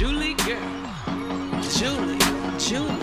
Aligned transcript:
Julie 0.00 0.32
girl. 0.32 0.56
Julie, 1.60 2.16
Julie, 2.58 2.99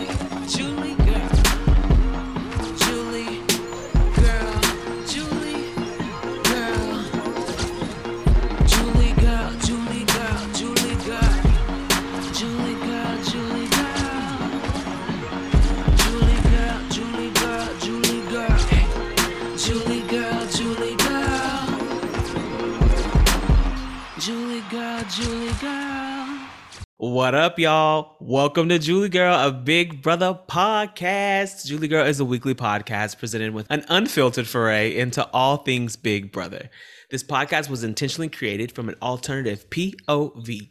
What 27.17 27.33
up, 27.33 27.57
y'all? 27.57 28.15
Welcome 28.19 28.69
to 28.69 28.77
Julie 28.77 29.09
Girl, 29.09 29.33
a 29.33 29.51
Big 29.51 30.03
Brother 30.03 30.39
podcast. 30.47 31.65
Julie 31.65 31.87
Girl 31.87 32.05
is 32.05 32.19
a 32.19 32.25
weekly 32.25 32.53
podcast 32.53 33.17
presented 33.17 33.55
with 33.55 33.65
an 33.71 33.83
unfiltered 33.89 34.47
foray 34.47 34.95
into 34.95 35.27
all 35.29 35.57
things 35.57 35.95
Big 35.95 36.31
Brother. 36.31 36.69
This 37.09 37.23
podcast 37.23 37.71
was 37.71 37.83
intentionally 37.83 38.29
created 38.29 38.71
from 38.71 38.87
an 38.87 38.93
alternative 39.01 39.67
POV. 39.71 40.69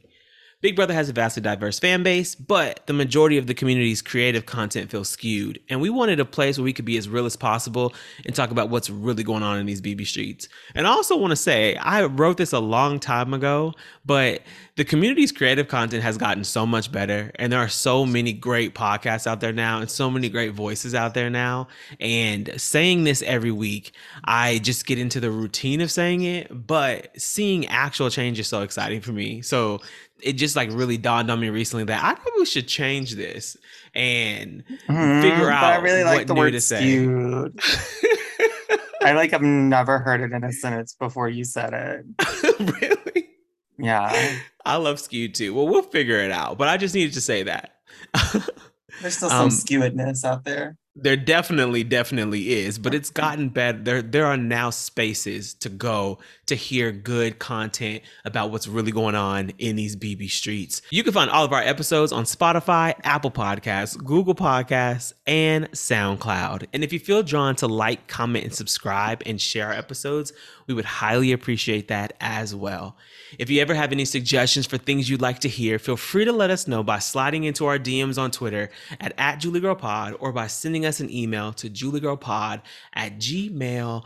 Big 0.67 0.75
Brother 0.75 0.95
has 0.95 1.09
a 1.09 1.13
vastly 1.13 1.41
diverse 1.41 1.79
fan 1.79 2.03
base, 2.03 2.35
but 2.35 2.85
the 2.87 2.93
majority 2.93 3.39
of 3.39 3.47
the 3.47 3.55
community's 3.55 4.03
creative 4.03 4.47
content 4.47 4.91
feels 4.91 5.09
skewed. 5.09 5.61
And 5.69 5.81
we 5.81 5.91
wanted 5.91 6.19
a 6.19 6.25
place 6.25 6.59
where 6.59 6.65
we 6.65 6.73
could 6.73 6.85
be 6.85 6.97
as 6.97 7.09
real 7.09 7.25
as 7.25 7.37
possible 7.37 7.95
and 8.25 8.35
talk 8.35 8.51
about 8.51 8.69
what's 8.69 8.91
really 8.91 9.23
going 9.23 9.45
on 9.45 9.61
in 9.61 9.67
these 9.67 9.81
BB 9.81 10.09
streets. 10.09 10.49
And 10.75 10.85
I 10.85 10.91
also 10.91 11.17
want 11.17 11.31
to 11.31 11.37
say, 11.37 11.77
I 11.77 12.03
wrote 12.07 12.37
this 12.37 12.53
a 12.53 12.59
long 12.59 12.99
time 12.99 13.33
ago, 13.33 13.75
but 14.05 14.43
the 14.75 14.85
community's 14.85 15.31
creative 15.31 15.69
content 15.69 16.03
has 16.03 16.19
gotten 16.19 16.43
so 16.43 16.67
much 16.67 16.91
better. 16.91 17.31
And 17.37 17.53
there 17.53 17.61
are 17.61 17.69
so 17.69 18.05
many 18.05 18.33
great 18.33 18.75
podcasts 18.75 19.27
out 19.27 19.41
there 19.41 19.53
now 19.53 19.79
and 19.79 19.89
so 19.89 20.11
many 20.11 20.29
great 20.29 20.53
voices 20.53 20.97
out 20.97 21.15
there 21.15 21.31
now. 21.31 21.69
And 22.01 22.51
saying 22.61 23.05
this 23.05 23.23
every 23.23 23.53
week, 23.53 23.93
I 24.25 24.59
just 24.59 24.85
get 24.85 24.99
into 24.99 25.21
the 25.21 25.31
routine 25.31 25.81
of 25.81 25.93
saying 25.93 26.25
it, 26.25 26.67
but 26.67 27.09
seeing 27.21 27.67
actual 27.69 28.11
change 28.11 28.41
is 28.41 28.49
so 28.49 28.63
exciting 28.63 29.01
for 29.01 29.13
me. 29.13 29.43
So 29.43 29.81
it 30.23 30.35
just 30.35 30.57
like 30.57 30.71
really 30.73 30.97
dawned 30.99 31.31
on 31.31 31.39
me 31.41 31.51
recently 31.51 31.85
that 31.85 32.03
I 32.03 32.15
probably 32.15 32.47
should 32.47 32.67
change 32.69 33.15
this 33.15 33.57
and 33.95 34.65
Mhm, 34.89 35.21
figure 35.21 35.51
out 35.51 35.65
I 35.65 35.77
really 35.77 36.05
like 36.05 36.19
what 36.21 36.27
the 36.27 36.35
new 36.35 36.41
word 36.41 36.53
to 36.53 36.61
say. 36.61 37.07
I 39.03 39.13
like 39.13 39.33
I've 39.33 39.43
never 39.43 39.99
heard 39.99 40.21
it 40.21 40.33
in 40.33 40.43
a 40.43 40.53
sentence 40.53 40.95
before 40.99 41.29
you 41.29 41.45
said 41.45 41.73
it. 41.73 42.05
really? 42.81 43.29
Yeah. 43.79 44.37
I 44.65 44.77
love 44.77 44.99
skewed 44.99 45.35
too. 45.35 45.55
Well, 45.55 45.69
we'll 45.69 45.83
figure 45.83 46.19
it 46.19 46.33
out, 46.33 46.59
but 46.59 46.69
I 46.69 46.77
just 46.77 46.95
needed 46.95 47.13
to 47.15 47.21
say 47.21 47.43
that. 47.45 47.77
There's 49.01 49.17
still 49.17 49.29
some 49.29 49.47
Um, 49.47 49.51
skewedness 49.51 50.25
out 50.25 50.45
there. 50.45 50.77
There 50.99 51.17
definitely, 51.17 51.85
definitely 51.85 52.55
is, 52.55 52.79
but 52.79 52.95
it's 52.95 53.11
gotten 53.11 53.51
better. 53.51 53.79
There, 53.79 54.03
there 54.03 54.27
are 54.27 54.39
now 54.39 54.71
spaces 54.71 55.53
to 55.55 55.69
go 55.69 56.19
to 56.47 56.55
hear 56.55 56.91
good 56.91 57.39
content 57.39 58.03
about 58.25 58.51
what's 58.51 58.67
really 58.67 58.93
going 58.93 59.15
on 59.15 59.51
in 59.59 59.77
these 59.77 59.95
BB 59.95 60.31
streets. 60.31 60.81
You 60.91 61.05
can 61.05 61.13
find 61.13 61.31
all 61.31 61.45
of 61.45 61.53
our 61.53 61.61
episodes 61.61 62.13
on 62.13 62.25
Spotify, 62.25 62.95
Apple 63.05 63.31
Podcasts, 63.31 64.03
Google 64.03 64.35
Podcasts, 64.35 65.13
and 65.27 65.71
SoundCloud. 65.73 66.67
And 66.73 66.83
if 66.83 66.95
you 66.95 66.99
feel 66.99 67.23
drawn 67.23 67.57
to 67.57 67.67
like, 67.67 68.07
comment, 68.07 68.45
and 68.45 68.55
subscribe 68.55 69.23
and 69.27 69.39
share 69.39 69.67
our 69.67 69.75
episodes, 69.75 70.33
we 70.67 70.75
would 70.75 70.85
highly 70.85 71.33
appreciate 71.33 71.89
that 71.89 72.13
as 72.21 72.55
well. 72.55 72.97
If 73.39 73.49
you 73.51 73.61
ever 73.63 73.75
have 73.75 73.93
any 73.93 74.05
suggestions 74.05 74.67
for 74.67 74.77
things 74.79 75.09
you'd 75.09 75.23
like 75.23 75.39
to 75.41 75.49
hear, 75.49 75.79
feel 75.79 75.97
free 75.97 76.25
to 76.25 76.33
let 76.33 76.51
us 76.51 76.67
know 76.69 76.83
by 76.83 76.99
sliding 76.99 77.45
into 77.45 77.67
our 77.67 77.79
DMs 77.79 78.19
on 78.19 78.31
Twitter 78.31 78.71
at, 79.01 79.13
at 79.19 79.41
JulieGirlPod 79.41 80.17
or 80.21 80.33
by 80.33 80.47
sending 80.49 80.85
us 80.87 81.01
an 81.01 81.11
email 81.11 81.53
to 81.55 81.71
JulieGirlPod 81.71 82.63
at 82.95 83.19
gmail.com. 83.19 84.03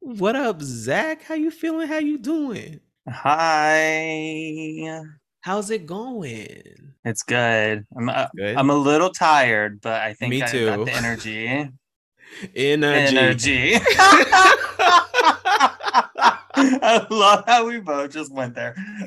What 0.00 0.36
up, 0.36 0.60
Zach? 0.62 1.22
How 1.22 1.34
you 1.34 1.50
feeling? 1.50 1.88
How 1.88 1.98
you 1.98 2.18
doing? 2.18 2.80
Hi. 3.08 5.02
How's 5.40 5.70
it 5.70 5.86
going? 5.86 6.62
It's 7.04 7.22
good. 7.22 7.86
I'm 7.96 8.08
uh, 8.08 8.26
Good. 8.34 8.56
I'm 8.56 8.70
a 8.70 8.74
little 8.74 9.10
tired, 9.10 9.80
but 9.82 10.00
I 10.00 10.14
think 10.14 10.30
Me 10.30 10.42
I 10.42 10.46
too. 10.46 10.66
got 10.66 10.84
the 10.86 10.92
energy. 10.92 11.68
Energy. 12.54 13.74
energy. 13.74 13.74
I 16.56 17.06
love 17.10 17.44
how 17.46 17.66
we 17.66 17.80
both 17.80 18.12
just 18.12 18.32
went 18.32 18.54
there. 18.54 18.74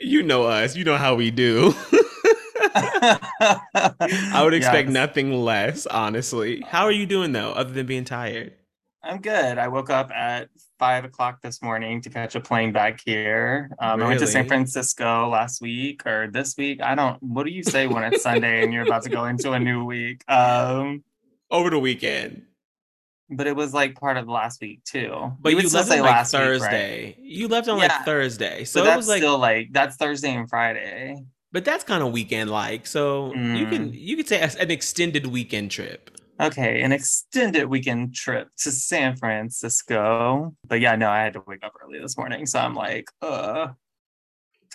you 0.00 0.22
know 0.22 0.44
us. 0.44 0.74
You 0.76 0.84
know 0.84 0.96
how 0.96 1.14
we 1.14 1.30
do. 1.30 1.74
I 2.74 4.40
would 4.42 4.54
expect 4.54 4.88
Yes. 4.88 4.92
nothing 4.94 5.32
less, 5.32 5.86
honestly. 5.86 6.62
How 6.66 6.84
are 6.84 6.92
you 6.92 7.06
doing 7.06 7.32
though, 7.32 7.52
other 7.52 7.72
than 7.72 7.86
being 7.86 8.04
tired? 8.04 8.52
I'm 9.02 9.20
good. 9.20 9.58
I 9.58 9.68
woke 9.68 9.88
up 9.90 10.10
at 10.10 10.48
five 10.78 11.04
o'clock 11.04 11.40
this 11.40 11.62
morning 11.62 12.00
to 12.02 12.10
catch 12.10 12.34
a 12.34 12.40
plane 12.40 12.72
back 12.72 13.00
here. 13.04 13.70
Um, 13.78 14.02
I 14.02 14.06
went 14.08 14.18
to 14.20 14.26
San 14.26 14.48
Francisco 14.48 15.28
last 15.28 15.62
week 15.62 16.04
or 16.06 16.28
this 16.30 16.56
week. 16.56 16.82
I 16.82 16.94
don't. 16.96 17.22
What 17.22 17.44
do 17.46 17.52
you 17.52 17.62
say 17.62 17.86
when 17.86 18.02
it's 18.02 18.22
Sunday 18.22 18.64
and 18.64 18.72
you're 18.72 18.82
about 18.82 19.04
to 19.04 19.08
go 19.10 19.26
into 19.26 19.52
a 19.52 19.60
new 19.60 19.84
week? 19.84 20.28
Um, 20.28 21.04
Over 21.50 21.70
the 21.70 21.78
weekend. 21.78 22.42
but 23.30 23.46
it 23.46 23.56
was 23.56 23.72
like 23.74 23.94
part 23.98 24.16
of 24.16 24.28
last 24.28 24.60
week 24.60 24.82
too. 24.84 25.32
But 25.40 25.52
you, 25.52 25.60
still 25.68 25.80
left 25.80 25.90
on 25.92 26.00
like 26.00 26.08
week, 26.08 26.16
right? 26.16 26.26
Thursday. 26.28 27.16
You 27.20 27.48
left 27.48 27.68
on 27.68 27.78
Yeah. 27.78 27.88
like 27.88 28.04
Thursday. 28.04 28.64
So 28.64 28.82
it 28.82 28.84
that's 28.84 28.96
was 28.96 29.08
like 29.08 29.18
still 29.18 29.38
like 29.38 29.68
that's 29.72 29.96
Thursday 29.96 30.34
and 30.34 30.48
Friday. 30.48 31.16
but 31.52 31.64
that's 31.64 31.82
kind 31.84 32.02
of 32.02 32.12
weekend 32.12 32.50
like. 32.50 32.86
So 32.86 33.32
you 33.34 33.66
can 33.66 33.90
Mm. 33.90 33.98
you 33.98 34.16
could 34.16 34.28
say 34.28 34.40
an 34.40 34.70
extended 34.70 35.26
weekend 35.26 35.70
trip. 35.70 36.10
Okay, 36.38 36.82
an 36.82 36.92
extended 36.92 37.66
weekend 37.66 38.14
trip 38.14 38.48
to 38.58 38.70
San 38.70 39.16
Francisco. 39.16 40.54
But 40.66 40.80
yeah, 40.80 40.94
no, 40.96 41.08
I 41.08 41.22
had 41.22 41.32
to 41.32 41.42
wake 41.46 41.64
up 41.64 41.72
early 41.82 41.98
this 41.98 42.16
morning, 42.18 42.44
so 42.46 42.58
I'm 42.60 42.74
like, 42.74 43.06
uh, 43.22 43.68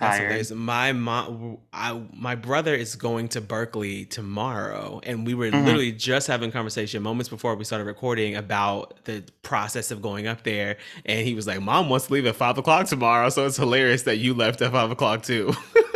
tired. 0.02 0.52
My 0.52 0.92
mom, 0.92 1.60
I, 1.72 2.02
my 2.14 2.36
brother 2.36 2.74
is 2.76 2.96
going 2.96 3.30
to 3.30 3.42
Berkeley 3.42 4.06
tomorrow, 4.06 5.00
and 5.04 5.26
we 5.26 5.34
were 5.34 5.50
Mhm. 5.52 5.66
literally 5.66 5.92
just 5.92 6.28
having 6.28 6.50
a 6.50 6.52
conversation 6.52 7.02
moments 7.04 7.30
before 7.30 7.56
we 7.56 7.64
started 7.64 7.86
recording 7.86 8.36
about 8.36 9.04
the 9.06 9.24
process 9.44 9.92
of 9.92 10.02
going 10.02 10.28
up 10.28 10.44
there. 10.44 10.78
And 11.06 11.26
he 11.26 11.36
was 11.36 11.48
like, 11.48 11.62
"Mom 11.62 11.90
wants 11.90 12.08
to 12.08 12.14
leave 12.14 12.26
at 12.26 12.36
five 12.36 12.58
o'clock 12.58 12.88
tomorrow, 12.88 13.30
so 13.30 13.46
it's 13.46 13.58
hilarious 13.58 14.04
that 14.04 14.18
you 14.18 14.34
left 14.34 14.62
at 14.62 14.72
five 14.72 14.92
o'clock 14.92 15.24
too." 15.24 15.54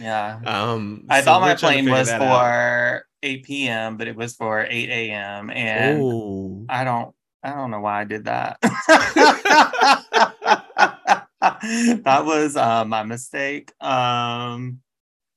Yeah. 0.00 0.38
um, 0.46 1.04
I 1.10 1.20
so 1.20 1.24
thought 1.24 1.40
my 1.40 1.54
plane 1.56 1.90
was 1.90 2.06
that 2.08 2.22
out. 2.22 2.40
for 2.40 3.06
8 3.24 3.42
p.m., 3.44 3.96
but 3.96 4.06
it 4.06 4.14
was 4.16 4.36
for 4.36 4.64
8 4.68 4.88
a.m. 4.88 5.50
And 5.50 6.00
Ooh. 6.00 6.64
I 6.68 6.84
don't 6.84 7.12
I 7.42 7.50
don't 7.50 7.72
know 7.72 7.80
why 7.80 8.02
I 8.02 8.04
did 8.04 8.26
that. 8.26 8.58
that 12.04 12.22
was 12.24 12.56
uh, 12.56 12.84
my 12.84 13.02
mistake. 13.02 13.72
Um 13.82 14.80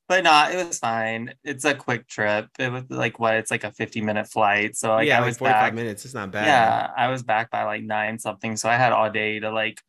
but 0.07 0.23
nah, 0.23 0.49
it 0.49 0.67
was 0.67 0.79
fine. 0.79 1.33
It's 1.43 1.65
a 1.65 1.75
quick 1.75 2.07
trip. 2.07 2.49
It 2.59 2.71
was 2.71 2.83
like 2.89 3.19
what? 3.19 3.35
It's 3.35 3.51
like 3.51 3.63
a 3.63 3.71
50 3.71 4.01
minute 4.01 4.27
flight. 4.27 4.75
So 4.77 4.89
like 4.91 5.07
yeah, 5.07 5.17
I 5.17 5.21
like 5.21 5.27
was 5.27 5.37
forty-five 5.37 5.61
back. 5.61 5.73
minutes. 5.73 6.05
It's 6.05 6.13
not 6.13 6.31
bad. 6.31 6.45
Yeah, 6.47 6.91
I 6.95 7.09
was 7.09 7.23
back 7.23 7.49
by 7.51 7.63
like 7.63 7.83
nine 7.83 8.19
something. 8.19 8.55
So 8.57 8.69
I 8.69 8.75
had 8.77 8.93
all 8.93 9.09
day 9.11 9.39
to 9.39 9.51
like 9.51 9.81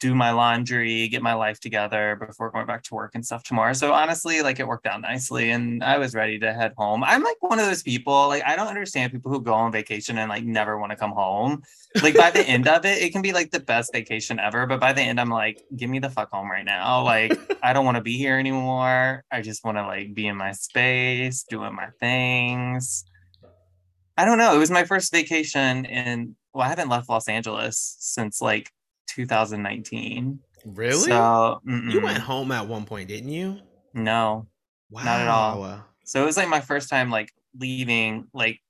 do 0.00 0.14
my 0.14 0.32
laundry, 0.32 1.08
get 1.08 1.22
my 1.22 1.34
life 1.34 1.60
together 1.60 2.16
before 2.16 2.50
going 2.50 2.66
back 2.66 2.82
to 2.82 2.94
work 2.94 3.12
and 3.14 3.24
stuff 3.24 3.42
tomorrow. 3.42 3.72
So 3.72 3.92
honestly, 3.92 4.42
like 4.42 4.60
it 4.60 4.66
worked 4.66 4.86
out 4.86 5.00
nicely 5.00 5.50
and 5.50 5.82
I 5.82 5.98
was 5.98 6.14
ready 6.14 6.38
to 6.40 6.52
head 6.52 6.72
home. 6.76 7.04
I'm 7.04 7.22
like 7.22 7.36
one 7.40 7.58
of 7.58 7.66
those 7.66 7.82
people, 7.82 8.28
like 8.28 8.42
I 8.44 8.56
don't 8.56 8.66
understand 8.66 9.12
people 9.12 9.32
who 9.32 9.40
go 9.40 9.54
on 9.54 9.72
vacation 9.72 10.18
and 10.18 10.28
like 10.28 10.44
never 10.44 10.78
want 10.78 10.90
to 10.90 10.96
come 10.96 11.12
home. 11.12 11.62
Like 12.02 12.16
by 12.16 12.30
the 12.30 12.40
end 12.48 12.68
of 12.68 12.84
it, 12.84 13.02
it 13.02 13.12
can 13.12 13.22
be 13.22 13.32
like 13.32 13.50
the 13.50 13.60
best 13.60 13.92
vacation 13.92 14.38
ever. 14.38 14.66
But 14.66 14.80
by 14.80 14.92
the 14.92 15.02
end, 15.02 15.20
I'm 15.20 15.30
like, 15.30 15.62
give 15.76 15.88
me 15.88 16.00
the 16.00 16.10
fuck 16.10 16.30
home 16.32 16.50
right 16.50 16.64
now. 16.64 17.02
Like 17.02 17.38
I 17.62 17.72
don't 17.72 17.84
want 17.84 17.96
to 17.96 18.02
be 18.02 18.18
here 18.18 18.38
anymore. 18.38 19.24
I 19.30 19.42
just 19.42 19.64
want 19.64 19.78
to 19.78 19.86
like 19.86 20.14
be 20.14 20.26
in 20.26 20.36
my 20.36 20.52
space, 20.52 21.44
doing 21.44 21.74
my 21.74 21.88
things. 22.00 23.04
I 24.16 24.24
don't 24.24 24.38
know. 24.38 24.54
It 24.54 24.58
was 24.58 24.70
my 24.70 24.84
first 24.84 25.12
vacation 25.12 25.84
in 25.86 26.36
well, 26.52 26.64
I 26.64 26.68
haven't 26.68 26.88
left 26.88 27.08
Los 27.08 27.26
Angeles 27.28 27.96
since 27.98 28.40
like 28.40 28.70
2019. 29.08 30.38
Really? 30.66 30.94
So 30.94 31.60
you 31.64 31.72
mm-mm. 31.72 32.02
went 32.02 32.18
home 32.18 32.50
at 32.52 32.66
one 32.66 32.84
point, 32.84 33.08
didn't 33.08 33.30
you? 33.30 33.58
no. 33.92 34.46
Wow. 34.90 35.04
Not 35.04 35.20
at 35.20 35.28
all. 35.28 35.84
So 36.04 36.22
it 36.22 36.26
was 36.26 36.36
like 36.36 36.48
my 36.48 36.60
first 36.60 36.88
time 36.88 37.10
like 37.10 37.32
leaving 37.58 38.28
like 38.32 38.60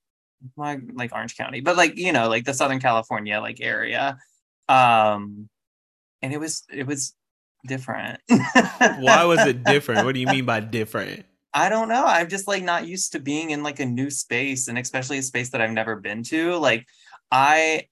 my 0.57 0.79
like 0.95 1.13
Orange 1.13 1.37
County, 1.37 1.61
but 1.61 1.77
like 1.77 1.99
you 1.99 2.13
know 2.13 2.29
like 2.29 2.45
the 2.45 2.55
Southern 2.55 2.81
California 2.81 3.41
like 3.41 3.61
area. 3.61 4.19
Um, 4.69 5.49
and 6.23 6.33
it 6.33 6.41
was 6.41 6.65
it 6.73 6.87
was 6.87 7.15
different. 7.67 8.21
Why 8.29 9.25
was 9.25 9.41
it 9.47 9.65
different? 9.65 10.05
What 10.05 10.15
do 10.15 10.21
you 10.21 10.27
mean 10.27 10.47
by 10.47 10.61
different? 10.61 11.27
I 11.53 11.69
don't 11.69 11.89
know. 11.89 12.05
I'm 12.05 12.29
just 12.29 12.49
like 12.49 12.65
not 12.65 12.87
used 12.87 13.13
to 13.13 13.21
being 13.21 13.51
in 13.51 13.63
like 13.63 13.81
a 13.81 13.87
new 13.87 14.11
space 14.11 14.69
and 14.69 14.79
especially 14.79 15.19
a 15.19 15.23
space 15.23 15.51
that 15.51 15.61
I've 15.61 15.71
never 15.71 15.97
been 15.97 16.23
to. 16.25 16.57
Like 16.57 16.87
I 17.31 17.85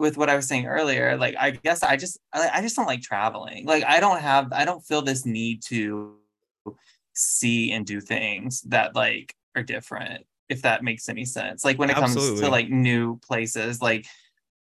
with 0.00 0.16
what 0.16 0.30
I 0.30 0.36
was 0.36 0.48
saying 0.48 0.66
earlier, 0.66 1.16
like 1.16 1.36
I 1.38 1.50
guess 1.50 1.82
I 1.82 1.96
just 1.96 2.18
I, 2.32 2.60
just 2.62 2.74
don't 2.74 2.86
like 2.86 3.02
traveling. 3.02 3.66
Like 3.66 3.84
I 3.84 4.00
don't 4.00 4.20
have 4.20 4.52
I 4.52 4.64
don't 4.64 4.84
feel 4.84 5.02
this 5.02 5.26
need 5.26 5.62
to 5.64 6.16
see 7.14 7.72
and 7.72 7.86
do 7.86 8.00
things 8.00 8.62
that 8.62 8.94
like 8.96 9.34
are 9.54 9.62
different 9.62 10.24
if 10.48 10.62
that 10.62 10.82
makes 10.82 11.08
any 11.08 11.24
sense 11.24 11.64
like 11.64 11.78
when 11.78 11.90
it 11.90 11.96
Absolutely. 11.96 12.28
comes 12.30 12.40
to 12.40 12.48
like 12.48 12.70
new 12.70 13.18
places 13.18 13.82
like 13.82 14.06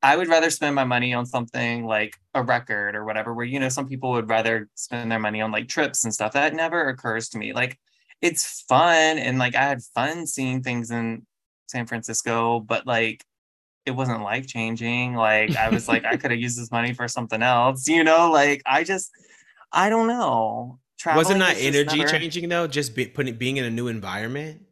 I 0.02 0.16
would 0.16 0.28
rather 0.28 0.50
spend 0.50 0.74
my 0.74 0.84
money 0.84 1.14
on 1.14 1.26
something 1.26 1.84
like 1.84 2.16
a 2.34 2.42
record 2.42 2.94
or 2.94 3.04
whatever, 3.04 3.34
where 3.34 3.46
you 3.46 3.58
know 3.58 3.68
some 3.68 3.88
people 3.88 4.12
would 4.12 4.28
rather 4.28 4.68
spend 4.74 5.10
their 5.10 5.18
money 5.18 5.40
on 5.40 5.50
like 5.50 5.68
trips 5.68 6.04
and 6.04 6.14
stuff. 6.14 6.32
That 6.32 6.54
never 6.54 6.88
occurs 6.88 7.28
to 7.30 7.38
me. 7.38 7.52
Like 7.52 7.78
it's 8.22 8.62
fun 8.68 9.18
and 9.18 9.38
like 9.38 9.56
I 9.56 9.62
had 9.62 9.82
fun 9.82 10.26
seeing 10.26 10.62
things 10.62 10.90
in 10.90 11.26
San 11.66 11.86
Francisco, 11.86 12.60
but 12.60 12.86
like 12.86 13.24
it 13.86 13.92
wasn't 13.92 14.22
life 14.22 14.46
changing. 14.46 15.14
Like 15.14 15.56
I 15.56 15.70
was 15.70 15.88
like 15.88 16.04
I 16.04 16.16
could 16.18 16.32
have 16.32 16.40
used 16.40 16.58
this 16.58 16.70
money 16.70 16.92
for 16.92 17.08
something 17.08 17.42
else, 17.42 17.88
you 17.88 18.04
know. 18.04 18.30
Like 18.30 18.62
I 18.66 18.84
just 18.84 19.10
I 19.72 19.88
don't 19.88 20.08
know. 20.08 20.80
Traveling 20.98 21.24
wasn't 21.24 21.40
that 21.40 21.56
energy 21.58 21.98
never... 21.98 22.10
changing 22.10 22.48
though? 22.48 22.66
Just 22.66 22.94
be, 22.94 23.06
putting 23.06 23.36
being 23.36 23.56
in 23.56 23.64
a 23.64 23.70
new 23.70 23.88
environment. 23.88 24.62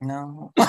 No. 0.00 0.52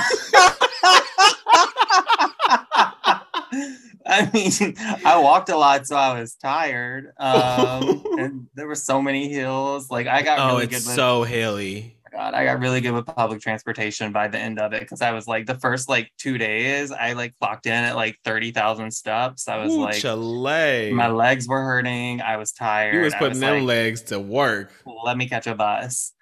I 4.07 4.29
mean, 4.33 4.75
I 5.03 5.19
walked 5.19 5.49
a 5.49 5.57
lot, 5.57 5.87
so 5.87 5.95
I 5.95 6.19
was 6.19 6.35
tired. 6.35 7.11
Um, 7.17 8.03
and 8.19 8.47
there 8.53 8.67
were 8.67 8.75
so 8.75 9.01
many 9.01 9.29
hills. 9.29 9.89
Like 9.89 10.07
I 10.07 10.21
got 10.21 10.39
oh, 10.39 10.57
really 10.57 10.65
it's 10.65 10.85
with, 10.85 10.95
so 10.95 11.23
hilly. 11.23 11.94
God, 12.15 12.33
I 12.33 12.45
got 12.45 12.59
really 12.59 12.79
good 12.79 12.91
with 12.91 13.05
public 13.07 13.41
transportation 13.41 14.13
by 14.13 14.29
the 14.29 14.39
end 14.39 14.57
of 14.57 14.71
it 14.71 14.79
because 14.79 15.01
I 15.01 15.11
was 15.11 15.27
like 15.27 15.45
the 15.45 15.55
first 15.55 15.89
like 15.89 16.13
two 16.17 16.37
days, 16.37 16.93
I 16.93 17.11
like 17.11 17.37
clocked 17.41 17.65
in 17.65 17.73
at 17.73 17.97
like 17.97 18.17
thirty 18.23 18.51
thousand 18.51 18.91
steps. 18.91 19.49
I 19.49 19.57
was 19.57 19.73
Ooh, 19.73 19.81
like, 19.81 19.95
Chile. 19.95 20.93
my 20.93 21.09
legs 21.09 21.45
were 21.45 21.61
hurting. 21.61 22.21
I 22.21 22.37
was 22.37 22.53
tired. 22.53 22.95
You 22.95 23.01
was 23.01 23.13
putting 23.15 23.31
was 23.31 23.39
them 23.41 23.55
like, 23.55 23.63
legs 23.63 24.01
to 24.03 24.19
work. 24.21 24.71
Let 25.03 25.17
me 25.17 25.27
catch 25.27 25.45
a 25.45 25.55
bus. 25.55 26.13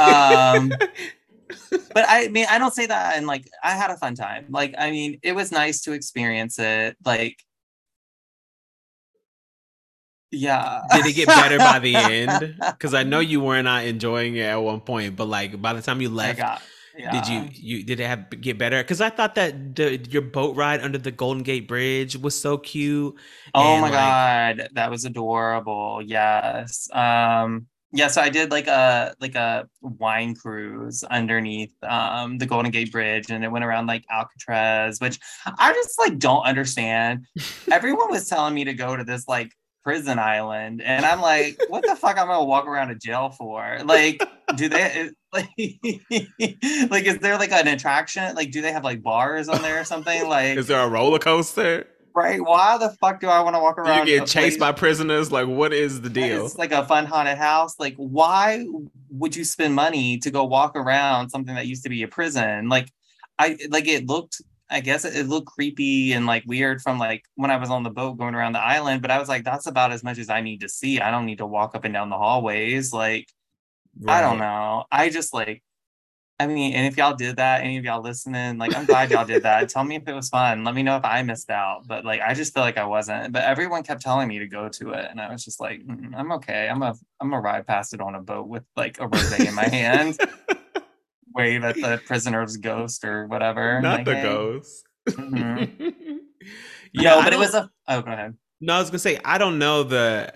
Um, 0.00 0.70
but 1.70 2.06
I 2.08 2.28
mean, 2.28 2.46
I 2.48 2.58
don't 2.58 2.72
say 2.72 2.86
that 2.86 3.18
and 3.18 3.26
like 3.26 3.46
I 3.62 3.72
had 3.72 3.90
a 3.90 3.98
fun 3.98 4.14
time. 4.14 4.46
Like, 4.48 4.74
I 4.78 4.90
mean, 4.90 5.18
it 5.22 5.32
was 5.32 5.52
nice 5.52 5.82
to 5.82 5.92
experience 5.92 6.58
it. 6.58 6.96
Like, 7.04 7.36
yeah. 10.34 10.82
Did 10.92 11.06
it 11.06 11.12
get 11.12 11.28
better 11.28 11.58
by 11.58 11.78
the 11.78 11.96
end? 11.96 12.56
Because 12.58 12.94
I 12.94 13.02
know 13.02 13.20
you 13.20 13.40
were 13.40 13.62
not 13.62 13.84
enjoying 13.84 14.36
it 14.36 14.42
at 14.44 14.56
one 14.56 14.80
point, 14.80 15.16
but 15.16 15.26
like 15.26 15.60
by 15.60 15.72
the 15.72 15.82
time 15.82 16.00
you 16.00 16.08
left, 16.08 16.38
got, 16.38 16.62
yeah. 16.96 17.10
did 17.12 17.28
you 17.28 17.48
you 17.52 17.84
did 17.84 18.00
it 18.00 18.06
have 18.06 18.30
get 18.40 18.58
better? 18.58 18.82
Because 18.82 19.00
I 19.00 19.10
thought 19.10 19.34
that 19.36 19.76
the, 19.76 19.98
your 20.10 20.22
boat 20.22 20.56
ride 20.56 20.80
under 20.80 20.98
the 20.98 21.10
Golden 21.10 21.42
Gate 21.42 21.68
Bridge 21.68 22.16
was 22.16 22.38
so 22.38 22.58
cute. 22.58 23.14
Oh 23.54 23.76
my 23.76 23.82
like, 23.82 23.92
god, 23.92 24.68
that 24.74 24.90
was 24.90 25.04
adorable. 25.04 26.00
Yes. 26.04 26.88
Um 26.92 27.66
yeah 27.94 28.08
so 28.08 28.20
i 28.20 28.28
did 28.28 28.50
like 28.50 28.66
a 28.66 29.14
like 29.20 29.36
a 29.36 29.66
wine 29.80 30.34
cruise 30.34 31.04
underneath 31.04 31.72
um 31.84 32.36
the 32.38 32.46
golden 32.46 32.70
gate 32.70 32.90
bridge 32.90 33.30
and 33.30 33.44
it 33.44 33.50
went 33.50 33.64
around 33.64 33.86
like 33.86 34.04
alcatraz 34.10 35.00
which 35.00 35.18
i 35.58 35.72
just 35.72 35.98
like 35.98 36.18
don't 36.18 36.42
understand 36.42 37.24
everyone 37.70 38.10
was 38.10 38.28
telling 38.28 38.52
me 38.52 38.64
to 38.64 38.74
go 38.74 38.96
to 38.96 39.04
this 39.04 39.28
like 39.28 39.52
prison 39.84 40.18
island 40.18 40.80
and 40.80 41.04
i'm 41.04 41.20
like 41.20 41.60
what 41.68 41.82
the 41.86 41.94
fuck 41.94 42.16
am 42.16 42.22
i'm 42.22 42.28
gonna 42.28 42.44
walk 42.44 42.66
around 42.66 42.90
a 42.90 42.94
jail 42.94 43.28
for 43.30 43.78
like 43.84 44.22
do 44.56 44.68
they 44.68 45.10
like 45.32 45.48
like 46.90 47.04
is 47.04 47.18
there 47.18 47.38
like 47.38 47.52
an 47.52 47.68
attraction 47.68 48.34
like 48.34 48.50
do 48.50 48.62
they 48.62 48.72
have 48.72 48.82
like 48.82 49.02
bars 49.02 49.48
on 49.48 49.60
there 49.60 49.80
or 49.80 49.84
something 49.84 50.26
like 50.28 50.56
is 50.56 50.66
there 50.66 50.80
a 50.80 50.88
roller 50.88 51.18
coaster 51.18 51.86
right? 52.14 52.40
Why 52.40 52.78
the 52.78 52.90
fuck 52.90 53.20
do 53.20 53.28
I 53.28 53.40
want 53.42 53.56
to 53.56 53.60
walk 53.60 53.76
around? 53.76 54.06
You 54.06 54.20
get 54.20 54.28
chased 54.28 54.58
by 54.58 54.72
prisoners. 54.72 55.30
Like, 55.32 55.48
what 55.48 55.72
is 55.72 56.00
the 56.00 56.08
deal? 56.08 56.46
It's 56.46 56.56
like 56.56 56.72
a 56.72 56.84
fun 56.86 57.06
haunted 57.06 57.36
house. 57.36 57.78
Like, 57.78 57.94
why 57.96 58.66
would 59.10 59.36
you 59.36 59.44
spend 59.44 59.74
money 59.74 60.18
to 60.18 60.30
go 60.30 60.44
walk 60.44 60.76
around 60.76 61.30
something 61.30 61.54
that 61.54 61.66
used 61.66 61.82
to 61.82 61.88
be 61.88 62.02
a 62.02 62.08
prison? 62.08 62.68
Like, 62.68 62.90
I 63.38 63.58
like 63.68 63.88
it 63.88 64.06
looked. 64.06 64.40
I 64.74 64.80
guess 64.80 65.04
it, 65.04 65.16
it 65.16 65.28
looked 65.28 65.46
creepy 65.46 66.12
and 66.12 66.26
like 66.26 66.44
weird 66.46 66.82
from 66.82 66.98
like 66.98 67.24
when 67.36 67.50
I 67.50 67.56
was 67.56 67.70
on 67.70 67.84
the 67.84 67.90
boat 67.90 68.18
going 68.18 68.34
around 68.34 68.52
the 68.52 68.60
island. 68.60 69.02
But 69.02 69.10
I 69.10 69.18
was 69.18 69.28
like, 69.28 69.44
that's 69.44 69.66
about 69.66 69.92
as 69.92 70.02
much 70.02 70.18
as 70.18 70.28
I 70.28 70.40
need 70.40 70.60
to 70.60 70.68
see. 70.68 71.00
I 71.00 71.10
don't 71.10 71.26
need 71.26 71.38
to 71.38 71.46
walk 71.46 71.74
up 71.74 71.84
and 71.84 71.94
down 71.94 72.10
the 72.10 72.18
hallways. 72.18 72.92
Like, 72.92 73.28
right. 74.00 74.18
I 74.18 74.20
don't 74.20 74.38
know. 74.38 74.84
I 74.90 75.10
just 75.10 75.32
like 75.32 75.62
I 76.38 76.48
mean, 76.48 76.72
and 76.74 76.84
if 76.84 76.96
y'all 76.96 77.14
did 77.14 77.36
that, 77.36 77.60
any 77.60 77.78
of 77.78 77.84
y'all 77.84 78.02
listening, 78.02 78.58
like 78.58 78.76
I'm 78.76 78.86
glad 78.86 79.10
y'all 79.12 79.24
did 79.24 79.44
that. 79.44 79.68
Tell 79.70 79.84
me 79.84 79.94
if 79.94 80.08
it 80.08 80.12
was 80.12 80.28
fun. 80.28 80.64
Let 80.64 80.74
me 80.74 80.82
know 80.82 80.96
if 80.96 81.04
I 81.04 81.22
missed 81.22 81.48
out. 81.48 81.86
But 81.86 82.04
like 82.04 82.20
I 82.20 82.34
just 82.34 82.52
feel 82.52 82.64
like 82.64 82.76
I 82.76 82.84
wasn't. 82.84 83.32
But 83.32 83.44
everyone 83.44 83.84
kept 83.84 84.02
telling 84.02 84.26
me 84.26 84.40
to 84.40 84.48
go 84.48 84.68
to 84.68 84.90
it, 84.90 85.06
and 85.10 85.20
I 85.20 85.30
was 85.30 85.44
just 85.44 85.60
like, 85.60 85.86
mm, 85.86 86.12
I'm 86.16 86.32
okay. 86.32 86.68
I'm 86.68 86.82
a 86.82 86.94
I'm 87.20 87.32
a 87.32 87.40
ride 87.40 87.68
past 87.68 87.94
it 87.94 88.00
on 88.00 88.16
a 88.16 88.20
boat 88.20 88.48
with 88.48 88.64
like 88.76 88.98
a 88.98 89.06
rosé 89.06 89.46
in 89.46 89.54
my 89.54 89.68
hand, 89.68 90.18
wave 91.34 91.64
at 91.64 91.76
the 91.76 92.00
prisoner's 92.06 92.56
ghost 92.56 93.04
or 93.04 93.26
whatever. 93.26 93.80
Not 93.80 93.98
like, 93.98 94.06
the 94.06 94.14
hey. 94.16 94.22
ghost. 94.22 94.84
Mm-hmm. 95.08 95.88
yeah, 96.92 97.14
no, 97.16 97.22
but 97.22 97.32
it 97.32 97.38
was 97.38 97.54
a. 97.54 97.70
Oh, 97.88 98.02
go 98.02 98.12
ahead. 98.12 98.34
No, 98.60 98.74
I 98.74 98.78
was 98.80 98.90
gonna 98.90 98.98
say 98.98 99.18
I 99.24 99.38
don't 99.38 99.58
know 99.58 99.82
the 99.82 100.32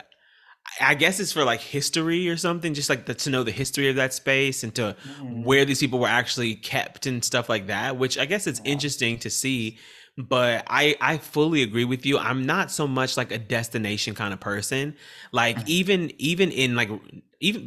I 0.81 0.95
guess 0.95 1.19
it's 1.21 1.33
for 1.33 1.45
like 1.45 1.61
history 1.61 2.29
or 2.29 2.37
something, 2.37 2.75
just 2.75 2.89
like 2.89 3.07
the, 3.07 3.15
to 3.15 3.31
know 3.31 3.43
the 3.43 3.51
history 3.51 3.89
of 3.89 3.97
that 3.97 4.13
space 4.13 4.63
and 4.63 4.75
to 4.77 4.97
mm. 5.21 5.45
where 5.45 5.65
these 5.65 5.81
people 5.81 5.99
were 5.99 6.09
actually 6.09 6.55
kept 6.55 7.07
and 7.07 7.25
stuff 7.25 7.49
like 7.49 7.67
that. 7.69 7.97
Which 7.97 8.19
I 8.19 8.27
guess 8.27 8.47
it's 8.47 8.61
yeah. 8.65 8.73
interesting 8.73 9.19
to 9.21 9.31
see. 9.31 9.79
But 10.17 10.65
I 10.69 10.97
I 11.01 11.19
fully 11.19 11.63
agree 11.63 11.85
with 11.85 12.05
you. 12.05 12.19
I'm 12.19 12.45
not 12.45 12.71
so 12.71 12.87
much 12.87 13.17
like 13.17 13.33
a 13.33 13.39
destination 13.39 14.15
kind 14.15 14.33
of 14.33 14.41
person. 14.41 14.97
Like 15.33 15.57
mm. 15.57 15.69
even 15.69 16.13
even 16.19 16.51
in 16.51 16.77
like 16.77 16.91
even 17.41 17.67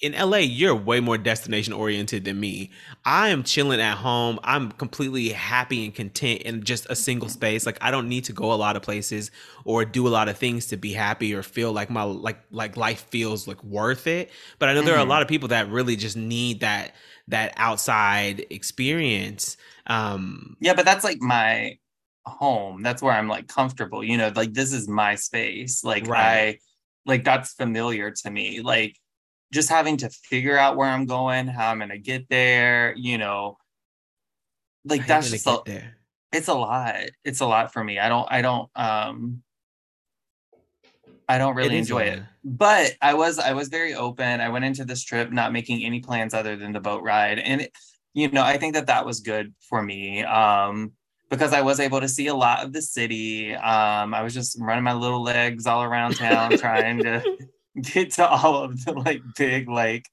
in 0.00 0.12
LA, 0.12 0.38
you're 0.38 0.74
way 0.74 0.98
more 1.00 1.18
destination 1.18 1.74
oriented 1.74 2.24
than 2.24 2.40
me. 2.40 2.70
I 3.04 3.28
am 3.28 3.42
chilling 3.42 3.80
at 3.80 3.98
home. 3.98 4.40
I'm 4.42 4.72
completely 4.72 5.28
happy 5.28 5.84
and 5.84 5.94
content 5.94 6.42
in 6.42 6.64
just 6.64 6.86
a 6.88 6.96
single 6.96 7.28
space. 7.28 7.66
Like 7.66 7.76
I 7.82 7.90
don't 7.90 8.08
need 8.08 8.24
to 8.24 8.32
go 8.32 8.52
a 8.52 8.54
lot 8.54 8.76
of 8.76 8.82
places 8.82 9.30
or 9.64 9.84
do 9.84 10.08
a 10.08 10.10
lot 10.10 10.28
of 10.28 10.38
things 10.38 10.66
to 10.68 10.78
be 10.78 10.92
happy 10.92 11.34
or 11.34 11.42
feel 11.42 11.72
like 11.72 11.90
my 11.90 12.02
like 12.02 12.38
like 12.50 12.78
life 12.78 13.06
feels 13.10 13.46
like 13.46 13.62
worth 13.62 14.06
it. 14.06 14.30
But 14.58 14.70
I 14.70 14.72
know 14.72 14.80
mm-hmm. 14.80 14.86
there 14.86 14.94
are 14.94 14.98
a 14.98 15.02
mm-hmm. 15.02 15.10
lot 15.10 15.22
of 15.22 15.28
people 15.28 15.48
that 15.48 15.68
really 15.68 15.96
just 15.96 16.16
need 16.16 16.60
that 16.60 16.94
that 17.28 17.52
outside 17.56 18.46
experience. 18.48 19.58
Um 19.86 20.56
Yeah, 20.60 20.74
but 20.74 20.86
that's 20.86 21.04
like 21.04 21.20
my 21.20 21.76
home. 22.24 22.82
That's 22.82 23.02
where 23.02 23.12
I'm 23.12 23.28
like 23.28 23.48
comfortable. 23.48 24.02
You 24.02 24.16
know, 24.16 24.32
like 24.34 24.54
this 24.54 24.72
is 24.72 24.88
my 24.88 25.14
space. 25.16 25.84
Like 25.84 26.06
right. 26.06 26.20
I 26.20 26.58
like 27.04 27.24
that's 27.24 27.52
familiar 27.52 28.10
to 28.10 28.30
me. 28.30 28.62
Like 28.62 28.96
just 29.52 29.68
having 29.68 29.98
to 29.98 30.10
figure 30.10 30.56
out 30.56 30.76
where 30.76 30.88
I'm 30.88 31.06
going, 31.06 31.46
how 31.46 31.70
I'm 31.70 31.78
gonna 31.78 31.98
get 31.98 32.28
there, 32.28 32.94
you 32.96 33.18
know, 33.18 33.58
like 34.84 35.06
that's 35.06 35.30
just 35.30 35.46
a, 35.46 35.60
there? 35.66 35.96
it's 36.32 36.48
a 36.48 36.54
lot. 36.54 36.96
It's 37.24 37.40
a 37.40 37.46
lot 37.46 37.72
for 37.72 37.82
me. 37.82 37.98
I 37.98 38.08
don't 38.08 38.26
I 38.30 38.42
don't 38.42 38.70
um 38.74 39.42
I 41.28 41.38
don't 41.38 41.54
really 41.54 41.76
it 41.76 41.78
enjoy 41.78 42.02
it. 42.02 42.22
But 42.44 42.96
I 43.02 43.14
was 43.14 43.38
I 43.38 43.52
was 43.52 43.68
very 43.68 43.94
open. 43.94 44.40
I 44.40 44.48
went 44.48 44.64
into 44.64 44.84
this 44.84 45.02
trip 45.02 45.30
not 45.32 45.52
making 45.52 45.84
any 45.84 46.00
plans 46.00 46.34
other 46.34 46.56
than 46.56 46.72
the 46.72 46.80
boat 46.80 47.02
ride 47.02 47.38
and 47.38 47.62
it, 47.62 47.72
you 48.14 48.28
know, 48.30 48.42
I 48.42 48.56
think 48.56 48.74
that 48.74 48.86
that 48.86 49.06
was 49.06 49.20
good 49.20 49.54
for 49.68 49.82
me. 49.82 50.24
Um 50.24 50.92
because 51.28 51.52
I 51.52 51.60
was 51.60 51.78
able 51.78 52.00
to 52.00 52.08
see 52.08 52.26
a 52.26 52.34
lot 52.34 52.64
of 52.64 52.72
the 52.72 52.82
city. 52.82 53.54
Um, 53.54 54.12
I 54.12 54.22
was 54.22 54.34
just 54.34 54.58
running 54.60 54.82
my 54.82 54.94
little 54.94 55.22
legs 55.22 55.64
all 55.64 55.84
around 55.84 56.16
town 56.16 56.56
trying 56.56 57.04
to 57.04 57.22
get 57.80 58.12
to 58.12 58.28
all 58.28 58.64
of 58.64 58.84
the 58.84 58.92
like 58.92 59.22
big 59.36 59.68
like 59.68 60.06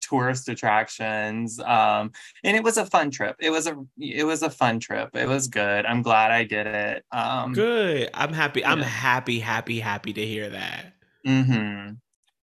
tourist 0.00 0.48
attractions 0.48 1.58
um 1.60 2.12
and 2.44 2.56
it 2.56 2.62
was 2.62 2.76
a 2.76 2.86
fun 2.86 3.10
trip. 3.10 3.34
It 3.40 3.50
was 3.50 3.66
a 3.66 3.76
it 3.98 4.24
was 4.24 4.42
a 4.42 4.50
fun 4.50 4.78
trip. 4.78 5.10
It 5.14 5.26
was 5.26 5.48
good. 5.48 5.84
I'm 5.84 6.02
glad 6.02 6.30
i 6.30 6.44
did 6.44 6.66
it 6.66 7.04
um 7.12 7.52
good. 7.52 8.10
I'm 8.14 8.32
happy 8.32 8.64
i'm 8.64 8.80
happy 8.80 9.40
happy 9.40 9.80
happy 9.80 10.12
to 10.12 10.24
hear 10.24 10.50
that. 10.50 10.92
Mm-hmm. 11.26 11.94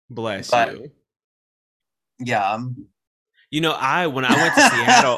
Bless 0.09 0.51
but, 0.51 0.73
you. 0.73 0.91
Yeah 2.19 2.59
you 3.51 3.61
know, 3.61 3.71
I 3.71 4.07
when 4.07 4.25
I 4.25 4.35
went 4.35 4.55
to 4.55 4.61
Seattle, 4.69 5.17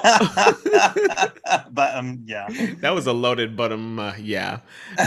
but 1.71 1.95
um, 1.95 2.23
yeah, 2.25 2.47
that 2.79 2.91
was 2.91 3.07
a 3.07 3.13
loaded, 3.13 3.57
but 3.57 3.71
um, 3.73 3.99
uh, 3.99 4.13
yeah. 4.17 4.59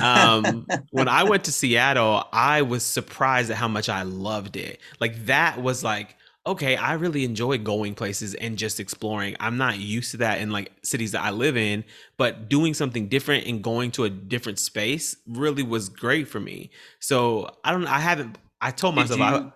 Um, 0.02 0.66
when 0.90 1.08
I 1.08 1.24
went 1.24 1.44
to 1.44 1.52
Seattle, 1.52 2.24
I 2.32 2.62
was 2.62 2.84
surprised 2.84 3.50
at 3.50 3.56
how 3.56 3.68
much 3.68 3.88
I 3.88 4.02
loved 4.02 4.56
it. 4.56 4.78
Like 5.00 5.24
that 5.26 5.62
was 5.62 5.82
like, 5.82 6.16
okay, 6.46 6.76
I 6.76 6.94
really 6.94 7.24
enjoy 7.24 7.56
going 7.56 7.94
places 7.94 8.34
and 8.34 8.58
just 8.58 8.78
exploring. 8.78 9.36
I'm 9.40 9.56
not 9.56 9.78
used 9.78 10.10
to 10.10 10.18
that 10.18 10.40
in 10.40 10.50
like 10.50 10.72
cities 10.82 11.12
that 11.12 11.22
I 11.22 11.30
live 11.30 11.56
in, 11.56 11.84
but 12.18 12.50
doing 12.50 12.74
something 12.74 13.08
different 13.08 13.46
and 13.46 13.62
going 13.62 13.90
to 13.92 14.04
a 14.04 14.10
different 14.10 14.58
space 14.58 15.16
really 15.26 15.62
was 15.62 15.88
great 15.88 16.28
for 16.28 16.40
me. 16.40 16.70
So 17.00 17.56
I 17.64 17.72
don't, 17.72 17.86
I 17.86 18.00
haven't. 18.00 18.36
I 18.60 18.70
told 18.70 18.94
myself 18.94 19.20
I 19.20 19.52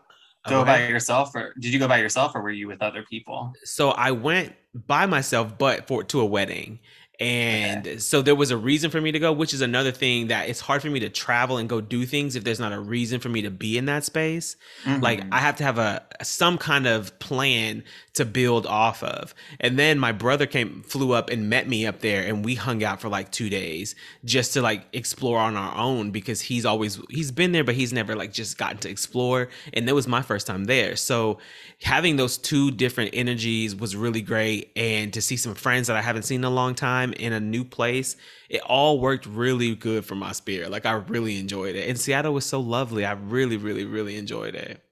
go 0.49 0.65
by 0.65 0.87
yourself 0.87 1.35
or 1.35 1.55
did 1.59 1.73
you 1.73 1.79
go 1.79 1.89
by 1.89 1.99
yourself 1.99 2.33
or 2.35 2.43
were 2.43 2.51
you 2.51 2.67
with 2.67 2.83
other 2.83 3.03
people 3.03 3.53
so 3.65 3.91
i 3.91 4.11
went 4.11 4.55
by 4.87 5.07
myself 5.07 5.57
but 5.59 5.87
for 5.87 6.03
to 6.05 6.21
a 6.21 6.27
wedding 6.27 6.79
And 7.21 7.85
okay. 7.85 7.99
so 7.99 8.23
there 8.23 8.37
was 8.37 8.53
a 8.53 8.57
reason 8.57 8.93
for 8.93 9.01
me 9.01 9.11
to 9.11 9.19
go, 9.19 9.33
which 9.33 9.53
is 9.53 9.61
another 9.61 9.91
thing 9.91 10.29
that 10.29 10.49
it's 10.49 10.61
hard 10.61 10.83
for 10.83 10.89
me 10.89 11.01
to 11.01 11.09
travel 11.09 11.57
and 11.59 11.69
go 11.69 11.81
do 11.81 12.07
things 12.07 12.37
if 12.37 12.45
there's 12.45 12.61
not 12.61 12.73
a 12.73 12.79
reason 12.79 13.19
for 13.19 13.29
me 13.29 13.43
to 13.43 13.51
be 13.51 13.77
in 13.77 13.87
that 13.87 14.05
space. 14.05 14.55
Mm-hmm. 14.85 15.03
Like 15.03 15.25
I 15.33 15.41
have 15.41 15.57
to 15.57 15.65
have 15.65 15.79
a 15.79 16.07
some 16.23 16.59
kind 16.59 16.87
of 16.87 17.19
plan 17.19 17.83
to 18.19 18.25
build 18.25 18.67
off 18.67 19.03
of. 19.03 19.35
And 19.59 19.79
then 19.79 19.99
my 19.99 20.13
brother 20.13 20.47
came 20.47 20.83
flew 20.83 21.13
up 21.13 21.31
and 21.31 21.49
met 21.49 21.67
me 21.67 21.87
up 21.87 22.01
there 22.01 22.23
and 22.23 22.45
we 22.45 22.55
hung 22.55 22.85
out 22.85 23.01
for 23.01 23.09
like 23.09 23.33
2 23.33 23.49
days 23.49 23.95
just 24.25 24.53
to 24.53 24.63
like 24.63 24.85
explore 24.93 25.39
on 25.39 25.57
our 25.57 25.75
own 25.77 26.11
because 26.11 26.41
he's 26.41 26.67
always 26.67 27.01
he's 27.09 27.31
been 27.31 27.53
there 27.53 27.65
but 27.65 27.75
he's 27.75 27.93
never 27.93 28.15
like 28.15 28.33
just 28.33 28.59
gotten 28.59 28.79
to 28.79 28.91
explore. 28.91 29.49
And 29.73 29.89
that 29.89 29.95
was 29.95 30.07
my 30.07 30.23
first 30.23 30.47
time 30.47 30.65
there. 30.65 30.95
So 30.97 31.39
having 31.83 32.17
those 32.17 32.39
two 32.39 32.71
different 32.71 33.11
energies 33.15 33.75
was 33.75 33.97
really 33.97 34.23
great. 34.23 34.71
And 34.77 35.13
to 35.15 35.23
see 35.23 35.37
some 35.37 35.55
friends 35.55 35.87
that 35.87 35.97
I 35.97 36.03
haven't 36.03 36.23
seen 36.23 36.41
in 36.41 36.45
a 36.45 36.51
long 36.51 36.75
time 36.75 37.13
in 37.15 37.33
a 37.33 37.41
new 37.41 37.65
place 37.65 38.17
it 38.49 38.63
all 38.63 38.99
worked 38.99 39.27
really 39.27 39.75
good 39.75 40.05
for 40.05 40.15
my 40.15 40.33
spirit. 40.33 40.71
Like 40.71 40.87
I 40.87 40.93
really 40.93 41.39
enjoyed 41.39 41.77
it. 41.77 41.89
And 41.89 42.01
Seattle 42.01 42.33
was 42.33 42.47
so 42.47 42.61
lovely. 42.61 43.05
I 43.05 43.13
really 43.13 43.57
really 43.57 43.85
really 43.85 44.17
enjoyed 44.17 44.55
it. 44.55 44.83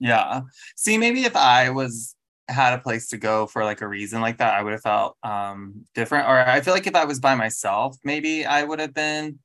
Yeah. 0.00 0.42
See 0.76 0.98
maybe 0.98 1.24
if 1.24 1.36
I 1.36 1.70
was 1.70 2.14
had 2.48 2.74
a 2.74 2.78
place 2.78 3.08
to 3.08 3.16
go 3.16 3.46
for 3.46 3.64
like 3.64 3.80
a 3.80 3.88
reason 3.88 4.20
like 4.20 4.38
that 4.38 4.54
I 4.54 4.62
would 4.62 4.72
have 4.72 4.82
felt 4.82 5.16
um 5.22 5.86
different 5.94 6.28
or 6.28 6.38
I 6.38 6.60
feel 6.60 6.74
like 6.74 6.86
if 6.86 6.94
I 6.94 7.04
was 7.04 7.20
by 7.20 7.34
myself 7.34 7.96
maybe 8.04 8.44
I 8.44 8.62
would 8.62 8.80
have 8.80 8.92
been 8.92 9.38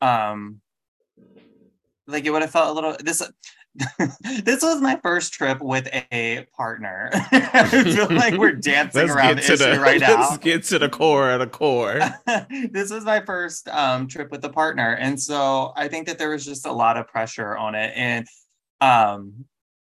um 0.00 0.60
like 2.06 2.24
it 2.24 2.30
would 2.30 2.42
have 2.42 2.50
felt 2.50 2.70
a 2.70 2.72
little 2.72 2.96
this 3.00 3.22
this 4.44 4.62
was 4.62 4.80
my 4.80 4.98
first 5.02 5.32
trip 5.32 5.60
with 5.60 5.88
a 5.92 6.46
partner. 6.56 7.10
I 7.14 7.64
feel 7.84 8.08
like 8.10 8.34
we're 8.34 8.52
dancing 8.60 9.02
let's 9.02 9.12
around 9.12 9.36
the 9.36 9.42
issue 9.42 9.56
the, 9.56 9.78
right 9.80 10.00
now. 10.00 10.20
Let's 10.20 10.38
get 10.38 10.64
to 10.64 10.78
the 10.78 10.88
core 10.88 11.30
of 11.30 11.40
the 11.40 11.46
core. 11.46 12.00
this 12.70 12.90
was 12.90 13.04
my 13.04 13.20
first 13.20 13.68
um, 13.68 14.08
trip 14.08 14.30
with 14.30 14.44
a 14.44 14.48
partner, 14.48 14.94
and 14.94 15.20
so 15.20 15.72
I 15.76 15.88
think 15.88 16.06
that 16.06 16.18
there 16.18 16.30
was 16.30 16.44
just 16.44 16.66
a 16.66 16.72
lot 16.72 16.96
of 16.96 17.06
pressure 17.06 17.56
on 17.56 17.74
it, 17.74 17.92
and 17.94 18.26
um, 18.80 19.44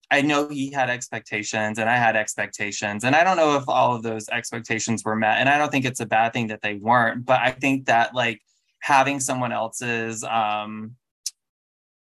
I 0.10 0.22
know 0.22 0.48
he 0.48 0.72
had 0.72 0.90
expectations, 0.90 1.80
and 1.80 1.90
I 1.90 1.98
had 1.98 2.16
expectations, 2.16 3.04
and 3.04 3.16
I 3.16 3.24
don't 3.24 3.38
know 3.38 3.58
if 3.58 3.68
all 3.68 3.96
of 3.96 4.04
those 4.04 4.30
expectations 4.30 5.04
were 5.04 5.16
met, 5.16 5.40
and 5.40 5.50
I 5.50 5.58
don't 5.58 5.72
think 5.72 5.86
it's 5.86 6.00
a 6.00 6.06
bad 6.06 6.34
thing 6.34 6.48
that 6.48 6.62
they 6.62 6.76
weren't, 6.76 7.26
but 7.26 7.42
I 7.42 7.52
think 7.52 7.86
that 7.88 8.16
like 8.16 8.42
having 8.80 9.20
someone 9.20 9.52
else's 9.52 10.24
um 10.24 10.96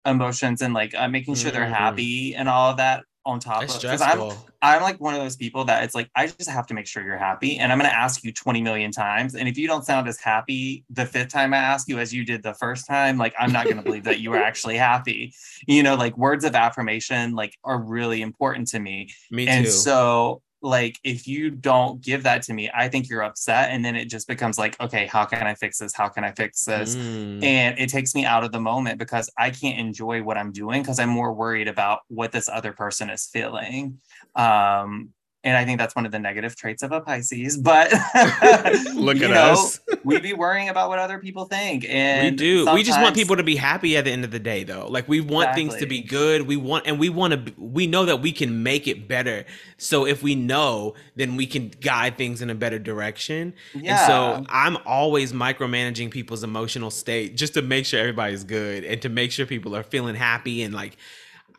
emotions 0.06 0.60
and 0.60 0.74
like 0.74 0.94
uh, 0.94 1.08
making 1.08 1.34
sure 1.34 1.50
mm-hmm. 1.50 1.60
they're 1.60 1.68
happy 1.68 2.34
and 2.34 2.48
all 2.48 2.70
of 2.70 2.76
that 2.78 3.04
on 3.26 3.40
top 3.40 3.62
of 3.62 3.80
because 3.80 4.00
I'm 4.00 4.32
I'm 4.60 4.82
like 4.82 5.00
one 5.00 5.14
of 5.14 5.20
those 5.20 5.36
people 5.36 5.64
that 5.64 5.82
it's 5.84 5.94
like 5.94 6.10
I 6.14 6.26
just 6.26 6.48
have 6.48 6.66
to 6.68 6.74
make 6.74 6.86
sure 6.86 7.02
you're 7.02 7.16
happy 7.16 7.58
and 7.58 7.72
I'm 7.72 7.78
gonna 7.78 7.88
ask 7.88 8.22
you 8.22 8.32
20 8.32 8.62
million 8.62 8.90
times 8.90 9.34
and 9.34 9.48
if 9.48 9.56
you 9.56 9.66
don't 9.66 9.84
sound 9.84 10.08
as 10.08 10.18
happy 10.20 10.84
the 10.90 11.06
fifth 11.06 11.28
time 11.28 11.54
I 11.54 11.58
ask 11.58 11.88
you 11.88 11.98
as 11.98 12.12
you 12.12 12.24
did 12.24 12.42
the 12.42 12.54
first 12.54 12.86
time 12.86 13.16
like 13.16 13.34
I'm 13.38 13.52
not 13.52 13.66
gonna 13.68 13.82
believe 13.82 14.04
that 14.04 14.20
you 14.20 14.30
were 14.30 14.36
actually 14.42 14.76
happy. 14.76 15.32
You 15.66 15.82
know 15.82 15.94
like 15.94 16.16
words 16.18 16.44
of 16.44 16.54
affirmation 16.54 17.34
like 17.34 17.56
are 17.64 17.78
really 17.78 18.22
important 18.22 18.68
to 18.68 18.78
me. 18.78 19.10
Me 19.30 19.46
and 19.46 19.64
too. 19.64 19.70
so 19.70 20.42
like 20.64 20.98
if 21.04 21.28
you 21.28 21.50
don't 21.50 22.00
give 22.00 22.22
that 22.22 22.42
to 22.42 22.54
me 22.54 22.70
i 22.74 22.88
think 22.88 23.08
you're 23.08 23.22
upset 23.22 23.70
and 23.70 23.84
then 23.84 23.94
it 23.94 24.06
just 24.06 24.26
becomes 24.26 24.58
like 24.58 24.80
okay 24.80 25.06
how 25.06 25.24
can 25.24 25.46
i 25.46 25.54
fix 25.54 25.78
this 25.78 25.94
how 25.94 26.08
can 26.08 26.24
i 26.24 26.32
fix 26.32 26.64
this 26.64 26.96
mm. 26.96 27.42
and 27.44 27.78
it 27.78 27.88
takes 27.90 28.14
me 28.14 28.24
out 28.24 28.42
of 28.42 28.50
the 28.50 28.60
moment 28.60 28.98
because 28.98 29.30
i 29.38 29.50
can't 29.50 29.78
enjoy 29.78 30.22
what 30.22 30.38
i'm 30.38 30.52
doing 30.52 30.82
because 30.82 30.98
i'm 30.98 31.10
more 31.10 31.32
worried 31.32 31.68
about 31.68 32.00
what 32.08 32.32
this 32.32 32.48
other 32.48 32.72
person 32.72 33.10
is 33.10 33.26
feeling 33.26 33.98
um 34.34 35.10
and 35.44 35.58
I 35.58 35.66
think 35.66 35.78
that's 35.78 35.94
one 35.94 36.06
of 36.06 36.12
the 36.12 36.18
negative 36.18 36.56
traits 36.56 36.82
of 36.82 36.90
a 36.90 37.02
Pisces. 37.02 37.58
But 37.58 37.92
look 38.94 39.18
at 39.18 39.30
know, 39.30 39.52
us. 39.52 39.78
We 40.04 40.20
be 40.20 40.32
worrying 40.32 40.68
about 40.68 40.88
what 40.88 40.98
other 40.98 41.18
people 41.18 41.46
think, 41.46 41.84
and 41.88 42.30
we 42.32 42.36
do. 42.36 42.72
We 42.72 42.82
just 42.82 43.00
want 43.00 43.14
people 43.14 43.36
to 43.36 43.42
be 43.42 43.56
happy 43.56 43.96
at 43.96 44.04
the 44.04 44.10
end 44.12 44.24
of 44.24 44.30
the 44.30 44.38
day, 44.38 44.64
though. 44.64 44.86
Like 44.88 45.08
we 45.08 45.20
want 45.20 45.48
exactly. 45.48 45.64
things 45.64 45.80
to 45.80 45.86
be 45.86 46.02
good. 46.02 46.42
We 46.42 46.56
want, 46.56 46.86
and 46.86 46.98
we 46.98 47.08
want 47.08 47.46
to. 47.46 47.52
We 47.58 47.86
know 47.86 48.04
that 48.04 48.20
we 48.20 48.32
can 48.32 48.62
make 48.62 48.86
it 48.86 49.08
better. 49.08 49.44
So 49.78 50.06
if 50.06 50.22
we 50.22 50.34
know, 50.34 50.94
then 51.16 51.36
we 51.36 51.46
can 51.46 51.68
guide 51.80 52.16
things 52.16 52.42
in 52.42 52.50
a 52.50 52.54
better 52.54 52.78
direction. 52.78 53.54
Yeah. 53.74 53.98
And 53.98 54.06
so 54.06 54.46
I'm 54.52 54.76
always 54.86 55.32
micromanaging 55.32 56.10
people's 56.10 56.44
emotional 56.44 56.90
state 56.90 57.36
just 57.36 57.54
to 57.54 57.62
make 57.62 57.86
sure 57.86 58.00
everybody's 58.00 58.44
good 58.44 58.84
and 58.84 59.00
to 59.02 59.08
make 59.08 59.32
sure 59.32 59.46
people 59.46 59.74
are 59.74 59.82
feeling 59.82 60.14
happy 60.14 60.62
and 60.62 60.74
like. 60.74 60.96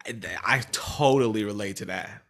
I 0.07 0.61
totally 0.71 1.43
relate 1.45 1.77
to 1.77 1.85
that. 1.85 2.21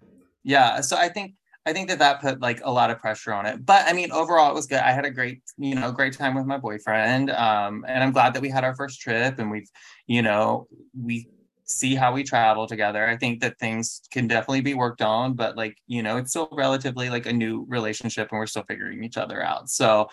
Yeah. 0.45 0.79
So 0.79 0.95
I 0.95 1.09
think 1.09 1.33
I 1.65 1.73
think 1.73 1.89
that 1.89 1.99
that 1.99 2.21
put 2.21 2.41
like 2.41 2.61
a 2.63 2.71
lot 2.71 2.91
of 2.91 2.99
pressure 2.99 3.33
on 3.33 3.45
it. 3.45 3.65
But 3.65 3.85
I 3.87 3.93
mean, 3.93 4.11
overall, 4.11 4.51
it 4.51 4.53
was 4.53 4.67
good. 4.67 4.79
I 4.79 4.91
had 4.91 5.05
a 5.05 5.09
great, 5.09 5.41
you 5.57 5.73
know, 5.75 5.91
great 5.91 6.13
time 6.13 6.35
with 6.35 6.45
my 6.45 6.57
boyfriend. 6.57 7.31
Um, 7.31 7.83
and 7.87 8.03
I'm 8.03 8.11
glad 8.11 8.33
that 8.35 8.41
we 8.41 8.49
had 8.49 8.63
our 8.63 8.75
first 8.75 9.01
trip 9.01 9.39
and 9.39 9.49
we've, 9.49 9.69
you 10.05 10.21
know, 10.21 10.67
we 10.99 11.27
see 11.63 11.95
how 11.95 12.13
we 12.13 12.23
travel 12.23 12.67
together. 12.67 13.07
I 13.07 13.17
think 13.17 13.41
that 13.41 13.57
things 13.57 14.01
can 14.11 14.27
definitely 14.27 14.61
be 14.61 14.75
worked 14.75 15.01
on, 15.01 15.33
but 15.33 15.57
like, 15.57 15.75
you 15.87 16.03
know, 16.03 16.17
it's 16.17 16.29
still 16.29 16.49
relatively 16.51 17.09
like 17.09 17.25
a 17.25 17.33
new 17.33 17.65
relationship 17.67 18.29
and 18.31 18.37
we're 18.37 18.45
still 18.45 18.65
figuring 18.67 19.03
each 19.03 19.17
other 19.17 19.41
out. 19.41 19.69
So, 19.69 20.07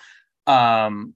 um, 0.47 1.15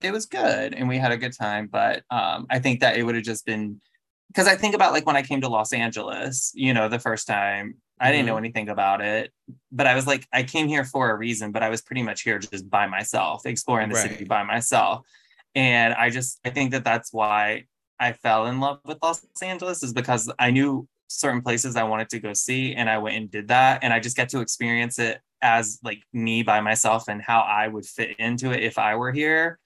it 0.00 0.12
was 0.12 0.26
good 0.26 0.74
and 0.74 0.88
we 0.88 0.98
had 0.98 1.12
a 1.12 1.18
good 1.18 1.36
time. 1.36 1.68
But 1.70 2.02
um, 2.10 2.46
I 2.50 2.58
think 2.58 2.80
that 2.80 2.96
it 2.96 3.02
would 3.02 3.14
have 3.14 3.24
just 3.24 3.44
been 3.44 3.80
because 4.28 4.48
I 4.48 4.56
think 4.56 4.74
about 4.74 4.92
like 4.92 5.06
when 5.06 5.16
I 5.16 5.22
came 5.22 5.40
to 5.42 5.48
Los 5.48 5.72
Angeles, 5.72 6.50
you 6.54 6.74
know, 6.74 6.88
the 6.88 6.98
first 6.98 7.26
time, 7.26 7.76
I 8.00 8.10
didn't 8.10 8.26
know 8.26 8.32
mm-hmm. 8.32 8.44
anything 8.44 8.68
about 8.68 9.00
it, 9.00 9.32
but 9.70 9.86
I 9.86 9.94
was 9.94 10.06
like, 10.06 10.26
I 10.32 10.42
came 10.42 10.66
here 10.68 10.84
for 10.84 11.10
a 11.10 11.16
reason, 11.16 11.52
but 11.52 11.62
I 11.62 11.68
was 11.68 11.80
pretty 11.80 12.02
much 12.02 12.22
here 12.22 12.38
just 12.38 12.68
by 12.68 12.86
myself, 12.86 13.46
exploring 13.46 13.88
the 13.88 13.94
right. 13.94 14.10
city 14.10 14.24
by 14.24 14.42
myself. 14.42 15.06
And 15.54 15.94
I 15.94 16.10
just, 16.10 16.40
I 16.44 16.50
think 16.50 16.72
that 16.72 16.84
that's 16.84 17.12
why 17.12 17.64
I 18.00 18.12
fell 18.12 18.46
in 18.46 18.58
love 18.60 18.80
with 18.84 18.98
Los 19.02 19.24
Angeles 19.40 19.82
is 19.82 19.92
because 19.92 20.30
I 20.38 20.50
knew 20.50 20.88
certain 21.08 21.42
places 21.42 21.76
I 21.76 21.84
wanted 21.84 22.08
to 22.10 22.18
go 22.18 22.32
see 22.32 22.74
and 22.74 22.90
I 22.90 22.98
went 22.98 23.16
and 23.16 23.30
did 23.30 23.48
that. 23.48 23.84
And 23.84 23.92
I 23.92 24.00
just 24.00 24.16
get 24.16 24.28
to 24.30 24.40
experience 24.40 24.98
it 24.98 25.20
as 25.40 25.78
like 25.84 26.02
me 26.12 26.42
by 26.42 26.60
myself 26.60 27.06
and 27.06 27.22
how 27.22 27.40
I 27.40 27.68
would 27.68 27.86
fit 27.86 28.16
into 28.18 28.50
it 28.50 28.62
if 28.62 28.78
I 28.78 28.96
were 28.96 29.12
here 29.12 29.60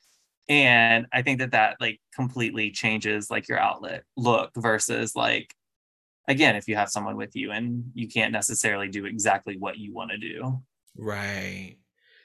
and 0.49 1.07
i 1.13 1.23
think 1.23 1.39
that 1.39 1.53
that 1.53 1.77
like 1.81 2.01
completely 2.15 2.71
changes 2.71 3.31
like 3.31 3.49
your 3.49 3.59
outlet 3.59 4.05
look 4.17 4.51
versus 4.57 5.15
like 5.15 5.55
again 6.29 6.55
if 6.55 6.69
you 6.69 6.77
have 6.77 6.89
someone 6.91 7.17
with 7.17 7.35
you 7.35 7.51
and 7.51 7.91
you 7.95 8.07
can't 8.07 8.33
necessarily 8.33 8.89
do 8.89 9.07
exactly 9.07 9.57
what 9.59 9.79
you 9.79 9.93
want 9.93 10.11
to 10.13 10.19
do. 10.19 10.63
Right. 10.97 11.79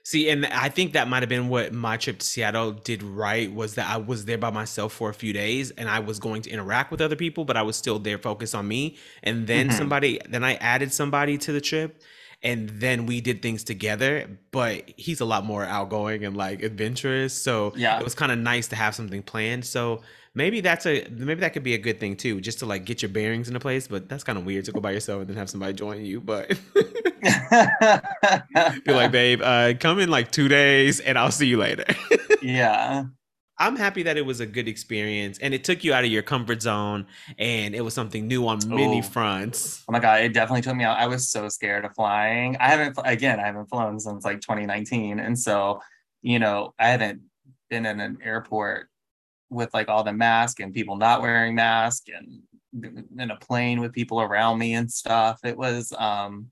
See 0.06 0.30
and 0.30 0.46
i 0.48 0.68
think 0.68 0.94
that 0.94 1.08
might 1.08 1.24
have 1.24 1.30
been 1.30 1.48
what 1.48 1.72
my 1.72 1.96
trip 1.96 2.20
to 2.20 2.26
seattle 2.26 2.74
did 2.74 3.02
right 3.02 3.54
was 3.54 3.76
that 3.76 3.90
i 3.90 3.96
was 3.96 4.26
there 4.26 4.38
by 4.38 4.50
myself 4.50 4.92
for 4.92 5.10
a 5.10 5.14
few 5.14 5.32
days 5.32 5.72
and 5.72 5.88
i 5.88 6.00
was 6.00 6.20
going 6.20 6.42
to 6.42 6.50
interact 6.50 6.92
with 6.92 7.00
other 7.00 7.16
people 7.16 7.46
but 7.46 7.56
i 7.56 7.62
was 7.62 7.78
still 7.78 8.00
there 8.00 8.18
focused 8.18 8.54
on 8.54 8.68
me. 8.68 8.98
And 9.24 9.48
then 9.48 9.70
mm-hmm. 9.70 9.78
somebody 9.78 10.20
then 10.28 10.44
i 10.44 10.56
added 10.56 10.92
somebody 10.92 11.38
to 11.38 11.54
the 11.54 11.62
trip 11.62 12.02
and 12.44 12.70
then 12.70 13.06
we 13.06 13.22
did 13.22 13.42
things 13.42 13.64
together 13.64 14.28
but 14.52 14.84
he's 14.98 15.22
a 15.22 15.26
lot 15.26 15.46
more 15.46 15.66
outgoing 15.66 16.26
and 16.26 16.36
like 16.36 16.62
adventurous 16.62 17.34
so 17.34 17.74
yeah. 17.76 18.00
it 18.00 18.04
was 18.04 18.16
kind 18.16 18.32
of 18.32 18.38
nice 18.38 18.68
to 18.68 18.76
have 18.76 18.96
something 18.96 19.22
planned. 19.22 19.66
So 19.66 20.02
maybe 20.34 20.62
that's 20.62 20.86
a 20.86 21.08
maybe 21.12 21.42
that 21.42 21.54
could 21.54 21.64
be 21.64 21.74
a 21.74 21.78
good 21.78 22.00
thing 22.00 22.16
too 22.16 22.42
just 22.42 22.60
to 22.60 22.66
like 22.66 22.86
get 22.86 23.02
your 23.02 23.10
bearings 23.10 23.50
in 23.50 23.56
a 23.56 23.60
place 23.60 23.88
but 23.88 24.10
that's 24.10 24.24
kind 24.24 24.38
of 24.38 24.46
weird 24.46 24.66
to 24.66 24.72
go 24.72 24.80
by 24.80 24.92
yourself 24.92 25.22
and 25.22 25.30
then 25.30 25.38
have 25.38 25.50
somebody 25.50 25.74
join 25.74 26.04
you 26.04 26.20
but 26.20 26.50
be 28.84 28.92
like 28.92 29.12
babe 29.12 29.42
uh 29.44 29.74
come 29.80 30.00
in 30.00 30.10
like 30.10 30.32
two 30.32 30.48
days 30.48 31.00
and 31.00 31.20
i'll 31.20 31.32
see 31.32 31.48
you 31.48 31.58
later. 31.58 31.86
Yeah 32.42 33.06
I'm 33.60 33.76
happy 33.76 34.04
that 34.04 34.18
it 34.18 34.26
was 34.26 34.40
a 34.40 34.46
good 34.46 34.68
experience 34.68 35.38
and 35.40 35.54
it 35.54 35.64
took 35.64 35.84
you 35.84 35.94
out 35.94 36.04
of 36.04 36.12
your 36.12 36.24
comfort 36.24 36.62
zone 36.62 37.06
and 37.38 37.76
it 37.76 37.82
was 37.82 37.94
something 37.94 38.28
new 38.28 38.48
on 38.48 38.60
many 38.68 39.00
oh. 39.00 39.04
fronts. 39.04 39.84
Oh 39.88 39.92
my 39.92 40.00
god, 40.00 40.22
it 40.22 40.34
definitely 40.34 40.62
took 40.62 40.76
me 40.76 40.84
out. 40.84 40.98
I 40.98 41.08
was 41.08 41.30
so 41.30 41.50
scared 41.50 41.86
of 41.86 41.94
flying. 41.94 42.58
I 42.58 42.70
haven't 42.70 42.98
again, 43.06 43.40
I 43.40 43.46
haven't 43.46 43.68
flown 43.68 44.00
since 44.00 44.26
like 44.26 44.42
2019 44.42 45.20
and 45.20 45.38
so, 45.38 45.82
you 46.22 46.40
know, 46.40 46.74
I 46.80 46.90
haven't 46.90 47.22
been 47.70 47.86
in 47.86 48.00
an 48.00 48.18
airport 48.24 48.90
with 49.50 49.72
like 49.74 49.88
all 49.88 50.04
the 50.04 50.14
mask 50.14 50.60
and 50.60 50.74
people 50.74 50.98
not 50.98 51.22
wearing 51.22 51.54
masks 51.54 52.10
and 52.16 52.42
in 53.20 53.30
a 53.30 53.36
plane 53.36 53.80
with 53.80 53.94
people 53.94 54.20
around 54.20 54.58
me 54.58 54.74
and 54.74 54.92
stuff. 54.92 55.40
It 55.44 55.58
was 55.58 55.94
um 56.00 56.50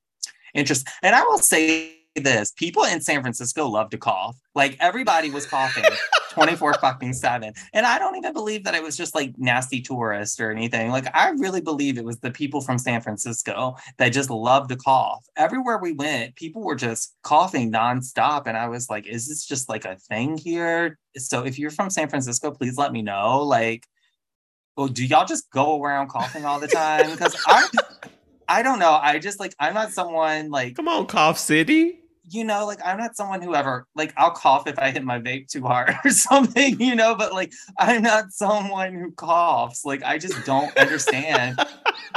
interesting. 0.53 0.93
And 1.01 1.15
I 1.15 1.23
will 1.23 1.39
say 1.39 2.00
this 2.15 2.51
people 2.51 2.83
in 2.83 3.01
San 3.01 3.21
Francisco 3.21 3.67
love 3.67 3.89
to 3.91 3.97
cough. 3.97 4.37
Like 4.53 4.77
everybody 4.79 5.29
was 5.29 5.45
coughing 5.45 5.85
24 6.31 6.73
fucking 6.81 7.13
seven. 7.13 7.53
And 7.73 7.85
I 7.85 7.99
don't 7.99 8.17
even 8.17 8.33
believe 8.33 8.65
that 8.65 8.75
it 8.75 8.83
was 8.83 8.97
just 8.97 9.15
like 9.15 9.33
nasty 9.37 9.81
tourists 9.81 10.39
or 10.39 10.51
anything. 10.51 10.91
Like 10.91 11.07
I 11.15 11.29
really 11.29 11.61
believe 11.61 11.97
it 11.97 12.05
was 12.05 12.19
the 12.19 12.31
people 12.31 12.61
from 12.61 12.77
San 12.77 13.01
Francisco 13.01 13.75
that 13.97 14.09
just 14.09 14.29
love 14.29 14.67
to 14.67 14.75
cough. 14.75 15.25
Everywhere 15.37 15.77
we 15.77 15.93
went, 15.93 16.35
people 16.35 16.61
were 16.61 16.75
just 16.75 17.15
coughing 17.23 17.71
nonstop. 17.71 18.43
And 18.45 18.57
I 18.57 18.67
was 18.67 18.89
like, 18.89 19.07
is 19.07 19.27
this 19.27 19.45
just 19.45 19.69
like 19.69 19.85
a 19.85 19.95
thing 19.95 20.37
here? 20.37 20.99
So 21.17 21.45
if 21.45 21.57
you're 21.57 21.71
from 21.71 21.89
San 21.89 22.09
Francisco, 22.09 22.51
please 22.51 22.77
let 22.77 22.91
me 22.91 23.01
know. 23.01 23.41
Like, 23.43 23.87
well, 24.75 24.87
do 24.87 25.05
y'all 25.05 25.25
just 25.25 25.49
go 25.51 25.81
around 25.81 26.09
coughing 26.09 26.45
all 26.45 26.59
the 26.59 26.67
time? 26.67 27.11
Because 27.11 27.35
I 27.45 27.67
I 28.47 28.63
don't 28.63 28.79
know. 28.79 28.99
I 29.01 29.17
just 29.19 29.39
like 29.39 29.55
I'm 29.59 29.73
not 29.73 29.91
someone 29.91 30.49
like 30.49 30.75
come 30.75 30.89
on, 30.89 31.05
cough 31.05 31.37
city 31.37 32.00
you 32.31 32.43
know, 32.43 32.65
like 32.65 32.79
I'm 32.85 32.97
not 32.97 33.15
someone 33.15 33.41
who 33.41 33.55
ever 33.55 33.87
like 33.95 34.13
I'll 34.17 34.31
cough 34.31 34.67
if 34.67 34.79
I 34.79 34.91
hit 34.91 35.03
my 35.03 35.19
vape 35.19 35.47
too 35.49 35.63
hard 35.63 35.95
or 36.05 36.11
something, 36.11 36.79
you 36.79 36.95
know, 36.95 37.15
but 37.15 37.33
like 37.33 37.53
I'm 37.77 38.03
not 38.03 38.31
someone 38.31 38.93
who 38.95 39.11
coughs. 39.11 39.85
Like 39.85 40.03
I 40.03 40.17
just 40.17 40.45
don't 40.45 40.75
understand 40.77 41.59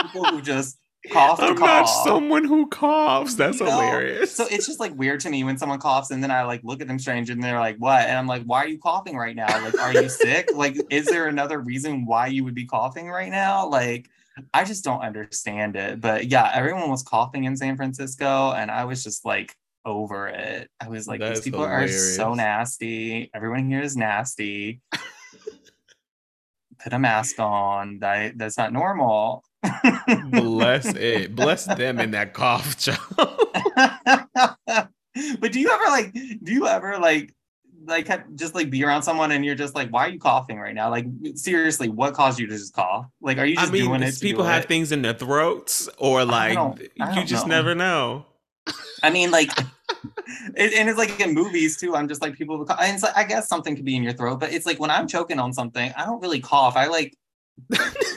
people 0.01 0.25
who 0.27 0.43
just 0.43 0.79
cough 1.13 1.43
I'm 1.43 1.57
cough. 1.57 1.59
not 1.59 1.85
someone 1.85 2.45
who 2.45 2.69
coughs. 2.69 3.35
That's 3.37 3.61
You 3.61 3.67
know? 3.67 3.73
hilarious. 3.73 4.35
So 4.35 4.47
it's 4.51 4.67
just 4.67 4.81
like 4.81 4.95
weird 4.97 5.21
to 5.21 5.31
me 5.31 5.45
when 5.45 5.59
someone 5.59 5.79
coughs 5.79 6.11
and 6.11 6.23
then 6.23 6.31
I 6.31 6.45
like 6.45 6.63
look 6.65 6.81
at 6.81 6.89
them 6.89 6.99
strange 6.99 7.31
and 7.31 7.43
they're 7.43 7.61
like, 7.61 7.77
what? 7.79 8.03
And 8.03 8.17
I'm 8.17 8.27
like, 8.27 8.45
why 8.45 8.59
are 8.65 8.69
you 8.69 8.79
coughing 8.79 9.17
right 9.17 9.37
now? 9.37 9.61
Like, 9.63 9.79
are 9.79 9.93
you 9.93 10.09
sick? 10.09 10.49
Like, 10.55 10.77
is 10.91 11.07
there 11.07 11.27
another 11.29 11.61
reason 11.61 12.07
why 12.07 12.29
you 12.29 12.45
would 12.45 12.55
be 12.55 12.67
coughing 12.67 13.09
right 13.09 13.31
now? 13.31 13.69
Like, 13.69 14.09
I 14.53 14.65
just 14.65 14.85
don't 14.85 15.01
understand 15.03 15.77
it. 15.77 16.01
But 16.01 16.27
yeah, 16.27 16.51
everyone 16.55 16.91
was 16.91 17.03
coughing 17.03 17.45
in 17.45 17.57
San 17.57 17.77
Francisco 17.77 18.53
and 18.53 18.71
I 18.71 18.85
was 18.85 19.05
just 19.05 19.25
like 19.25 19.55
over 19.85 20.29
it. 20.29 20.71
I 20.81 20.89
was 20.89 21.07
like, 21.07 21.21
these 21.21 21.41
people 21.43 21.63
are 21.63 21.89
so 21.89 22.35
nasty. 22.35 23.31
Everyone 23.35 23.69
here 23.69 23.81
is 23.83 23.97
nasty. 23.97 24.81
Put 26.83 26.93
a 26.93 26.99
mask 26.99 27.39
on. 27.39 27.99
That, 28.01 28.37
that's 28.39 28.59
not 28.59 28.73
normal. 28.73 29.43
Bless 30.31 30.87
it. 30.95 31.35
Bless 31.37 31.65
them 31.65 31.99
in 31.99 32.11
that 32.13 32.35
cough, 32.35 32.77
Joe. 32.85 32.95
but 35.39 35.53
do 35.53 35.61
you 35.61 35.71
ever 35.71 35.85
like 35.85 36.13
do 36.13 36.53
you 36.53 36.67
ever 36.67 36.99
like 36.99 37.35
like 37.87 38.09
just 38.37 38.55
like 38.55 38.71
be 38.71 38.83
around 38.85 39.03
someone 39.03 39.31
and 39.31 39.45
you're 39.45 39.55
just 39.55 39.75
like 39.75 39.91
why 39.91 40.07
are 40.07 40.11
you 40.11 40.19
coughing 40.19 40.59
right 40.59 40.75
now 40.75 40.91
like 40.91 41.07
seriously 41.35 41.89
what 41.89 42.15
caused 42.15 42.39
you 42.39 42.47
to 42.47 42.53
just 42.57 42.73
cough 42.75 43.07
like 43.21 43.37
are 43.39 43.45
you 43.45 43.57
I 43.59 43.63
just 43.63 43.73
mean, 43.73 43.85
doing 43.85 44.03
it 44.03 44.19
people 44.21 44.43
do 44.45 44.49
have 44.49 44.65
it? 44.65 44.69
things 44.69 44.91
in 44.93 45.03
their 45.03 45.13
throats, 45.15 45.89
or 45.99 46.25
like 46.25 46.55
don't- 46.55 46.81
I 47.01 47.11
you 47.11 47.15
don't 47.17 47.27
just 47.27 47.47
know. 47.47 47.57
never 47.57 47.75
know. 47.75 48.27
i 49.03 49.11
mean 49.11 49.31
like 49.31 49.51
it, 50.57 50.75
and 50.75 50.89
it's 50.89 50.99
like 50.99 51.19
in 51.21 51.35
movies 51.35 51.77
too 51.77 51.95
i'm 51.95 52.09
just 52.09 52.23
like 52.23 52.35
people 52.35 52.67
and 52.81 52.95
it's 52.95 53.03
like 53.03 53.17
i 53.17 53.25
guess 53.25 53.49
something 53.49 53.77
could 53.77 53.85
be 53.85 53.97
in 53.97 54.03
your 54.03 54.13
throat 54.13 54.41
but 54.41 54.53
it's 54.53 54.67
like 54.67 54.79
when 54.81 54.91
i'm 54.91 55.07
choking 55.07 55.39
on 55.39 55.53
something 55.53 55.93
i 55.97 56.05
don't 56.05 56.21
really 56.21 56.41
cough 56.41 56.77
i 56.77 56.87
like 56.87 57.17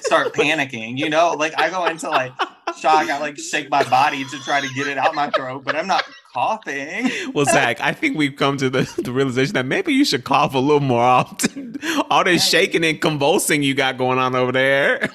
start 0.01 0.33
panicking 0.33 0.97
you 0.97 1.09
know 1.09 1.33
like 1.33 1.53
i 1.59 1.69
go 1.69 1.85
into 1.85 2.09
like 2.09 2.31
shock 2.77 3.09
i 3.09 3.19
like 3.19 3.37
shake 3.37 3.69
my 3.69 3.83
body 3.89 4.23
to 4.25 4.39
try 4.39 4.59
to 4.61 4.67
get 4.75 4.87
it 4.87 4.97
out 4.97 5.13
my 5.15 5.29
throat 5.31 5.63
but 5.63 5.75
i'm 5.75 5.87
not 5.87 6.03
coughing 6.33 7.09
Well, 7.33 7.45
Zach, 7.45 7.79
I 7.81 7.93
think 7.93 8.17
we've 8.17 8.35
come 8.35 8.57
to 8.57 8.69
the, 8.69 8.91
the 9.03 9.11
realization 9.11 9.53
that 9.53 9.65
maybe 9.65 9.93
you 9.93 10.05
should 10.05 10.23
cough 10.23 10.53
a 10.53 10.59
little 10.59 10.79
more 10.79 11.01
often. 11.01 11.75
All 12.09 12.23
this 12.23 12.47
shaking 12.47 12.83
and 12.83 13.01
convulsing 13.01 13.63
you 13.63 13.73
got 13.73 13.97
going 13.97 14.19
on 14.19 14.35
over 14.35 14.51
there. 14.51 15.09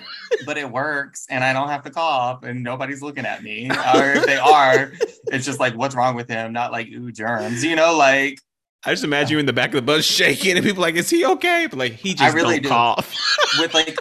But 0.46 0.58
it 0.58 0.70
works 0.70 1.26
and 1.30 1.44
I 1.44 1.52
don't 1.52 1.68
have 1.68 1.82
to 1.84 1.90
cough 1.90 2.42
and 2.42 2.62
nobody's 2.62 3.02
looking 3.02 3.26
at 3.26 3.42
me. 3.42 3.70
Or 3.70 4.12
if 4.12 4.26
they 4.26 4.36
are, 4.36 4.92
it's 5.26 5.44
just 5.44 5.60
like, 5.60 5.74
what's 5.74 5.94
wrong 5.94 6.14
with 6.14 6.28
him? 6.28 6.52
Not 6.52 6.72
like, 6.72 6.88
ooh, 6.88 7.12
germs, 7.12 7.64
you 7.64 7.76
know, 7.76 7.96
like 7.96 8.38
I 8.84 8.90
just 8.90 9.04
imagine 9.04 9.32
you 9.32 9.38
in 9.38 9.46
the 9.46 9.52
back 9.52 9.68
of 9.68 9.74
the 9.74 9.82
bus 9.82 10.04
shaking, 10.04 10.56
and 10.56 10.66
people 10.66 10.82
like, 10.82 10.96
"Is 10.96 11.08
he 11.08 11.24
okay?" 11.24 11.68
But 11.70 11.78
like, 11.78 11.92
he 11.92 12.14
just 12.14 12.34
I 12.34 12.36
really 12.36 12.58
don't 12.58 12.62
do. 12.64 12.68
cough. 12.68 13.14
with 13.60 13.72
like 13.74 13.96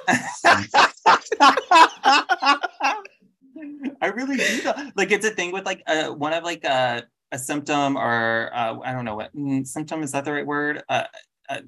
I 4.02 4.08
really 4.08 4.38
do 4.38 4.62
though. 4.62 4.74
like 4.96 5.12
it's 5.12 5.26
a 5.26 5.30
thing 5.30 5.52
with 5.52 5.66
like 5.66 5.84
uh 5.86 6.10
one 6.10 6.34
of 6.34 6.44
like 6.44 6.66
uh, 6.66 7.02
a 7.32 7.38
symptom 7.38 7.96
or 7.96 8.50
uh 8.54 8.80
I 8.84 8.94
don't 8.94 9.06
know 9.06 9.16
what 9.16 9.36
mm, 9.36 9.68
symptom 9.68 10.02
is 10.02 10.14
that 10.14 10.26
the 10.26 10.34
right 10.34 10.48
word? 10.48 10.82
Uh, 10.90 11.04
uh 11.48 11.62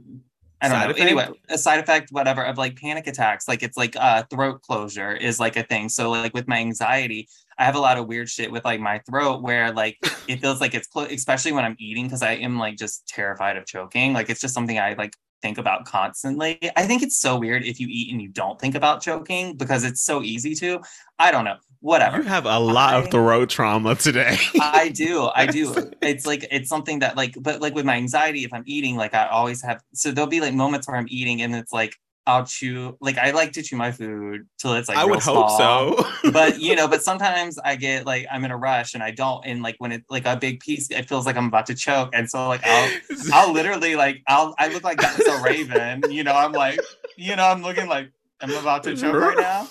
I 0.63 0.69
don't 0.69 0.77
Side 0.77 0.85
know. 0.85 0.91
effect? 0.91 1.01
Anyway, 1.01 1.27
a 1.49 1.57
side 1.57 1.79
effect, 1.79 2.11
whatever, 2.11 2.41
of 2.41 2.57
like 2.57 2.79
panic 2.79 3.05
attacks. 3.05 3.47
Like 3.49 3.63
it's 3.63 3.75
like 3.75 3.95
uh 3.97 4.23
throat 4.31 4.61
closure 4.61 5.11
is 5.11 5.37
like 5.39 5.57
a 5.57 5.63
thing. 5.63 5.89
So 5.89 6.09
like 6.09 6.33
with 6.33 6.47
my 6.47 6.57
anxiety, 6.57 7.27
I 7.57 7.65
have 7.65 7.75
a 7.75 7.79
lot 7.79 7.97
of 7.97 8.07
weird 8.07 8.29
shit 8.29 8.49
with 8.49 8.63
like 8.63 8.79
my 8.79 8.99
throat 8.99 9.41
where 9.43 9.73
like 9.73 9.97
it 10.27 10.39
feels 10.39 10.61
like 10.61 10.73
it's 10.73 10.87
close, 10.87 11.11
especially 11.11 11.51
when 11.51 11.65
I'm 11.65 11.75
eating 11.79 12.05
because 12.05 12.23
I 12.23 12.33
am 12.35 12.57
like 12.57 12.77
just 12.77 13.05
terrified 13.07 13.57
of 13.57 13.65
choking. 13.65 14.13
Like 14.13 14.29
it's 14.29 14.39
just 14.39 14.53
something 14.53 14.79
I 14.79 14.93
like 14.93 15.17
think 15.41 15.57
about 15.57 15.83
constantly. 15.85 16.57
I 16.77 16.87
think 16.87 17.03
it's 17.03 17.17
so 17.17 17.37
weird 17.37 17.65
if 17.65 17.81
you 17.81 17.87
eat 17.89 18.13
and 18.13 18.21
you 18.21 18.29
don't 18.29 18.59
think 18.59 18.75
about 18.75 19.01
choking 19.01 19.57
because 19.57 19.83
it's 19.83 20.01
so 20.01 20.23
easy 20.23 20.55
to. 20.55 20.79
I 21.19 21.31
don't 21.31 21.43
know. 21.43 21.57
Whatever. 21.83 22.19
You 22.19 22.23
have 22.23 22.45
a 22.45 22.59
lot 22.59 22.93
of 22.93 23.11
throat 23.11 23.49
trauma 23.49 23.95
today. 23.95 24.37
I 24.61 24.87
do. 24.87 25.29
I 25.35 25.45
do. 25.51 25.91
It's 26.01 26.25
like 26.25 26.47
it's 26.49 26.69
something 26.69 26.99
that 26.99 27.17
like, 27.17 27.35
but 27.37 27.59
like 27.59 27.75
with 27.75 27.83
my 27.83 27.95
anxiety, 27.95 28.45
if 28.45 28.53
I'm 28.53 28.63
eating, 28.65 28.95
like 28.95 29.13
I 29.13 29.27
always 29.27 29.61
have. 29.63 29.83
So 29.93 30.11
there'll 30.11 30.29
be 30.29 30.39
like 30.39 30.53
moments 30.53 30.87
where 30.87 30.95
I'm 30.95 31.07
eating, 31.09 31.41
and 31.41 31.53
it's 31.53 31.73
like 31.73 31.97
I'll 32.25 32.45
chew. 32.45 32.95
Like 33.01 33.17
I 33.17 33.31
like 33.31 33.51
to 33.53 33.61
chew 33.61 33.75
my 33.75 33.91
food 33.91 34.47
till 34.59 34.75
it's 34.75 34.87
like. 34.87 34.97
I 34.97 35.03
would 35.03 35.19
hope 35.19 35.49
so. 35.49 36.07
but 36.31 36.61
you 36.61 36.73
know, 36.73 36.87
but 36.87 37.03
sometimes 37.03 37.59
I 37.59 37.75
get 37.75 38.05
like 38.05 38.27
I'm 38.31 38.45
in 38.45 38.51
a 38.51 38.57
rush 38.57 38.93
and 38.93 39.03
I 39.03 39.11
don't, 39.11 39.45
and 39.45 39.61
like 39.61 39.75
when 39.79 39.91
it 39.91 40.05
like 40.09 40.25
a 40.25 40.37
big 40.37 40.61
piece, 40.61 40.89
it 40.89 41.09
feels 41.09 41.25
like 41.25 41.35
I'm 41.35 41.47
about 41.47 41.65
to 41.65 41.75
choke, 41.75 42.11
and 42.13 42.29
so 42.29 42.47
like 42.47 42.61
I'll 42.63 42.91
I'll 43.33 43.51
literally 43.51 43.97
like 43.97 44.21
I'll 44.29 44.55
I 44.57 44.69
look 44.69 44.85
like 44.85 45.01
that's 45.01 45.27
a 45.27 45.41
raven. 45.43 46.09
You 46.09 46.23
know, 46.23 46.33
I'm 46.33 46.53
like, 46.53 46.79
you 47.17 47.35
know, 47.35 47.43
I'm 47.43 47.61
looking 47.61 47.87
like 47.87 48.09
I'm 48.39 48.51
about 48.51 48.83
to 48.83 48.95
choke 48.95 49.15
right 49.15 49.37
now. 49.37 49.67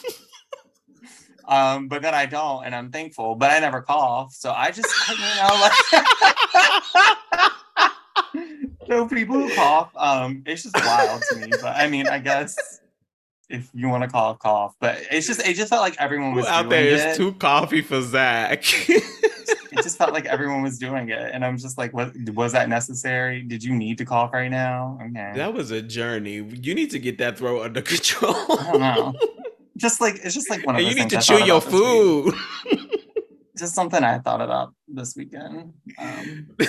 Um, 1.46 1.88
but 1.88 2.02
then 2.02 2.14
I 2.14 2.26
don't, 2.26 2.64
and 2.64 2.74
I'm 2.74 2.90
thankful. 2.90 3.34
But 3.34 3.50
I 3.50 3.58
never 3.58 3.82
cough, 3.82 4.32
so 4.34 4.52
I 4.52 4.70
just 4.70 4.88
you 5.08 5.16
know 5.16 5.70
like. 5.94 7.52
so 8.86 9.08
people 9.08 9.34
who 9.36 9.54
cough, 9.54 9.90
um, 9.96 10.42
it's 10.46 10.62
just 10.62 10.76
wild 10.76 11.22
to 11.30 11.36
me. 11.36 11.48
But 11.50 11.76
I 11.76 11.88
mean, 11.88 12.08
I 12.08 12.18
guess 12.18 12.56
if 13.48 13.68
you 13.74 13.88
want 13.88 14.02
to 14.02 14.08
cough, 14.08 14.38
cough. 14.38 14.74
But 14.80 14.98
it's 15.10 15.26
just 15.26 15.46
it 15.46 15.54
just 15.54 15.70
felt 15.70 15.82
like 15.82 15.96
everyone 15.98 16.34
was 16.34 16.46
Who 16.46 16.52
out 16.52 16.68
there 16.68 16.84
it. 16.84 16.92
is 16.92 17.16
too 17.16 17.32
coffee 17.34 17.82
for 17.82 18.00
Zach. 18.00 18.64
it 18.88 19.82
just 19.82 19.98
felt 19.98 20.12
like 20.12 20.26
everyone 20.26 20.62
was 20.62 20.78
doing 20.78 21.10
it, 21.10 21.30
and 21.32 21.44
I'm 21.44 21.58
just 21.58 21.78
like, 21.78 21.92
what 21.92 22.12
was 22.34 22.52
that 22.52 22.68
necessary? 22.68 23.42
Did 23.42 23.62
you 23.62 23.74
need 23.74 23.98
to 23.98 24.04
cough 24.04 24.32
right 24.32 24.50
now? 24.50 24.98
Okay. 25.02 25.32
that 25.36 25.54
was 25.54 25.70
a 25.70 25.82
journey. 25.82 26.36
You 26.60 26.74
need 26.74 26.90
to 26.90 26.98
get 26.98 27.18
that 27.18 27.38
throat 27.38 27.62
under 27.62 27.82
control. 27.92 28.34
I 28.34 28.70
don't 28.72 28.80
know. 28.80 29.14
Just 29.82 30.00
like 30.00 30.14
it's 30.22 30.32
just 30.32 30.48
like 30.48 30.64
one 30.64 30.76
of 30.76 30.80
those 30.80 30.94
you 30.94 31.00
need 31.00 31.10
to 31.10 31.20
chew 31.20 31.44
your 31.44 31.56
about 31.56 31.64
this 31.64 31.72
week. 31.72 32.34
food. 32.72 32.88
Just 33.58 33.74
something 33.74 34.02
I 34.02 34.18
thought 34.20 34.40
about 34.40 34.74
this 34.86 35.16
weekend. 35.16 35.74
Um, 35.98 36.48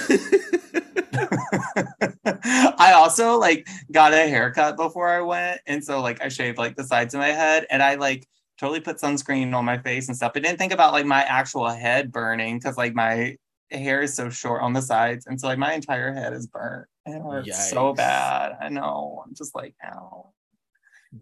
I 2.25 2.93
also 2.95 3.37
like 3.37 3.67
got 3.91 4.13
a 4.13 4.27
haircut 4.27 4.77
before 4.77 5.09
I 5.09 5.21
went, 5.21 5.61
and 5.67 5.83
so 5.83 6.01
like 6.01 6.23
I 6.23 6.29
shaved 6.29 6.57
like 6.57 6.75
the 6.75 6.83
sides 6.83 7.13
of 7.13 7.19
my 7.19 7.27
head, 7.27 7.67
and 7.69 7.83
I 7.83 7.95
like 7.95 8.27
totally 8.59 8.79
put 8.79 8.97
sunscreen 8.97 9.53
on 9.53 9.63
my 9.63 9.77
face 9.77 10.07
and 10.07 10.17
stuff. 10.17 10.31
I 10.35 10.39
didn't 10.39 10.57
think 10.57 10.73
about 10.73 10.91
like 10.91 11.05
my 11.05 11.21
actual 11.21 11.69
head 11.69 12.11
burning 12.11 12.57
because 12.57 12.77
like 12.77 12.95
my 12.95 13.37
hair 13.69 14.01
is 14.01 14.15
so 14.15 14.31
short 14.31 14.63
on 14.63 14.73
the 14.73 14.81
sides, 14.81 15.27
and 15.27 15.39
so 15.39 15.47
like 15.47 15.59
my 15.59 15.73
entire 15.73 16.13
head 16.13 16.33
is 16.33 16.47
burnt. 16.47 16.87
And 17.05 17.15
it 17.15 17.21
hurts 17.21 17.69
so 17.69 17.93
bad. 17.93 18.57
I 18.59 18.69
know. 18.69 19.23
I'm 19.23 19.35
just 19.35 19.53
like, 19.53 19.75
ow. 19.85 20.33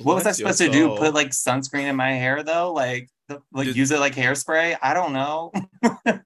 What 0.04 0.16
was 0.16 0.26
I 0.26 0.32
supposed 0.32 0.60
to 0.60 0.70
do? 0.70 0.96
Put 0.98 1.14
like 1.14 1.30
sunscreen 1.30 1.84
in 1.84 1.96
my 1.96 2.12
hair 2.12 2.44
though? 2.44 2.74
Like 2.74 3.10
like 3.52 3.66
Just- 3.66 3.78
use 3.78 3.92
it 3.92 4.00
like 4.00 4.16
hairspray? 4.16 4.78
I 4.82 4.94
don't 4.94 5.14
know. 5.14 5.52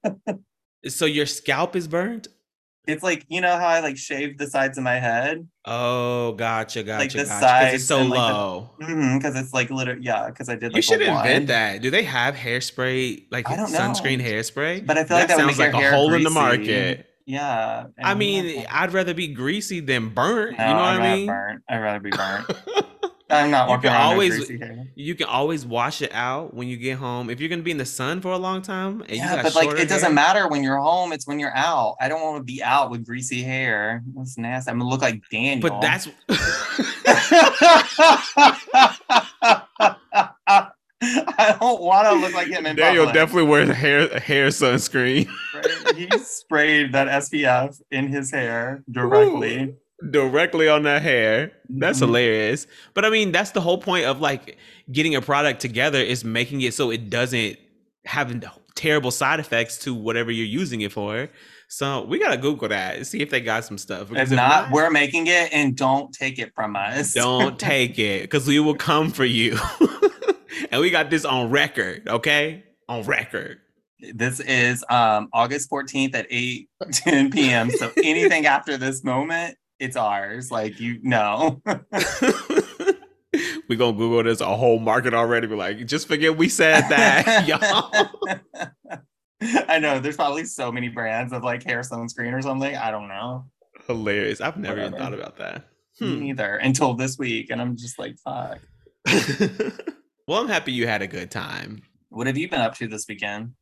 so 0.88 1.04
your 1.06 1.26
scalp 1.26 1.76
is 1.76 1.88
burnt? 1.88 2.28
It's 2.86 3.02
like 3.02 3.24
you 3.28 3.40
know 3.40 3.56
how 3.56 3.66
I 3.66 3.80
like 3.80 3.96
shaved 3.96 4.38
the 4.38 4.46
sides 4.46 4.78
of 4.78 4.84
my 4.84 5.00
head? 5.00 5.48
Oh, 5.64 6.32
gotcha, 6.34 6.84
gotcha, 6.84 7.00
Like 7.00 7.10
the 7.10 7.24
gotcha. 7.24 7.40
sides 7.40 7.74
it's 7.74 7.84
so 7.84 8.02
like, 8.02 8.10
low. 8.10 8.70
Mm-hmm, 8.80 9.18
because 9.18 9.34
it's 9.34 9.52
like 9.52 9.70
literally 9.70 10.02
yeah, 10.04 10.28
because 10.28 10.48
I 10.48 10.54
did 10.54 10.72
like 10.72 10.76
you 10.76 10.82
should 10.82 11.00
invent 11.00 11.24
one. 11.24 11.46
that. 11.46 11.82
Do 11.82 11.90
they 11.90 12.04
have 12.04 12.36
hairspray, 12.36 13.26
like 13.32 13.50
I 13.50 13.56
don't 13.56 13.72
know. 13.72 13.78
sunscreen 13.78 14.22
hairspray? 14.24 14.86
But 14.86 14.98
I 14.98 15.04
feel 15.04 15.16
like 15.16 15.26
that 15.28 15.36
would 15.38 15.56
sounds 15.56 15.58
like 15.58 15.74
a 15.74 15.90
hole 15.90 16.14
in 16.14 16.22
the 16.22 16.30
market. 16.30 17.08
Yeah. 17.26 17.86
I 18.00 18.14
mean, 18.14 18.64
I'd 18.70 18.92
rather 18.92 19.14
be 19.14 19.26
greasy 19.28 19.80
than 19.80 20.10
burnt. 20.10 20.60
I'd 20.60 20.68
you 20.68 20.74
know 20.74 20.80
what 20.80 21.02
I 21.02 21.16
mean? 21.16 21.26
Burnt. 21.26 21.62
I'd 21.68 21.78
rather 21.78 22.00
be 22.00 22.10
burnt. 22.10 22.46
I'm 23.28 23.50
not 23.50 23.64
You 23.64 23.70
walking 23.70 23.90
can 23.90 23.92
around 23.98 24.12
always- 24.12 24.36
greasy 24.36 24.58
hair. 24.58 24.86
you 24.94 25.14
can 25.16 25.26
always 25.26 25.66
wash 25.66 26.00
it 26.00 26.12
out 26.14 26.54
when 26.54 26.68
you 26.68 26.76
get 26.76 26.98
home. 26.98 27.28
If 27.28 27.40
you're 27.40 27.48
gonna 27.48 27.62
be 27.62 27.72
in 27.72 27.76
the 27.76 27.84
sun 27.84 28.20
for 28.20 28.30
a 28.32 28.38
long 28.38 28.62
time, 28.62 29.00
you 29.08 29.16
Yeah, 29.16 29.42
but 29.42 29.54
like 29.56 29.70
it 29.78 29.88
doesn't 29.88 30.14
matter 30.14 30.46
when 30.48 30.62
you're 30.62 30.78
home. 30.78 31.12
It's 31.12 31.26
when 31.26 31.40
you're 31.40 31.56
out. 31.56 31.96
I 32.00 32.08
don't 32.08 32.22
want 32.22 32.36
to 32.38 32.44
be 32.44 32.62
out 32.62 32.90
with 32.90 33.04
greasy 33.04 33.42
hair. 33.42 34.02
That's 34.16 34.38
nasty. 34.38 34.70
I'm 34.70 34.78
gonna 34.78 34.88
look 34.90 35.02
like 35.02 35.22
Daniel. 35.30 35.68
But 35.68 35.80
that's 35.80 36.08
I 41.02 41.56
don't 41.60 41.82
want 41.82 42.08
to 42.08 42.14
look 42.14 42.32
like 42.34 42.48
him 42.48 42.64
in 42.64 42.74
Daniel 42.76 43.04
public. 43.06 43.14
definitely 43.14 43.50
wears 43.50 43.68
hair 43.70 44.18
hair 44.18 44.48
sunscreen 44.48 45.28
He 45.94 46.08
sprayed 46.18 46.92
that 46.92 47.08
SPF 47.22 47.80
in 47.90 48.08
his 48.08 48.30
hair 48.30 48.82
directly. 48.90 49.74
Directly 50.10 50.68
on 50.68 50.82
that 50.82 51.02
hair. 51.02 51.52
That's 51.68 51.98
Mhm. 51.98 52.06
hilarious. 52.06 52.66
But 52.94 53.04
I 53.04 53.10
mean, 53.10 53.32
that's 53.32 53.50
the 53.52 53.60
whole 53.60 53.78
point 53.78 54.04
of 54.06 54.20
like 54.20 54.56
getting 54.92 55.14
a 55.14 55.22
product 55.22 55.60
together 55.60 55.98
is 55.98 56.24
making 56.24 56.60
it 56.62 56.74
so 56.74 56.90
it 56.90 57.08
doesn't 57.10 57.58
have 58.04 58.44
terrible 58.74 59.10
side 59.10 59.40
effects 59.40 59.78
to 59.78 59.94
whatever 59.94 60.30
you're 60.30 60.46
using 60.46 60.82
it 60.82 60.92
for. 60.92 61.28
So 61.68 62.02
we 62.04 62.18
gotta 62.20 62.36
Google 62.36 62.68
that 62.68 62.96
and 62.96 63.06
see 63.06 63.20
if 63.20 63.30
they 63.30 63.40
got 63.40 63.64
some 63.64 63.78
stuff. 63.78 64.08
If 64.12 64.30
not, 64.30 64.70
we're 64.70 64.90
making 64.90 65.26
it 65.26 65.52
and 65.52 65.74
don't 65.76 66.12
take 66.12 66.38
it 66.38 66.52
from 66.54 66.76
us. 66.76 67.12
don't 67.14 67.58
take 67.58 67.98
it 67.98 68.22
because 68.22 68.46
we 68.46 68.60
will 68.60 68.76
come 68.76 69.10
for 69.10 69.24
you. 69.24 69.58
and 70.70 70.80
we 70.80 70.90
got 70.90 71.10
this 71.10 71.24
on 71.24 71.50
record, 71.50 72.06
okay? 72.08 72.62
On 72.88 73.02
record. 73.02 73.58
This 74.14 74.38
is 74.40 74.84
um, 74.90 75.28
August 75.32 75.70
14th 75.70 76.14
at 76.14 76.26
8 76.30 76.68
10 76.92 77.30
p.m. 77.32 77.70
So 77.70 77.90
anything 78.04 78.46
after 78.46 78.76
this 78.76 79.02
moment, 79.02 79.56
it's 79.78 79.96
ours. 79.96 80.50
Like 80.50 80.80
you 80.80 80.98
know. 81.02 81.62
we 83.68 83.76
gonna 83.76 83.96
Google 83.96 84.22
this 84.22 84.40
a 84.40 84.56
whole 84.56 84.78
market 84.78 85.14
already. 85.14 85.46
We're 85.46 85.56
like, 85.56 85.86
just 85.86 86.08
forget 86.08 86.36
we 86.36 86.48
said 86.48 86.82
that, 86.88 87.46
y'all. 87.48 87.90
I 89.68 89.78
know 89.78 90.00
there's 90.00 90.16
probably 90.16 90.44
so 90.44 90.72
many 90.72 90.88
brands 90.88 91.32
of 91.32 91.44
like 91.44 91.62
hair 91.62 91.80
sunscreen 91.80 92.32
or 92.32 92.42
something. 92.42 92.74
I 92.74 92.90
don't 92.90 93.08
know. 93.08 93.44
Hilarious. 93.86 94.40
I've 94.40 94.56
never 94.56 94.76
Whatever. 94.76 94.96
even 94.96 94.98
thought 94.98 95.14
about 95.14 95.36
that. 95.38 95.68
Hmm. 95.98 96.20
Neither 96.20 96.56
until 96.56 96.94
this 96.94 97.18
week, 97.18 97.50
and 97.50 97.60
I'm 97.60 97.76
just 97.76 97.98
like, 97.98 98.16
fuck. 98.18 98.58
well, 100.26 100.40
I'm 100.40 100.48
happy 100.48 100.72
you 100.72 100.86
had 100.86 101.02
a 101.02 101.06
good 101.06 101.30
time. 101.30 101.82
What 102.08 102.26
have 102.26 102.36
you 102.36 102.48
been 102.48 102.60
up 102.60 102.74
to 102.76 102.88
this 102.88 103.06
weekend? 103.08 103.52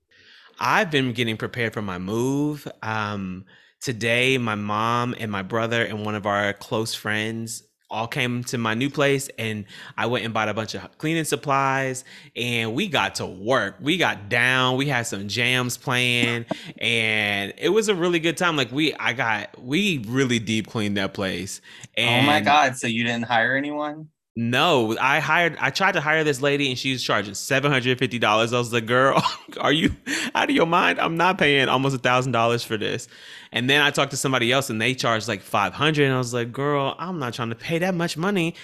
I've 0.59 0.90
been 0.90 1.12
getting 1.12 1.37
prepared 1.37 1.72
for 1.72 1.83
my 1.83 1.98
move. 1.98 2.66
Um, 2.83 3.44
today, 3.85 4.38
my 4.38 4.55
mom 4.55 5.14
and 5.18 5.31
my 5.31 5.42
brother 5.42 5.85
and 5.85 6.07
one 6.07 6.14
of 6.14 6.25
our 6.25 6.55
close 6.55 6.94
friends 6.94 7.62
all 7.90 8.07
came 8.07 8.42
to 8.42 8.57
my 8.57 8.73
new 8.73 8.88
place 8.88 9.29
and 9.38 9.66
I 9.99 10.07
went 10.07 10.25
and 10.25 10.33
bought 10.33 10.49
a 10.49 10.55
bunch 10.55 10.75
of 10.75 10.97
cleaning 10.97 11.25
supplies 11.25 12.03
and 12.35 12.75
we 12.75 12.88
got 12.88 13.16
to 13.16 13.27
work. 13.27 13.77
We 13.83 13.99
got 13.99 14.31
down, 14.31 14.79
we 14.79 14.87
had 14.87 15.07
some 15.07 15.29
jams 15.29 15.77
playing 15.77 16.47
and 16.79 17.53
it 17.59 17.68
was 17.68 17.88
a 17.90 17.94
really 17.94 18.20
good 18.20 18.38
time. 18.38 18.57
Like 18.57 18.73
we 18.73 18.94
I 18.94 19.12
got 19.12 19.62
we 19.62 20.03
really 20.09 20.38
deep 20.38 20.66
cleaned 20.68 20.97
that 20.97 21.12
place. 21.12 21.61
And 21.94 22.25
oh 22.25 22.27
my 22.27 22.40
god, 22.40 22.79
so 22.79 22.87
you 22.87 23.05
didn't 23.05 23.27
hire 23.27 23.55
anyone? 23.55 24.09
No, 24.37 24.97
I 25.01 25.20
hired. 25.20 25.57
I 25.61 25.70
tried 25.70 25.92
to 25.92 26.01
hire 26.01 26.25
this 26.25 26.40
lady, 26.40 26.68
and 26.68 26.77
she 26.77 26.90
was 26.90 27.05
charging 27.05 27.35
seven 27.35 27.70
hundred 27.70 27.97
fifty 28.01 28.18
dollars. 28.18 28.53
I 28.53 28.59
was 28.59 28.73
like, 28.73 28.85
"Girl, 28.85 29.23
are 29.61 29.73
you 29.73 29.94
out 30.35 30.51
of 30.51 30.57
your 30.57 30.66
mind? 30.66 30.99
I'm 30.99 31.16
not 31.16 31.38
paying 31.38 31.68
almost 31.68 31.94
a 31.94 32.01
thousand 32.01 32.33
dollars 32.33 32.64
for 32.64 32.77
this." 32.77 33.07
And 33.53 33.70
then 33.70 33.81
I 33.81 33.92
talked 33.92 34.11
to 34.11 34.16
somebody 34.16 34.51
else, 34.51 34.70
and 34.70 34.83
they 34.83 34.94
charged 34.94 35.29
like 35.29 35.40
five 35.40 35.73
hundred. 35.73 36.07
And 36.07 36.14
I 36.14 36.18
was 36.18 36.35
like, 36.35 36.51
"Girl, 36.51 36.97
I'm 36.99 37.20
not 37.20 37.35
trying 37.35 37.51
to 37.51 37.55
pay 37.55 37.79
that 37.79 37.94
much 37.94 38.16
money 38.16 38.57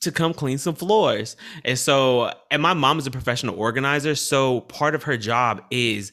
to 0.00 0.10
come 0.10 0.32
clean 0.32 0.56
some 0.56 0.74
floors." 0.74 1.36
And 1.62 1.78
so, 1.78 2.32
and 2.50 2.62
my 2.62 2.72
mom 2.72 2.98
is 2.98 3.06
a 3.06 3.10
professional 3.10 3.58
organizer, 3.58 4.14
so 4.14 4.62
part 4.62 4.94
of 4.94 5.02
her 5.02 5.18
job 5.18 5.62
is 5.70 6.10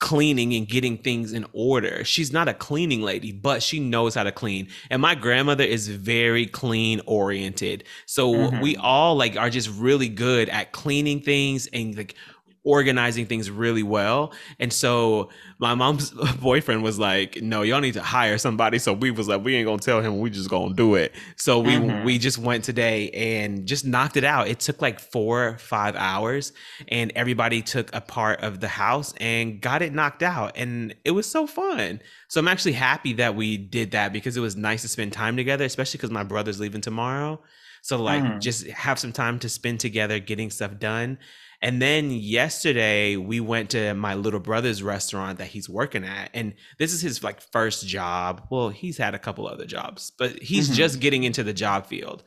cleaning 0.00 0.54
and 0.54 0.66
getting 0.66 0.96
things 0.96 1.32
in 1.32 1.46
order. 1.52 2.02
She's 2.04 2.32
not 2.32 2.48
a 2.48 2.54
cleaning 2.54 3.02
lady, 3.02 3.32
but 3.32 3.62
she 3.62 3.78
knows 3.78 4.14
how 4.14 4.24
to 4.24 4.32
clean. 4.32 4.68
And 4.90 5.00
my 5.00 5.14
grandmother 5.14 5.62
is 5.62 5.88
very 5.88 6.46
clean 6.46 7.02
oriented. 7.06 7.84
So 8.06 8.32
mm-hmm. 8.32 8.60
we 8.60 8.76
all 8.76 9.14
like 9.14 9.36
are 9.36 9.50
just 9.50 9.68
really 9.70 10.08
good 10.08 10.48
at 10.48 10.72
cleaning 10.72 11.20
things 11.20 11.68
and 11.72 11.96
like 11.96 12.14
organizing 12.64 13.24
things 13.26 13.50
really 13.50 13.82
well. 13.82 14.32
And 14.58 14.72
so 14.72 15.30
my 15.58 15.74
mom's 15.74 16.10
boyfriend 16.40 16.82
was 16.82 16.98
like, 16.98 17.40
"No, 17.42 17.62
y'all 17.62 17.80
need 17.80 17.94
to 17.94 18.02
hire 18.02 18.38
somebody." 18.38 18.78
So 18.78 18.92
we 18.92 19.10
was 19.10 19.28
like, 19.28 19.42
"We 19.44 19.56
ain't 19.56 19.66
gonna 19.66 19.78
tell 19.78 20.00
him. 20.00 20.20
We 20.20 20.30
just 20.30 20.50
gonna 20.50 20.74
do 20.74 20.94
it." 20.94 21.14
So 21.36 21.60
we 21.60 21.72
mm-hmm. 21.72 22.04
we 22.04 22.18
just 22.18 22.38
went 22.38 22.64
today 22.64 23.10
and 23.10 23.66
just 23.66 23.84
knocked 23.84 24.16
it 24.16 24.24
out. 24.24 24.48
It 24.48 24.60
took 24.60 24.82
like 24.82 25.00
four 25.00 25.58
five 25.58 25.96
hours, 25.96 26.52
and 26.88 27.12
everybody 27.14 27.62
took 27.62 27.94
a 27.94 28.00
part 28.00 28.40
of 28.40 28.60
the 28.60 28.68
house 28.68 29.14
and 29.18 29.60
got 29.60 29.82
it 29.82 29.92
knocked 29.92 30.22
out, 30.22 30.52
and 30.56 30.94
it 31.04 31.12
was 31.12 31.26
so 31.26 31.46
fun. 31.46 32.00
So 32.28 32.40
I'm 32.40 32.48
actually 32.48 32.72
happy 32.72 33.14
that 33.14 33.34
we 33.34 33.56
did 33.56 33.92
that 33.92 34.12
because 34.12 34.36
it 34.36 34.40
was 34.40 34.56
nice 34.56 34.82
to 34.82 34.88
spend 34.88 35.12
time 35.12 35.36
together, 35.36 35.64
especially 35.64 35.98
because 35.98 36.10
my 36.10 36.24
brother's 36.24 36.60
leaving 36.60 36.80
tomorrow. 36.80 37.40
So 37.82 38.02
like 38.02 38.22
mm-hmm. 38.22 38.38
just 38.40 38.66
have 38.68 38.98
some 38.98 39.12
time 39.12 39.38
to 39.40 39.48
spend 39.48 39.80
together 39.80 40.18
getting 40.18 40.50
stuff 40.50 40.78
done. 40.78 41.18
And 41.62 41.80
then 41.80 42.10
yesterday 42.10 43.16
we 43.16 43.38
went 43.40 43.70
to 43.70 43.92
my 43.94 44.14
little 44.14 44.40
brother's 44.40 44.82
restaurant 44.82 45.38
that 45.38 45.48
he's 45.48 45.68
working 45.68 46.04
at. 46.04 46.30
And 46.32 46.54
this 46.78 46.92
is 46.92 47.02
his 47.02 47.22
like 47.22 47.40
first 47.52 47.86
job. 47.86 48.46
Well, 48.50 48.70
he's 48.70 48.96
had 48.96 49.14
a 49.14 49.18
couple 49.18 49.46
other 49.46 49.66
jobs, 49.66 50.10
but 50.18 50.42
he's 50.42 50.66
mm-hmm. 50.66 50.76
just 50.76 51.00
getting 51.00 51.24
into 51.24 51.42
the 51.42 51.52
job 51.52 51.86
field. 51.86 52.22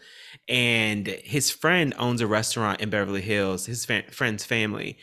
And 0.48 1.08
his 1.08 1.50
friend 1.50 1.94
owns 1.98 2.22
a 2.22 2.28
restaurant 2.28 2.82
in 2.82 2.90
Beverly 2.90 3.22
Hills, 3.22 3.66
his 3.66 3.86
fa- 3.86 4.04
friend's 4.12 4.46
family. 4.46 4.98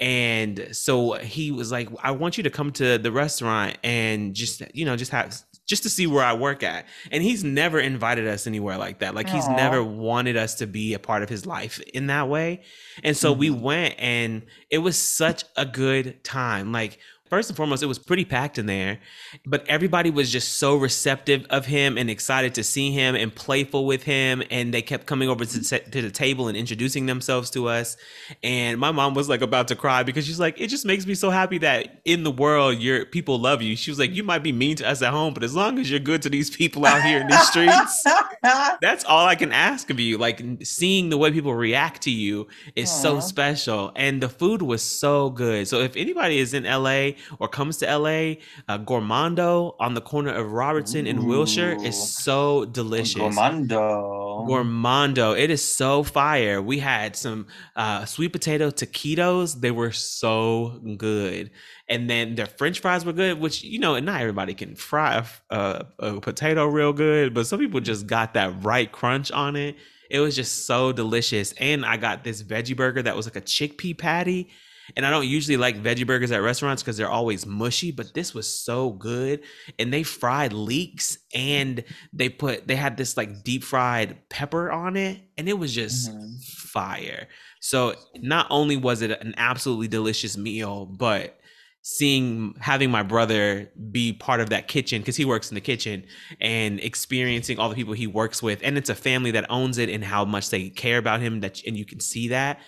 And 0.00 0.68
so 0.72 1.12
he 1.12 1.52
was 1.52 1.70
like, 1.70 1.88
I 2.02 2.10
want 2.10 2.36
you 2.36 2.42
to 2.42 2.50
come 2.50 2.72
to 2.72 2.98
the 2.98 3.12
restaurant 3.12 3.78
and 3.82 4.34
just, 4.34 4.62
you 4.74 4.84
know, 4.84 4.96
just 4.96 5.12
have 5.12 5.34
just 5.66 5.82
to 5.82 5.90
see 5.90 6.06
where 6.06 6.24
I 6.24 6.32
work 6.32 6.62
at. 6.62 6.86
And 7.10 7.22
he's 7.22 7.44
never 7.44 7.78
invited 7.78 8.26
us 8.26 8.46
anywhere 8.46 8.78
like 8.78 9.00
that. 9.00 9.14
Like 9.14 9.26
Aww. 9.26 9.34
he's 9.34 9.48
never 9.48 9.82
wanted 9.82 10.36
us 10.36 10.54
to 10.56 10.66
be 10.66 10.94
a 10.94 10.98
part 10.98 11.22
of 11.22 11.28
his 11.28 11.44
life 11.44 11.80
in 11.92 12.06
that 12.06 12.28
way. 12.28 12.62
And 13.02 13.16
so 13.16 13.32
mm-hmm. 13.32 13.40
we 13.40 13.50
went 13.50 13.94
and 13.98 14.46
it 14.70 14.78
was 14.78 14.98
such 14.98 15.44
a 15.56 15.66
good 15.66 16.22
time. 16.24 16.72
Like 16.72 16.98
First 17.28 17.50
and 17.50 17.56
foremost, 17.56 17.82
it 17.82 17.86
was 17.86 17.98
pretty 17.98 18.24
packed 18.24 18.56
in 18.56 18.66
there, 18.66 19.00
but 19.44 19.66
everybody 19.68 20.10
was 20.10 20.30
just 20.30 20.58
so 20.58 20.76
receptive 20.76 21.44
of 21.50 21.66
him 21.66 21.98
and 21.98 22.08
excited 22.08 22.54
to 22.54 22.62
see 22.62 22.92
him 22.92 23.16
and 23.16 23.34
playful 23.34 23.84
with 23.84 24.04
him. 24.04 24.42
And 24.50 24.72
they 24.72 24.82
kept 24.82 25.06
coming 25.06 25.28
over 25.28 25.44
to, 25.44 25.62
to 25.62 26.02
the 26.02 26.10
table 26.10 26.48
and 26.48 26.56
introducing 26.56 27.06
themselves 27.06 27.50
to 27.50 27.68
us. 27.68 27.96
And 28.42 28.78
my 28.78 28.92
mom 28.92 29.14
was 29.14 29.28
like 29.28 29.42
about 29.42 29.68
to 29.68 29.76
cry 29.76 30.04
because 30.04 30.24
she's 30.24 30.38
like, 30.38 30.60
it 30.60 30.68
just 30.68 30.86
makes 30.86 31.06
me 31.06 31.14
so 31.14 31.30
happy 31.30 31.58
that 31.58 32.00
in 32.04 32.22
the 32.22 32.30
world, 32.30 32.78
your 32.78 33.04
people 33.06 33.40
love 33.40 33.60
you. 33.60 33.74
She 33.74 33.90
was 33.90 33.98
like, 33.98 34.14
you 34.14 34.22
might 34.22 34.42
be 34.42 34.52
mean 34.52 34.76
to 34.76 34.88
us 34.88 35.02
at 35.02 35.12
home, 35.12 35.34
but 35.34 35.42
as 35.42 35.54
long 35.54 35.78
as 35.78 35.90
you're 35.90 36.00
good 36.00 36.22
to 36.22 36.28
these 36.28 36.50
people 36.50 36.86
out 36.86 37.02
here 37.02 37.20
in 37.20 37.26
these 37.26 37.48
streets, 37.48 38.04
that's 38.80 39.04
all 39.04 39.26
I 39.26 39.34
can 39.34 39.52
ask 39.52 39.90
of 39.90 39.98
you. 39.98 40.18
Like 40.18 40.42
seeing 40.62 41.10
the 41.10 41.18
way 41.18 41.32
people 41.32 41.54
react 41.54 42.02
to 42.02 42.10
you 42.10 42.46
is 42.76 42.88
Aww. 42.88 43.02
so 43.02 43.20
special. 43.20 43.92
And 43.96 44.22
the 44.22 44.28
food 44.28 44.62
was 44.62 44.82
so 44.82 45.30
good. 45.30 45.66
So 45.66 45.80
if 45.80 45.96
anybody 45.96 46.38
is 46.38 46.54
in 46.54 46.64
LA, 46.64 47.15
or 47.38 47.48
comes 47.48 47.78
to 47.78 47.86
LA, 47.86 48.36
uh, 48.68 48.78
Gourmando 48.78 49.74
on 49.80 49.94
the 49.94 50.00
corner 50.00 50.32
of 50.32 50.52
Robertson 50.52 51.06
and 51.06 51.26
Wilshire 51.26 51.76
is 51.82 51.96
so 51.96 52.64
delicious. 52.64 53.20
Gourmando. 53.20 54.46
Gourmando. 54.46 55.38
It 55.38 55.50
is 55.50 55.62
so 55.62 56.02
fire. 56.02 56.60
We 56.60 56.78
had 56.78 57.16
some 57.16 57.46
uh, 57.74 58.04
sweet 58.04 58.32
potato 58.32 58.70
taquitos. 58.70 59.60
They 59.60 59.70
were 59.70 59.92
so 59.92 60.80
good. 60.96 61.50
And 61.88 62.10
then 62.10 62.34
their 62.34 62.46
French 62.46 62.80
fries 62.80 63.04
were 63.04 63.12
good, 63.12 63.40
which 63.40 63.62
you 63.62 63.78
know, 63.78 63.98
not 63.98 64.20
everybody 64.20 64.54
can 64.54 64.74
fry 64.74 65.24
a, 65.50 65.86
a 65.98 66.20
potato 66.20 66.66
real 66.66 66.92
good, 66.92 67.32
but 67.34 67.46
some 67.46 67.60
people 67.60 67.80
just 67.80 68.06
got 68.06 68.34
that 68.34 68.64
right 68.64 68.90
crunch 68.90 69.30
on 69.30 69.56
it. 69.56 69.76
It 70.10 70.20
was 70.20 70.36
just 70.36 70.66
so 70.66 70.92
delicious. 70.92 71.52
And 71.58 71.84
I 71.84 71.96
got 71.96 72.24
this 72.24 72.42
veggie 72.42 72.76
burger 72.76 73.02
that 73.02 73.16
was 73.16 73.26
like 73.26 73.36
a 73.36 73.40
chickpea 73.40 73.98
patty 73.98 74.48
and 74.94 75.04
I 75.04 75.10
don't 75.10 75.26
usually 75.26 75.56
like 75.56 75.82
veggie 75.82 76.06
burgers 76.06 76.30
at 76.30 76.42
restaurants 76.42 76.82
because 76.82 76.96
they're 76.96 77.10
always 77.10 77.46
mushy, 77.46 77.90
but 77.90 78.14
this 78.14 78.34
was 78.34 78.48
so 78.48 78.90
good. 78.90 79.42
And 79.78 79.92
they 79.92 80.02
fried 80.02 80.52
leeks 80.52 81.18
and 81.34 81.82
they 82.12 82.28
put 82.28 82.68
they 82.68 82.76
had 82.76 82.96
this 82.96 83.16
like 83.16 83.42
deep 83.42 83.64
fried 83.64 84.28
pepper 84.28 84.70
on 84.70 84.96
it, 84.96 85.20
and 85.36 85.48
it 85.48 85.58
was 85.58 85.74
just 85.74 86.10
mm-hmm. 86.10 86.36
fire. 86.68 87.28
So 87.60 87.94
not 88.16 88.46
only 88.50 88.76
was 88.76 89.02
it 89.02 89.10
an 89.10 89.34
absolutely 89.36 89.88
delicious 89.88 90.36
meal, 90.36 90.86
but 90.86 91.40
seeing 91.88 92.52
having 92.58 92.90
my 92.90 93.04
brother 93.04 93.70
be 93.92 94.12
part 94.12 94.40
of 94.40 94.50
that 94.50 94.66
kitchen 94.66 95.00
because 95.00 95.14
he 95.14 95.24
works 95.24 95.52
in 95.52 95.54
the 95.54 95.60
kitchen 95.60 96.04
and 96.40 96.80
experiencing 96.80 97.60
all 97.60 97.68
the 97.68 97.76
people 97.76 97.92
he 97.92 98.08
works 98.08 98.42
with 98.42 98.58
and 98.64 98.76
it's 98.76 98.90
a 98.90 98.94
family 98.94 99.30
that 99.30 99.46
owns 99.48 99.78
it 99.78 99.88
and 99.88 100.02
how 100.02 100.24
much 100.24 100.50
they 100.50 100.68
care 100.68 100.98
about 100.98 101.20
him 101.20 101.38
that 101.38 101.62
and 101.64 101.76
you 101.76 101.84
can 101.84 102.00
see 102.00 102.26
that 102.26 102.58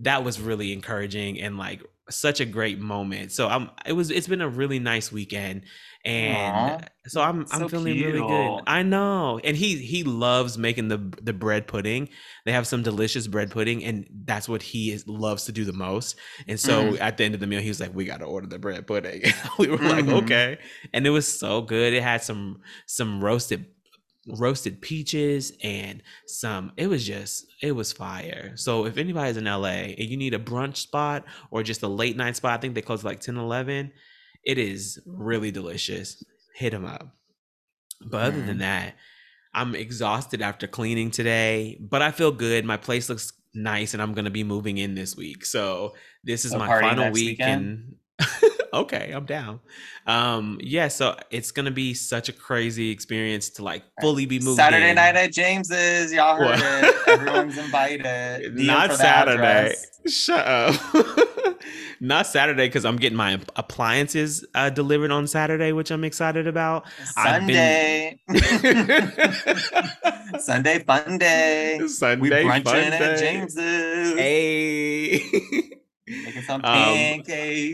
that 0.00 0.24
was 0.24 0.40
really 0.40 0.72
encouraging 0.72 1.40
and 1.40 1.58
like 1.58 1.82
such 2.10 2.40
a 2.40 2.44
great 2.44 2.78
moment. 2.78 3.32
So 3.32 3.48
I'm 3.48 3.70
it 3.84 3.92
was 3.92 4.10
it's 4.10 4.28
been 4.28 4.40
a 4.40 4.48
really 4.48 4.78
nice 4.78 5.12
weekend 5.12 5.64
and 6.04 6.80
Aww, 6.80 6.88
so 7.06 7.20
I'm 7.20 7.40
I'm 7.52 7.60
so 7.60 7.68
feeling 7.68 7.94
cute. 7.94 8.14
really 8.14 8.26
good. 8.26 8.62
I 8.66 8.82
know. 8.82 9.40
And 9.42 9.56
he 9.56 9.76
he 9.76 10.04
loves 10.04 10.56
making 10.56 10.88
the 10.88 10.98
the 11.20 11.32
bread 11.32 11.66
pudding. 11.66 12.08
They 12.44 12.52
have 12.52 12.66
some 12.66 12.82
delicious 12.82 13.26
bread 13.26 13.50
pudding 13.50 13.84
and 13.84 14.06
that's 14.24 14.48
what 14.48 14.62
he 14.62 14.92
is, 14.92 15.06
loves 15.06 15.44
to 15.44 15.52
do 15.52 15.64
the 15.64 15.72
most. 15.72 16.16
And 16.46 16.58
so 16.58 16.92
mm. 16.92 17.00
at 17.00 17.16
the 17.16 17.24
end 17.24 17.34
of 17.34 17.40
the 17.40 17.46
meal 17.46 17.60
he 17.60 17.68
was 17.68 17.80
like 17.80 17.94
we 17.94 18.04
got 18.04 18.18
to 18.18 18.26
order 18.26 18.46
the 18.46 18.58
bread 18.58 18.86
pudding. 18.86 19.22
we 19.58 19.68
were 19.68 19.78
mm-hmm. 19.78 20.08
like 20.08 20.22
okay. 20.22 20.58
And 20.92 21.06
it 21.06 21.10
was 21.10 21.26
so 21.26 21.60
good. 21.62 21.92
It 21.92 22.02
had 22.02 22.22
some 22.22 22.60
some 22.86 23.22
roasted 23.22 23.66
roasted 24.36 24.80
peaches 24.80 25.52
and 25.62 26.02
some 26.26 26.72
it 26.76 26.86
was 26.86 27.06
just 27.06 27.46
it 27.62 27.72
was 27.72 27.92
fire. 27.92 28.52
So 28.56 28.86
if 28.86 28.96
anybody's 28.96 29.36
in 29.36 29.44
la 29.44 29.64
and 29.64 29.98
you 29.98 30.16
need 30.16 30.34
a 30.34 30.38
brunch 30.38 30.76
spot 30.76 31.24
or 31.50 31.62
just 31.62 31.82
a 31.82 31.88
late 31.88 32.16
night 32.16 32.36
spot 32.36 32.58
i 32.58 32.60
think 32.60 32.74
they 32.74 32.82
close 32.82 33.04
like 33.04 33.20
10 33.20 33.36
11 33.36 33.92
it 34.44 34.58
is 34.58 35.00
really 35.06 35.50
delicious. 35.50 36.22
Hit 36.54 36.70
them 36.70 36.84
up. 36.84 37.14
But 38.00 38.22
other 38.22 38.42
than 38.42 38.58
that 38.58 38.94
i'm 39.54 39.74
exhausted 39.74 40.42
after 40.42 40.66
cleaning 40.66 41.10
today 41.10 41.78
but 41.80 42.02
i 42.02 42.10
feel 42.10 42.32
good. 42.32 42.64
My 42.64 42.76
place 42.76 43.08
looks 43.08 43.32
nice 43.54 43.94
and 43.94 44.02
i'm 44.02 44.12
gonna 44.14 44.30
be 44.30 44.44
moving 44.44 44.78
in 44.78 44.94
this 44.94 45.16
week. 45.16 45.44
So 45.44 45.94
this 46.24 46.44
is 46.44 46.52
a 46.52 46.58
my 46.58 46.66
final 46.66 47.10
week 47.10 47.38
weekend? 47.38 47.66
and 47.66 47.94
okay, 48.72 49.12
I'm 49.14 49.24
down. 49.24 49.60
Um, 50.06 50.58
yeah, 50.62 50.88
so 50.88 51.16
it's 51.30 51.50
gonna 51.50 51.70
be 51.70 51.94
such 51.94 52.28
a 52.28 52.32
crazy 52.32 52.90
experience 52.90 53.50
to 53.50 53.64
like 53.64 53.82
fully 54.00 54.26
be 54.26 54.40
moved. 54.40 54.56
Saturday 54.56 54.90
in. 54.90 54.96
night 54.96 55.16
at 55.16 55.32
James's, 55.32 56.12
y'all 56.12 56.36
heard 56.36 56.58
it. 56.58 57.08
Everyone's 57.08 57.58
invited. 57.58 58.54
Not 58.56 58.92
Saturday. 58.92 59.74
Shut 60.06 60.46
up. 60.46 60.74
Not 62.00 62.26
Saturday 62.26 62.66
because 62.68 62.84
I'm 62.84 62.96
getting 62.96 63.16
my 63.16 63.40
appliances 63.56 64.46
uh, 64.54 64.70
delivered 64.70 65.10
on 65.10 65.26
Saturday, 65.26 65.72
which 65.72 65.90
I'm 65.90 66.04
excited 66.04 66.46
about. 66.46 66.86
Sunday. 67.04 68.18
Sunday 70.38 70.78
fun 70.84 71.18
day. 71.18 71.80
Sunday 71.86 72.20
We 72.20 72.30
brunching 72.30 72.64
fun 72.64 72.76
at 72.76 72.98
day. 72.98 73.16
James's. 73.18 74.18
Hey. 74.18 75.72
Making 76.24 76.42
some 76.42 76.60
Um. 76.64 77.22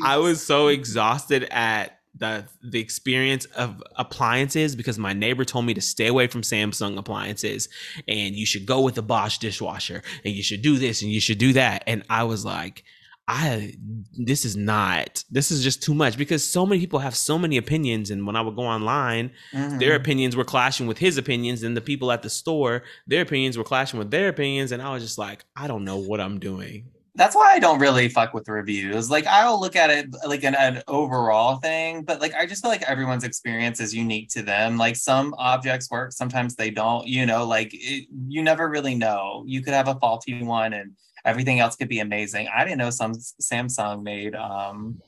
I 0.02 0.16
was 0.18 0.44
so 0.44 0.68
exhausted 0.68 1.44
at 1.50 1.98
the 2.16 2.46
the 2.62 2.78
experience 2.78 3.44
of 3.56 3.82
appliances 3.96 4.76
because 4.76 4.98
my 4.98 5.12
neighbor 5.12 5.44
told 5.44 5.64
me 5.66 5.74
to 5.74 5.80
stay 5.80 6.06
away 6.06 6.26
from 6.28 6.42
Samsung 6.42 6.96
appliances 6.96 7.68
and 8.06 8.36
you 8.36 8.46
should 8.46 8.66
go 8.66 8.80
with 8.82 8.94
the 8.94 9.02
Bosch 9.02 9.38
dishwasher 9.38 10.02
and 10.24 10.32
you 10.34 10.42
should 10.42 10.62
do 10.62 10.78
this 10.78 11.02
and 11.02 11.10
you 11.10 11.20
should 11.20 11.38
do 11.38 11.52
that 11.54 11.82
and 11.88 12.04
I 12.08 12.22
was 12.22 12.44
like 12.44 12.84
I 13.26 13.74
this 14.16 14.44
is 14.44 14.54
not 14.54 15.24
this 15.30 15.50
is 15.50 15.64
just 15.64 15.82
too 15.82 15.94
much 15.94 16.16
because 16.16 16.46
so 16.46 16.64
many 16.66 16.78
people 16.80 17.00
have 17.00 17.16
so 17.16 17.36
many 17.36 17.56
opinions 17.56 18.10
and 18.12 18.26
when 18.26 18.36
I 18.36 18.42
would 18.42 18.54
go 18.54 18.62
online 18.62 19.32
Mhm. 19.52 19.80
their 19.80 19.96
opinions 19.96 20.36
were 20.36 20.44
clashing 20.44 20.86
with 20.86 20.98
his 20.98 21.16
opinions 21.18 21.64
and 21.64 21.76
the 21.76 21.80
people 21.80 22.12
at 22.12 22.22
the 22.22 22.30
store 22.30 22.82
their 23.08 23.22
opinions 23.22 23.58
were 23.58 23.64
clashing 23.64 23.98
with 23.98 24.10
their 24.12 24.28
opinions 24.28 24.70
and 24.72 24.80
I 24.80 24.92
was 24.94 25.02
just 25.02 25.18
like 25.18 25.44
I 25.56 25.66
don't 25.66 25.84
know 25.84 25.96
what 25.96 26.20
I'm 26.20 26.38
doing 26.38 26.90
that's 27.16 27.36
why 27.36 27.52
I 27.52 27.58
don't 27.60 27.78
really 27.78 28.08
fuck 28.08 28.34
with 28.34 28.48
reviews. 28.48 29.08
Like 29.10 29.26
I'll 29.26 29.60
look 29.60 29.76
at 29.76 29.90
it 29.90 30.08
like 30.26 30.42
an, 30.44 30.54
an 30.56 30.82
overall 30.88 31.56
thing, 31.56 32.02
but 32.02 32.20
like 32.20 32.34
I 32.34 32.44
just 32.46 32.60
feel 32.62 32.70
like 32.70 32.82
everyone's 32.82 33.22
experience 33.24 33.78
is 33.80 33.94
unique 33.94 34.30
to 34.30 34.42
them. 34.42 34.76
Like 34.78 34.96
some 34.96 35.34
objects 35.38 35.90
work, 35.90 36.12
sometimes 36.12 36.56
they 36.56 36.70
don't. 36.70 37.06
You 37.06 37.24
know, 37.26 37.46
like 37.46 37.70
it, 37.72 38.08
you 38.28 38.42
never 38.42 38.68
really 38.68 38.94
know. 38.94 39.44
You 39.46 39.62
could 39.62 39.74
have 39.74 39.86
a 39.88 39.94
faulty 39.94 40.42
one, 40.42 40.72
and 40.72 40.92
everything 41.24 41.60
else 41.60 41.76
could 41.76 41.88
be 41.88 42.00
amazing. 42.00 42.48
I 42.54 42.64
didn't 42.64 42.78
know 42.78 42.90
some 42.90 43.12
Samsung 43.14 44.02
made 44.02 44.34
um 44.34 45.00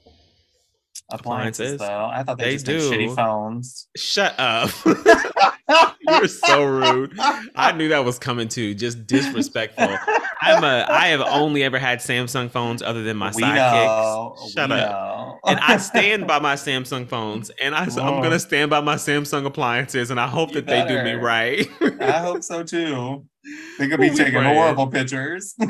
appliances, 1.10 1.74
Appliances. 1.74 1.78
though. 1.78 2.06
I 2.12 2.22
thought 2.22 2.38
they, 2.38 2.44
They 2.44 2.52
just 2.54 2.66
made 2.66 2.78
do. 2.78 2.90
shitty 2.90 3.14
phones. 3.16 3.88
shut 3.96 4.34
up 4.38 4.70
You're 6.00 6.28
so 6.28 6.64
rude. 6.64 7.18
I 7.56 7.72
knew 7.72 7.88
that 7.88 8.04
was 8.04 8.18
coming 8.18 8.48
too. 8.48 8.74
Just 8.74 9.06
disrespectful. 9.06 9.96
I'm 10.40 10.62
a. 10.62 10.86
I 10.88 11.08
have 11.08 11.20
only 11.20 11.64
ever 11.64 11.78
had 11.78 11.98
Samsung 11.98 12.50
phones 12.50 12.82
other 12.82 13.02
than 13.02 13.16
my 13.16 13.32
we 13.34 13.42
sidekicks. 13.42 14.52
Shut 14.52 14.70
we 14.70 14.76
up. 14.76 15.40
And 15.46 15.58
I 15.60 15.76
stand 15.78 16.26
by 16.26 16.38
my 16.38 16.54
Samsung 16.54 17.08
phones, 17.08 17.50
and 17.60 17.74
I, 17.74 17.84
I'm 17.84 18.22
gonna 18.22 18.38
stand 18.38 18.70
by 18.70 18.80
my 18.80 18.94
Samsung 18.96 19.44
appliances, 19.46 20.10
and 20.10 20.20
I 20.20 20.28
hope 20.28 20.50
You 20.50 20.60
that 20.62 20.66
they 20.66 20.86
do 20.86 21.02
me 21.02 21.12
right. 21.14 21.66
I 22.00 22.18
hope 22.18 22.42
so 22.42 22.62
too. 22.62 23.24
They 23.78 23.86
could 23.86 24.00
be 24.00 24.10
taking 24.10 24.42
horrible 24.42 24.88
pictures. 24.88 25.54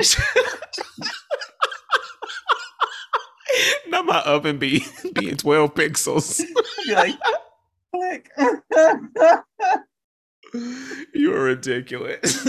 Not 3.87 4.05
my 4.05 4.19
oven 4.21 4.57
be 4.57 4.83
being 5.13 5.37
12 5.37 5.75
pixels. 5.75 6.41
be 6.85 6.95
like, 6.95 7.19
click. 10.51 11.07
you 11.13 11.33
are 11.33 11.43
ridiculous. 11.43 12.43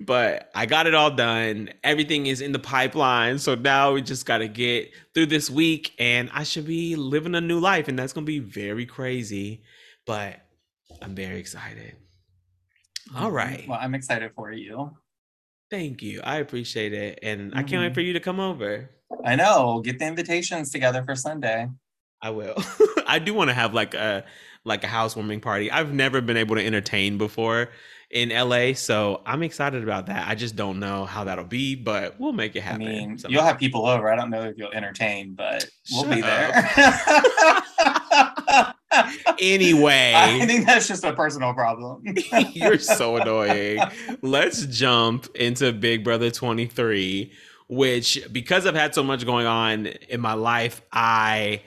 but 0.00 0.50
I 0.54 0.66
got 0.66 0.86
it 0.86 0.94
all 0.94 1.10
done. 1.10 1.70
Everything 1.82 2.26
is 2.26 2.40
in 2.40 2.52
the 2.52 2.58
pipeline. 2.58 3.38
So 3.38 3.54
now 3.54 3.92
we 3.92 4.02
just 4.02 4.26
got 4.26 4.38
to 4.38 4.48
get 4.48 4.90
through 5.14 5.26
this 5.26 5.48
week 5.50 5.92
and 5.98 6.30
I 6.32 6.42
should 6.44 6.66
be 6.66 6.96
living 6.96 7.34
a 7.34 7.40
new 7.40 7.58
life. 7.58 7.88
And 7.88 7.98
that's 7.98 8.12
going 8.12 8.24
to 8.26 8.30
be 8.30 8.38
very 8.40 8.86
crazy. 8.86 9.62
But 10.06 10.40
I'm 11.00 11.14
very 11.14 11.38
excited. 11.38 11.96
All 13.16 13.30
right. 13.30 13.66
Well, 13.68 13.78
I'm 13.80 13.94
excited 13.94 14.32
for 14.34 14.52
you. 14.52 14.90
Thank 15.70 16.02
you. 16.02 16.20
I 16.22 16.36
appreciate 16.36 16.92
it. 16.92 17.18
And 17.22 17.52
I 17.54 17.62
can't 17.62 17.82
wait 17.82 17.92
Mhm. 17.92 17.94
for 17.94 18.00
you 18.02 18.12
to 18.12 18.20
come 18.20 18.40
over. 18.40 18.90
I 19.24 19.36
know. 19.36 19.80
Get 19.82 19.98
the 19.98 20.06
invitations 20.06 20.70
together 20.70 21.02
for 21.02 21.14
Sunday. 21.14 21.68
I 22.20 22.30
will. 22.30 22.54
I 23.06 23.18
do 23.18 23.32
want 23.34 23.48
to 23.50 23.54
have 23.54 23.74
like 23.74 23.94
a 23.94 24.24
like 24.64 24.84
a 24.84 24.86
housewarming 24.86 25.40
party. 25.40 25.70
I've 25.70 25.92
never 25.92 26.20
been 26.20 26.36
able 26.36 26.56
to 26.56 26.64
entertain 26.64 27.18
before 27.18 27.70
in 28.10 28.30
LA, 28.30 28.74
so 28.74 29.22
I'm 29.26 29.42
excited 29.42 29.82
about 29.82 30.06
that. 30.06 30.28
I 30.28 30.34
just 30.34 30.56
don't 30.56 30.78
know 30.78 31.04
how 31.04 31.24
that'll 31.24 31.44
be, 31.44 31.74
but 31.74 32.18
we'll 32.18 32.32
make 32.32 32.56
it 32.56 32.60
I 32.60 32.62
happen. 32.62 32.86
mean, 32.86 33.18
somehow. 33.18 33.32
you'll 33.32 33.44
have 33.44 33.58
people 33.58 33.86
over. 33.86 34.10
I 34.10 34.16
don't 34.16 34.30
know 34.30 34.44
if 34.44 34.56
you'll 34.56 34.72
entertain, 34.72 35.34
but 35.34 35.66
we'll 35.92 36.08
be 36.08 36.20
there. 36.20 36.52
anyway. 39.40 40.12
I 40.14 40.46
think 40.46 40.66
that's 40.66 40.88
just 40.88 41.04
a 41.04 41.12
personal 41.12 41.54
problem. 41.54 42.02
You're 42.52 42.78
so 42.78 43.16
annoying. 43.16 43.80
Let's 44.22 44.66
jump 44.66 45.26
into 45.34 45.72
Big 45.72 46.04
Brother 46.04 46.30
23, 46.30 47.32
which 47.68 48.20
because 48.32 48.66
I've 48.66 48.74
had 48.74 48.94
so 48.94 49.02
much 49.02 49.26
going 49.26 49.46
on 49.46 49.86
in 49.86 50.20
my 50.20 50.34
life, 50.34 50.82
I 50.92 51.62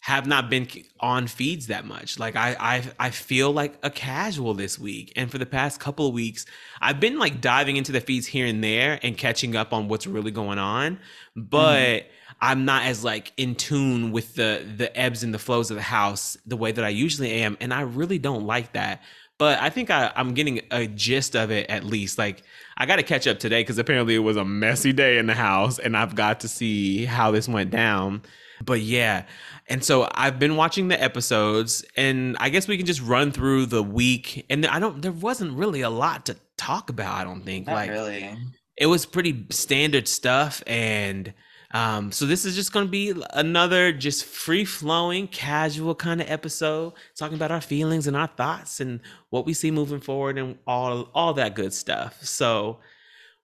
have 0.00 0.26
not 0.26 0.48
been 0.48 0.66
on 0.98 1.26
feeds 1.26 1.66
that 1.66 1.84
much. 1.84 2.18
Like 2.18 2.34
I 2.34 2.56
I 2.58 2.82
I 2.98 3.10
feel 3.10 3.52
like 3.52 3.74
a 3.82 3.90
casual 3.90 4.54
this 4.54 4.78
week. 4.78 5.12
And 5.14 5.30
for 5.30 5.38
the 5.38 5.46
past 5.46 5.78
couple 5.78 6.06
of 6.06 6.14
weeks, 6.14 6.46
I've 6.80 7.00
been 7.00 7.18
like 7.18 7.40
diving 7.40 7.76
into 7.76 7.92
the 7.92 8.00
feeds 8.00 8.26
here 8.26 8.46
and 8.46 8.64
there 8.64 8.98
and 9.02 9.16
catching 9.16 9.54
up 9.56 9.72
on 9.72 9.88
what's 9.88 10.06
really 10.06 10.30
going 10.30 10.58
on, 10.58 10.94
mm-hmm. 10.96 11.42
but 11.42 12.06
I'm 12.40 12.64
not 12.64 12.84
as 12.84 13.04
like 13.04 13.32
in 13.36 13.54
tune 13.54 14.10
with 14.12 14.34
the 14.34 14.64
the 14.76 14.96
ebbs 14.98 15.22
and 15.22 15.34
the 15.34 15.38
flows 15.38 15.70
of 15.70 15.76
the 15.76 15.82
house 15.82 16.38
the 16.46 16.56
way 16.56 16.72
that 16.72 16.84
I 16.84 16.88
usually 16.88 17.32
am, 17.42 17.58
and 17.60 17.72
I 17.72 17.82
really 17.82 18.18
don't 18.18 18.46
like 18.46 18.72
that. 18.72 19.02
But 19.36 19.58
I 19.60 19.70
think 19.70 19.90
I, 19.90 20.12
I'm 20.16 20.34
getting 20.34 20.60
a 20.70 20.86
gist 20.86 21.34
of 21.34 21.50
it 21.50 21.68
at 21.70 21.84
least. 21.84 22.18
Like 22.18 22.42
I 22.76 22.86
got 22.86 22.96
to 22.96 23.02
catch 23.02 23.26
up 23.26 23.38
today 23.38 23.62
because 23.62 23.78
apparently 23.78 24.14
it 24.14 24.20
was 24.20 24.36
a 24.38 24.44
messy 24.44 24.94
day 24.94 25.18
in 25.18 25.26
the 25.26 25.34
house, 25.34 25.78
and 25.78 25.94
I've 25.94 26.14
got 26.14 26.40
to 26.40 26.48
see 26.48 27.04
how 27.04 27.30
this 27.30 27.48
went 27.48 27.70
down. 27.70 28.22
But 28.64 28.80
yeah, 28.80 29.24
and 29.68 29.82
so 29.82 30.08
I've 30.14 30.38
been 30.38 30.56
watching 30.56 30.88
the 30.88 31.02
episodes, 31.02 31.84
and 31.96 32.36
I 32.40 32.50
guess 32.50 32.68
we 32.68 32.76
can 32.76 32.86
just 32.86 33.00
run 33.00 33.32
through 33.32 33.66
the 33.66 33.82
week. 33.82 34.44
And 34.50 34.66
I 34.66 34.78
don't, 34.78 35.00
there 35.00 35.12
wasn't 35.12 35.56
really 35.56 35.80
a 35.80 35.90
lot 35.90 36.26
to 36.26 36.36
talk 36.56 36.90
about. 36.90 37.14
I 37.14 37.24
don't 37.24 37.42
think 37.42 37.66
Not 37.66 37.74
like 37.74 37.90
really. 37.90 38.36
it 38.76 38.86
was 38.86 39.06
pretty 39.06 39.46
standard 39.50 40.08
stuff 40.08 40.62
and 40.66 41.32
um, 41.72 42.10
so 42.10 42.26
this 42.26 42.44
is 42.44 42.56
just 42.56 42.72
going 42.72 42.86
to 42.86 42.90
be 42.90 43.14
another 43.32 43.92
just 43.92 44.24
free 44.24 44.64
flowing 44.64 45.28
casual 45.28 45.94
kind 45.94 46.20
of 46.20 46.28
episode 46.28 46.94
talking 47.16 47.36
about 47.36 47.52
our 47.52 47.60
feelings 47.60 48.08
and 48.08 48.16
our 48.16 48.26
thoughts 48.26 48.80
and 48.80 49.00
what 49.28 49.46
we 49.46 49.54
see 49.54 49.70
moving 49.70 50.00
forward 50.00 50.36
and 50.36 50.58
all 50.66 51.08
all 51.14 51.32
that 51.34 51.54
good 51.54 51.72
stuff 51.72 52.24
so 52.24 52.80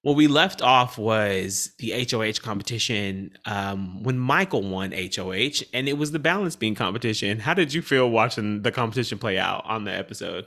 what 0.07 0.14
we 0.14 0.29
left 0.29 0.62
off 0.62 0.99
was 0.99 1.73
the 1.79 2.07
HOH 2.09 2.40
competition 2.40 3.37
um, 3.45 4.05
when 4.05 4.16
Michael 4.16 4.62
won 4.62 4.92
HOH, 4.92 5.64
and 5.75 5.88
it 5.88 5.99
was 5.99 6.12
the 6.12 6.21
balance 6.21 6.55
beam 6.55 6.77
competition. 6.77 7.40
How 7.40 7.55
did 7.55 7.75
you 7.75 7.83
feel 7.83 8.09
watching 8.09 8.62
the 8.62 8.71
competition 8.71 9.19
play 9.19 9.37
out 9.37 9.64
on 9.66 9.83
the 9.83 9.90
episode? 9.90 10.47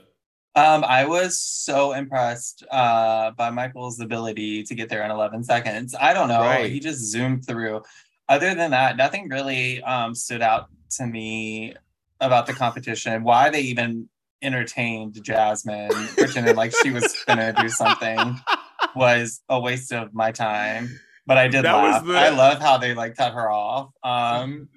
Um, 0.54 0.82
I 0.82 1.04
was 1.04 1.38
so 1.38 1.92
impressed 1.92 2.64
uh, 2.70 3.32
by 3.32 3.50
Michael's 3.50 4.00
ability 4.00 4.62
to 4.62 4.74
get 4.74 4.88
there 4.88 5.04
in 5.04 5.10
11 5.10 5.44
seconds. 5.44 5.94
I 6.00 6.14
don't 6.14 6.28
know. 6.28 6.40
Right. 6.40 6.72
He 6.72 6.80
just 6.80 7.00
zoomed 7.12 7.46
through. 7.46 7.82
Other 8.30 8.54
than 8.54 8.70
that, 8.70 8.96
nothing 8.96 9.28
really 9.28 9.82
um, 9.82 10.14
stood 10.14 10.40
out 10.40 10.70
to 10.92 11.06
me 11.06 11.74
about 12.18 12.46
the 12.46 12.54
competition. 12.54 13.24
Why 13.24 13.50
they 13.50 13.60
even 13.60 14.08
entertained 14.40 15.22
Jasmine, 15.22 15.90
pretending 16.16 16.56
like 16.56 16.72
she 16.82 16.90
was 16.90 17.14
gonna 17.26 17.52
do 17.52 17.68
something, 17.68 18.16
was 18.96 19.42
a 19.48 19.58
waste 19.60 19.92
of 19.92 20.12
my 20.14 20.32
time. 20.32 20.88
But 21.26 21.38
I 21.38 21.48
did 21.48 21.64
That 21.64 21.74
laugh. 21.74 22.04
the- 22.04 22.18
I 22.18 22.30
love 22.30 22.60
how 22.60 22.78
they 22.78 22.94
like 22.94 23.16
cut 23.16 23.32
her 23.34 23.50
off. 23.50 23.90
Um, 24.02 24.68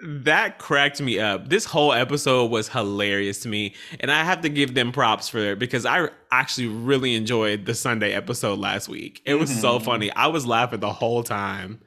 That 0.00 0.58
cracked 0.60 1.00
me 1.00 1.18
up. 1.18 1.48
This 1.48 1.64
whole 1.64 1.92
episode 1.92 2.52
was 2.52 2.68
hilarious 2.68 3.40
to 3.40 3.48
me, 3.48 3.74
and 3.98 4.12
I 4.12 4.22
have 4.22 4.42
to 4.42 4.48
give 4.48 4.74
them 4.74 4.92
props 4.92 5.28
for 5.28 5.38
it 5.38 5.58
because 5.58 5.84
I 5.84 6.08
actually 6.30 6.68
really 6.68 7.16
enjoyed 7.16 7.66
the 7.66 7.74
Sunday 7.74 8.12
episode 8.12 8.60
last 8.60 8.88
week. 8.88 9.20
It 9.24 9.34
was 9.34 9.50
so 9.60 9.80
Mhm. 9.80 9.84
funny. 9.84 10.12
I 10.12 10.28
was 10.28 10.46
laughing 10.46 10.78
the 10.78 10.92
whole 10.92 11.24
time. 11.24 11.80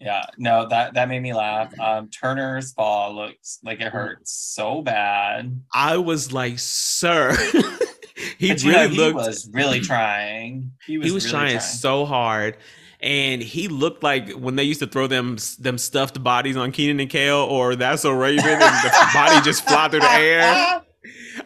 Yeah, 0.00 0.24
no, 0.36 0.66
that 0.68 0.94
that 0.94 1.06
made 1.06 1.20
me 1.22 1.32
laugh. 1.32 1.72
Um, 1.78 2.08
Turner's 2.10 2.72
fall 2.72 3.14
looks 3.14 3.60
like 3.62 3.80
it 3.80 3.92
hurts 3.92 4.32
so 4.32 4.82
bad. 4.82 5.60
I 5.72 5.98
was 5.98 6.32
like, 6.32 6.58
"Sir," 6.58 7.36
he 8.38 8.48
But 8.48 8.62
you 8.62 8.70
really 8.70 8.82
know, 8.82 8.88
he 8.88 8.96
looked. 8.96 9.16
was 9.16 9.50
really 9.52 9.80
trying. 9.92 10.72
He 10.86 10.98
was, 10.98 11.06
he 11.06 11.12
was 11.12 11.24
really 11.26 11.30
trying 11.50 11.60
so 11.60 12.04
hard, 12.04 12.56
and 13.00 13.42
he 13.42 13.68
looked 13.68 14.02
like 14.02 14.30
when 14.32 14.56
they 14.56 14.64
used 14.64 14.80
to 14.80 14.86
throw 14.86 15.06
them 15.06 15.36
them 15.58 15.78
stuffed 15.78 16.22
bodies 16.22 16.56
on 16.56 16.72
Kenan 16.72 17.00
and 17.00 17.10
Kel 17.10 17.40
or 17.40 17.76
That's 17.76 18.02
So 18.02 18.12
Raven, 18.12 18.44
and 18.44 18.60
the 18.60 19.10
body 19.14 19.40
just 19.44 19.66
fly 19.66 19.88
through 19.88 20.00
the 20.00 20.10
air. 20.10 20.82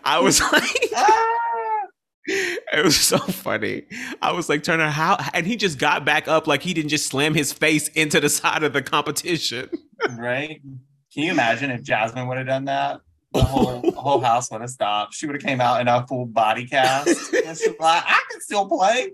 I 0.04 0.18
was 0.20 0.40
like. 0.40 0.64
It 2.28 2.84
was 2.84 2.96
so 2.96 3.18
funny. 3.18 3.84
I 4.20 4.32
was 4.32 4.48
like, 4.48 4.64
Turner, 4.64 4.88
how? 4.90 5.16
And 5.32 5.46
he 5.46 5.54
just 5.54 5.78
got 5.78 6.04
back 6.04 6.26
up 6.26 6.48
like 6.48 6.60
he 6.60 6.74
didn't 6.74 6.88
just 6.90 7.06
slam 7.06 7.34
his 7.34 7.52
face 7.52 7.86
into 7.90 8.18
the 8.18 8.28
side 8.28 8.64
of 8.64 8.72
the 8.72 8.82
competition. 8.82 9.70
right? 10.18 10.60
Can 11.14 11.22
you 11.22 11.30
imagine 11.30 11.70
if 11.70 11.84
Jasmine 11.84 12.26
would 12.26 12.36
have 12.38 12.48
done 12.48 12.64
that? 12.64 13.00
The 13.36 13.44
whole 13.44 13.90
whole 13.92 14.20
house 14.20 14.50
would 14.50 14.60
have 14.60 14.70
stopped. 14.70 15.14
She 15.14 15.26
would 15.26 15.36
have 15.36 15.42
came 15.42 15.60
out 15.60 15.80
in 15.80 15.88
a 15.88 16.06
full 16.06 16.26
body 16.26 16.66
cast. 16.66 17.34
And 17.46 17.56
she's 17.56 17.68
like, 17.78 18.02
I 18.06 18.22
can 18.30 18.40
still 18.40 18.68
play. 18.68 19.12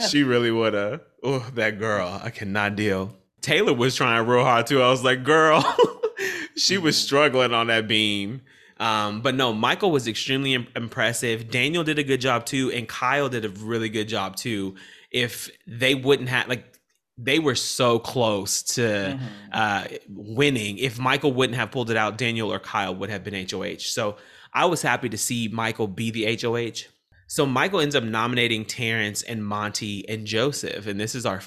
she 0.08 0.22
really 0.22 0.50
would 0.50 0.74
have. 0.74 1.02
Oh, 1.22 1.46
that 1.54 1.78
girl. 1.78 2.20
I 2.22 2.30
cannot 2.30 2.76
deal. 2.76 3.14
Taylor 3.40 3.74
was 3.74 3.94
trying 3.94 4.26
real 4.26 4.44
hard 4.44 4.66
too. 4.66 4.82
I 4.82 4.88
was 4.90 5.04
like, 5.04 5.24
girl, 5.24 5.62
she 6.56 6.78
was 6.78 6.96
mm-hmm. 6.96 7.04
struggling 7.04 7.54
on 7.54 7.66
that 7.68 7.86
beam. 7.88 8.42
Um, 8.78 9.20
but 9.20 9.34
no, 9.34 9.52
Michael 9.52 9.90
was 9.90 10.08
extremely 10.08 10.54
impressive. 10.74 11.50
Daniel 11.50 11.84
did 11.84 11.98
a 11.98 12.02
good 12.02 12.20
job 12.20 12.46
too, 12.46 12.72
and 12.72 12.88
Kyle 12.88 13.28
did 13.28 13.44
a 13.44 13.48
really 13.48 13.88
good 13.88 14.08
job 14.08 14.36
too. 14.36 14.74
If 15.10 15.50
they 15.66 15.94
wouldn't 15.94 16.28
have 16.30 16.48
like 16.48 16.71
they 17.18 17.38
were 17.38 17.54
so 17.54 17.98
close 17.98 18.62
to 18.62 18.80
mm-hmm. 18.80 19.24
uh, 19.52 19.84
winning. 20.08 20.78
If 20.78 20.98
Michael 20.98 21.32
wouldn't 21.32 21.58
have 21.58 21.70
pulled 21.70 21.90
it 21.90 21.96
out, 21.96 22.18
Daniel 22.18 22.52
or 22.52 22.58
Kyle 22.58 22.94
would 22.94 23.10
have 23.10 23.22
been 23.22 23.46
HOH. 23.48 23.80
So 23.80 24.16
I 24.54 24.66
was 24.66 24.82
happy 24.82 25.08
to 25.08 25.18
see 25.18 25.48
Michael 25.48 25.86
be 25.86 26.10
the 26.10 26.38
HOH. 26.40 26.88
So 27.26 27.46
Michael 27.46 27.80
ends 27.80 27.94
up 27.94 28.04
nominating 28.04 28.64
Terrance 28.64 29.22
and 29.22 29.44
Monte 29.44 30.08
and 30.08 30.26
Joseph, 30.26 30.86
and 30.86 31.00
this 31.00 31.14
is 31.14 31.24
our 31.24 31.40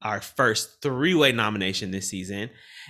our 0.00 0.22
first 0.22 0.80
three 0.80 1.14
way 1.14 1.32
nomination 1.32 1.90
this 1.90 2.08
season, 2.08 2.48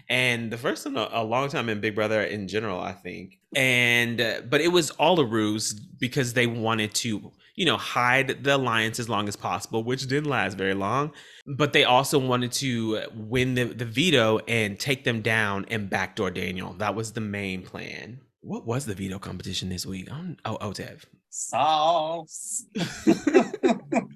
and 0.09 0.53
the 0.53 0.57
first 0.57 0.87
in 0.87 0.97
a, 0.97 1.09
a, 1.11 1.25
long 1.25 1.49
time 1.49 1.69
in 1.69 1.81
Big 1.81 1.97
Brother 1.97 2.23
in 2.23 2.47
general, 2.47 2.79
I 2.79 2.93
think. 2.93 3.41
And 3.57 4.21
uh, 4.21 4.43
but 4.49 4.61
it 4.61 4.69
was 4.69 4.91
all 4.93 5.19
a 5.19 5.25
ruse 5.25 5.73
because 5.73 6.35
they 6.35 6.47
wanted 6.47 6.95
to 6.95 7.33
you 7.57 7.65
know, 7.65 7.79
hide 7.79 8.45
the 8.45 8.57
alliance 8.57 9.01
as 9.01 9.09
long 9.09 9.29
as 9.29 9.35
possible, 9.35 9.83
which 9.83 10.07
didn't 10.07 10.29
last 10.29 10.57
very 10.57 10.75
long. 10.75 11.13
But 11.47 11.73
they 11.73 11.85
also 11.85 12.19
wanted 12.19 12.53
to 12.53 13.03
win 13.15 13.55
the, 13.55 13.65
the 13.65 13.85
veto 13.85 14.39
and 14.49 14.79
take 14.79 15.05
them 15.05 15.23
down 15.23 15.67
and 15.69 15.89
backdoor 15.89 16.31
Daniel. 16.31 16.75
That 16.75 16.95
was 16.95 17.13
the 17.13 17.21
main 17.21 17.63
plan. 17.63 18.21
What 18.41 18.67
was 18.67 18.87
the 18.87 18.95
veto 18.95 19.19
competition 19.19 19.69
this 19.69 19.87
week? 19.87 20.11
I'm, 20.11 20.37
oh, 20.45 20.57
OTEV. 20.59 21.05
Sauce. 21.31 22.65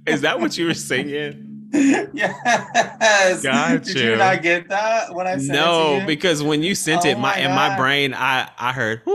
Is 0.07 0.23
that 0.23 0.41
what 0.41 0.57
you 0.57 0.67
were 0.67 0.75
singing? 0.75 1.69
yes. 1.73 3.43
Got 3.43 3.85
Did 3.85 3.97
you. 3.97 4.17
not 4.17 4.43
get 4.43 4.69
that 4.69 5.15
when 5.15 5.27
I 5.27 5.37
sent 5.37 5.53
no, 5.53 5.97
it? 5.97 6.01
No, 6.01 6.07
because 6.07 6.43
when 6.43 6.63
you 6.63 6.75
sent 6.75 7.05
oh 7.05 7.09
it, 7.09 7.15
my, 7.17 7.37
my 7.37 7.39
in 7.39 7.51
my 7.55 7.77
brain, 7.77 8.15
I 8.15 8.51
I 8.59 8.73
heard 8.73 9.03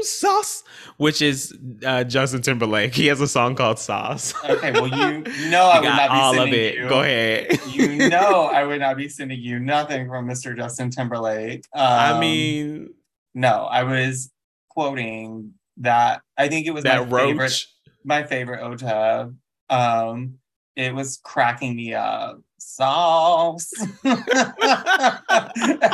mm, 0.00 0.04
sauce 0.04 0.62
which 0.96 1.20
is 1.20 1.56
uh, 1.84 2.04
Justin 2.04 2.42
Timberlake. 2.42 2.94
He 2.94 3.06
has 3.06 3.20
a 3.20 3.28
song 3.28 3.54
called 3.54 3.78
Sauce. 3.78 4.34
Okay, 4.44 4.72
well 4.72 4.88
you 4.88 5.22
know 5.50 5.64
I 5.66 5.80
would 5.80 5.88
not 5.88 6.10
be 6.10 6.16
all 6.16 6.40
of 6.40 6.48
it. 6.52 6.74
You, 6.76 6.88
Go 6.88 7.00
ahead. 7.02 7.60
you 7.68 8.08
know 8.08 8.44
I 8.46 8.64
would 8.64 8.80
not 8.80 8.96
be 8.96 9.08
sending 9.08 9.40
you 9.40 9.58
nothing 9.58 10.08
from 10.08 10.26
Mr. 10.26 10.56
Justin 10.56 10.90
Timberlake. 10.90 11.64
Um, 11.74 11.84
I 11.86 12.20
mean, 12.20 12.94
no, 13.34 13.64
I 13.64 13.82
was 13.82 14.30
quoting 14.70 15.54
that. 15.78 16.22
I 16.36 16.48
think 16.48 16.66
it 16.66 16.72
was 16.72 16.84
that 16.84 17.08
my 17.08 17.16
roach. 17.16 17.28
favorite. 17.28 17.64
My 18.04 18.22
favorite 18.22 18.60
OTEV. 18.60 19.34
Um, 19.68 20.38
it 20.76 20.94
was 20.94 21.18
cracking 21.22 21.74
me 21.74 21.92
up 21.94 22.40
sauce. 22.76 23.72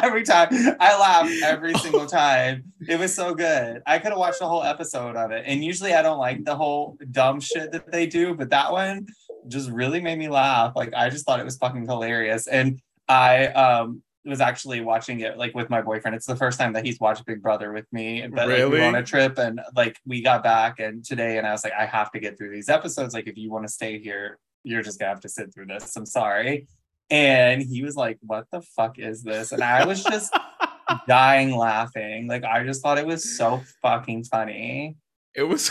every 0.02 0.24
time 0.24 0.48
I 0.80 0.98
laugh 0.98 1.30
every 1.44 1.74
single 1.74 2.06
time. 2.06 2.64
It 2.88 2.98
was 2.98 3.14
so 3.14 3.34
good. 3.34 3.82
I 3.86 3.98
could 3.98 4.10
have 4.10 4.18
watched 4.18 4.40
the 4.40 4.48
whole 4.48 4.64
episode 4.64 5.16
of 5.16 5.30
it. 5.30 5.44
And 5.46 5.64
usually 5.64 5.94
I 5.94 6.02
don't 6.02 6.18
like 6.18 6.44
the 6.44 6.56
whole 6.56 6.98
dumb 7.10 7.40
shit 7.40 7.72
that 7.72 7.90
they 7.92 8.06
do, 8.06 8.34
but 8.34 8.50
that 8.50 8.72
one 8.72 9.06
just 9.48 9.70
really 9.70 10.00
made 10.00 10.18
me 10.18 10.28
laugh. 10.28 10.72
Like 10.74 10.92
I 10.94 11.08
just 11.08 11.24
thought 11.24 11.40
it 11.40 11.44
was 11.44 11.56
fucking 11.56 11.86
hilarious. 11.86 12.46
And 12.46 12.80
I 13.08 13.46
um 13.48 14.02
was 14.24 14.40
actually 14.40 14.80
watching 14.80 15.20
it 15.20 15.36
like 15.36 15.54
with 15.54 15.68
my 15.68 15.82
boyfriend. 15.82 16.14
It's 16.14 16.26
the 16.26 16.36
first 16.36 16.58
time 16.58 16.72
that 16.74 16.84
he's 16.84 17.00
watched 17.00 17.24
Big 17.26 17.42
Brother 17.42 17.72
with 17.72 17.86
me. 17.92 18.26
But 18.26 18.46
really? 18.46 18.64
like, 18.64 18.72
we 18.72 18.80
on 18.82 18.94
a 18.94 19.02
trip 19.02 19.38
and 19.38 19.60
like 19.74 19.98
we 20.06 20.22
got 20.22 20.42
back 20.42 20.78
and 20.80 21.04
today 21.04 21.38
and 21.38 21.46
I 21.46 21.52
was 21.52 21.64
like, 21.64 21.72
I 21.78 21.86
have 21.86 22.10
to 22.12 22.20
get 22.20 22.38
through 22.38 22.50
these 22.50 22.68
episodes. 22.68 23.14
Like 23.14 23.26
if 23.26 23.36
you 23.36 23.50
want 23.50 23.66
to 23.66 23.72
stay 23.72 23.98
here, 23.98 24.38
you're 24.64 24.82
just 24.82 24.98
gonna 24.98 25.10
have 25.10 25.20
to 25.20 25.28
sit 25.28 25.52
through 25.52 25.66
this. 25.66 25.96
I'm 25.96 26.06
sorry. 26.06 26.68
And 27.10 27.62
he 27.62 27.82
was 27.82 27.96
like, 27.96 28.18
What 28.22 28.46
the 28.50 28.62
fuck 28.62 28.98
is 28.98 29.22
this? 29.22 29.52
And 29.52 29.62
I 29.62 29.84
was 29.84 30.02
just 30.02 30.36
dying 31.08 31.56
laughing. 31.56 32.28
Like 32.28 32.44
I 32.44 32.64
just 32.64 32.82
thought 32.82 32.98
it 32.98 33.06
was 33.06 33.36
so 33.36 33.62
fucking 33.82 34.24
funny. 34.24 34.96
It 35.34 35.44
was 35.44 35.70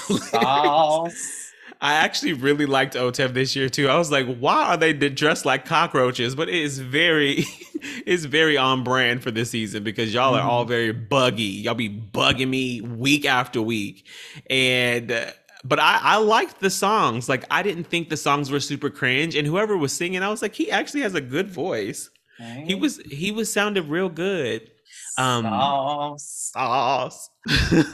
I 1.83 1.93
actually 1.93 2.33
really 2.33 2.67
liked 2.67 2.93
OTEV 2.93 3.33
this 3.33 3.55
year 3.55 3.67
too. 3.67 3.89
I 3.89 3.97
was 3.97 4.11
like, 4.11 4.37
why 4.37 4.65
are 4.67 4.77
they 4.77 4.93
dressed 4.93 5.45
like 5.45 5.65
cockroaches? 5.65 6.35
But 6.35 6.47
it 6.47 6.55
is 6.55 6.77
very, 6.77 7.45
it's 8.05 8.25
very 8.25 8.55
on 8.55 8.83
brand 8.83 9.23
for 9.23 9.31
this 9.31 9.49
season 9.49 9.83
because 9.83 10.13
y'all 10.13 10.35
are 10.35 10.41
all 10.41 10.61
mm-hmm. 10.61 10.69
very 10.69 10.91
buggy. 10.91 11.43
Y'all 11.43 11.73
be 11.73 11.89
bugging 11.89 12.49
me 12.49 12.81
week 12.81 13.25
after 13.25 13.63
week, 13.63 14.05
and 14.47 15.11
uh, 15.11 15.31
but 15.63 15.79
I, 15.79 15.99
I 16.01 16.17
liked 16.17 16.59
the 16.59 16.69
songs. 16.69 17.29
Like 17.29 17.45
I 17.51 17.63
didn't 17.63 17.85
think 17.85 18.09
the 18.09 18.17
songs 18.17 18.51
were 18.51 18.59
super 18.59 18.89
cringe, 18.89 19.35
and 19.35 19.47
whoever 19.47 19.77
was 19.77 19.93
singing, 19.93 20.23
I 20.23 20.29
was 20.29 20.41
like, 20.41 20.55
he 20.55 20.71
actually 20.71 21.01
has 21.01 21.15
a 21.15 21.21
good 21.21 21.49
voice. 21.49 22.09
Right. 22.39 22.63
He 22.65 22.75
was 22.75 22.97
he 23.09 23.31
was 23.31 23.51
sounded 23.51 23.85
real 23.85 24.09
good. 24.09 24.69
Um, 25.17 25.43
sauce. 25.43 26.51
Sauce. 26.53 27.29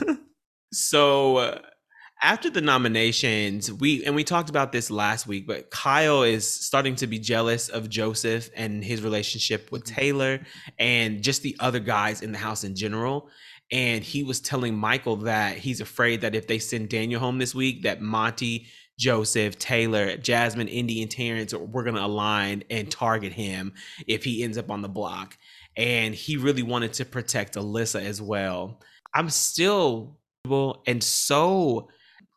so 0.72 1.36
uh, 1.36 1.58
after 2.22 2.50
the 2.50 2.60
nominations, 2.60 3.70
we 3.70 4.04
and 4.04 4.14
we 4.14 4.24
talked 4.24 4.50
about 4.50 4.72
this 4.72 4.90
last 4.90 5.26
week, 5.26 5.46
but 5.46 5.70
Kyle 5.70 6.22
is 6.22 6.50
starting 6.50 6.96
to 6.96 7.06
be 7.06 7.18
jealous 7.18 7.68
of 7.68 7.88
Joseph 7.88 8.50
and 8.56 8.82
his 8.82 9.02
relationship 9.02 9.70
with 9.70 9.84
mm-hmm. 9.84 9.94
Taylor 9.94 10.40
and 10.78 11.22
just 11.22 11.42
the 11.42 11.56
other 11.60 11.80
guys 11.80 12.22
in 12.22 12.32
the 12.32 12.38
house 12.38 12.64
in 12.64 12.74
general 12.74 13.28
and 13.70 14.02
he 14.02 14.22
was 14.22 14.40
telling 14.40 14.74
Michael 14.74 15.16
that 15.16 15.58
he's 15.58 15.80
afraid 15.80 16.22
that 16.22 16.34
if 16.34 16.46
they 16.46 16.58
send 16.58 16.88
Daniel 16.88 17.20
home 17.20 17.38
this 17.38 17.54
week, 17.54 17.82
that 17.82 18.00
Monte, 18.00 18.66
Joseph, 18.98 19.58
Taylor, 19.58 20.16
Jasmine, 20.16 20.68
Indy, 20.68 21.02
and 21.02 21.10
Terrance 21.10 21.54
we're 21.54 21.84
gonna 21.84 22.04
align 22.04 22.64
and 22.70 22.90
target 22.90 23.32
him 23.32 23.72
if 24.06 24.24
he 24.24 24.42
ends 24.42 24.58
up 24.58 24.70
on 24.70 24.82
the 24.82 24.88
block. 24.88 25.36
And 25.76 26.14
he 26.14 26.36
really 26.36 26.64
wanted 26.64 26.92
to 26.94 27.04
protect 27.04 27.54
Alyssa 27.54 28.02
as 28.02 28.20
well. 28.20 28.80
I'm 29.14 29.30
still 29.30 30.18
and 30.86 31.02
so 31.02 31.88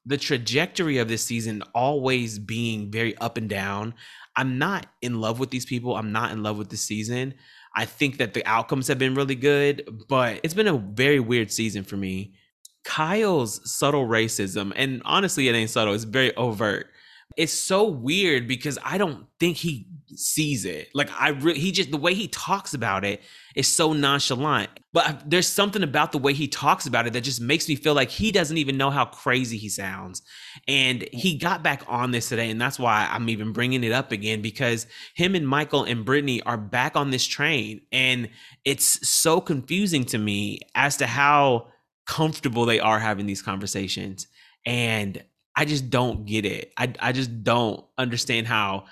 the 0.06 0.18
trajectory 0.18 0.98
of 0.98 1.08
this 1.08 1.24
season 1.24 1.64
always 1.74 2.40
being 2.40 2.92
very 2.92 3.18
up 3.18 3.38
and 3.38 3.50
down. 3.50 3.94
I'm 4.36 4.58
not 4.58 4.88
in 5.02 5.22
love 5.22 5.40
with 5.40 5.50
these 5.50 5.66
people. 5.66 5.96
I'm 5.96 6.12
not 6.12 6.32
in 6.32 6.44
love 6.44 6.58
with 6.58 6.70
the 6.70 6.78
season. 6.78 7.36
I 7.76 7.86
think 7.86 8.18
that 8.18 8.34
the 8.34 8.46
outcomes 8.46 8.88
have 8.88 9.00
been 9.00 9.16
really 9.16 9.36
good, 9.36 10.04
but 10.10 10.40
it's 10.44 10.54
been 10.54 10.68
a 10.68 10.78
very 10.78 11.20
weird 11.20 11.52
season 11.52 11.84
for 11.84 11.98
me. 11.98 12.34
Kyle's 12.84 13.62
subtle 13.72 14.08
racism, 14.08 14.74
and 14.76 15.02
honestly, 15.06 15.48
it 15.48 15.56
ain't 15.56 15.70
subtle, 15.70 15.94
it's 15.94 16.04
very 16.04 16.36
overt. 16.36 16.91
It's 17.38 17.54
so 17.54 17.88
weird 17.88 18.48
because 18.48 18.78
I 18.84 18.98
don't 18.98 19.26
think 19.40 19.58
he 19.58 19.88
sees 20.16 20.66
it. 20.66 20.90
Like 20.94 21.10
I 21.20 21.30
really, 21.30 21.60
he 21.60 21.72
just 21.72 21.92
the 21.92 21.98
way 21.98 22.14
he 22.14 22.28
talks 22.28 22.74
about 22.74 23.06
it 23.06 23.22
is 23.56 23.68
so 23.68 23.94
nonchalant. 23.94 24.70
But 24.94 25.30
there's 25.30 25.48
something 25.48 25.84
about 25.84 26.12
the 26.12 26.18
way 26.18 26.34
he 26.34 26.48
talks 26.48 26.86
about 26.86 27.08
it 27.08 27.14
that 27.14 27.22
just 27.22 27.40
makes 27.40 27.70
me 27.70 27.76
feel 27.76 27.94
like 27.94 28.10
he 28.10 28.32
doesn't 28.32 28.58
even 28.58 28.78
know 28.78 28.90
how 28.90 29.06
crazy 29.06 29.58
he 29.58 29.70
sounds. 29.70 30.22
And 30.68 31.08
he 31.14 31.38
got 31.38 31.64
back 31.64 31.84
on 31.88 32.12
this 32.12 32.30
today, 32.30 32.50
and 32.50 32.60
that's 32.60 32.78
why 32.78 33.08
I'm 33.10 33.30
even 33.30 33.54
bringing 33.54 33.84
it 33.84 33.92
up 33.92 34.12
again 34.12 34.42
because 34.42 34.88
him 35.16 35.36
and 35.36 35.48
Michael 35.48 35.84
and 35.86 36.04
Brittany 36.04 36.42
are 36.44 36.58
back 36.58 36.96
on 36.96 37.12
this 37.12 37.26
train, 37.26 37.82
and 37.92 38.30
it's 38.66 39.08
so 39.08 39.40
confusing 39.40 40.04
to 40.06 40.18
me 40.18 40.60
as 40.76 40.98
to 40.98 41.08
how 41.08 41.68
comfortable 42.06 42.66
they 42.66 42.80
are 42.80 43.00
having 43.00 43.26
these 43.26 43.42
conversations. 43.42 44.28
And 44.66 45.24
I 45.56 45.66
just 45.66 45.90
don't 45.90 46.26
get 46.26 46.46
it. 46.46 46.72
I 46.78 46.94
I 47.00 47.12
just 47.12 47.44
don't 47.44 47.86
understand 47.98 48.48
how 48.48 48.86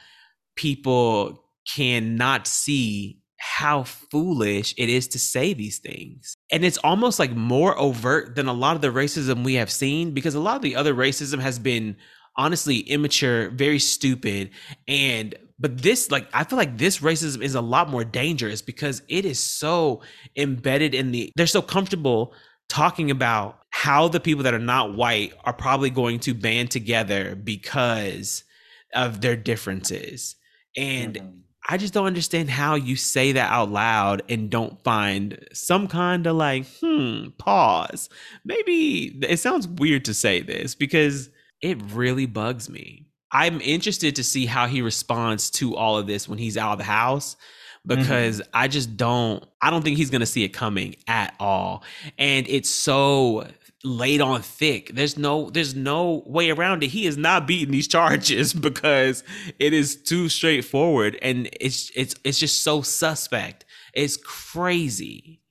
people 0.55 1.43
cannot 1.75 2.47
see 2.47 3.19
how 3.37 3.83
foolish 3.83 4.73
it 4.77 4.89
is 4.89 5.07
to 5.07 5.19
say 5.19 5.53
these 5.53 5.79
things. 5.79 6.35
And 6.51 6.65
it's 6.65 6.77
almost 6.79 7.19
like 7.19 7.31
more 7.31 7.77
overt 7.79 8.35
than 8.35 8.47
a 8.47 8.53
lot 8.53 8.75
of 8.75 8.81
the 8.81 8.89
racism 8.89 9.45
we 9.45 9.53
have 9.53 9.71
seen 9.71 10.11
because 10.11 10.35
a 10.35 10.41
lot 10.41 10.57
of 10.57 10.61
the 10.61 10.75
other 10.75 10.93
racism 10.93 11.39
has 11.39 11.57
been 11.57 11.95
honestly 12.35 12.79
immature, 12.79 13.49
very 13.49 13.79
stupid 13.79 14.51
and 14.87 15.35
but 15.59 15.81
this 15.81 16.09
like 16.09 16.27
I 16.33 16.43
feel 16.45 16.57
like 16.57 16.77
this 16.77 16.99
racism 16.99 17.41
is 17.41 17.55
a 17.55 17.61
lot 17.61 17.89
more 17.89 18.03
dangerous 18.03 18.61
because 18.61 19.01
it 19.09 19.25
is 19.25 19.39
so 19.39 20.01
embedded 20.35 20.95
in 20.95 21.11
the 21.11 21.31
they're 21.35 21.47
so 21.47 21.61
comfortable 21.61 22.33
talking 22.69 23.11
about 23.11 23.59
how 23.79 24.09
the 24.09 24.19
people 24.19 24.43
that 24.43 24.53
are 24.53 24.59
not 24.59 24.93
white 24.93 25.31
are 25.45 25.53
probably 25.53 25.89
going 25.89 26.19
to 26.19 26.33
band 26.33 26.69
together 26.69 27.33
because 27.33 28.43
of 28.93 29.21
their 29.21 29.37
differences. 29.37 30.35
And 30.75 31.13
mm-hmm. 31.13 31.37
I 31.69 31.77
just 31.77 31.93
don't 31.93 32.05
understand 32.05 32.49
how 32.49 32.75
you 32.75 32.97
say 32.97 33.31
that 33.31 33.49
out 33.49 33.71
loud 33.71 34.21
and 34.27 34.49
don't 34.49 34.83
find 34.83 35.47
some 35.53 35.87
kind 35.87 36.27
of 36.27 36.35
like, 36.35 36.65
hmm, 36.81 37.29
pause. 37.37 38.09
Maybe 38.43 39.17
it 39.21 39.39
sounds 39.39 39.65
weird 39.65 40.03
to 40.05 40.13
say 40.13 40.41
this 40.41 40.75
because 40.75 41.29
it 41.61 41.81
really 41.93 42.25
bugs 42.25 42.69
me. 42.69 43.05
I'm 43.31 43.61
interested 43.61 44.17
to 44.17 44.25
see 44.25 44.45
how 44.45 44.67
he 44.67 44.81
responds 44.81 45.49
to 45.51 45.77
all 45.77 45.97
of 45.97 46.05
this 46.05 46.27
when 46.27 46.37
he's 46.37 46.57
out 46.57 46.73
of 46.73 46.79
the 46.79 46.83
house 46.83 47.37
because 47.85 48.41
mm-hmm. 48.41 48.49
I 48.53 48.67
just 48.67 48.97
don't 48.97 49.45
I 49.61 49.69
don't 49.69 49.83
think 49.83 49.97
he's 49.97 50.09
going 50.09 50.19
to 50.19 50.25
see 50.25 50.43
it 50.43 50.49
coming 50.49 50.95
at 51.07 51.33
all. 51.39 51.83
And 52.17 52.47
it's 52.49 52.69
so 52.69 53.47
laid 53.83 54.21
on 54.21 54.41
thick. 54.41 54.91
There's 54.93 55.17
no 55.17 55.49
there's 55.49 55.75
no 55.75 56.23
way 56.25 56.49
around 56.49 56.83
it. 56.83 56.87
He 56.87 57.05
is 57.05 57.17
not 57.17 57.47
beating 57.47 57.71
these 57.71 57.87
charges 57.87 58.53
because 58.69 59.23
it 59.57 59.73
is 59.73 60.01
too 60.01 60.29
straightforward 60.29 61.17
and 61.21 61.49
it's 61.59 61.91
it's 61.95 62.15
it's 62.23 62.39
just 62.39 62.61
so 62.61 62.81
suspect. 62.81 63.65
It's 63.93 64.17
crazy. 64.17 65.41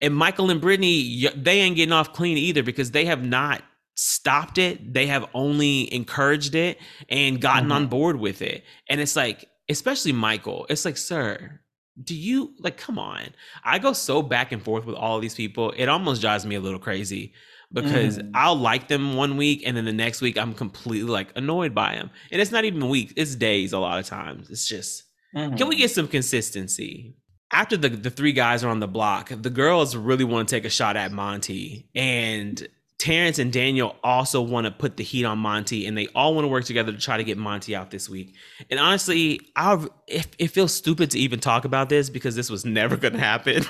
And 0.00 0.14
Michael 0.14 0.50
and 0.50 0.60
Brittany, 0.60 1.28
they 1.34 1.60
ain't 1.60 1.76
getting 1.76 1.92
off 1.92 2.12
clean 2.12 2.36
either 2.36 2.62
because 2.62 2.90
they 2.90 3.06
have 3.06 3.24
not 3.24 3.62
stopped 3.94 4.58
it. 4.58 4.92
They 4.92 5.06
have 5.06 5.26
only 5.32 5.92
encouraged 5.94 6.54
it 6.54 6.78
and 7.08 7.40
gotten 7.40 7.64
mm-hmm. 7.64 7.72
on 7.72 7.86
board 7.86 8.16
with 8.16 8.42
it. 8.42 8.64
And 8.90 9.00
it's 9.00 9.16
like, 9.16 9.48
especially 9.68 10.12
Michael, 10.12 10.66
it's 10.68 10.84
like, 10.84 10.98
sir, 10.98 11.60
do 12.02 12.14
you 12.14 12.54
like 12.58 12.76
come 12.76 12.98
on? 12.98 13.28
I 13.64 13.78
go 13.78 13.92
so 13.92 14.20
back 14.20 14.52
and 14.52 14.62
forth 14.62 14.84
with 14.84 14.96
all 14.96 15.20
these 15.20 15.36
people. 15.36 15.72
It 15.76 15.88
almost 15.88 16.20
drives 16.20 16.44
me 16.44 16.56
a 16.56 16.60
little 16.60 16.80
crazy 16.80 17.32
because 17.74 18.18
mm. 18.18 18.30
I'll 18.34 18.56
like 18.56 18.88
them 18.88 19.16
one 19.16 19.36
week 19.36 19.64
and 19.66 19.76
then 19.76 19.84
the 19.84 19.92
next 19.92 20.22
week 20.22 20.38
I'm 20.38 20.54
completely 20.54 21.10
like 21.10 21.32
annoyed 21.36 21.74
by 21.74 21.96
them. 21.96 22.10
And 22.30 22.40
it's 22.40 22.52
not 22.52 22.64
even 22.64 22.88
weeks, 22.88 23.12
it's 23.16 23.34
days 23.34 23.72
a 23.72 23.78
lot 23.78 23.98
of 23.98 24.06
times. 24.06 24.48
It's 24.48 24.66
just 24.66 25.02
mm-hmm. 25.36 25.56
can 25.56 25.68
we 25.68 25.74
mm-hmm. 25.74 25.82
get 25.82 25.90
some 25.90 26.08
consistency? 26.08 27.16
After 27.52 27.76
the 27.76 27.88
the 27.90 28.10
three 28.10 28.32
guys 28.32 28.64
are 28.64 28.70
on 28.70 28.80
the 28.80 28.88
block, 28.88 29.30
the 29.30 29.50
girls 29.50 29.94
really 29.94 30.24
want 30.24 30.48
to 30.48 30.54
take 30.54 30.64
a 30.64 30.70
shot 30.70 30.96
at 30.96 31.12
Monte 31.12 31.88
and 31.94 32.66
Terrance 33.04 33.38
and 33.38 33.52
Daniel 33.52 33.96
also 34.02 34.40
want 34.40 34.64
to 34.64 34.70
put 34.70 34.96
the 34.96 35.04
heat 35.04 35.26
on 35.26 35.36
Monte, 35.36 35.84
and 35.84 35.94
they 35.94 36.06
all 36.14 36.34
want 36.34 36.46
to 36.46 36.48
work 36.48 36.64
together 36.64 36.90
to 36.90 36.96
try 36.96 37.18
to 37.18 37.22
get 37.22 37.36
Monte 37.36 37.76
out 37.76 37.90
this 37.90 38.08
week. 38.08 38.34
And 38.70 38.80
honestly, 38.80 39.42
I 39.54 39.86
it, 40.06 40.26
it 40.38 40.48
feels 40.48 40.72
stupid 40.72 41.10
to 41.10 41.18
even 41.18 41.38
talk 41.38 41.66
about 41.66 41.90
this 41.90 42.08
because 42.08 42.34
this 42.34 42.48
was 42.48 42.64
never 42.64 42.96
going 43.04 43.12
to 43.12 43.18
happen. 43.18 43.62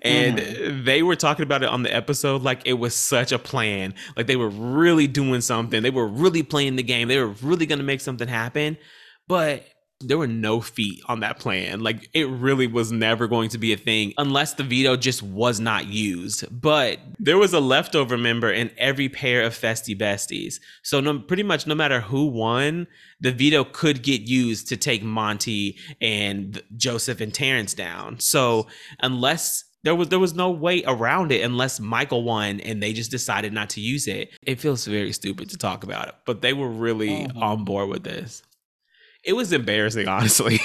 and 0.00 0.38
mm-hmm. 0.38 0.84
they 0.86 1.02
were 1.02 1.14
talking 1.14 1.42
about 1.42 1.62
it 1.62 1.68
on 1.68 1.82
the 1.82 1.94
episode 1.94 2.40
like 2.40 2.62
it 2.64 2.72
was 2.72 2.94
such 2.94 3.32
a 3.32 3.38
plan, 3.38 3.92
like 4.16 4.26
they 4.26 4.36
were 4.36 4.48
really 4.48 5.06
doing 5.06 5.42
something. 5.42 5.82
They 5.82 5.90
were 5.90 6.08
really 6.08 6.42
playing 6.42 6.76
the 6.76 6.82
game. 6.82 7.08
They 7.08 7.18
were 7.18 7.34
really 7.42 7.66
going 7.66 7.80
to 7.80 7.84
make 7.84 8.00
something 8.00 8.28
happen. 8.28 8.78
But 9.28 9.62
there 10.00 10.16
were 10.16 10.26
no 10.26 10.60
feet 10.60 11.02
on 11.06 11.20
that 11.20 11.38
plan. 11.38 11.80
Like 11.80 12.08
it 12.14 12.26
really 12.28 12.66
was 12.66 12.90
never 12.90 13.28
going 13.28 13.50
to 13.50 13.58
be 13.58 13.72
a 13.72 13.76
thing 13.76 14.14
unless 14.16 14.54
the 14.54 14.62
veto 14.62 14.96
just 14.96 15.22
was 15.22 15.60
not 15.60 15.86
used. 15.88 16.44
But 16.50 16.98
there 17.18 17.36
was 17.36 17.52
a 17.52 17.60
leftover 17.60 18.16
member 18.16 18.50
in 18.50 18.70
every 18.78 19.10
pair 19.10 19.42
of 19.42 19.52
Festy 19.52 19.96
Besties. 19.96 20.58
So 20.82 21.00
no, 21.00 21.18
pretty 21.18 21.42
much 21.42 21.66
no 21.66 21.74
matter 21.74 22.00
who 22.00 22.26
won, 22.26 22.86
the 23.20 23.32
veto 23.32 23.64
could 23.64 24.02
get 24.02 24.22
used 24.22 24.68
to 24.68 24.76
take 24.76 25.02
Monte 25.02 25.76
and 26.00 26.62
Joseph 26.76 27.20
and 27.20 27.32
Terrance 27.32 27.74
down. 27.74 28.20
So 28.20 28.68
unless 29.00 29.64
there 29.82 29.94
was 29.94 30.08
there 30.08 30.18
was 30.18 30.34
no 30.34 30.50
way 30.50 30.82
around 30.86 31.32
it 31.32 31.42
unless 31.42 31.78
Michael 31.78 32.22
won 32.22 32.60
and 32.60 32.82
they 32.82 32.92
just 32.92 33.10
decided 33.10 33.52
not 33.52 33.70
to 33.70 33.80
use 33.80 34.06
it. 34.06 34.30
It 34.42 34.60
feels 34.60 34.86
very 34.86 35.12
stupid 35.12 35.50
to 35.50 35.58
talk 35.58 35.84
about 35.84 36.08
it, 36.08 36.14
but 36.24 36.40
they 36.40 36.52
were 36.52 36.68
really 36.68 37.10
mm-hmm. 37.10 37.42
on 37.42 37.64
board 37.64 37.88
with 37.88 38.04
this 38.04 38.42
it 39.24 39.34
was 39.34 39.52
embarrassing, 39.52 40.08
honestly. 40.08 40.60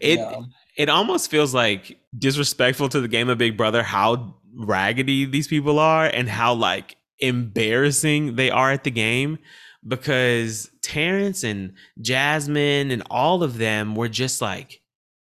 it 0.00 0.18
yeah. 0.18 0.40
it 0.76 0.88
almost 0.88 1.30
feels 1.30 1.54
like 1.54 1.98
disrespectful 2.16 2.88
to 2.90 3.00
the 3.00 3.08
game 3.08 3.28
of 3.28 3.38
Big 3.38 3.56
Brother 3.56 3.82
how 3.82 4.34
raggedy 4.54 5.24
these 5.24 5.46
people 5.46 5.78
are 5.78 6.06
and 6.06 6.28
how 6.28 6.54
like 6.54 6.96
embarrassing 7.20 8.36
they 8.36 8.50
are 8.50 8.70
at 8.70 8.84
the 8.84 8.90
game 8.90 9.38
because 9.86 10.70
Terrance 10.82 11.44
and 11.44 11.74
Jasmine 12.00 12.90
and 12.90 13.02
all 13.10 13.42
of 13.42 13.58
them 13.58 13.94
were 13.94 14.08
just 14.08 14.40
like 14.40 14.80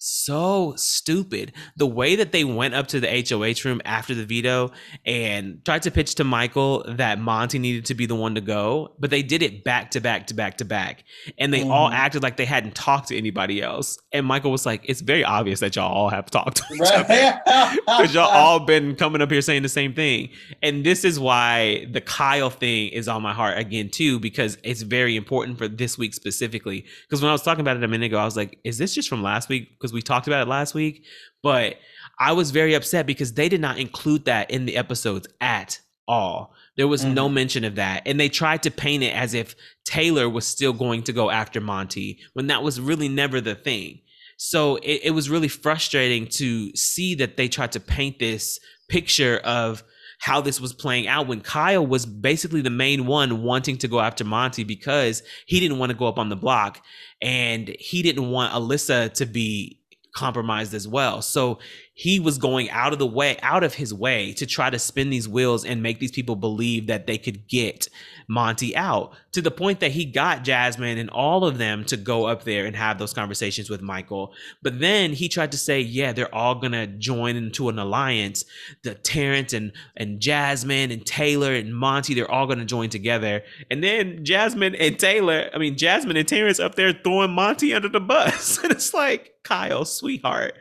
so 0.03 0.73
stupid. 0.75 1.53
The 1.77 1.87
way 1.87 2.17
that 2.17 2.33
they 2.33 2.43
went 2.43 2.73
up 2.73 2.87
to 2.87 2.99
the 2.99 3.07
HOH 3.07 3.67
room 3.67 3.81
after 3.85 4.13
the 4.13 4.25
veto 4.25 4.71
and 5.05 5.63
tried 5.63 5.83
to 5.83 5.91
pitch 5.91 6.15
to 6.15 6.25
Michael 6.25 6.83
that 6.89 7.19
Monte 7.19 7.57
needed 7.57 7.85
to 7.85 7.93
be 7.93 8.05
the 8.05 8.15
one 8.15 8.35
to 8.35 8.41
go, 8.41 8.95
but 8.99 9.11
they 9.11 9.23
did 9.23 9.41
it 9.41 9.63
back 9.63 9.91
to 9.91 10.01
back 10.01 10.27
to 10.27 10.33
back 10.33 10.57
to 10.57 10.65
back. 10.65 11.05
And 11.37 11.53
they 11.53 11.61
mm. 11.61 11.69
all 11.69 11.87
mm-hmm. 11.87 11.95
acted 11.95 12.21
like 12.21 12.35
they 12.35 12.43
hadn't 12.43 12.75
talked 12.75 13.07
to 13.09 13.17
anybody 13.17 13.61
else. 13.61 13.97
And 14.11 14.25
Michael 14.25 14.51
was 14.51 14.65
like, 14.65 14.81
It's 14.83 14.99
very 14.99 15.23
obvious 15.23 15.61
that 15.61 15.77
y'all 15.77 15.89
all 15.89 16.09
have 16.09 16.29
talked 16.29 16.57
to 16.57 16.73
each 16.73 16.81
other. 16.81 17.39
Because 17.85 18.13
y'all 18.13 18.29
all 18.29 18.59
been 18.59 18.97
coming 18.97 19.21
up 19.21 19.31
here 19.31 19.41
saying 19.41 19.63
the 19.63 19.69
same 19.69 19.93
thing. 19.93 20.29
And 20.61 20.85
this 20.85 21.05
is 21.05 21.17
why 21.17 21.87
the 21.91 22.01
Kyle 22.01 22.49
thing 22.49 22.89
is 22.89 23.07
on 23.07 23.21
my 23.21 23.33
heart 23.33 23.57
again, 23.57 23.89
too, 23.89 24.19
because 24.19 24.57
it's 24.63 24.81
very 24.81 25.15
important 25.15 25.57
for 25.57 25.69
this 25.69 25.97
week 25.97 26.13
specifically. 26.13 26.85
Because 27.03 27.21
when 27.21 27.29
I 27.29 27.31
was 27.31 27.41
talking 27.41 27.61
about 27.61 27.77
it 27.77 27.83
a 27.85 27.87
minute 27.87 28.07
ago, 28.07 28.17
I 28.17 28.25
was 28.25 28.35
like, 28.35 28.59
Is 28.65 28.77
this 28.77 28.93
just 28.93 29.07
from 29.07 29.23
last 29.23 29.47
week? 29.47 29.69
Because 29.79 29.92
we 29.93 30.01
talked 30.01 30.27
about 30.27 30.45
it 30.45 30.49
last 30.49 30.73
week, 30.73 31.05
but 31.41 31.75
I 32.19 32.33
was 32.33 32.51
very 32.51 32.73
upset 32.73 33.05
because 33.05 33.33
they 33.33 33.49
did 33.49 33.61
not 33.61 33.77
include 33.77 34.25
that 34.25 34.51
in 34.51 34.65
the 34.65 34.77
episodes 34.77 35.27
at 35.39 35.79
all. 36.07 36.53
There 36.75 36.87
was 36.87 37.03
mm-hmm. 37.03 37.13
no 37.13 37.29
mention 37.29 37.63
of 37.63 37.75
that. 37.75 38.03
And 38.05 38.19
they 38.19 38.29
tried 38.29 38.63
to 38.63 38.71
paint 38.71 39.03
it 39.03 39.15
as 39.15 39.33
if 39.33 39.55
Taylor 39.85 40.29
was 40.29 40.45
still 40.45 40.73
going 40.73 41.03
to 41.03 41.13
go 41.13 41.29
after 41.29 41.61
Monte 41.61 42.19
when 42.33 42.47
that 42.47 42.63
was 42.63 42.81
really 42.81 43.09
never 43.09 43.41
the 43.41 43.55
thing. 43.55 44.01
So 44.37 44.77
it, 44.77 45.01
it 45.03 45.11
was 45.11 45.29
really 45.29 45.47
frustrating 45.47 46.27
to 46.27 46.75
see 46.75 47.15
that 47.15 47.37
they 47.37 47.47
tried 47.47 47.71
to 47.73 47.79
paint 47.79 48.19
this 48.19 48.59
picture 48.89 49.37
of 49.43 49.83
how 50.19 50.39
this 50.39 50.61
was 50.61 50.73
playing 50.73 51.07
out 51.07 51.27
when 51.27 51.41
Kyle 51.41 51.85
was 51.85 52.05
basically 52.05 52.61
the 52.61 52.69
main 52.69 53.05
one 53.05 53.43
wanting 53.43 53.77
to 53.79 53.89
go 53.89 53.99
after 53.99 54.23
Monte 54.23 54.63
because 54.63 55.21
he 55.45 55.59
didn't 55.59 55.79
want 55.79 55.91
to 55.91 55.97
go 55.97 56.07
up 56.07 56.17
on 56.17 56.29
the 56.29 56.35
block 56.35 56.81
and 57.21 57.75
he 57.79 58.01
didn't 58.01 58.31
want 58.31 58.53
Alyssa 58.53 59.13
to 59.15 59.25
be 59.25 59.81
compromised 60.13 60.73
as 60.73 60.87
well. 60.87 61.21
So 61.21 61.59
he 61.95 62.19
was 62.19 62.39
going 62.39 62.71
out 62.71 62.91
of 62.91 62.97
the 62.97 63.05
way, 63.05 63.37
out 63.43 63.63
of 63.63 63.75
his 63.75 63.93
way 63.93 64.33
to 64.33 64.47
try 64.47 64.69
to 64.69 64.79
spin 64.79 65.11
these 65.11 65.29
wheels 65.29 65.63
and 65.63 65.83
make 65.83 65.99
these 65.99 66.11
people 66.11 66.35
believe 66.35 66.87
that 66.87 67.05
they 67.05 67.19
could 67.19 67.47
get 67.47 67.87
Monte 68.27 68.75
out 68.75 69.13
to 69.33 69.43
the 69.43 69.51
point 69.51 69.79
that 69.79 69.91
he 69.91 70.03
got 70.03 70.43
Jasmine 70.43 70.97
and 70.97 71.11
all 71.11 71.45
of 71.45 71.59
them 71.59 71.85
to 71.85 71.97
go 71.97 72.25
up 72.25 72.45
there 72.45 72.65
and 72.65 72.75
have 72.75 72.97
those 72.97 73.13
conversations 73.13 73.69
with 73.69 73.81
Michael. 73.81 74.33
But 74.63 74.79
then 74.79 75.13
he 75.13 75.29
tried 75.29 75.51
to 75.51 75.57
say, 75.57 75.81
yeah, 75.81 76.13
they're 76.13 76.33
all 76.33 76.55
gonna 76.55 76.87
join 76.87 77.35
into 77.35 77.69
an 77.69 77.77
alliance. 77.77 78.43
The 78.81 78.95
Terrance 78.95 79.53
and 79.53 79.71
and 79.95 80.19
Jasmine 80.19 80.89
and 80.89 81.05
Taylor 81.05 81.53
and 81.53 81.75
Monte, 81.75 82.15
they're 82.15 82.31
all 82.31 82.47
gonna 82.47 82.65
join 82.65 82.89
together. 82.89 83.43
And 83.69 83.83
then 83.83 84.25
Jasmine 84.25 84.73
and 84.75 84.97
Taylor, 84.97 85.51
I 85.53 85.59
mean 85.59 85.77
Jasmine 85.77 86.17
and 86.17 86.27
Terrance 86.27 86.59
up 86.59 86.73
there 86.73 86.91
throwing 86.91 87.31
Monte 87.31 87.71
under 87.71 87.89
the 87.89 87.99
bus. 87.99 88.57
and 88.63 88.71
it's 88.71 88.95
like, 88.95 89.35
Kyle, 89.43 89.85
sweetheart 89.85 90.55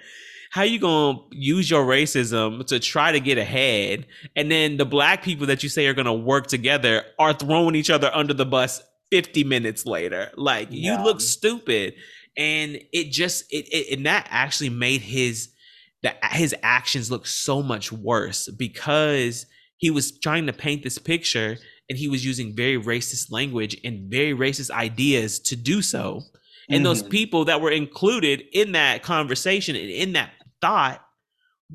how 0.53 0.63
you 0.63 0.79
gonna 0.79 1.19
use 1.31 1.71
your 1.71 1.87
racism 1.87 2.67
to 2.67 2.79
try 2.79 3.11
to 3.11 3.19
get 3.21 3.39
ahead 3.39 4.07
and 4.37 4.51
then 4.51 4.77
the 4.77 4.85
black 4.85 5.23
people 5.23 5.47
that 5.47 5.63
you 5.63 5.69
say 5.71 5.87
are 5.87 5.95
gonna 5.95 6.13
work 6.13 6.47
together 6.47 7.05
are 7.19 7.33
throwing 7.33 7.75
each 7.75 7.89
other 7.89 8.11
under 8.15 8.35
the 8.35 8.45
bus 8.45 8.83
50 9.11 9.45
minutes 9.45 9.87
later 9.87 10.31
like 10.37 10.69
yeah. 10.71 10.99
you 10.99 11.05
look 11.05 11.23
stupid 11.23 11.95
and 12.37 12.79
it 12.93 13.11
just 13.11 13.51
it, 13.51 13.67
it 13.73 13.97
and 13.97 14.07
that 14.07 14.27
actually 14.31 14.69
made 14.69 15.01
his 15.01 15.49
that 16.03 16.19
his 16.33 16.55
actions 16.63 17.11
look 17.11 17.27
so 17.27 17.63
much 17.63 17.91
worse 17.91 18.49
because 18.49 19.47
he 19.79 19.91
was 19.91 20.19
trying 20.19 20.47
to 20.47 20.53
paint 20.53 20.83
this 20.83 20.99
picture 20.99 21.57
and 21.89 21.99
he 21.99 22.09
was 22.09 22.27
using 22.27 22.55
very 22.55 22.79
racist 22.79 23.33
language 23.33 23.81
and 23.85 24.11
very 24.11 24.35
racist 24.35 24.71
ideas 24.71 25.39
to 25.41 25.57
do 25.57 25.81
so 25.81 26.21
and 26.69 26.77
mm-hmm. 26.77 26.85
those 26.85 27.03
people 27.03 27.47
that 27.47 27.61
were 27.63 27.71
included 27.71 28.45
in 28.53 28.73
that 28.73 29.03
conversation 29.03 29.77
and 29.77 29.91
in 29.91 30.13
that 30.13 30.31
thought 30.63 31.05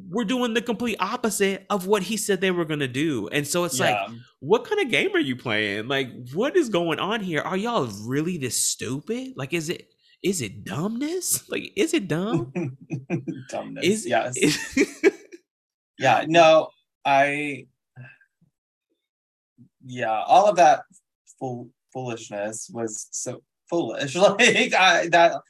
we're 0.09 0.25
doing 0.25 0.53
the 0.53 0.61
complete 0.61 0.97
opposite 0.99 1.65
of 1.69 1.87
what 1.87 2.03
he 2.03 2.17
said 2.17 2.41
they 2.41 2.51
were 2.51 2.65
going 2.65 2.79
to 2.79 2.87
do. 2.87 3.27
And 3.29 3.47
so 3.47 3.63
it's 3.63 3.79
yeah. 3.79 4.03
like, 4.03 4.11
what 4.39 4.65
kind 4.65 4.81
of 4.81 4.89
game 4.89 5.15
are 5.15 5.19
you 5.19 5.35
playing? 5.35 5.87
Like, 5.87 6.09
what 6.33 6.55
is 6.55 6.69
going 6.69 6.99
on 6.99 7.21
here? 7.21 7.41
Are 7.41 7.57
y'all 7.57 7.87
really 8.05 8.37
this 8.37 8.57
stupid? 8.57 9.33
Like, 9.35 9.53
is 9.53 9.69
it, 9.69 9.89
is 10.23 10.41
it 10.41 10.63
dumbness? 10.63 11.43
Like, 11.49 11.71
is 11.75 11.93
it 11.93 12.07
dumb? 12.07 12.51
dumbness. 13.49 13.85
Is, 13.85 14.05
yes. 14.05 14.37
Is... 14.37 14.57
yeah. 15.99 16.25
No, 16.27 16.69
I, 17.05 17.67
yeah, 19.85 20.21
all 20.23 20.49
of 20.49 20.57
that 20.57 20.81
fool, 21.39 21.69
foolishness 21.93 22.69
was 22.71 23.07
so 23.11 23.41
foolish. 23.69 24.15
Like, 24.15 24.73
I, 24.73 25.07
that, 25.09 25.41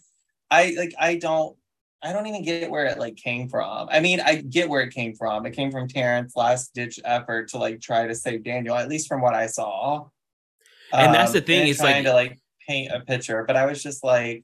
I, 0.52 0.76
like, 0.78 0.94
I 1.00 1.16
don't, 1.16 1.58
I 2.04 2.14
don't 2.14 2.28
even 2.28 2.44
get 2.44 2.70
where 2.70 2.86
it 2.86 3.00
like 3.00 3.16
came 3.16 3.50
from. 3.50 3.88
I 3.92 4.00
mean, 4.00 4.20
I 4.20 4.36
get 4.36 4.70
where 4.70 4.82
it 4.82 4.94
came 4.94 5.16
from. 5.16 5.46
It 5.46 5.52
came 5.52 5.72
from 5.72 5.88
Terrance 5.88 6.36
last 6.36 6.74
ditch 6.74 7.00
effort 7.04 7.50
to 7.50 7.58
like 7.58 7.82
try 7.82 8.08
to 8.08 8.14
save 8.14 8.44
Daniel, 8.44 8.76
at 8.76 8.88
least 8.88 9.08
from 9.08 9.22
what 9.22 9.34
I 9.34 9.48
saw. 9.48 10.08
And 10.94 11.08
um, 11.08 11.14
that's 11.14 11.34
the 11.34 11.42
thing, 11.42 11.68
is 11.68 11.78
trying 11.78 12.04
like 12.04 12.06
to 12.06 12.14
like 12.14 12.40
paint 12.68 12.92
a 12.92 13.00
picture, 13.00 13.44
but 13.46 13.56
I 13.56 13.66
was 13.66 13.82
just 13.82 14.04
like, 14.04 14.44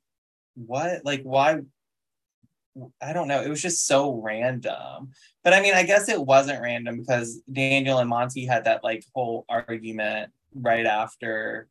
what? 0.56 1.06
Like, 1.06 1.22
why? 1.24 1.60
I 3.02 3.14
don't 3.14 3.28
know. 3.28 3.42
It 3.42 3.50
was 3.50 3.62
just 3.62 3.86
so 3.86 4.20
random. 4.20 5.12
But 5.44 5.54
I 5.54 5.62
mean, 5.62 5.76
I 5.76 5.84
guess 5.84 6.10
it 6.10 6.20
wasn't 6.20 6.62
random 6.62 6.98
because 6.98 7.40
Daniel 7.52 8.00
and 8.00 8.10
Monte 8.10 8.46
had 8.46 8.66
that 8.66 8.84
like 8.84 9.04
whole 9.14 9.46
argument 9.48 10.32
right 10.56 10.86
after 10.86 11.68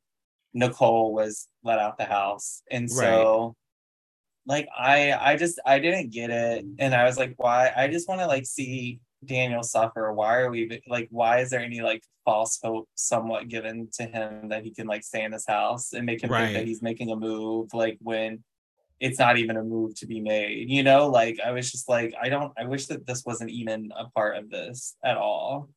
Nicole 0.55 1.13
was 1.13 1.49
let 1.65 1.79
out 1.79 1.99
the 1.99 2.05
house. 2.05 2.63
And 2.71 2.91
so 2.91 3.57
like 4.47 4.69
I 4.77 5.13
I 5.13 5.37
just 5.37 5.61
I 5.65 5.79
didn't 5.79 6.11
get 6.11 6.31
it 6.31 6.65
and 6.79 6.95
I 6.95 7.05
was 7.05 7.17
like 7.17 7.35
why 7.37 7.73
I 7.77 7.89
just 7.89 8.09
want 8.09 8.21
to 8.21 8.27
like 8.27 8.47
see 8.47 9.01
Daniel 9.25 9.63
suffer? 9.63 10.13
Why 10.13 10.39
are 10.39 10.51
we 10.51 10.83
like? 10.89 11.09
Why 11.11 11.39
is 11.41 11.51
there 11.51 11.61
any 11.61 11.81
like 11.81 12.03
false 12.25 12.59
hope 12.63 12.89
somewhat 12.95 13.49
given 13.49 13.89
to 13.95 14.05
him 14.05 14.49
that 14.49 14.65
he 14.65 14.73
can 14.73 14.87
like 14.87 15.05
stay 15.05 15.23
in 15.25 15.31
this 15.31 15.47
house 15.47 15.93
and 15.93 16.07
make 16.07 16.23
him 16.23 16.31
Right. 16.31 16.47
think 16.47 16.55
that 16.55 16.67
he's 16.67 16.83
making 16.83 17.11
a 17.11 17.17
move 17.17 17.73
like 17.73 17.99
when 18.01 18.43
it's 19.01 19.19
not 19.19 19.37
even 19.37 19.57
a 19.57 19.63
move 19.63 19.95
to 19.97 20.07
be 20.07 20.21
made? 20.21 20.71
You 20.71 20.83
know, 20.83 21.09
like 21.09 21.39
I 21.45 21.53
was 21.53 21.71
just 21.71 21.89
like, 21.89 22.15
I 22.21 22.29
don't. 22.29 22.53
I 22.59 22.65
wish 22.65 22.87
that 22.87 23.07
this 23.07 23.25
wasn't 23.25 23.51
even 23.51 23.93
a 23.97 24.09
part 24.11 24.37
of 24.37 24.51
this 24.51 24.97
at 25.05 25.17
all. 25.17 25.69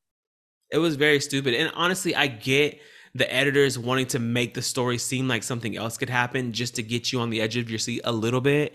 It 0.71 0.79
was 0.79 0.95
very 0.95 1.19
stupid. 1.19 1.53
And 1.53 1.71
honestly, 1.75 2.15
I 2.15 2.27
get 2.27 2.79
the 3.15 3.33
editors 3.33 3.79
wanting 3.79 4.05
to 4.05 4.19
make 4.19 4.53
the 4.53 4.61
story 4.61 4.99
seem 4.99 5.27
like 5.27 5.41
something 5.41 5.75
else 5.75 5.97
could 5.97 6.09
happen 6.09 6.53
just 6.53 6.75
to 6.75 6.83
get 6.83 7.11
you 7.11 7.19
on 7.19 7.31
the 7.31 7.41
edge 7.41 7.57
of 7.57 7.69
your 7.69 7.79
seat 7.79 8.01
a 8.03 8.11
little 8.11 8.41
bit. 8.41 8.73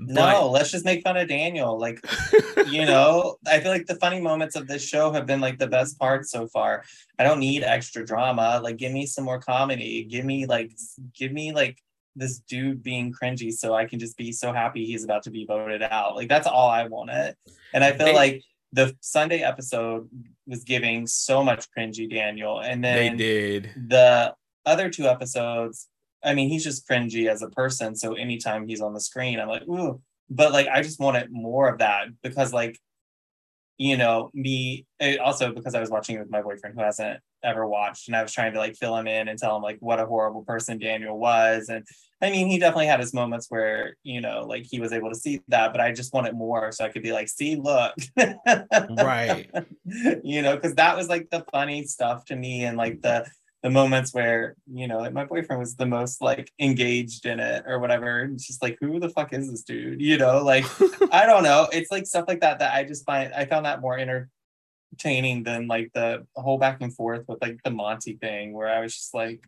No, 0.00 0.50
let's 0.50 0.70
just 0.72 0.84
make 0.84 1.04
fun 1.04 1.16
of 1.16 1.28
Daniel. 1.28 1.78
Like 1.78 2.04
you 2.72 2.86
know 2.86 3.36
i 3.46 3.60
feel 3.60 3.70
like 3.70 3.86
the 3.86 3.94
funny 3.96 4.20
moments 4.20 4.56
of 4.56 4.66
this 4.66 4.86
show 4.86 5.12
have 5.12 5.26
been 5.26 5.40
like 5.40 5.58
the 5.58 5.66
best 5.66 5.98
parts 5.98 6.30
so 6.30 6.46
far 6.46 6.82
i 7.18 7.24
don't 7.24 7.38
need 7.38 7.62
extra 7.62 8.04
drama 8.04 8.60
like 8.62 8.76
give 8.76 8.92
me 8.92 9.06
some 9.06 9.24
more 9.24 9.38
comedy 9.38 10.04
give 10.04 10.24
me 10.24 10.46
like 10.46 10.72
give 11.14 11.32
me 11.32 11.52
like 11.52 11.78
this 12.16 12.40
dude 12.40 12.82
being 12.82 13.12
cringy 13.12 13.52
so 13.52 13.74
i 13.74 13.84
can 13.84 13.98
just 13.98 14.16
be 14.16 14.32
so 14.32 14.52
happy 14.52 14.84
he's 14.84 15.04
about 15.04 15.22
to 15.22 15.30
be 15.30 15.44
voted 15.44 15.82
out 15.82 16.14
like 16.14 16.28
that's 16.28 16.46
all 16.46 16.68
i 16.68 16.86
wanted 16.86 17.34
and 17.72 17.82
i 17.84 17.92
feel 17.92 18.14
like 18.14 18.42
the 18.72 18.94
sunday 19.00 19.42
episode 19.42 20.08
was 20.46 20.64
giving 20.64 21.06
so 21.06 21.42
much 21.42 21.66
cringy 21.76 22.10
daniel 22.10 22.60
and 22.60 22.82
then 22.82 23.16
they 23.16 23.24
did. 23.24 23.70
the 23.88 24.34
other 24.64 24.90
two 24.90 25.06
episodes, 25.06 25.88
I 26.24 26.34
mean, 26.34 26.48
he's 26.48 26.64
just 26.64 26.88
cringy 26.88 27.28
as 27.28 27.42
a 27.42 27.48
person. 27.48 27.96
So 27.96 28.14
anytime 28.14 28.66
he's 28.66 28.80
on 28.80 28.94
the 28.94 29.00
screen, 29.00 29.40
I'm 29.40 29.48
like, 29.48 29.62
ooh. 29.62 30.00
But 30.30 30.52
like, 30.52 30.68
I 30.68 30.82
just 30.82 31.00
wanted 31.00 31.30
more 31.30 31.68
of 31.68 31.78
that 31.78 32.06
because, 32.22 32.52
like, 32.52 32.78
you 33.76 33.96
know, 33.96 34.30
me 34.32 34.86
it 35.00 35.18
also 35.18 35.52
because 35.52 35.74
I 35.74 35.80
was 35.80 35.90
watching 35.90 36.16
it 36.16 36.20
with 36.20 36.30
my 36.30 36.42
boyfriend 36.42 36.76
who 36.76 36.82
hasn't 36.82 37.20
ever 37.42 37.66
watched, 37.66 38.08
and 38.08 38.16
I 38.16 38.22
was 38.22 38.32
trying 38.32 38.52
to 38.52 38.58
like 38.58 38.76
fill 38.76 38.96
him 38.96 39.06
in 39.06 39.28
and 39.28 39.38
tell 39.38 39.56
him 39.56 39.62
like 39.62 39.78
what 39.80 40.00
a 40.00 40.06
horrible 40.06 40.42
person 40.42 40.78
Daniel 40.78 41.18
was. 41.18 41.68
And 41.68 41.86
I 42.20 42.30
mean, 42.30 42.46
he 42.46 42.58
definitely 42.58 42.86
had 42.86 43.00
his 43.00 43.12
moments 43.12 43.46
where, 43.48 43.96
you 44.04 44.20
know, 44.20 44.44
like 44.46 44.64
he 44.64 44.78
was 44.78 44.92
able 44.92 45.10
to 45.10 45.16
see 45.16 45.40
that, 45.48 45.72
but 45.72 45.80
I 45.80 45.92
just 45.92 46.14
wanted 46.14 46.34
more 46.34 46.70
so 46.70 46.84
I 46.84 46.88
could 46.88 47.02
be 47.02 47.12
like, 47.12 47.28
see, 47.28 47.56
look. 47.56 47.94
Right. 48.16 49.50
you 50.22 50.42
know, 50.42 50.54
because 50.54 50.74
that 50.76 50.96
was 50.96 51.08
like 51.08 51.30
the 51.30 51.44
funny 51.50 51.84
stuff 51.84 52.24
to 52.26 52.36
me 52.36 52.64
and 52.64 52.76
like 52.76 53.02
the 53.02 53.26
the 53.62 53.70
moments 53.70 54.12
where, 54.12 54.56
you 54.72 54.88
know, 54.88 54.98
like 54.98 55.12
my 55.12 55.24
boyfriend 55.24 55.60
was 55.60 55.76
the 55.76 55.86
most 55.86 56.20
like 56.20 56.52
engaged 56.58 57.26
in 57.26 57.38
it 57.38 57.64
or 57.66 57.78
whatever. 57.78 58.20
And 58.20 58.34
it's 58.34 58.46
just 58.46 58.62
like, 58.62 58.76
who 58.80 58.98
the 58.98 59.08
fuck 59.08 59.32
is 59.32 59.48
this 59.48 59.62
dude? 59.62 60.00
You 60.00 60.18
know, 60.18 60.42
like 60.42 60.64
I 61.12 61.26
don't 61.26 61.44
know. 61.44 61.68
It's 61.72 61.90
like 61.90 62.06
stuff 62.06 62.24
like 62.26 62.40
that 62.40 62.58
that 62.58 62.74
I 62.74 62.84
just 62.84 63.04
find 63.04 63.32
I 63.32 63.46
found 63.46 63.66
that 63.66 63.80
more 63.80 63.96
entertaining 64.92 65.42
than 65.42 65.66
like 65.66 65.90
the 65.94 66.26
whole 66.36 66.58
back 66.58 66.80
and 66.80 66.94
forth 66.94 67.24
with 67.28 67.40
like 67.40 67.62
the 67.62 67.70
Monte 67.70 68.16
thing 68.16 68.52
where 68.52 68.68
I 68.68 68.80
was 68.80 68.94
just 68.94 69.14
like 69.14 69.40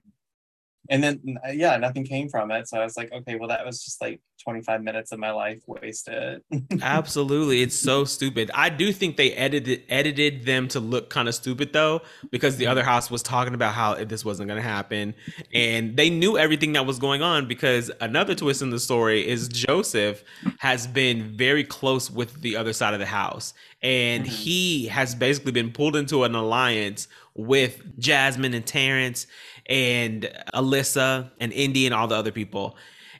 and 0.90 1.02
then 1.02 1.38
yeah, 1.52 1.76
nothing 1.76 2.04
came 2.04 2.28
from 2.28 2.50
it. 2.50 2.68
So 2.68 2.78
I 2.80 2.84
was 2.84 2.96
like, 2.96 3.12
okay, 3.12 3.36
well 3.36 3.48
that 3.48 3.64
was 3.64 3.82
just 3.84 4.00
like 4.00 4.20
25 4.42 4.82
minutes 4.82 5.12
of 5.12 5.18
my 5.18 5.30
life 5.30 5.62
wasted. 5.66 6.42
Absolutely. 6.82 7.62
It's 7.62 7.76
so 7.76 8.04
stupid. 8.04 8.50
I 8.54 8.68
do 8.68 8.92
think 8.92 9.16
they 9.16 9.32
edited 9.32 9.82
edited 9.88 10.44
them 10.44 10.68
to 10.68 10.80
look 10.80 11.08
kind 11.10 11.28
of 11.28 11.34
stupid 11.34 11.72
though, 11.72 12.02
because 12.30 12.56
the 12.56 12.66
other 12.66 12.82
house 12.82 13.10
was 13.10 13.22
talking 13.22 13.54
about 13.54 13.74
how 13.74 13.94
this 14.04 14.24
wasn't 14.24 14.48
gonna 14.48 14.60
happen. 14.60 15.14
And 15.52 15.96
they 15.96 16.10
knew 16.10 16.36
everything 16.36 16.72
that 16.74 16.84
was 16.86 16.98
going 16.98 17.22
on 17.22 17.48
because 17.48 17.90
another 18.00 18.34
twist 18.34 18.60
in 18.62 18.70
the 18.70 18.80
story 18.80 19.26
is 19.26 19.48
Joseph 19.48 20.22
has 20.58 20.86
been 20.86 21.36
very 21.36 21.64
close 21.64 22.10
with 22.10 22.40
the 22.42 22.56
other 22.56 22.72
side 22.72 22.92
of 22.94 23.00
the 23.00 23.06
house. 23.06 23.54
And 23.82 24.24
Mhm. 24.24 24.28
he 24.28 24.86
has 24.88 25.14
basically 25.14 25.52
been 25.52 25.70
pulled 25.70 25.96
into 25.96 26.24
an 26.24 26.34
alliance 26.34 27.08
with 27.34 27.98
Jasmine 27.98 28.54
and 28.54 28.64
Terrance 28.64 29.26
and 29.66 30.30
Alyssa 30.54 31.30
and 31.40 31.52
Indy 31.52 31.86
and 31.86 31.94
all 31.94 32.06
the 32.06 32.16
other 32.16 32.32
people. 32.32 32.76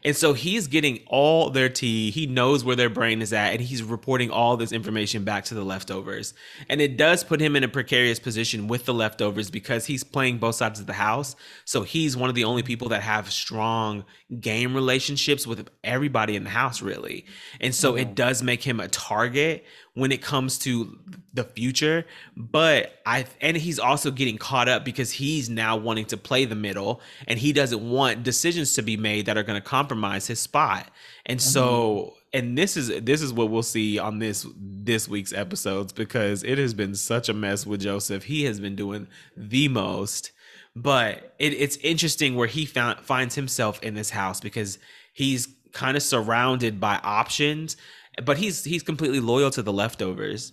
And 0.07 0.15
so 0.15 0.35
he's 0.35 0.67
getting 0.67 1.01
all 1.07 1.49
their 1.49 1.71
tea. 1.71 2.11
He 2.11 2.27
knows 2.27 2.63
where 2.63 2.77
their 2.77 2.91
brain 2.91 3.23
is 3.23 3.33
at, 3.33 3.53
and 3.53 3.61
he's 3.63 3.83
reporting 3.83 4.31
all 4.31 4.59
this 4.59 4.71
information 4.71 5.25
back 5.25 5.47
to 5.47 5.55
the 5.55 5.65
leftovers. 5.65 6.35
And 6.69 6.83
it 6.83 6.99
does 6.99 7.25
put 7.25 7.41
him 7.41 7.57
in 7.57 7.65
a 7.65 7.69
precarious 7.69 8.19
position 8.19 8.69
with 8.69 8.85
the 8.85 8.93
leftovers 8.93 9.51
because 9.51 9.87
he's 9.87 10.05
playing 10.05 10.37
both 10.37 10.57
sides 10.57 10.79
of 10.79 10.87
the 10.87 10.93
house. 10.93 11.37
So 11.65 11.85
he's 11.85 12.19
one 12.19 12.29
of 12.29 12.35
the 12.35 12.45
only 12.45 12.63
people 12.63 12.91
that 12.91 13.01
have 13.03 13.33
strong 13.33 14.05
game 14.41 14.75
relationships 14.75 15.47
with 15.47 15.71
everybody 15.83 16.37
in 16.37 16.45
the 16.45 16.51
house, 16.51 16.83
really. 16.83 17.25
And 17.59 17.75
so 17.75 17.97
it 17.97 18.09
Mhm. 18.09 18.15
does 18.15 18.43
make 18.43 18.63
him 18.63 18.81
a 18.81 18.89
target 18.89 19.65
when 19.95 20.11
it 20.11 20.21
comes 20.21 20.59
to 20.59 20.99
the 21.33 21.45
future 21.45 22.05
but 22.37 23.01
i 23.07 23.25
and 23.41 23.57
he's 23.57 23.79
also 23.79 24.11
getting 24.11 24.37
caught 24.37 24.69
up 24.69 24.85
because 24.85 25.11
he's 25.13 25.49
now 25.49 25.77
wanting 25.77 26.05
to 26.05 26.17
play 26.17 26.45
the 26.45 26.55
middle 26.55 27.01
and 27.27 27.39
he 27.39 27.53
doesn't 27.53 27.89
want 27.89 28.23
decisions 28.23 28.75
to 28.75 28.83
be 28.83 28.97
made 28.97 29.27
that 29.27 29.37
are 29.37 29.43
going 29.43 29.61
to 29.61 29.67
compromise 29.67 30.27
his 30.27 30.41
spot. 30.41 30.89
And 31.27 31.41
so 31.41 32.15
mm-hmm. 32.33 32.39
and 32.39 32.59
this 32.59 32.77
is 32.77 32.89
this 33.03 33.23
is 33.23 33.33
what 33.33 33.51
we'll 33.51 33.63
see 33.63 33.99
on 33.99 34.19
this 34.19 34.47
this 34.57 35.09
week's 35.09 35.33
episodes 35.33 35.93
because 35.93 36.43
it 36.43 36.59
has 36.59 36.75
been 36.75 36.95
such 36.95 37.29
a 37.29 37.35
mess 37.35 37.67
with 37.67 37.81
joseph. 37.81 38.25
He 38.25 38.45
has 38.45 38.61
been 38.61 38.77
doing 38.77 39.09
the 39.37 39.69
most 39.69 40.33
but 40.77 41.35
it, 41.39 41.53
it's 41.53 41.77
interesting 41.79 42.35
where 42.35 42.49
he 42.49 42.67
found 42.67 42.99
finds 43.01 43.37
himself 43.37 43.81
in 43.83 43.95
this 43.95 44.11
house 44.11 44.41
because 44.41 44.79
he's 45.13 45.49
kind 45.73 45.97
of 45.97 46.03
surrounded 46.03 46.81
by 46.81 47.01
options 47.03 47.77
but 48.23 48.39
he's 48.39 48.65
he's 48.65 48.83
completely 48.83 49.21
loyal 49.21 49.51
to 49.51 49.63
the 49.63 49.73
leftovers. 49.73 50.53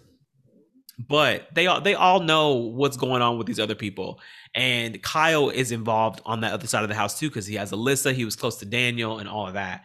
But 1.08 1.48
they 1.54 1.68
all 1.68 1.82
they 1.82 1.96
all 1.96 2.20
know 2.22 2.54
what's 2.54 2.98
going 2.98 3.22
on 3.22 3.38
with 3.38 3.48
these 3.48 3.60
other 3.60 3.76
people. 3.76 4.20
And 4.54 5.02
kyle 5.02 5.50
is 5.50 5.72
involved 5.72 6.22
on 6.26 6.42
that 6.42 6.54
other 6.54 6.68
side 6.68 6.84
of 6.84 6.90
the 6.90 6.96
house 6.96 7.18
too 7.18 7.30
because 7.30 7.46
he 7.46 7.56
has 7.56 7.72
alyssa 7.72 8.14
he 8.14 8.26
was 8.26 8.36
close 8.36 8.58
to 8.58 8.66
daniel 8.66 9.20
and 9.20 9.28
all 9.30 9.48
of 9.48 9.54
that. 9.54 9.84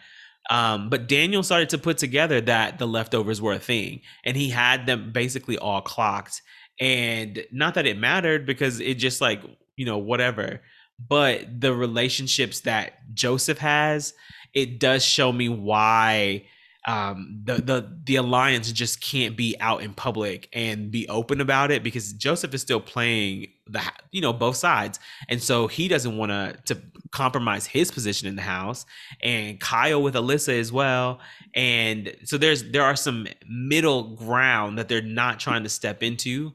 Um, 0.50 0.90
but 0.90 1.08
daniel 1.08 1.42
started 1.42 1.70
to 1.70 1.78
put 1.78 1.98
together 1.98 2.40
that 2.42 2.78
the 2.78 2.86
leftovers 2.86 3.40
were 3.40 3.52
a 3.52 3.58
thing 3.58 4.02
and 4.24 4.36
he 4.36 4.50
had 4.50 4.86
them 4.86 5.12
basically 5.12 5.58
all 5.58 5.80
clocked. 5.80 6.42
And 6.78 7.44
not 7.52 7.74
that 7.74 7.86
it 7.86 7.98
mattered 7.98 8.44
because 8.44 8.80
it 8.80 8.94
just 8.94 9.20
like 9.20 9.42
you 9.76 9.86
know 9.86 9.98
whatever. 9.98 10.62
But 11.08 11.60
the 11.60 11.74
relationships 11.74 12.60
that 12.60 13.14
joseph 13.14 13.58
has 13.58 14.14
it 14.54 14.80
does 14.80 15.04
show 15.04 15.30
me 15.30 15.48
why 15.48 16.46
um, 16.86 17.40
the 17.44 17.54
the 17.54 17.98
the 18.04 18.16
alliance 18.16 18.70
just 18.70 19.00
can't 19.00 19.36
be 19.36 19.56
out 19.58 19.82
in 19.82 19.92
public 19.92 20.48
and 20.52 20.90
be 20.90 21.08
open 21.08 21.40
about 21.40 21.72
it 21.72 21.82
because 21.82 22.12
Joseph 22.12 22.54
is 22.54 22.62
still 22.62 22.80
playing 22.80 23.48
the 23.66 23.82
you 24.12 24.20
know 24.20 24.32
both 24.32 24.56
sides, 24.56 25.00
and 25.28 25.42
so 25.42 25.66
he 25.66 25.88
doesn't 25.88 26.16
want 26.16 26.30
to 26.30 26.56
to 26.74 26.80
compromise 27.10 27.66
his 27.66 27.90
position 27.90 28.28
in 28.28 28.36
the 28.36 28.42
house, 28.42 28.86
and 29.20 29.58
Kyle 29.58 30.00
with 30.00 30.14
Alyssa 30.14 30.58
as 30.58 30.70
well, 30.70 31.18
and 31.54 32.14
so 32.22 32.38
there's 32.38 32.70
there 32.70 32.84
are 32.84 32.96
some 32.96 33.26
middle 33.48 34.14
ground 34.14 34.78
that 34.78 34.88
they're 34.88 35.02
not 35.02 35.40
trying 35.40 35.64
to 35.64 35.68
step 35.68 36.02
into. 36.02 36.52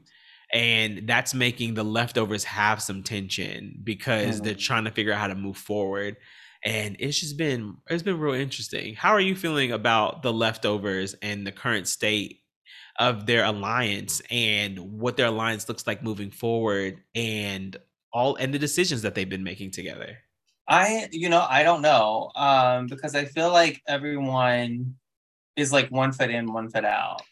And 0.54 1.08
that's 1.08 1.32
making 1.32 1.72
the 1.72 1.82
leftovers 1.82 2.44
have 2.44 2.82
some 2.82 3.02
tension 3.02 3.80
because 3.82 4.42
they're 4.42 4.54
trying 4.54 4.84
to 4.84 4.90
figure 4.90 5.10
out 5.10 5.18
how 5.18 5.28
to 5.28 5.34
move 5.34 5.56
forward 5.56 6.18
and 6.64 6.96
it's 6.98 7.20
just 7.20 7.36
been 7.36 7.76
it's 7.90 8.02
been 8.02 8.18
real 8.18 8.34
interesting. 8.34 8.94
How 8.94 9.10
are 9.10 9.20
you 9.20 9.34
feeling 9.34 9.72
about 9.72 10.22
the 10.22 10.32
leftovers 10.32 11.14
and 11.22 11.46
the 11.46 11.52
current 11.52 11.88
state 11.88 12.40
of 12.98 13.26
their 13.26 13.44
alliance 13.44 14.22
and 14.30 14.78
what 14.78 15.16
their 15.16 15.26
alliance 15.26 15.68
looks 15.68 15.86
like 15.86 16.02
moving 16.02 16.30
forward 16.30 16.98
and 17.14 17.76
all 18.12 18.36
and 18.36 18.52
the 18.52 18.58
decisions 18.58 19.02
that 19.02 19.14
they've 19.14 19.28
been 19.28 19.44
making 19.44 19.70
together? 19.70 20.18
I, 20.68 21.08
you 21.10 21.28
know, 21.28 21.44
I 21.48 21.64
don't 21.64 21.82
know. 21.82 22.30
Um, 22.36 22.86
because 22.86 23.14
I 23.14 23.24
feel 23.24 23.50
like 23.50 23.82
everyone 23.88 24.94
is 25.56 25.72
like 25.72 25.90
one 25.90 26.12
foot 26.12 26.30
in, 26.30 26.52
one 26.52 26.70
foot 26.70 26.84
out. 26.84 27.22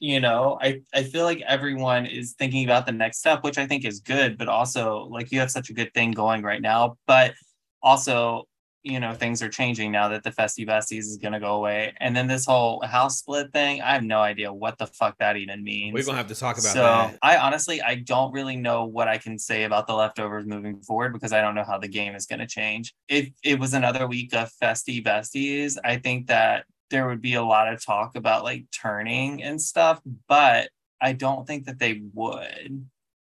You 0.00 0.18
know, 0.18 0.58
I, 0.60 0.80
I 0.94 1.04
feel 1.04 1.24
like 1.24 1.42
everyone 1.46 2.06
is 2.06 2.32
thinking 2.32 2.64
about 2.64 2.86
the 2.86 2.92
next 2.92 3.18
step, 3.18 3.44
which 3.44 3.58
I 3.58 3.66
think 3.66 3.84
is 3.84 4.00
good, 4.00 4.38
but 4.38 4.48
also 4.48 5.08
like 5.10 5.30
you 5.30 5.40
have 5.40 5.50
such 5.50 5.70
a 5.70 5.74
good 5.74 5.92
thing 5.94 6.12
going 6.12 6.42
right 6.42 6.60
now. 6.60 6.96
But 7.06 7.34
also, 7.82 8.48
you 8.82 8.98
know, 8.98 9.12
things 9.12 9.42
are 9.42 9.48
changing 9.48 9.92
now 9.92 10.08
that 10.08 10.22
the 10.22 10.30
Festy 10.30 10.66
Besties 10.66 11.00
is 11.00 11.18
gonna 11.18 11.40
go 11.40 11.56
away. 11.56 11.92
And 11.98 12.16
then 12.16 12.26
this 12.26 12.46
whole 12.46 12.82
house 12.84 13.18
split 13.18 13.52
thing, 13.52 13.82
I 13.82 13.92
have 13.92 14.02
no 14.02 14.20
idea 14.20 14.52
what 14.52 14.78
the 14.78 14.86
fuck 14.86 15.18
that 15.18 15.36
even 15.36 15.62
means 15.62 15.94
We're 15.94 16.04
gonna 16.04 16.18
have 16.18 16.28
to 16.28 16.34
talk 16.34 16.56
about 16.56 16.72
so 16.72 16.82
that. 16.82 17.18
I 17.22 17.36
honestly 17.36 17.82
I 17.82 17.96
don't 17.96 18.32
really 18.32 18.56
know 18.56 18.84
what 18.84 19.08
I 19.08 19.18
can 19.18 19.38
say 19.38 19.64
about 19.64 19.86
the 19.86 19.94
leftovers 19.94 20.46
moving 20.46 20.80
forward 20.80 21.12
because 21.12 21.32
I 21.32 21.40
don't 21.40 21.54
know 21.54 21.64
how 21.64 21.78
the 21.78 21.88
game 21.88 22.14
is 22.14 22.26
going 22.26 22.38
to 22.38 22.46
change. 22.46 22.94
If 23.08 23.30
it 23.44 23.58
was 23.58 23.74
another 23.74 24.06
week 24.06 24.34
of 24.34 24.50
festy 24.62 25.04
besties, 25.04 25.76
I 25.84 25.96
think 25.96 26.26
that 26.28 26.64
there 26.90 27.06
would 27.06 27.20
be 27.20 27.34
a 27.34 27.42
lot 27.42 27.72
of 27.72 27.84
talk 27.84 28.16
about 28.16 28.44
like 28.44 28.64
turning 28.70 29.42
and 29.42 29.60
stuff, 29.60 30.00
but 30.28 30.70
I 31.00 31.12
don't 31.12 31.46
think 31.46 31.66
that 31.66 31.78
they 31.78 32.02
would 32.14 32.86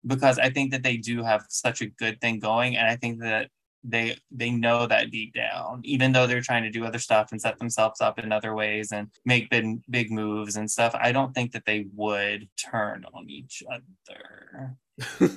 because 0.05 0.37
I 0.37 0.49
think 0.49 0.71
that 0.71 0.83
they 0.83 0.97
do 0.97 1.23
have 1.23 1.45
such 1.49 1.81
a 1.81 1.87
good 1.87 2.19
thing 2.19 2.39
going 2.39 2.75
and 2.75 2.87
I 2.87 2.95
think 2.95 3.19
that 3.21 3.49
they 3.83 4.17
they 4.31 4.49
know 4.49 4.87
that 4.87 5.11
deep 5.11 5.33
down 5.33 5.81
even 5.83 6.11
though 6.11 6.25
they're 6.25 6.41
trying 6.41 6.63
to 6.63 6.69
do 6.69 6.85
other 6.85 6.99
stuff 6.99 7.31
and 7.31 7.41
set 7.41 7.59
themselves 7.59 7.99
up 7.99 8.17
in 8.17 8.31
other 8.31 8.55
ways 8.55 8.91
and 8.91 9.09
make 9.25 9.49
big 9.49 9.81
big 9.89 10.11
moves 10.11 10.55
and 10.55 10.69
stuff 10.71 10.95
i 10.99 11.11
don't 11.11 11.33
think 11.33 11.51
that 11.51 11.65
they 11.65 11.85
would 11.93 12.47
turn 12.57 13.05
on 13.13 13.29
each 13.29 13.63
other. 13.71 14.77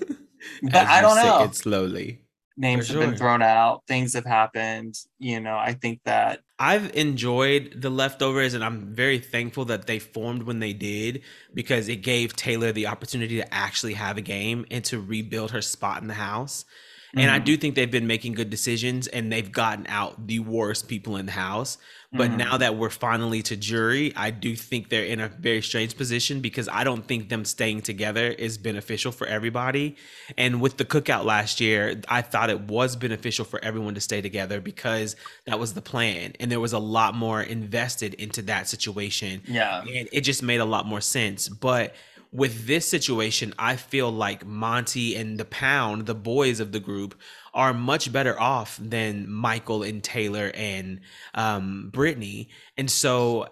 But 0.63 0.87
i 0.87 1.01
don't 1.01 1.17
know. 1.17 1.43
it 1.43 1.57
slowly. 1.57 2.21
Names 2.59 2.87
sure. 2.87 3.01
have 3.01 3.11
been 3.11 3.19
thrown 3.19 3.43
out 3.43 3.83
things 3.89 4.15
have 4.15 4.25
happened 4.25 4.95
you 5.19 5.41
know 5.41 5.57
i 5.57 5.73
think 5.75 6.01
that 6.05 6.41
i've 6.59 6.95
enjoyed 6.95 7.73
the 7.77 7.91
leftovers 7.91 8.55
and 8.55 8.65
i'm 8.65 8.95
very 8.95 9.19
thankful 9.19 9.65
that 9.67 9.87
they 9.87 9.99
formed 9.99 10.45
when 10.45 10.61
they 10.61 10.73
did 10.73 11.23
because 11.53 11.89
it 11.89 11.97
gave 11.97 12.35
taylor 12.37 12.73
the 12.73 12.87
opportunity 12.87 13.37
to 13.37 13.55
actually 13.55 13.95
have 13.95 14.17
a 14.17 14.23
game 14.23 14.65
and 14.71 14.85
to 14.85 15.01
rebuild 15.01 15.51
her 15.51 15.61
spot 15.61 16.01
in 16.01 16.09
the 16.09 16.15
house 16.15 16.65
Mm-hmm. 17.09 17.21
And 17.21 17.31
I 17.31 17.37
mm-hmm. 17.37 17.45
do 17.45 17.57
think 17.57 17.75
they've 17.75 17.91
been 17.91 18.07
making 18.07 18.35
good 18.35 18.51
decisions 18.51 19.07
and 19.07 19.33
they've 19.33 19.51
gotten 19.51 19.87
out 19.89 20.27
the 20.27 20.41
worst 20.41 20.89
people 20.89 21.17
in 21.17 21.27
the 21.27 21.33
house. 21.33 21.79
But 22.13 22.29
mm-hmm. 22.29 22.39
now 22.39 22.57
that 22.59 22.77
we're 22.77 22.91
finally 22.91 23.43
to 23.43 23.57
jury, 23.57 24.13
I 24.17 24.31
do 24.31 24.55
think 24.57 24.89
they're 24.89 25.05
in 25.05 25.21
a 25.21 25.29
very 25.29 25.61
strange 25.61 25.97
position 25.97 26.41
because 26.41 26.69
I 26.69 26.85
don't 26.85 27.07
think 27.07 27.29
them 27.29 27.45
staying 27.45 27.83
together 27.83 28.27
is 28.27 28.59
beneficial 28.59 29.13
for 29.13 29.27
everybody. 29.27 29.97
And 30.39 30.61
with 30.61 30.77
the 30.77 30.85
cookout 30.85 31.25
last 31.25 31.61
year, 31.61 32.01
I 32.09 32.23
thought 32.23 32.49
it 32.49 32.63
was 32.63 32.97
beneficial 32.97 33.45
for 33.45 33.63
everyone 33.63 33.95
to 33.95 34.01
stay 34.01 34.21
together 34.21 34.61
because 34.61 35.17
that 35.47 35.59
was 35.59 35.75
the 35.75 35.83
plan. 35.83 36.33
And 36.41 36.51
there 36.51 36.61
was 36.61 36.73
a 36.73 36.79
lot 36.79 37.15
more 37.15 37.43
invested 37.43 38.15
into 38.15 38.43
that 38.43 38.69
situation. 38.69 39.43
Yeah. 39.47 39.83
And 39.83 40.09
it 40.13 40.21
just 40.23 40.43
made 40.43 40.61
a 40.61 40.65
lot 40.65 40.87
more 40.87 41.01
sense. 41.01 41.49
But 41.49 41.95
with 42.37 42.67
this 42.67 42.87
situation, 42.87 43.55
I 43.59 43.77
feel 43.77 44.11
like 44.13 44.45
Monte 44.45 45.17
and 45.17 45.39
the 45.39 45.47
Pound, 45.47 46.05
the 46.05 46.15
boys 46.15 46.61
of 46.61 46.71
the 46.71 46.81
group, 46.81 47.19
are 47.55 47.73
much 47.73 48.13
better 48.13 48.39
off 48.39 48.79
than 48.81 49.31
Michael 49.31 49.83
and 49.83 50.05
Taylor 50.05 50.53
and 50.55 51.01
um, 51.33 51.89
Brittany. 51.91 52.51
And 52.77 52.91
so 52.91 53.49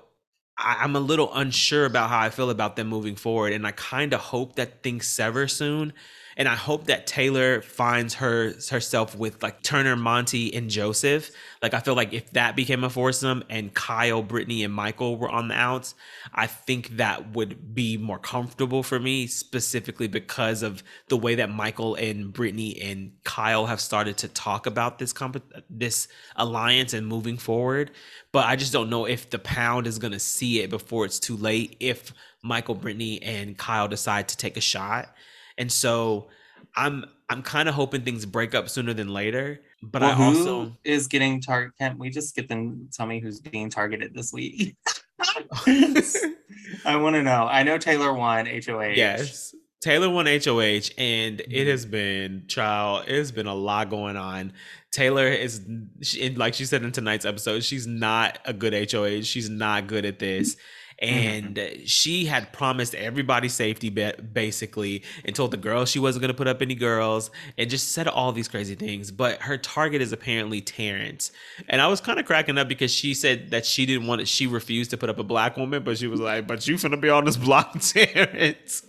I, 0.58 0.84
am 0.84 0.96
a 0.96 1.00
little 1.00 1.32
unsure 1.34 1.86
about 1.86 2.10
how 2.10 2.20
I 2.20 2.28
feel 2.28 2.50
about 2.50 2.76
them 2.76 2.88
moving 2.88 3.16
forward. 3.16 3.54
And 3.54 3.66
I 3.66 3.70
kind 3.70 4.12
of 4.12 4.20
hope 4.20 4.56
that 4.56 4.82
things 4.82 5.06
sever 5.06 5.48
soon 5.48 5.94
and 6.36 6.48
I 6.48 6.54
hope 6.54 6.86
that 6.86 7.06
Taylor 7.06 7.62
finds 7.62 8.14
her 8.14 8.54
herself 8.70 9.16
with 9.16 9.42
like 9.42 9.62
Turner, 9.62 9.96
Monte, 9.96 10.54
and 10.54 10.68
Joseph. 10.68 11.30
Like 11.62 11.74
I 11.74 11.80
feel 11.80 11.94
like 11.94 12.12
if 12.12 12.30
that 12.32 12.56
became 12.56 12.84
a 12.84 12.90
foursome 12.90 13.44
and 13.48 13.72
Kyle, 13.72 14.22
Brittany, 14.22 14.64
and 14.64 14.74
Michael 14.74 15.16
were 15.16 15.30
on 15.30 15.48
the 15.48 15.54
outs, 15.54 15.94
I 16.34 16.46
think 16.46 16.96
that 16.96 17.34
would 17.34 17.74
be 17.74 17.96
more 17.96 18.18
comfortable 18.18 18.82
for 18.82 18.98
me, 18.98 19.26
specifically 19.26 20.08
because 20.08 20.62
of 20.62 20.82
the 21.08 21.16
way 21.16 21.36
that 21.36 21.50
Michael 21.50 21.94
and 21.94 22.32
Brittany 22.32 22.80
and 22.82 23.12
Kyle 23.24 23.66
have 23.66 23.80
started 23.80 24.16
to 24.18 24.28
talk 24.28 24.66
about 24.66 24.98
this 24.98 25.12
comp- 25.12 25.42
this 25.70 26.08
alliance 26.36 26.94
and 26.94 27.06
moving 27.06 27.36
forward. 27.36 27.92
But 28.32 28.46
I 28.46 28.56
just 28.56 28.72
don't 28.72 28.90
know 28.90 29.04
if 29.04 29.30
the 29.30 29.38
pound 29.38 29.86
is 29.86 29.98
gonna 29.98 30.18
see 30.18 30.60
it 30.60 30.70
before 30.70 31.04
it's 31.04 31.20
too 31.20 31.36
late. 31.36 31.76
If 31.78 32.12
Michael, 32.42 32.74
Brittany, 32.74 33.22
and 33.22 33.56
Kyle 33.56 33.88
decide 33.88 34.28
to 34.28 34.36
take 34.36 34.56
a 34.56 34.60
shot. 34.60 35.14
And 35.58 35.70
so 35.70 36.28
I'm 36.76 37.04
I'm 37.28 37.42
kind 37.42 37.68
of 37.68 37.74
hoping 37.74 38.02
things 38.02 38.26
break 38.26 38.54
up 38.54 38.68
sooner 38.68 38.92
than 38.92 39.08
later. 39.08 39.60
But 39.82 40.02
well, 40.02 40.20
I 40.20 40.24
also 40.24 40.76
is 40.84 41.06
getting 41.08 41.40
target. 41.40 41.72
Can't 41.78 41.98
we 41.98 42.10
just 42.10 42.34
get 42.34 42.48
them? 42.48 42.88
Tell 42.92 43.06
me 43.06 43.20
who's 43.20 43.40
being 43.40 43.70
targeted 43.70 44.14
this 44.14 44.32
week. 44.32 44.76
I 45.66 46.96
want 46.96 47.14
to 47.16 47.22
know. 47.22 47.46
I 47.46 47.62
know 47.62 47.78
Taylor 47.78 48.12
won 48.12 48.46
HOH. 48.46 48.94
Yes, 48.94 49.54
Taylor 49.80 50.08
won 50.08 50.26
HOH, 50.26 50.90
and 50.96 51.40
it 51.40 51.48
mm-hmm. 51.50 51.68
has 51.68 51.84
been 51.84 52.44
child. 52.48 53.04
It 53.06 53.16
has 53.16 53.32
been 53.32 53.46
a 53.46 53.54
lot 53.54 53.90
going 53.90 54.16
on. 54.16 54.52
Taylor 54.90 55.26
is, 55.26 55.60
she, 56.02 56.30
like 56.30 56.54
she 56.54 56.64
said 56.64 56.82
in 56.82 56.92
tonight's 56.92 57.24
episode, 57.24 57.64
she's 57.64 57.86
not 57.86 58.38
a 58.44 58.52
good 58.52 58.72
HOH. 58.90 59.22
She's 59.22 59.50
not 59.50 59.86
good 59.86 60.04
at 60.04 60.18
this. 60.18 60.56
Mm-hmm. 61.04 61.18
and 61.18 61.56
mm-hmm. 61.56 61.84
she 61.84 62.24
had 62.24 62.52
promised 62.52 62.94
everybody 62.94 63.48
safety 63.48 63.90
basically 63.90 65.02
and 65.24 65.36
told 65.36 65.50
the 65.50 65.56
girls 65.56 65.90
she 65.90 65.98
wasn't 65.98 66.22
going 66.22 66.32
to 66.32 66.36
put 66.36 66.46
up 66.46 66.62
any 66.62 66.74
girls 66.74 67.30
and 67.58 67.68
just 67.68 67.92
said 67.92 68.08
all 68.08 68.32
these 68.32 68.48
crazy 68.48 68.74
things 68.74 69.10
but 69.10 69.42
her 69.42 69.58
target 69.58 70.00
is 70.00 70.12
apparently 70.12 70.60
terrance 70.60 71.30
and 71.68 71.80
i 71.80 71.86
was 71.86 72.00
kind 72.00 72.18
of 72.18 72.24
cracking 72.24 72.56
up 72.56 72.68
because 72.68 72.92
she 72.92 73.12
said 73.12 73.50
that 73.50 73.66
she 73.66 73.84
didn't 73.84 74.06
want 74.06 74.20
it 74.20 74.28
she 74.28 74.46
refused 74.46 74.90
to 74.90 74.96
put 74.96 75.10
up 75.10 75.18
a 75.18 75.24
black 75.24 75.56
woman 75.56 75.82
but 75.82 75.98
she 75.98 76.06
was 76.06 76.20
like 76.20 76.46
but 76.46 76.66
you 76.66 76.76
finna 76.76 77.00
be 77.00 77.10
on 77.10 77.24
this 77.24 77.36
block 77.44 77.78
terrance 77.80 78.86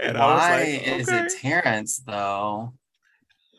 and 0.00 0.16
why 0.16 0.60
like, 0.60 0.82
okay. 0.82 1.00
is 1.00 1.08
it 1.08 1.32
terrance 1.40 1.98
though 2.06 2.72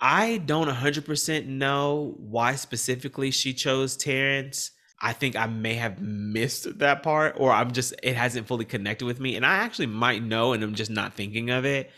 I 0.01 0.37
don't 0.37 0.69
100% 0.69 1.47
know 1.47 2.15
why 2.17 2.55
specifically 2.55 3.31
she 3.31 3.53
chose 3.53 3.97
Terrance. 3.97 4.71
I 5.01 5.13
think 5.13 5.35
I 5.35 5.45
may 5.45 5.75
have 5.75 6.01
missed 6.01 6.79
that 6.79 7.03
part, 7.03 7.35
or 7.37 7.51
I'm 7.51 7.71
just 7.71 7.93
it 8.03 8.15
hasn't 8.15 8.47
fully 8.47 8.65
connected 8.65 9.05
with 9.05 9.19
me, 9.19 9.35
and 9.35 9.45
I 9.45 9.57
actually 9.57 9.87
might 9.87 10.23
know, 10.23 10.53
and 10.53 10.63
I'm 10.63 10.75
just 10.75 10.91
not 10.91 11.13
thinking 11.13 11.49
of 11.49 11.65
it. 11.65 11.91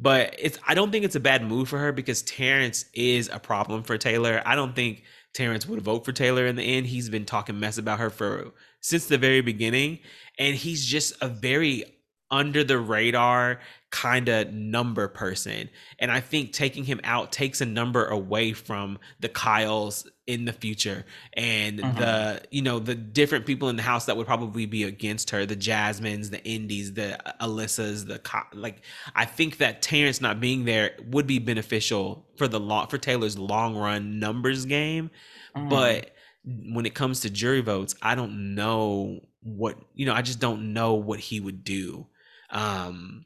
But 0.00 0.34
it's 0.38 0.58
I 0.66 0.74
don't 0.74 0.90
think 0.90 1.04
it's 1.04 1.16
a 1.16 1.20
bad 1.20 1.44
move 1.44 1.68
for 1.68 1.78
her 1.78 1.92
because 1.92 2.22
Terrance 2.22 2.84
is 2.94 3.28
a 3.32 3.38
problem 3.38 3.82
for 3.82 3.98
Taylor. 3.98 4.42
I 4.44 4.56
don't 4.56 4.74
think 4.74 5.04
Terrance 5.34 5.66
would 5.66 5.82
vote 5.82 6.04
for 6.04 6.12
Taylor 6.12 6.46
in 6.46 6.56
the 6.56 6.62
end. 6.62 6.86
He's 6.86 7.08
been 7.08 7.24
talking 7.24 7.60
mess 7.60 7.78
about 7.78 8.00
her 8.00 8.10
for 8.10 8.52
since 8.80 9.06
the 9.06 9.18
very 9.18 9.40
beginning, 9.40 10.00
and 10.38 10.54
he's 10.54 10.84
just 10.84 11.14
a 11.20 11.28
very 11.28 11.84
under 12.30 12.62
the 12.62 12.78
radar 12.78 13.60
kind 13.90 14.28
of 14.28 14.52
number 14.52 15.08
person. 15.08 15.70
And 15.98 16.10
I 16.10 16.20
think 16.20 16.52
taking 16.52 16.84
him 16.84 17.00
out 17.04 17.32
takes 17.32 17.60
a 17.60 17.66
number 17.66 18.06
away 18.06 18.52
from 18.52 18.98
the 19.20 19.28
Kyles 19.28 20.06
in 20.26 20.44
the 20.44 20.52
future 20.52 21.06
and 21.32 21.78
mm-hmm. 21.78 21.98
the, 21.98 22.42
you 22.50 22.60
know, 22.60 22.78
the 22.78 22.94
different 22.94 23.46
people 23.46 23.70
in 23.70 23.76
the 23.76 23.82
house 23.82 24.04
that 24.04 24.16
would 24.18 24.26
probably 24.26 24.66
be 24.66 24.84
against 24.84 25.30
her, 25.30 25.46
the 25.46 25.56
Jasmines, 25.56 26.28
the 26.28 26.44
Indies, 26.44 26.92
the 26.92 27.18
Alyssas, 27.40 28.06
the 28.06 28.20
like 28.52 28.82
I 29.14 29.24
think 29.24 29.56
that 29.56 29.80
Terrance 29.80 30.20
not 30.20 30.38
being 30.38 30.66
there 30.66 30.92
would 31.06 31.26
be 31.26 31.38
beneficial 31.38 32.26
for 32.36 32.46
the 32.46 32.60
long 32.60 32.88
for 32.88 32.98
Taylor's 32.98 33.38
long 33.38 33.74
run 33.74 34.18
numbers 34.18 34.66
game. 34.66 35.10
Mm-hmm. 35.56 35.70
But 35.70 36.10
when 36.44 36.84
it 36.84 36.94
comes 36.94 37.20
to 37.20 37.30
jury 37.30 37.62
votes, 37.62 37.94
I 38.02 38.14
don't 38.14 38.54
know 38.54 39.20
what, 39.42 39.78
you 39.94 40.04
know, 40.04 40.12
I 40.12 40.20
just 40.20 40.40
don't 40.40 40.74
know 40.74 40.94
what 40.94 41.20
he 41.20 41.40
would 41.40 41.64
do. 41.64 42.06
Um 42.50 43.24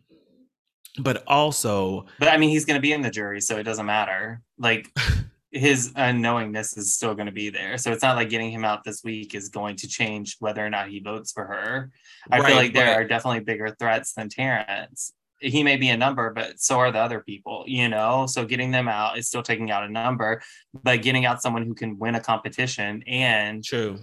but 0.99 1.25
also 1.27 2.05
but 2.19 2.29
i 2.29 2.37
mean 2.37 2.51
he's 2.51 2.65
going 2.65 2.77
to 2.77 2.83
be 2.83 2.93
in 2.93 3.01
the 3.01 3.11
jury 3.11 3.41
so 3.41 3.57
it 3.57 3.63
doesn't 3.63 3.87
matter. 3.87 4.41
Like 4.59 4.91
his 5.51 5.93
unknowingness 5.93 6.79
is 6.79 6.95
still 6.95 7.15
going 7.15 7.27
to 7.27 7.33
be 7.33 7.51
there. 7.51 7.77
So 7.77 7.93
it's 7.93 8.03
not 8.03 8.17
like 8.17 8.31
getting 8.31 8.51
him 8.51 8.65
out 8.65 8.85
this 8.85 9.05
week 9.05 9.35
is 9.35 9.51
going 9.51 9.77
to 9.77 9.87
change 9.87 10.37
whether 10.39 10.65
or 10.65 10.71
not 10.71 10.89
he 10.89 11.01
votes 11.01 11.31
for 11.31 11.45
her. 11.45 11.91
I 12.31 12.39
right, 12.39 12.47
feel 12.47 12.57
like 12.57 12.73
there 12.73 12.95
are 12.95 13.05
definitely 13.05 13.41
bigger 13.41 13.69
threats 13.79 14.15
than 14.15 14.31
terrance 14.31 15.13
he 15.43 15.63
may 15.63 15.77
be 15.77 15.89
a 15.89 15.97
number 15.97 16.33
but 16.33 16.61
so 16.61 16.79
are 16.79 16.93
the 16.93 16.99
other 16.99 17.21
people 17.21 17.65
you 17.67 17.89
know? 17.89 18.27
So 18.27 18.45
getting 18.45 18.71
them 18.71 18.89
out 18.89 19.19
is 19.19 19.27
still 19.27 19.43
taking 19.43 19.71
out 19.71 19.85
a 19.85 19.89
number 19.89 20.41
but 20.83 21.03
getting 21.03 21.27
out 21.27 21.43
someone 21.43 21.67
who 21.67 21.75
can 21.75 21.99
win 21.99 22.15
a 22.15 22.21
competition 22.21 23.03
and 23.07 23.63
true 23.65 23.99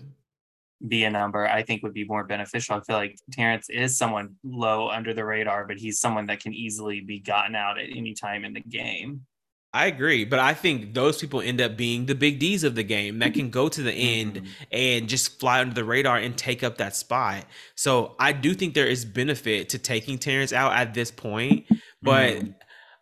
be 0.88 1.04
a 1.04 1.10
number, 1.10 1.48
I 1.48 1.64
think 1.64 1.84
would 1.84 1.94
be 1.94 2.06
more 2.06 2.24
beneficial. 2.24 2.76
I 2.76 2.82
feel 2.82 2.96
like 2.96 3.18
Terrance 3.32 3.70
is 3.70 3.98
someone 3.98 4.36
low 4.44 4.90
under 4.90 5.14
the 5.14 5.26
radar, 5.26 5.66
but 5.68 5.78
he's 5.78 6.00
someone 6.00 6.28
that 6.28 6.42
can 6.42 6.54
easily 6.54 7.02
be 7.02 7.20
gotten 7.20 7.56
out 7.56 7.78
at 7.78 7.90
any 7.90 8.14
time 8.14 8.46
in 8.46 8.54
the 8.54 8.62
game. 8.62 9.26
I 9.72 9.86
agree, 9.86 10.26
but 10.26 10.40
I 10.40 10.56
think 10.56 10.96
those 10.96 11.20
people 11.20 11.42
end 11.42 11.62
up 11.62 11.78
being 11.78 12.08
the 12.08 12.16
big 12.16 12.40
D's 12.40 12.64
of 12.64 12.74
the 12.74 12.82
game 12.82 13.20
that 13.20 13.36
can 13.36 13.52
go 13.52 13.70
to 13.70 13.84
the 13.84 13.94
end 13.94 14.36
mm-hmm. 14.36 14.48
and 14.72 15.08
just 15.08 15.40
fly 15.40 15.60
under 15.60 15.76
the 15.76 15.84
radar 15.84 16.18
and 16.18 16.36
take 16.36 16.64
up 16.64 16.78
that 16.78 16.96
spot. 16.96 17.46
So 17.76 18.16
I 18.20 18.32
do 18.32 18.56
think 18.56 18.74
there 18.74 18.88
is 18.88 19.06
benefit 19.06 19.70
to 19.70 19.78
taking 19.78 20.18
Terrance 20.18 20.54
out 20.54 20.74
at 20.74 20.96
this 20.96 21.12
point, 21.12 21.68
but 22.02 22.38
mm-hmm. 22.38 22.52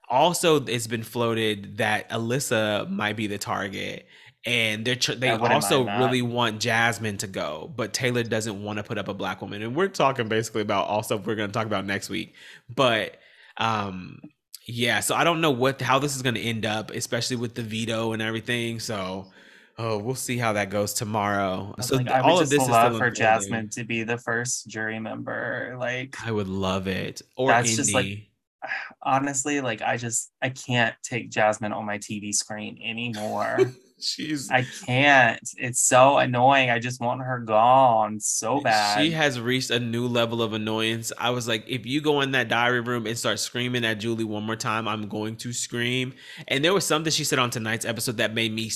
also 0.10 0.62
it's 0.66 0.88
been 0.88 1.04
floated 1.04 1.78
that 1.78 2.10
Alyssa 2.10 2.90
might 2.90 3.16
be 3.16 3.28
the 3.28 3.38
target 3.38 4.06
and 4.48 4.86
they're 4.86 4.96
tr- 4.96 5.14
they 5.14 5.30
also 5.30 5.84
really 5.84 6.22
want 6.22 6.62
Jasmine 6.62 7.18
to 7.18 7.28
go, 7.28 7.72
but 7.76 7.94
Taylor 7.94 8.24
doesn't 8.24 8.64
want 8.64 8.78
to 8.78 8.84
put 8.84 8.98
up 8.98 9.10
a 9.10 9.14
black 9.14 9.42
woman. 9.42 9.62
And 9.62 9.76
we're 9.76 9.90
talking 9.90 10.30
basically 10.30 10.62
about 10.62 10.88
all 10.88 11.04
stuff 11.04 11.28
we're 11.28 11.36
going 11.36 11.50
to 11.50 11.54
talk 11.54 11.66
about 11.66 11.86
next 11.86 12.10
week. 12.10 12.34
But 12.74 13.18
um 13.58 14.22
yeah, 14.66 15.02
so 15.02 15.16
I 15.16 15.26
don't 15.26 15.42
know 15.42 15.52
what 15.52 15.82
how 15.82 16.00
this 16.00 16.16
is 16.16 16.22
going 16.22 16.36
to 16.36 16.42
end 16.42 16.66
up, 16.66 16.92
especially 16.92 17.36
with 17.36 17.56
the 17.56 17.62
veto 17.62 18.14
and 18.14 18.22
everything. 18.22 18.80
So 18.80 19.28
oh, 19.78 19.98
we'll 19.98 20.16
see 20.16 20.38
how 20.38 20.54
that 20.54 20.70
goes 20.70 20.94
tomorrow. 20.94 21.76
So 21.82 21.98
like, 21.98 22.10
all 22.10 22.40
of 22.40 22.50
this 22.50 22.64
is 22.64 22.70
love 22.70 22.98
for 22.98 23.12
Jasmine 23.12 23.70
to 23.72 23.84
be 23.84 24.04
the 24.04 24.18
first 24.18 24.70
jury 24.70 25.00
member. 25.00 25.76
Like 25.78 26.16
I 26.26 26.32
would 26.32 26.48
love 26.48 26.88
it. 26.88 27.22
Or 27.36 27.50
that's 27.50 27.70
Indy. 27.70 27.78
just 27.78 27.94
like 27.94 28.30
honestly, 29.04 29.60
like 29.60 29.82
I 29.82 29.98
just 29.98 30.32
I 30.42 30.50
can't 30.52 30.96
take 31.04 31.32
Jasmine 31.32 31.74
on 31.74 31.86
my 31.86 31.98
TV 31.98 32.34
screen 32.34 32.80
anymore. 32.82 33.58
She's 34.00 34.52
I 34.52 34.66
can't. 34.86 35.40
It's 35.58 35.80
so 35.80 36.18
annoying. 36.18 36.70
I 36.70 36.80
just 36.80 37.02
want 37.02 37.22
her 37.22 37.40
gone 37.40 38.20
so 38.20 38.62
bad. 38.62 39.02
She 39.02 39.12
has 39.12 39.40
reached 39.40 39.72
a 39.72 39.80
new 39.80 40.08
level 40.08 40.42
of 40.42 40.54
annoyance. 40.54 41.12
I 41.18 41.32
was 41.32 41.48
like, 41.48 41.68
if 41.68 41.86
you 41.86 42.00
go 42.02 42.22
in 42.22 42.32
that 42.32 42.48
diary 42.48 42.82
room 42.82 43.08
and 43.08 43.18
start 43.18 43.40
screaming 43.40 43.84
at 43.86 43.96
Julie 43.96 44.24
one 44.24 44.44
more 44.44 44.56
time, 44.56 44.88
I'm 44.88 45.08
going 45.08 45.36
to 45.38 45.52
scream. 45.52 46.14
And 46.48 46.64
there 46.64 46.74
was 46.74 46.86
something 46.86 47.12
she 47.12 47.24
said 47.24 47.40
on 47.40 47.50
tonight's 47.50 47.86
episode 47.86 48.18
that 48.18 48.34
made 48.34 48.54
me 48.54 48.72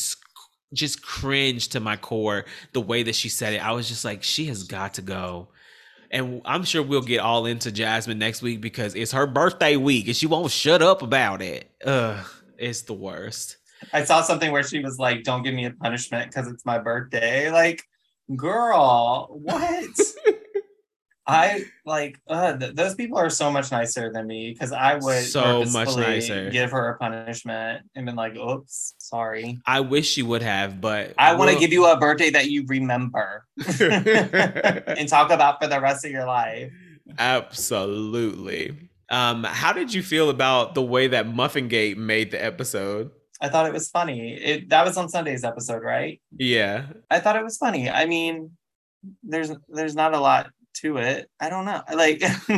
just 0.73 1.03
cringe 1.03 1.67
to 1.69 1.79
my 1.79 1.97
core 1.97 2.45
the 2.73 2.81
way 2.81 3.03
that 3.03 3.15
she 3.15 3.29
said 3.29 3.53
it. 3.53 3.63
I 3.63 3.73
was 3.73 3.87
just 3.87 4.03
like, 4.03 4.23
she 4.23 4.45
has 4.47 4.63
got 4.63 4.95
to 4.95 5.01
go. 5.01 5.49
And 6.09 6.41
I'm 6.45 6.63
sure 6.63 6.83
we'll 6.83 7.01
get 7.01 7.19
all 7.19 7.45
into 7.45 7.71
Jasmine 7.71 8.19
next 8.19 8.41
week 8.41 8.59
because 8.59 8.95
it's 8.95 9.13
her 9.13 9.27
birthday 9.27 9.77
week 9.77 10.07
and 10.07 10.15
she 10.15 10.27
won't 10.27 10.51
shut 10.51 10.81
up 10.81 11.01
about 11.01 11.41
it. 11.41 11.69
Ugh, 11.85 12.25
it's 12.57 12.81
the 12.81 12.93
worst. 12.93 13.57
I 13.93 14.03
saw 14.03 14.21
something 14.21 14.51
where 14.51 14.63
she 14.63 14.79
was 14.79 14.97
like, 14.99 15.23
"Don't 15.23 15.43
give 15.43 15.53
me 15.53 15.65
a 15.65 15.71
punishment 15.71 16.29
because 16.31 16.47
it's 16.47 16.65
my 16.65 16.79
birthday." 16.79 17.51
Like, 17.51 17.83
girl, 18.35 19.29
what? 19.31 19.89
I 21.27 21.65
like 21.85 22.19
uh, 22.27 22.57
th- 22.57 22.75
those 22.75 22.95
people 22.95 23.17
are 23.17 23.29
so 23.29 23.51
much 23.51 23.71
nicer 23.71 24.11
than 24.11 24.27
me 24.27 24.51
because 24.51 24.71
I 24.71 24.95
would 24.95 25.23
so 25.23 25.63
much 25.65 25.95
nicer 25.95 26.49
give 26.49 26.71
her 26.71 26.89
a 26.89 26.97
punishment 26.97 27.85
and 27.95 28.05
been 28.05 28.15
like, 28.15 28.35
"Oops, 28.35 28.95
sorry." 28.97 29.59
I 29.65 29.81
wish 29.81 30.09
she 30.09 30.23
would 30.23 30.41
have, 30.41 30.81
but 30.81 31.13
I 31.17 31.35
want 31.35 31.51
to 31.51 31.59
give 31.59 31.71
you 31.71 31.85
a 31.85 31.97
birthday 31.97 32.31
that 32.31 32.49
you 32.49 32.65
remember 32.67 33.45
and 33.79 35.07
talk 35.07 35.31
about 35.31 35.61
for 35.61 35.69
the 35.69 35.79
rest 35.79 36.03
of 36.05 36.11
your 36.11 36.25
life. 36.25 36.71
Absolutely. 37.17 38.89
Um, 39.09 39.43
how 39.43 39.73
did 39.73 39.93
you 39.93 40.01
feel 40.01 40.29
about 40.29 40.73
the 40.73 40.81
way 40.81 41.07
that 41.07 41.27
Muffingate 41.27 41.97
made 41.97 42.31
the 42.31 42.43
episode? 42.43 43.11
I 43.41 43.49
thought 43.49 43.65
it 43.65 43.73
was 43.73 43.89
funny. 43.89 44.33
It 44.35 44.69
that 44.69 44.85
was 44.85 44.97
on 44.97 45.09
Sunday's 45.09 45.43
episode, 45.43 45.83
right? 45.83 46.21
Yeah. 46.37 46.85
I 47.09 47.19
thought 47.19 47.35
it 47.35 47.43
was 47.43 47.57
funny. 47.57 47.89
I 47.89 48.05
mean, 48.05 48.51
there's 49.23 49.51
there's 49.67 49.95
not 49.95 50.13
a 50.13 50.19
lot 50.19 50.51
to 50.75 50.97
it. 50.97 51.29
I 51.39 51.49
don't 51.49 51.65
know. 51.65 51.81
Like 51.93 52.21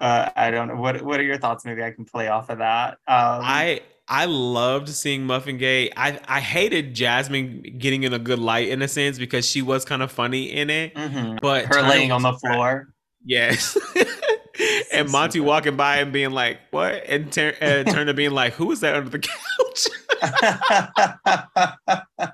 uh, 0.00 0.30
I 0.36 0.50
don't 0.50 0.68
know. 0.68 0.76
What 0.76 1.02
what 1.02 1.18
are 1.20 1.24
your 1.24 1.38
thoughts? 1.38 1.64
Maybe 1.64 1.82
I 1.82 1.90
can 1.90 2.04
play 2.04 2.28
off 2.28 2.50
of 2.50 2.58
that. 2.58 2.92
Um, 3.08 3.40
I 3.42 3.80
I 4.08 4.26
loved 4.26 4.88
seeing 4.88 5.24
Muffin 5.24 5.58
Gate. 5.58 5.92
I 5.96 6.20
I 6.28 6.40
hated 6.40 6.94
Jasmine 6.94 7.62
getting 7.78 8.02
in 8.04 8.12
a 8.12 8.18
good 8.18 8.38
light 8.38 8.68
in 8.68 8.82
a 8.82 8.88
sense 8.88 9.18
because 9.18 9.48
she 9.48 9.62
was 9.62 9.84
kind 9.84 10.02
of 10.02 10.12
funny 10.12 10.52
in 10.52 10.70
it. 10.70 10.94
mhm. 10.94 11.40
But 11.40 11.64
her 11.66 11.74
Turner 11.74 11.88
laying 11.88 12.12
on 12.12 12.22
the 12.22 12.34
floor. 12.34 12.92
Yes. 13.24 13.76
and 14.92 15.10
Monte 15.10 15.40
walking 15.40 15.76
by 15.76 15.98
and 15.98 16.12
being 16.12 16.30
like, 16.30 16.58
"What?" 16.70 17.04
and 17.06 17.32
Tur- 17.32 17.56
uh, 17.60 17.84
Turner 17.90 18.12
being 18.12 18.32
like, 18.32 18.54
"Who 18.54 18.70
is 18.72 18.80
that 18.80 18.94
under 18.94 19.10
the 19.10 19.18
couch?" 19.18 19.88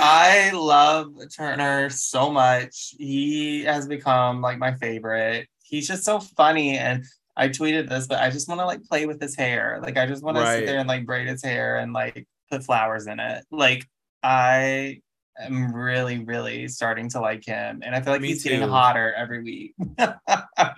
I 0.00 0.50
love 0.52 1.14
Turner 1.34 1.88
so 1.90 2.30
much. 2.30 2.94
He 2.98 3.64
has 3.64 3.86
become 3.86 4.42
like 4.42 4.58
my 4.58 4.74
favorite. 4.74 5.48
He's 5.62 5.88
just 5.88 6.04
so 6.04 6.20
funny 6.20 6.78
and 6.78 7.04
I 7.36 7.48
tweeted 7.48 7.88
this, 7.88 8.06
but 8.06 8.20
I 8.20 8.30
just 8.30 8.48
want 8.48 8.60
to 8.60 8.66
like 8.66 8.82
play 8.84 9.06
with 9.06 9.20
his 9.20 9.36
hair. 9.36 9.78
Like 9.82 9.96
I 9.96 10.06
just 10.06 10.22
want 10.22 10.36
to 10.36 10.46
sit 10.46 10.66
there 10.66 10.78
and 10.78 10.88
like 10.88 11.06
braid 11.06 11.26
his 11.26 11.42
hair 11.42 11.78
and 11.78 11.92
like 11.92 12.26
put 12.50 12.64
flowers 12.64 13.06
in 13.06 13.20
it. 13.20 13.44
Like 13.50 13.84
I 14.22 15.00
am 15.40 15.72
really, 15.74 16.18
really 16.20 16.68
starting 16.68 17.08
to 17.10 17.20
like 17.20 17.44
him. 17.44 17.82
And 17.84 17.94
I 17.94 18.00
feel 18.00 18.12
like 18.12 18.22
Me 18.22 18.28
he's 18.28 18.42
getting 18.44 18.66
hotter 18.68 19.12
every 19.14 19.42
week. 19.42 19.74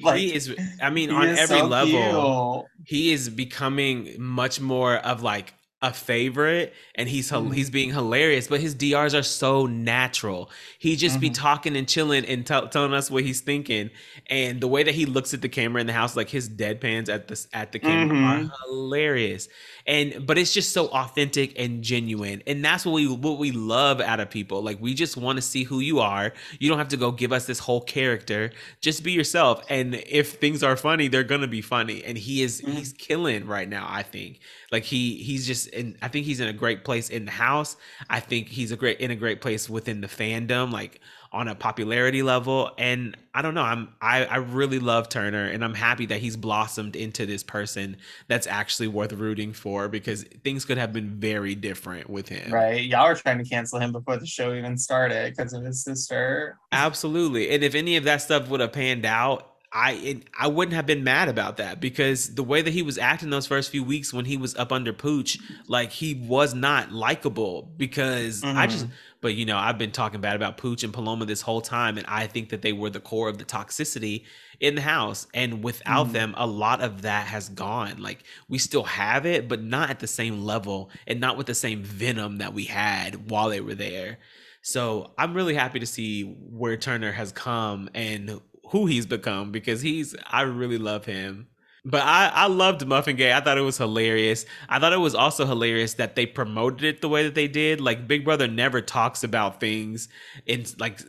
like 0.00 0.18
he 0.18 0.34
is. 0.34 0.54
I 0.82 0.90
mean, 0.90 1.10
on 1.10 1.26
every 1.26 1.58
so 1.60 1.66
level, 1.66 2.68
cute. 2.76 2.88
he 2.88 3.12
is 3.12 3.28
becoming 3.28 4.14
much 4.18 4.60
more 4.60 4.96
of 4.96 5.22
like 5.22 5.54
a 5.80 5.92
favorite 5.92 6.74
and 6.96 7.08
he's 7.08 7.30
Mhm. 7.30 7.54
he's 7.54 7.70
being 7.70 7.90
hilarious 7.92 8.48
but 8.48 8.58
his 8.60 8.74
DRs 8.74 9.14
are 9.14 9.22
so 9.22 9.64
natural 9.66 10.50
he 10.80 10.96
just 10.96 11.20
be 11.20 11.30
Mhm. 11.30 11.34
talking 11.34 11.76
and 11.76 11.88
chilling 11.88 12.24
and 12.24 12.44
tell 12.44 12.66
telling 12.68 12.92
us 12.92 13.12
what 13.12 13.22
he's 13.22 13.42
thinking 13.42 13.88
and 14.26 14.60
the 14.60 14.66
way 14.66 14.82
that 14.82 14.96
he 14.96 15.06
looks 15.06 15.34
at 15.34 15.40
the 15.40 15.48
camera 15.48 15.80
in 15.80 15.86
the 15.86 15.92
house 15.92 16.16
like 16.16 16.30
his 16.30 16.48
deadpans 16.48 17.08
at 17.08 17.28
the 17.28 17.46
at 17.52 17.70
the 17.70 17.78
camera 17.78 18.18
Mhm. 18.18 18.50
are 18.50 18.52
hilarious 18.66 19.48
and 19.88 20.24
but 20.26 20.36
it's 20.38 20.52
just 20.54 20.72
so 20.72 20.86
authentic 20.88 21.58
and 21.58 21.82
genuine. 21.82 22.42
And 22.46 22.64
that's 22.64 22.84
what 22.86 22.92
we 22.92 23.08
what 23.08 23.38
we 23.38 23.50
love 23.50 24.00
out 24.00 24.20
of 24.20 24.30
people. 24.30 24.62
Like 24.62 24.78
we 24.80 24.94
just 24.94 25.16
want 25.16 25.36
to 25.36 25.42
see 25.42 25.64
who 25.64 25.80
you 25.80 25.98
are. 25.98 26.32
You 26.60 26.68
don't 26.68 26.78
have 26.78 26.88
to 26.88 26.96
go 26.98 27.10
give 27.10 27.32
us 27.32 27.46
this 27.46 27.58
whole 27.58 27.80
character. 27.80 28.52
Just 28.80 29.02
be 29.02 29.12
yourself. 29.12 29.64
And 29.70 29.96
if 30.06 30.34
things 30.34 30.62
are 30.62 30.76
funny 30.76 31.08
they're 31.08 31.24
gonna 31.24 31.48
be 31.48 31.62
funny. 31.62 32.04
And 32.04 32.16
he 32.18 32.42
is 32.42 32.60
Mhm. 32.60 32.74
he's 32.74 32.92
killing 32.92 33.46
right 33.46 33.68
now 33.68 33.86
i 33.90 34.02
think. 34.02 34.40
Like 34.70 34.84
he 34.84 35.14
he's 35.16 35.46
just 35.46 35.68
in 35.68 35.96
i 36.02 36.08
think 36.08 36.26
he's 36.26 36.38
in 36.40 36.48
a 36.48 36.52
great 36.52 36.84
place 36.84 37.08
in 37.08 37.24
the 37.24 37.32
house. 37.32 37.76
I 38.10 38.20
think 38.20 38.48
he's 38.48 38.70
a 38.70 38.76
great 38.76 39.00
in 39.00 39.10
a 39.10 39.16
great 39.16 39.40
place 39.40 39.68
within 39.70 40.02
the 40.02 40.06
fandom. 40.08 40.70
Like 40.70 41.00
on 41.32 41.48
a 41.48 41.54
popularity 41.54 42.22
level 42.22 42.70
and 42.78 43.16
i 43.34 43.42
don't 43.42 43.54
know 43.54 43.62
i'm 43.62 43.88
i, 44.00 44.24
I 44.24 44.36
really 44.36 44.78
love 44.78 45.08
turner 45.08 45.44
and 45.44 45.64
i'm 45.64 45.74
happy 45.74 46.06
that 46.06 46.20
he's 46.20 46.36
blossomed 46.36 46.96
into 46.96 47.26
this 47.26 47.42
person 47.42 47.96
that's 48.26 48.46
actually 48.46 48.88
worth 48.88 49.12
rooting 49.12 49.52
for 49.52 49.88
because 49.88 50.24
things 50.42 50.64
could 50.64 50.78
have 50.78 50.92
been 50.92 51.20
very 51.20 51.54
different 51.54 52.08
with 52.10 52.28
him 52.28 52.48
Right. 52.52 52.84
Y'all 52.84 53.02
are 53.02 53.14
trying 53.14 53.38
to 53.38 53.44
cancel 53.44 53.78
him 53.78 53.92
before 53.92 54.16
the 54.16 54.26
show 54.26 54.54
even 54.54 54.76
started 54.76 55.34
because 55.36 55.52
of 55.52 55.64
his 55.64 55.82
sister. 55.82 56.58
Absolutely. 56.72 57.50
And 57.50 57.62
if 57.62 57.74
any 57.74 57.96
of 57.96 58.04
that 58.04 58.22
stuff 58.22 58.48
would 58.48 58.60
have 58.60 58.72
panned 58.72 59.04
out, 59.04 59.54
I 59.70 59.92
it, 59.92 60.24
I 60.38 60.46
wouldn't 60.46 60.74
have 60.74 60.86
been 60.86 61.04
mad 61.04 61.28
about 61.28 61.58
that 61.58 61.78
because 61.80 62.34
the 62.34 62.42
way 62.42 62.62
that 62.62 62.72
he 62.72 62.80
was 62.82 62.96
acting 62.96 63.28
those 63.28 63.46
first 63.46 63.70
few 63.70 63.84
weeks 63.84 64.12
when 64.14 64.24
he 64.24 64.38
was 64.38 64.56
up 64.56 64.72
under 64.72 64.92
Pooch, 64.94 65.38
like 65.66 65.92
he 65.92 66.14
was 66.14 66.54
not 66.54 66.90
likable 66.90 67.70
because 67.76 68.42
I 68.42 68.66
just 68.66 68.86
but 69.20 69.34
you 69.34 69.44
know, 69.44 69.58
I've 69.58 69.76
been 69.76 69.90
talking 69.90 70.20
bad 70.20 70.36
about 70.36 70.56
Pooch 70.56 70.84
and 70.84 70.92
Paloma 70.92 71.26
this 71.26 71.42
whole 71.42 71.60
time 71.60 71.98
and 71.98 72.06
I 72.06 72.26
think 72.26 72.48
that 72.48 72.62
they 72.62 72.72
were 72.72 72.88
the 72.88 73.00
core 73.00 73.28
of 73.28 73.36
the 73.36 73.44
toxicity 73.44 74.24
in 74.58 74.74
the 74.74 74.80
house 74.80 75.26
and 75.34 75.62
without 75.62 76.08
Mhm. 76.08 76.12
them 76.12 76.34
a 76.38 76.46
lot 76.46 76.80
of 76.80 77.02
that 77.02 77.26
has 77.26 77.50
gone. 77.50 77.98
Like 77.98 78.22
we 78.48 78.56
still 78.58 78.84
have 78.84 79.26
it 79.26 79.48
but 79.48 79.62
not 79.62 79.90
at 79.90 79.98
the 79.98 80.06
same 80.06 80.44
level 80.44 80.90
and 81.06 81.20
not 81.20 81.36
with 81.36 81.46
the 81.46 81.54
same 81.54 81.82
venom 81.82 82.38
that 82.38 82.54
we 82.54 82.64
had 82.64 83.30
while 83.30 83.50
they 83.50 83.60
were 83.60 83.74
there. 83.74 84.18
So 84.62 85.12
I'm 85.16 85.34
really 85.34 85.54
happy 85.54 85.78
to 85.78 85.86
see 85.86 86.22
where 86.22 86.76
Turner 86.76 87.12
has 87.12 87.32
come 87.32 87.88
and 87.94 88.40
who 88.70 88.86
he's 88.86 89.06
become 89.06 89.50
because 89.52 89.80
he's 89.82 90.14
I 90.26 90.42
really 90.42 90.78
love 90.78 91.04
him. 91.04 91.48
But 91.84 92.02
I, 92.02 92.30
I 92.34 92.46
loved 92.48 92.86
Muffin 92.86 93.16
Gate. 93.16 93.32
I 93.32 93.40
thought 93.40 93.56
it 93.56 93.62
was 93.62 93.78
hilarious. 93.78 94.44
I 94.68 94.78
thought 94.78 94.92
it 94.92 94.98
was 94.98 95.14
also 95.14 95.46
hilarious 95.46 95.94
that 95.94 96.16
they 96.16 96.26
promoted 96.26 96.82
it 96.84 97.00
the 97.00 97.08
way 97.08 97.22
that 97.22 97.34
they 97.34 97.48
did. 97.48 97.80
Like 97.80 98.06
Big 98.06 98.24
Brother 98.24 98.46
never 98.48 98.82
talks 98.82 99.24
about 99.24 99.60
things 99.60 100.08
in 100.44 100.66
like 100.78 101.00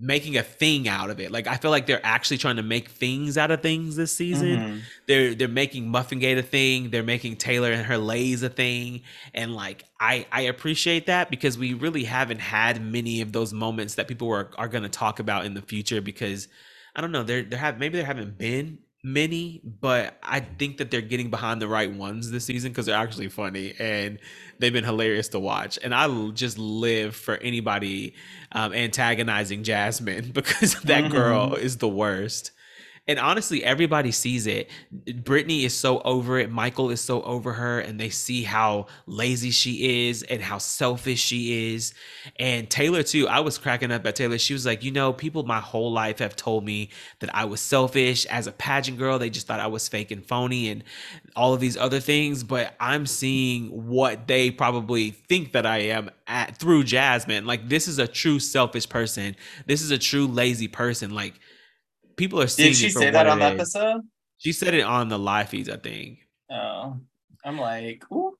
making 0.00 0.36
a 0.36 0.42
thing 0.42 0.88
out 0.88 1.10
of 1.10 1.20
it. 1.20 1.30
Like 1.30 1.46
I 1.46 1.56
feel 1.58 1.70
like 1.70 1.86
they're 1.86 2.04
actually 2.04 2.38
trying 2.38 2.56
to 2.56 2.62
make 2.62 2.88
things 2.88 3.36
out 3.36 3.50
of 3.50 3.60
things 3.60 3.94
this 3.94 4.10
season 4.10 4.48
Mhm. 4.56 4.80
they're 5.06 5.34
they're 5.34 5.48
making 5.48 5.90
Muffin 5.90 6.18
Gate 6.18 6.38
a 6.38 6.42
thing. 6.42 6.90
They're 6.90 7.02
making 7.02 7.36
Taylor 7.36 7.70
and 7.70 7.84
her 7.86 7.98
lays 7.98 8.42
a 8.42 8.48
thing, 8.48 9.02
and 9.34 9.54
like 9.54 9.84
I 10.00 10.26
I 10.32 10.42
appreciate 10.42 11.06
that 11.06 11.30
because 11.30 11.58
we 11.58 11.74
really 11.74 12.04
haven't 12.04 12.40
had 12.40 12.82
many 12.82 13.20
of 13.20 13.32
those 13.32 13.52
moments 13.52 13.94
that 13.96 14.08
people 14.08 14.32
are 14.32 14.50
are 14.56 14.68
going 14.68 14.84
to 14.84 14.88
talk 14.88 15.20
about 15.20 15.44
in 15.44 15.54
the 15.54 15.62
future 15.62 16.00
because 16.00 16.48
I 16.96 17.02
don't 17.02 17.12
know 17.12 17.22
there 17.22 17.42
there 17.42 17.58
have 17.58 17.78
maybe 17.78 17.98
there 17.98 18.06
haven't 18.06 18.38
been 18.38 18.78
many, 19.06 19.60
but 19.64 20.18
I 20.22 20.40
think 20.40 20.78
that 20.78 20.90
they're 20.90 21.00
getting 21.00 21.30
behind 21.30 21.62
the 21.62 21.68
right 21.68 21.92
ones 21.92 22.30
this 22.32 22.44
season 22.44 22.72
because 22.72 22.86
they're 22.86 22.96
actually 22.96 23.28
funny 23.28 23.72
and 23.78 24.18
they've 24.58 24.72
been 24.72 24.82
hilarious 24.82 25.28
to 25.28 25.38
watch. 25.38 25.78
And 25.82 25.94
I 25.94 26.30
just 26.32 26.58
live 26.58 27.14
for 27.14 27.36
anybody 27.36 28.14
um, 28.50 28.72
antagonizing 28.74 29.62
Jasmine 29.62 30.30
because 30.32 30.74
that 30.82 31.10
girl 31.10 31.54
is 31.54 31.76
the 31.76 31.88
worst. 31.88 32.50
And 33.08 33.20
honestly, 33.20 33.62
everybody 33.62 34.10
sees 34.10 34.48
it. 34.48 34.68
Brittany 35.22 35.64
is 35.64 35.76
so 35.76 36.00
over 36.00 36.40
it. 36.40 36.50
Michael 36.50 36.90
is 36.90 37.00
so 37.00 37.22
over 37.22 37.52
her, 37.52 37.78
and 37.78 38.00
they 38.00 38.08
see 38.08 38.42
how 38.42 38.86
lazy 39.06 39.52
she 39.52 40.08
is 40.08 40.24
and 40.24 40.42
how 40.42 40.58
selfish 40.58 41.20
she 41.20 41.74
is. 41.74 41.94
And 42.40 42.68
Taylor, 42.68 43.04
too, 43.04 43.28
I 43.28 43.40
was 43.40 43.58
cracking 43.58 43.92
up 43.92 44.04
at 44.06 44.16
Taylor. 44.16 44.38
She 44.38 44.54
was 44.54 44.66
like, 44.66 44.82
You 44.82 44.90
know, 44.90 45.12
people 45.12 45.44
my 45.44 45.60
whole 45.60 45.92
life 45.92 46.18
have 46.18 46.34
told 46.34 46.64
me 46.64 46.90
that 47.20 47.32
I 47.32 47.44
was 47.44 47.60
selfish 47.60 48.26
as 48.26 48.48
a 48.48 48.52
pageant 48.52 48.98
girl. 48.98 49.20
They 49.20 49.30
just 49.30 49.46
thought 49.46 49.60
I 49.60 49.68
was 49.68 49.86
fake 49.86 50.10
and 50.10 50.26
phony 50.26 50.68
and 50.68 50.82
all 51.36 51.54
of 51.54 51.60
these 51.60 51.76
other 51.76 52.00
things. 52.00 52.42
But 52.42 52.74
I'm 52.80 53.06
seeing 53.06 53.86
what 53.86 54.26
they 54.26 54.50
probably 54.50 55.12
think 55.12 55.52
that 55.52 55.64
I 55.64 55.78
am 55.78 56.10
at 56.26 56.56
through 56.56 56.82
Jasmine. 56.82 57.46
Like, 57.46 57.68
this 57.68 57.86
is 57.86 58.00
a 58.00 58.08
true 58.08 58.40
selfish 58.40 58.88
person. 58.88 59.36
This 59.66 59.80
is 59.80 59.92
a 59.92 59.98
true 59.98 60.26
lazy 60.26 60.66
person. 60.66 61.14
Like, 61.14 61.34
people 62.16 62.40
are 62.40 62.46
seeing 62.46 62.70
Did 62.70 62.76
she 62.76 62.90
say 62.90 63.10
that 63.10 63.26
on 63.26 63.38
the 63.38 63.46
episode? 63.46 64.02
She 64.38 64.52
said 64.52 64.74
it 64.74 64.82
on 64.82 65.08
the 65.08 65.18
live 65.18 65.48
feeds, 65.48 65.68
I 65.68 65.76
think. 65.76 66.18
Oh, 66.50 66.96
I'm 67.44 67.58
like, 67.58 68.04
ooh. 68.12 68.36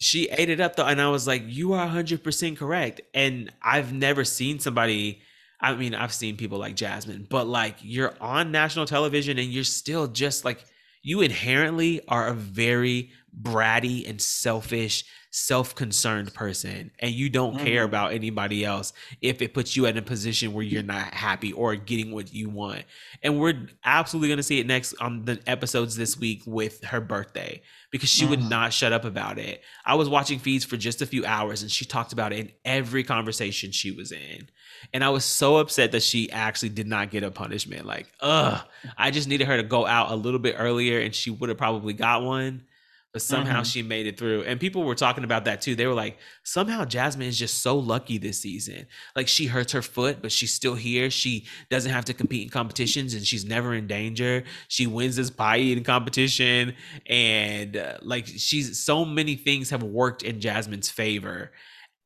She 0.00 0.28
ate 0.28 0.48
it 0.48 0.60
up 0.60 0.76
though, 0.76 0.86
and 0.86 1.00
I 1.00 1.08
was 1.08 1.26
like, 1.26 1.42
"You 1.46 1.72
are 1.72 1.84
100 1.84 2.22
percent 2.22 2.56
correct." 2.56 3.00
And 3.14 3.52
I've 3.60 3.92
never 3.92 4.24
seen 4.24 4.60
somebody. 4.60 5.22
I 5.60 5.74
mean, 5.74 5.92
I've 5.92 6.12
seen 6.12 6.36
people 6.36 6.58
like 6.58 6.76
Jasmine, 6.76 7.26
but 7.28 7.48
like 7.48 7.76
you're 7.80 8.14
on 8.20 8.52
national 8.52 8.86
television 8.86 9.38
and 9.38 9.48
you're 9.48 9.64
still 9.64 10.06
just 10.06 10.44
like 10.44 10.64
you 11.02 11.20
inherently 11.20 12.00
are 12.06 12.28
a 12.28 12.34
very 12.34 13.10
bratty 13.40 14.08
and 14.08 14.20
selfish, 14.20 15.04
self-concerned 15.30 16.32
person 16.32 16.90
and 17.00 17.10
you 17.10 17.28
don't 17.28 17.56
mm-hmm. 17.56 17.66
care 17.66 17.84
about 17.84 18.12
anybody 18.12 18.64
else 18.64 18.94
if 19.20 19.42
it 19.42 19.52
puts 19.52 19.76
you 19.76 19.84
in 19.84 19.98
a 19.98 20.02
position 20.02 20.54
where 20.54 20.64
you're 20.64 20.82
not 20.82 21.12
happy 21.12 21.52
or 21.52 21.76
getting 21.76 22.12
what 22.12 22.32
you 22.32 22.48
want. 22.48 22.84
And 23.22 23.38
we're 23.38 23.68
absolutely 23.84 24.28
going 24.28 24.38
to 24.38 24.42
see 24.42 24.58
it 24.58 24.66
next 24.66 24.94
on 24.94 25.26
the 25.26 25.38
episodes 25.46 25.96
this 25.96 26.16
week 26.18 26.42
with 26.46 26.82
her 26.84 27.00
birthday 27.00 27.60
because 27.90 28.08
she 28.08 28.24
mm. 28.24 28.30
would 28.30 28.42
not 28.42 28.72
shut 28.72 28.92
up 28.92 29.04
about 29.04 29.38
it. 29.38 29.62
I 29.84 29.96
was 29.96 30.08
watching 30.08 30.38
feeds 30.38 30.64
for 30.64 30.78
just 30.78 31.02
a 31.02 31.06
few 31.06 31.26
hours 31.26 31.62
and 31.62 31.70
she 31.70 31.84
talked 31.84 32.12
about 32.14 32.32
it 32.32 32.38
in 32.38 32.52
every 32.64 33.04
conversation 33.04 33.70
she 33.70 33.90
was 33.90 34.12
in. 34.12 34.48
And 34.94 35.04
I 35.04 35.10
was 35.10 35.24
so 35.24 35.58
upset 35.58 35.92
that 35.92 36.02
she 36.02 36.30
actually 36.30 36.70
did 36.70 36.86
not 36.86 37.10
get 37.10 37.22
a 37.22 37.30
punishment. 37.30 37.84
Like, 37.84 38.06
ugh, 38.20 38.62
I 38.96 39.10
just 39.10 39.28
needed 39.28 39.46
her 39.46 39.58
to 39.58 39.62
go 39.62 39.84
out 39.84 40.10
a 40.10 40.14
little 40.14 40.38
bit 40.38 40.56
earlier 40.58 41.00
and 41.00 41.14
she 41.14 41.30
would 41.30 41.50
have 41.50 41.58
probably 41.58 41.92
got 41.92 42.22
one 42.22 42.64
but 43.12 43.22
somehow 43.22 43.56
mm-hmm. 43.56 43.62
she 43.62 43.82
made 43.82 44.06
it 44.06 44.18
through. 44.18 44.42
And 44.42 44.60
people 44.60 44.84
were 44.84 44.94
talking 44.94 45.24
about 45.24 45.46
that 45.46 45.62
too. 45.62 45.74
They 45.74 45.86
were 45.86 45.94
like, 45.94 46.18
somehow 46.42 46.84
Jasmine 46.84 47.26
is 47.26 47.38
just 47.38 47.62
so 47.62 47.78
lucky 47.78 48.18
this 48.18 48.40
season. 48.40 48.86
Like 49.16 49.28
she 49.28 49.46
hurts 49.46 49.72
her 49.72 49.82
foot, 49.82 50.18
but 50.20 50.30
she's 50.30 50.52
still 50.52 50.74
here. 50.74 51.10
She 51.10 51.46
doesn't 51.70 51.90
have 51.90 52.04
to 52.06 52.14
compete 52.14 52.44
in 52.44 52.50
competitions 52.50 53.14
and 53.14 53.26
she's 53.26 53.44
never 53.44 53.74
in 53.74 53.86
danger. 53.86 54.44
She 54.68 54.86
wins 54.86 55.16
this 55.16 55.30
pie 55.30 55.58
eating 55.58 55.84
competition. 55.84 56.74
And 57.06 57.76
uh, 57.76 57.98
like 58.02 58.26
she's 58.26 58.78
so 58.78 59.04
many 59.04 59.36
things 59.36 59.70
have 59.70 59.82
worked 59.82 60.22
in 60.22 60.40
Jasmine's 60.40 60.90
favor 60.90 61.50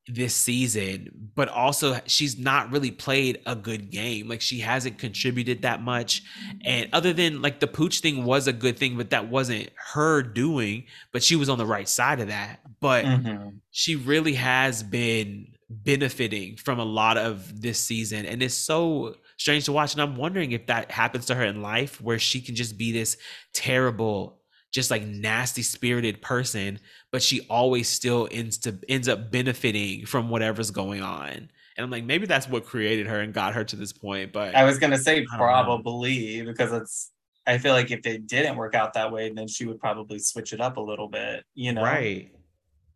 this 0.08 0.34
season, 0.34 1.30
but 1.34 1.48
also 1.48 2.00
she's 2.06 2.36
not 2.36 2.72
really 2.72 2.90
played 2.90 3.40
a 3.46 3.54
good 3.54 3.90
game. 3.90 4.28
Like 4.28 4.40
she 4.40 4.58
hasn't 4.60 4.98
contributed 4.98 5.62
that 5.62 5.80
much. 5.80 6.22
And 6.64 6.88
other 6.92 7.12
than 7.12 7.40
like 7.40 7.60
the 7.60 7.66
pooch 7.68 8.00
thing 8.00 8.24
was 8.24 8.48
a 8.48 8.52
good 8.52 8.78
thing, 8.78 8.96
but 8.96 9.10
that 9.10 9.28
wasn't 9.28 9.70
her 9.92 10.22
doing, 10.22 10.84
but 11.12 11.22
she 11.22 11.36
was 11.36 11.48
on 11.48 11.58
the 11.58 11.66
right 11.66 11.88
side 11.88 12.20
of 12.20 12.28
that. 12.28 12.60
But 12.80 13.04
mm-hmm. 13.04 13.48
she 13.70 13.94
really 13.94 14.34
has 14.34 14.82
been 14.82 15.48
benefiting 15.70 16.56
from 16.56 16.80
a 16.80 16.84
lot 16.84 17.16
of 17.16 17.62
this 17.62 17.78
season. 17.78 18.26
And 18.26 18.42
it's 18.42 18.54
so 18.54 19.16
strange 19.36 19.66
to 19.66 19.72
watch. 19.72 19.92
And 19.92 20.02
I'm 20.02 20.16
wondering 20.16 20.52
if 20.52 20.66
that 20.66 20.90
happens 20.90 21.26
to 21.26 21.34
her 21.36 21.44
in 21.44 21.62
life 21.62 22.00
where 22.00 22.18
she 22.18 22.40
can 22.40 22.56
just 22.56 22.76
be 22.76 22.90
this 22.90 23.16
terrible 23.54 24.40
just 24.72 24.90
like 24.90 25.04
nasty 25.04 25.62
spirited 25.62 26.22
person, 26.22 26.80
but 27.12 27.22
she 27.22 27.46
always 27.48 27.88
still 27.88 28.26
ends 28.32 28.58
to 28.58 28.76
ends 28.88 29.08
up 29.08 29.30
benefiting 29.30 30.06
from 30.06 30.30
whatever's 30.30 30.72
going 30.72 31.02
on. 31.02 31.50
And 31.76 31.84
I'm 31.84 31.90
like, 31.90 32.04
maybe 32.04 32.26
that's 32.26 32.48
what 32.48 32.64
created 32.64 33.06
her 33.06 33.20
and 33.20 33.32
got 33.32 33.54
her 33.54 33.64
to 33.64 33.76
this 33.76 33.92
point. 33.92 34.32
But 34.32 34.54
I 34.56 34.64
was 34.64 34.78
gonna 34.78 34.98
say 34.98 35.24
probably 35.26 36.38
know. 36.38 36.50
because 36.50 36.72
it's 36.72 37.12
I 37.46 37.58
feel 37.58 37.74
like 37.74 37.90
if 37.90 38.06
it 38.06 38.26
didn't 38.26 38.56
work 38.56 38.74
out 38.74 38.94
that 38.94 39.12
way, 39.12 39.30
then 39.30 39.46
she 39.46 39.66
would 39.66 39.78
probably 39.78 40.18
switch 40.18 40.52
it 40.52 40.60
up 40.60 40.76
a 40.76 40.80
little 40.80 41.08
bit, 41.08 41.44
you 41.54 41.72
know. 41.72 41.82
Right. 41.82 42.32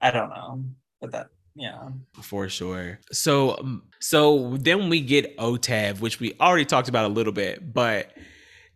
I 0.01 0.11
don't 0.11 0.31
know. 0.31 0.65
But 1.01 1.13
that 1.13 1.29
yeah. 1.55 1.89
For 2.23 2.49
sure. 2.49 2.99
So 3.13 3.59
um, 3.59 3.83
so 4.01 4.57
then 4.57 4.89
we 4.89 5.01
get 5.03 5.37
OTEV, 5.37 6.01
which 6.01 6.21
we 6.21 6.35
already 6.41 6.65
talked 6.65 6.89
about 6.89 7.05
a 7.05 7.13
little 7.13 7.33
bit, 7.33 7.75
but 7.75 8.13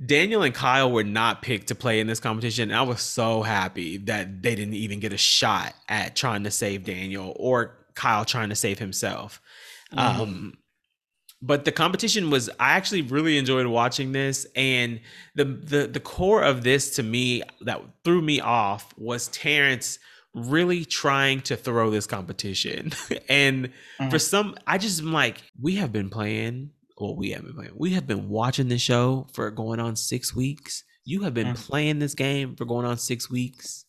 Daniel 0.05 0.43
and 0.43 0.55
Kyle 0.55 0.91
were 0.91 1.05
not 1.05 1.43
picked 1.43 1.69
to 1.69 1.75
play 1.75 2.01
in 2.01 2.07
this 2.07 2.21
competition. 2.21 2.71
And 2.71 2.79
I 2.79 2.83
was 2.83 3.03
so 3.03 3.43
happy 3.43 3.99
that 3.99 4.43
they 4.43 4.55
didn't 4.55 4.75
even 4.75 4.99
get 4.99 5.13
a 5.13 5.19
shot 5.19 5.75
at 5.89 6.17
trying 6.17 6.45
to 6.45 6.51
save 6.51 6.85
Daniel 6.85 7.35
or 7.37 7.77
Kyle 7.95 8.25
trying 8.25 8.49
to 8.49 8.55
save 8.55 8.79
himself. 8.79 9.43
Mm-hmm. 9.93 10.21
Um, 10.21 10.59
but 11.43 11.65
the 11.65 11.73
competition 11.73 12.31
was 12.31 12.49
I 12.59 12.73
actually 12.73 13.03
really 13.03 13.37
enjoyed 13.39 13.67
watching 13.67 14.13
this 14.13 14.47
and 14.55 15.01
the 15.35 15.45
the 15.45 15.87
the 15.87 16.01
core 16.01 16.43
of 16.43 16.63
this 16.63 16.97
to 16.97 17.03
me 17.03 17.43
that 17.63 17.83
threw 18.05 18.21
me 18.21 18.41
off 18.41 18.93
was 18.99 19.29
Terrance 19.29 19.99
really 20.35 20.85
trying 20.85 21.41
to 21.43 21.57
throw 21.57 21.91
this 21.91 22.07
competition. 22.07 22.93
and 23.29 23.67
mm-hmm. 23.67 24.11
for 24.11 24.19
some 24.19 24.55
I 24.67 24.79
just 24.79 25.01
am 25.01 25.13
like 25.13 25.43
we 25.61 25.77
have 25.77 25.93
been 25.93 26.11
playing 26.11 26.71
well, 27.01 27.17
we 27.17 27.31
haven't 27.31 27.55
playing. 27.55 27.73
We 27.75 27.91
have 27.91 28.07
been 28.07 28.29
watching 28.29 28.69
the 28.69 28.79
show 28.79 29.27
for 29.33 29.51
going 29.51 29.81
on 29.81 29.97
six 29.97 30.35
weeks. 30.35 30.85
You 31.05 31.23
have 31.23 31.35
been 31.35 31.55
mm. 31.55 31.57
playing 31.57 31.99
this 31.99 32.15
game 32.15 32.57
for 32.57 32.65
going 32.65 32.87
on 32.87 32.99
six 32.99 33.31
weeks. 33.31 33.87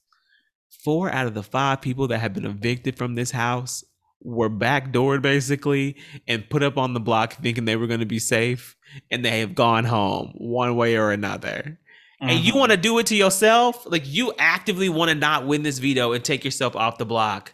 Four 0.84 1.12
out 1.12 1.28
of 1.28 1.34
the 1.34 1.44
five 1.44 1.82
people 1.82 2.08
that 2.08 2.20
have 2.20 2.34
been 2.34 2.46
evicted 2.46 2.98
from 2.98 3.16
this 3.16 3.32
house 3.32 3.84
were 4.24 4.50
backdoored 4.50 5.22
basically 5.22 5.98
and 6.28 6.50
put 6.50 6.64
up 6.64 6.78
on 6.78 6.94
the 6.94 7.00
block 7.00 7.34
thinking 7.34 7.66
they 7.66 7.76
were 7.76 7.88
going 7.88 8.00
to 8.00 8.06
be 8.06 8.20
safe, 8.20 8.76
and 9.10 9.26
they 9.26 9.42
have 9.42 9.56
gone 9.56 9.84
home 9.84 10.34
one 10.38 10.76
way 10.76 10.96
or 10.96 11.12
another. 11.12 11.80
Mm-hmm. 12.22 12.30
And 12.30 12.40
you 12.40 12.52
mm-hmm. 12.52 12.60
want 12.60 12.72
to 12.72 12.78
do 12.78 12.98
it 13.00 13.08
to 13.08 13.16
yourself? 13.16 13.86
Like 13.86 14.04
you 14.06 14.34
actively 14.40 14.90
want 14.90 15.10
to 15.10 15.16
not 15.16 15.46
win 15.46 15.64
this 15.64 15.80
veto 15.80 16.14
and 16.14 16.24
take 16.24 16.46
yourself 16.46 16.76
off 16.76 16.98
the 16.98 17.06
block 17.06 17.54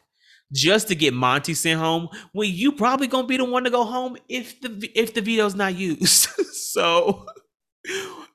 just 0.52 0.88
to 0.88 0.96
get 0.96 1.14
Monty 1.14 1.54
sent 1.54 1.80
home 1.80 2.10
when 2.32 2.52
you 2.52 2.72
probably 2.72 3.08
gonna 3.08 3.28
be 3.28 3.38
the 3.38 3.46
one 3.46 3.64
to 3.64 3.70
go 3.70 3.84
home 3.84 4.18
if 4.30 4.60
the 4.62 4.90
if 4.96 5.14
the 5.14 5.22
veto's 5.22 5.56
not 5.56 5.76
used. 5.76 6.28
so 6.54 7.26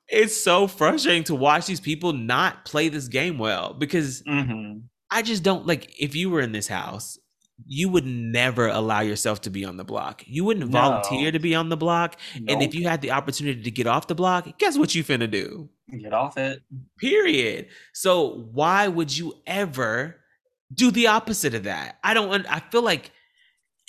it's 0.07 0.39
so 0.39 0.67
frustrating 0.67 1.23
to 1.25 1.35
watch 1.35 1.65
these 1.65 1.79
people 1.79 2.13
not 2.13 2.65
play 2.65 2.89
this 2.89 3.07
game 3.07 3.37
well 3.37 3.73
because 3.73 4.21
mm-hmm. 4.23 4.79
I 5.09 5.21
just 5.21 5.43
don't 5.43 5.65
like 5.65 5.93
if 5.99 6.15
you 6.15 6.29
were 6.29 6.41
in 6.41 6.51
this 6.51 6.67
house, 6.67 7.17
you 7.65 7.89
would 7.89 8.05
never 8.05 8.67
allow 8.67 9.01
yourself 9.01 9.41
to 9.41 9.49
be 9.49 9.65
on 9.65 9.77
the 9.77 9.83
block. 9.83 10.23
You 10.25 10.43
wouldn't 10.43 10.69
volunteer 10.69 11.25
no. 11.25 11.31
to 11.31 11.39
be 11.39 11.55
on 11.55 11.69
the 11.69 11.77
block. 11.77 12.19
Nope. 12.35 12.49
And 12.49 12.61
if 12.63 12.75
you 12.75 12.87
had 12.87 13.01
the 13.01 13.11
opportunity 13.11 13.61
to 13.61 13.71
get 13.71 13.87
off 13.87 14.07
the 14.07 14.15
block, 14.15 14.57
guess 14.57 14.77
what 14.77 14.95
you 14.95 15.03
finna 15.03 15.29
do? 15.29 15.69
Get 16.01 16.13
off 16.13 16.37
it. 16.37 16.61
Period. 16.97 17.67
So 17.93 18.47
why 18.51 18.87
would 18.87 19.15
you 19.15 19.35
ever 19.45 20.17
do 20.73 20.91
the 20.91 21.07
opposite 21.07 21.53
of 21.53 21.63
that. 21.63 21.99
I 22.03 22.13
don't 22.13 22.45
I 22.47 22.59
feel 22.59 22.81
like 22.81 23.11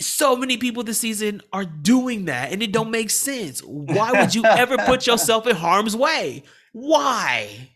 so 0.01 0.37
many 0.37 0.57
people 0.57 0.83
this 0.83 0.99
season 0.99 1.41
are 1.53 1.65
doing 1.65 2.25
that 2.25 2.53
and 2.53 2.63
it 2.63 2.73
don't 2.73 2.91
make 2.91 3.11
sense. 3.11 3.61
Why 3.61 4.13
would 4.13 4.35
you 4.35 4.45
ever 4.45 4.77
put 4.79 5.07
yourself 5.07 5.47
in 5.47 5.55
harm's 5.55 5.97
way? 5.97 6.43
Why? 6.73 7.71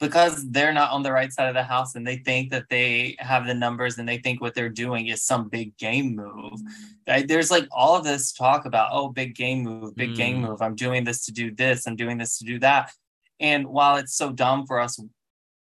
Because 0.00 0.50
they're 0.50 0.72
not 0.72 0.90
on 0.90 1.02
the 1.02 1.12
right 1.12 1.32
side 1.32 1.48
of 1.48 1.54
the 1.54 1.62
house 1.62 1.94
and 1.94 2.06
they 2.06 2.16
think 2.16 2.50
that 2.50 2.68
they 2.70 3.16
have 3.18 3.46
the 3.46 3.54
numbers 3.54 3.98
and 3.98 4.08
they 4.08 4.18
think 4.18 4.40
what 4.40 4.54
they're 4.54 4.70
doing 4.70 5.08
is 5.08 5.22
some 5.22 5.48
big 5.48 5.76
game 5.76 6.16
move. 6.16 6.60
There's 7.06 7.50
like 7.50 7.68
all 7.70 7.96
of 7.96 8.04
this 8.04 8.32
talk 8.32 8.64
about, 8.64 8.90
oh, 8.92 9.10
big 9.10 9.34
game 9.34 9.62
move, 9.62 9.94
big 9.94 10.10
mm. 10.10 10.16
game 10.16 10.40
move. 10.40 10.62
I'm 10.62 10.74
doing 10.74 11.04
this 11.04 11.26
to 11.26 11.32
do 11.32 11.54
this, 11.54 11.86
I'm 11.86 11.96
doing 11.96 12.18
this 12.18 12.38
to 12.38 12.44
do 12.44 12.58
that. 12.60 12.92
And 13.40 13.66
while 13.66 13.96
it's 13.96 14.14
so 14.14 14.32
dumb 14.32 14.66
for 14.66 14.80
us 14.80 14.98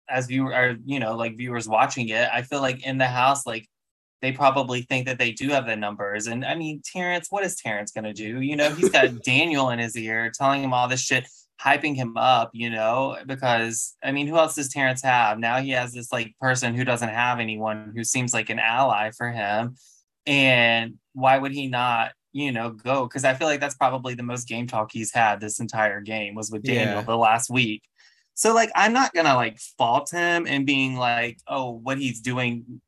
as 0.09 0.27
viewer 0.27 0.53
or 0.53 0.75
you 0.85 0.99
know 0.99 1.15
like 1.15 1.37
viewers 1.37 1.67
watching 1.67 2.09
it 2.09 2.27
i 2.33 2.41
feel 2.41 2.61
like 2.61 2.85
in 2.85 2.97
the 2.97 3.07
house 3.07 3.45
like 3.45 3.67
they 4.23 4.31
probably 4.31 4.83
think 4.83 5.05
that 5.05 5.19
they 5.19 5.33
do 5.33 5.49
have 5.49 5.67
the 5.67 5.75
numbers. 5.75 6.27
And 6.27 6.43
i 6.43 6.55
mean 6.55 6.81
terrance 6.83 7.27
what 7.29 7.43
is 7.43 7.57
terrance 7.57 7.91
going 7.91 8.05
to 8.05 8.13
do? 8.13 8.39
You 8.39 8.55
know 8.55 8.73
he's 8.73 8.89
got 8.89 9.21
daniel 9.23 9.69
in 9.69 9.77
his 9.77 9.95
ear 9.97 10.31
telling 10.33 10.63
him 10.63 10.73
all 10.73 10.87
this 10.87 11.01
shit 11.01 11.27
hyping 11.61 11.95
him 11.95 12.17
up 12.17 12.49
you 12.51 12.69
know 12.69 13.15
because 13.27 13.95
i 14.03 14.11
mean 14.11 14.27
who 14.27 14.37
else 14.37 14.55
does 14.55 14.69
terrance 14.69 15.03
have? 15.03 15.37
Now 15.37 15.59
he 15.59 15.71
has 15.71 15.91
this 15.93 16.11
like 16.11 16.33
person 16.39 16.73
who 16.73 16.85
doesn't 16.85 17.09
have 17.09 17.39
anyone 17.39 17.91
who 17.95 18.03
seems 18.03 18.33
like 18.33 18.49
an 18.49 18.59
ally 18.59 19.11
for 19.11 19.29
him. 19.29 19.75
And 20.25 20.95
why 21.11 21.37
would 21.37 21.51
he 21.51 21.67
not 21.67 22.13
you 22.31 22.53
know 22.53 22.71
go? 22.71 23.03
Because 23.03 23.25
i 23.25 23.33
feel 23.33 23.47
like 23.47 23.59
that's 23.59 23.75
probably 23.75 24.15
the 24.15 24.23
most 24.23 24.47
game 24.47 24.67
talk 24.67 24.89
he's 24.93 25.13
had 25.13 25.41
this 25.41 25.59
entire 25.59 25.99
game 25.99 26.33
was 26.33 26.49
with 26.49 26.63
daniel 26.63 26.95
yeah. 26.95 27.01
the 27.01 27.17
last 27.17 27.49
week 27.49 27.83
so 28.33 28.53
like 28.53 28.71
I'm 28.75 28.93
not 28.93 29.13
gonna 29.13 29.35
like 29.35 29.59
fault 29.77 30.09
him 30.11 30.47
and 30.47 30.65
being 30.65 30.95
like, 30.95 31.39
oh, 31.47 31.71
what 31.71 31.97
he's 31.97 32.21
doing 32.21 32.81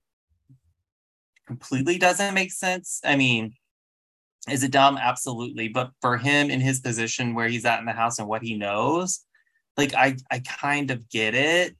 completely 1.46 1.98
doesn't 1.98 2.34
make 2.34 2.52
sense. 2.52 3.02
I 3.04 3.16
mean, 3.16 3.54
is 4.50 4.64
it 4.64 4.72
dumb? 4.72 4.98
Absolutely. 4.98 5.68
But 5.68 5.92
for 6.02 6.18
him 6.18 6.50
in 6.50 6.62
his 6.62 6.80
position 6.80 7.36
where 7.36 7.48
he's 7.48 7.66
at 7.66 7.80
in 7.80 7.86
the 7.86 7.92
house 7.94 8.20
and 8.20 8.28
what 8.28 8.44
he 8.44 8.58
knows, 8.58 9.22
like 9.78 9.94
I 9.94 10.18
I 10.32 10.40
kind 10.40 10.92
of 10.92 11.10
get 11.10 11.36
it. 11.36 11.76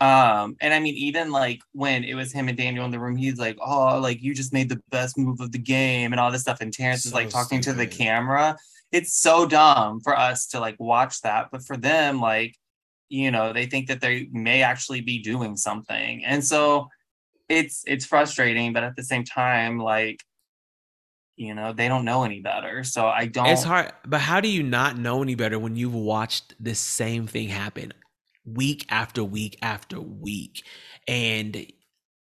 Um, 0.00 0.56
and 0.60 0.74
I 0.74 0.80
mean, 0.80 0.94
even 0.96 1.30
like 1.30 1.60
when 1.72 2.02
it 2.02 2.14
was 2.14 2.32
him 2.32 2.48
and 2.48 2.56
Daniel 2.56 2.84
in 2.84 2.90
the 2.90 2.98
room, 2.98 3.16
he's 3.16 3.38
like, 3.38 3.56
Oh, 3.60 4.00
like 4.00 4.20
you 4.22 4.34
just 4.34 4.52
made 4.52 4.68
the 4.68 4.80
best 4.90 5.16
move 5.16 5.40
of 5.40 5.52
the 5.52 5.58
game 5.58 6.12
and 6.12 6.18
all 6.20 6.30
this 6.32 6.42
stuff. 6.42 6.60
And 6.60 6.72
Terrance 6.72 7.04
so 7.04 7.08
is 7.08 7.14
like 7.14 7.30
talking 7.30 7.62
stupid. 7.62 7.78
to 7.78 7.84
the 7.84 7.86
camera. 7.86 8.56
It's 8.90 9.14
so 9.14 9.46
dumb 9.46 10.00
for 10.00 10.16
us 10.18 10.46
to 10.48 10.60
like 10.60 10.76
watch 10.80 11.20
that. 11.22 11.48
But 11.52 11.64
for 11.64 11.76
them, 11.76 12.20
like 12.20 12.56
you 13.12 13.30
know 13.30 13.52
they 13.52 13.66
think 13.66 13.88
that 13.88 14.00
they 14.00 14.26
may 14.32 14.62
actually 14.62 15.02
be 15.02 15.18
doing 15.18 15.56
something. 15.56 16.24
And 16.24 16.42
so 16.42 16.88
it's 17.48 17.84
it's 17.86 18.06
frustrating 18.06 18.72
but 18.72 18.82
at 18.82 18.96
the 18.96 19.02
same 19.02 19.24
time 19.24 19.78
like 19.78 20.22
you 21.36 21.54
know 21.54 21.74
they 21.74 21.88
don't 21.88 22.06
know 22.06 22.24
any 22.24 22.40
better. 22.40 22.82
So 22.84 23.06
i 23.06 23.26
don't 23.26 23.48
it's 23.48 23.62
hard 23.62 23.92
but 24.06 24.20
how 24.20 24.40
do 24.40 24.48
you 24.48 24.62
not 24.62 24.96
know 24.96 25.22
any 25.22 25.34
better 25.34 25.58
when 25.58 25.76
you've 25.76 25.94
watched 25.94 26.54
the 26.58 26.74
same 26.74 27.26
thing 27.26 27.48
happen 27.48 27.92
week 28.46 28.86
after 28.88 29.22
week 29.22 29.58
after 29.60 30.00
week? 30.00 30.64
And 31.06 31.66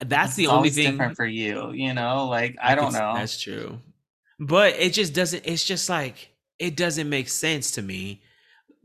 that's 0.01 0.31
it's 0.31 0.37
the 0.37 0.49
only 0.49 0.71
thing 0.71 0.93
different 0.93 1.15
for 1.15 1.27
you 1.27 1.73
you 1.73 1.93
know 1.93 2.27
like 2.27 2.57
i 2.63 2.75
don't 2.75 2.95
know. 2.95 3.13
that's 3.15 3.41
true. 3.41 3.79
But 4.41 4.75
it 4.79 4.95
just 4.95 5.15
doesn't 5.15 5.47
it's 5.47 5.65
just 5.65 5.89
like 5.89 6.31
it 6.59 6.77
doesn't 6.77 7.09
make 7.09 7.29
sense 7.29 7.73
to 7.73 7.83
me 7.83 8.23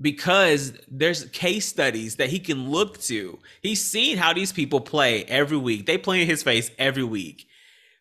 because 0.01 0.73
there's 0.89 1.25
case 1.25 1.67
studies 1.67 2.17
that 2.17 2.29
he 2.29 2.39
can 2.39 2.69
look 2.69 2.99
to. 3.01 3.39
He's 3.61 3.83
seen 3.83 4.17
how 4.17 4.33
these 4.33 4.51
people 4.51 4.81
play 4.81 5.23
every 5.25 5.57
week. 5.57 5.85
They 5.85 5.97
play 5.97 6.21
in 6.21 6.27
his 6.27 6.43
face 6.43 6.69
every 6.77 7.03
week. 7.03 7.47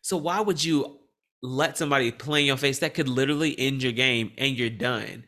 So 0.02 0.16
why 0.16 0.40
would 0.40 0.62
you 0.62 0.98
let 1.42 1.78
somebody 1.78 2.10
play 2.10 2.40
in 2.40 2.46
your 2.46 2.56
face 2.56 2.80
that 2.80 2.94
could 2.94 3.08
literally 3.08 3.58
end 3.58 3.82
your 3.82 3.92
game 3.92 4.32
and 4.38 4.56
you're 4.56 4.70
done? 4.70 5.24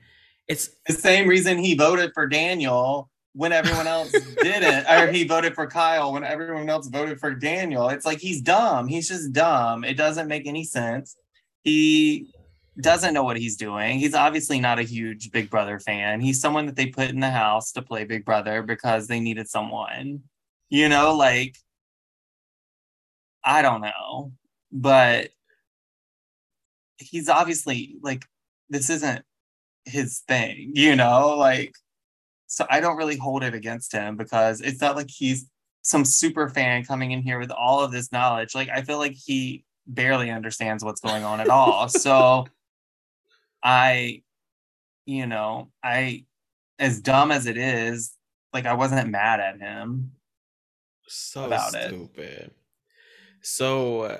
It's 0.48 0.70
the 0.86 0.92
same 0.92 1.28
reason 1.28 1.58
he 1.58 1.74
voted 1.74 2.12
for 2.14 2.26
Daniel 2.26 3.10
when 3.32 3.52
everyone 3.52 3.86
else 3.86 4.10
didn't, 4.42 4.86
or 4.88 5.12
he 5.12 5.24
voted 5.24 5.54
for 5.54 5.66
Kyle 5.66 6.12
when 6.12 6.24
everyone 6.24 6.68
else 6.68 6.88
voted 6.88 7.20
for 7.20 7.34
Daniel. 7.34 7.88
It's 7.90 8.06
like 8.06 8.18
he's 8.18 8.40
dumb. 8.40 8.88
He's 8.88 9.08
just 9.08 9.32
dumb. 9.32 9.84
It 9.84 9.96
doesn't 9.96 10.28
make 10.28 10.46
any 10.46 10.64
sense. 10.64 11.16
He 11.62 12.32
doesn't 12.80 13.14
know 13.14 13.24
what 13.24 13.38
he's 13.38 13.56
doing. 13.56 13.98
He's 13.98 14.14
obviously 14.14 14.60
not 14.60 14.78
a 14.78 14.82
huge 14.82 15.30
Big 15.30 15.50
Brother 15.50 15.78
fan. 15.78 16.20
He's 16.20 16.40
someone 16.40 16.66
that 16.66 16.76
they 16.76 16.86
put 16.86 17.10
in 17.10 17.20
the 17.20 17.30
house 17.30 17.72
to 17.72 17.82
play 17.82 18.04
Big 18.04 18.24
Brother 18.24 18.62
because 18.62 19.06
they 19.06 19.20
needed 19.20 19.48
someone. 19.48 20.22
You 20.68 20.88
know, 20.88 21.14
like 21.14 21.56
I 23.44 23.62
don't 23.62 23.80
know, 23.80 24.32
but 24.72 25.30
he's 26.98 27.28
obviously 27.28 27.96
like 28.02 28.24
this 28.68 28.90
isn't 28.90 29.24
his 29.84 30.20
thing, 30.26 30.72
you 30.74 30.96
know, 30.96 31.36
like 31.36 31.72
so 32.48 32.66
I 32.68 32.80
don't 32.80 32.96
really 32.96 33.16
hold 33.16 33.44
it 33.44 33.54
against 33.54 33.92
him 33.92 34.16
because 34.16 34.60
it's 34.60 34.80
not 34.80 34.96
like 34.96 35.10
he's 35.10 35.46
some 35.82 36.04
super 36.04 36.48
fan 36.48 36.84
coming 36.84 37.12
in 37.12 37.22
here 37.22 37.38
with 37.38 37.52
all 37.52 37.80
of 37.80 37.92
this 37.92 38.10
knowledge. 38.12 38.54
Like 38.54 38.68
I 38.68 38.82
feel 38.82 38.98
like 38.98 39.14
he 39.14 39.64
barely 39.86 40.30
understands 40.30 40.84
what's 40.84 41.00
going 41.00 41.24
on 41.24 41.40
at 41.40 41.48
all. 41.48 41.88
so 41.88 42.46
I, 43.66 44.22
you 45.06 45.26
know, 45.26 45.72
I, 45.82 46.24
as 46.78 47.00
dumb 47.00 47.32
as 47.32 47.46
it 47.46 47.56
is, 47.56 48.14
like 48.54 48.64
I 48.64 48.74
wasn't 48.74 49.10
mad 49.10 49.40
at 49.40 49.58
him. 49.58 50.12
So 51.08 51.46
about 51.46 51.70
stupid. 51.70 52.18
It. 52.18 52.56
So, 53.42 54.02
uh, 54.02 54.18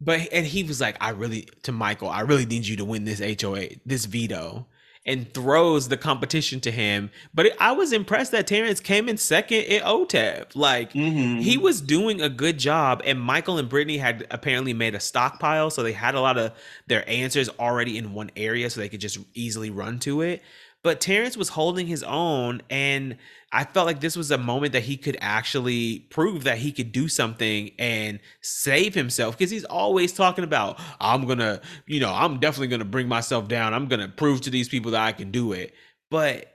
but 0.00 0.28
and 0.32 0.46
he 0.46 0.64
was 0.64 0.80
like, 0.80 0.96
I 0.98 1.10
really 1.10 1.46
to 1.64 1.72
Michael, 1.72 2.08
I 2.08 2.22
really 2.22 2.46
need 2.46 2.66
you 2.66 2.76
to 2.76 2.86
win 2.86 3.04
this 3.04 3.20
HOA, 3.20 3.68
this 3.84 4.06
veto 4.06 4.66
and 5.06 5.32
throws 5.34 5.88
the 5.88 5.96
competition 5.96 6.60
to 6.60 6.70
him. 6.70 7.10
But 7.34 7.46
it, 7.46 7.56
I 7.60 7.72
was 7.72 7.92
impressed 7.92 8.32
that 8.32 8.46
Terrance 8.46 8.80
came 8.80 9.08
in 9.08 9.16
second 9.16 9.60
in 9.64 9.82
OTEV. 9.82 10.56
Like 10.56 10.92
mm-hmm. 10.92 11.40
he 11.40 11.58
was 11.58 11.80
doing 11.80 12.20
a 12.20 12.28
good 12.28 12.58
job, 12.58 13.02
and 13.04 13.20
Michael 13.20 13.58
and 13.58 13.68
Brittany 13.68 13.98
had 13.98 14.26
apparently 14.30 14.72
made 14.72 14.94
a 14.94 15.00
stockpile, 15.00 15.70
so 15.70 15.82
they 15.82 15.92
had 15.92 16.14
a 16.14 16.20
lot 16.20 16.38
of 16.38 16.52
their 16.86 17.08
answers 17.08 17.48
already 17.58 17.98
in 17.98 18.12
one 18.14 18.30
area, 18.36 18.70
so 18.70 18.80
they 18.80 18.88
could 18.88 19.00
just 19.00 19.18
easily 19.34 19.70
run 19.70 19.98
to 20.00 20.22
it. 20.22 20.42
But 20.82 21.00
Terrance 21.00 21.36
was 21.36 21.48
holding 21.48 21.86
his 21.86 22.02
own, 22.02 22.62
and 22.68 23.16
I 23.54 23.62
felt 23.62 23.86
like 23.86 24.00
this 24.00 24.16
was 24.16 24.32
a 24.32 24.36
moment 24.36 24.72
that 24.72 24.82
he 24.82 24.96
could 24.96 25.16
actually 25.20 26.00
prove 26.10 26.42
that 26.42 26.58
he 26.58 26.72
could 26.72 26.90
do 26.90 27.06
something 27.06 27.70
and 27.78 28.18
save 28.40 28.94
himself 28.94 29.38
because 29.38 29.52
he's 29.52 29.64
always 29.64 30.12
talking 30.12 30.42
about, 30.42 30.80
I'm 31.00 31.24
gonna, 31.24 31.60
you 31.86 32.00
know, 32.00 32.12
I'm 32.12 32.40
definitely 32.40 32.66
gonna 32.66 32.84
bring 32.84 33.06
myself 33.06 33.46
down. 33.46 33.72
I'm 33.72 33.86
gonna 33.86 34.08
prove 34.08 34.40
to 34.42 34.50
these 34.50 34.68
people 34.68 34.90
that 34.90 35.02
I 35.02 35.12
can 35.12 35.30
do 35.30 35.52
it. 35.52 35.72
But 36.10 36.52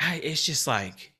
it's 0.00 0.46
just 0.46 0.66
like, 0.66 1.12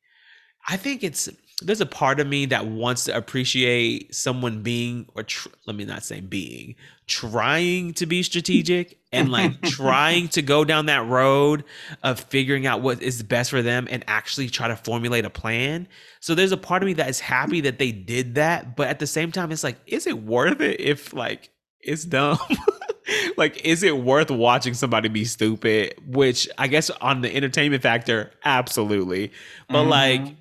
I 0.66 0.78
think 0.78 1.04
it's 1.04 1.28
there's 1.60 1.82
a 1.82 1.86
part 1.86 2.20
of 2.20 2.26
me 2.26 2.46
that 2.46 2.66
wants 2.66 3.04
to 3.04 3.16
appreciate 3.16 4.14
someone 4.14 4.62
being 4.62 5.08
or 5.14 5.24
tr- 5.24 5.48
let 5.66 5.76
me 5.76 5.84
not 5.84 6.04
say 6.04 6.20
being 6.20 6.74
trying 7.09 7.94
to 7.94 8.06
be 8.06 8.22
strategic 8.22 8.98
and 9.12 9.30
like 9.30 9.61
trying 9.62 10.28
to 10.28 10.42
go 10.42 10.64
down 10.64 10.86
that 10.86 11.06
road 11.06 11.64
of 12.02 12.20
figuring 12.20 12.66
out 12.66 12.82
what 12.82 13.02
is 13.02 13.22
best 13.22 13.50
for 13.50 13.62
them 13.62 13.88
and 13.90 14.04
actually 14.06 14.48
try 14.48 14.68
to 14.68 14.76
formulate 14.76 15.24
a 15.24 15.30
plan. 15.30 15.88
So 16.20 16.34
there's 16.34 16.52
a 16.52 16.56
part 16.56 16.82
of 16.82 16.86
me 16.86 16.92
that 16.94 17.09
is 17.09 17.18
happy 17.18 17.62
that 17.62 17.78
they 17.78 17.90
did 17.90 18.36
that 18.36 18.76
but 18.76 18.88
at 18.88 18.98
the 18.98 19.06
same 19.06 19.32
time 19.32 19.50
it's 19.50 19.64
like 19.64 19.78
is 19.86 20.06
it 20.06 20.22
worth 20.22 20.61
it 20.61 20.80
if 20.80 21.12
like 21.12 21.50
it's 21.80 22.04
dumb? 22.04 22.38
Like 23.38 23.64
is 23.64 23.82
it 23.82 23.96
worth 23.96 24.30
watching 24.30 24.74
somebody 24.74 25.09
be 25.09 25.24
stupid? 25.24 25.94
Which 26.06 26.46
i 26.59 26.66
guess 26.66 26.90
on 26.90 27.22
the 27.22 27.34
entertainment 27.34 27.82
factor 27.82 28.32
absolutely. 28.44 29.32
But 29.68 29.82
mm-hmm. 29.84 29.90
like 29.90 30.36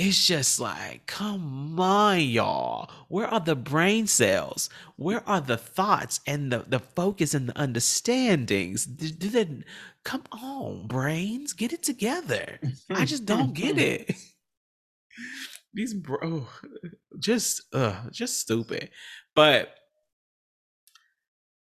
it's 0.00 0.26
just 0.26 0.58
like, 0.58 1.04
come 1.04 1.78
on, 1.78 2.20
y'all. 2.20 2.90
Where 3.08 3.26
are 3.26 3.38
the 3.38 3.54
brain 3.54 4.06
cells? 4.06 4.70
Where 4.96 5.22
are 5.28 5.42
the 5.42 5.58
thoughts 5.58 6.20
and 6.26 6.50
the, 6.50 6.64
the 6.66 6.78
focus 6.78 7.34
and 7.34 7.50
the 7.50 7.60
understandings? 7.60 8.86
Did 8.86 9.20
they, 9.20 9.62
come 10.02 10.22
on, 10.32 10.86
brains, 10.86 11.52
get 11.52 11.74
it 11.74 11.82
together. 11.82 12.58
I 12.88 13.04
just 13.04 13.26
don't 13.26 13.52
get 13.52 13.76
it. 13.78 14.14
These 15.74 15.92
bro, 15.92 16.46
just 17.18 17.62
uh, 17.74 17.94
just 18.10 18.40
stupid. 18.40 18.88
But 19.34 19.68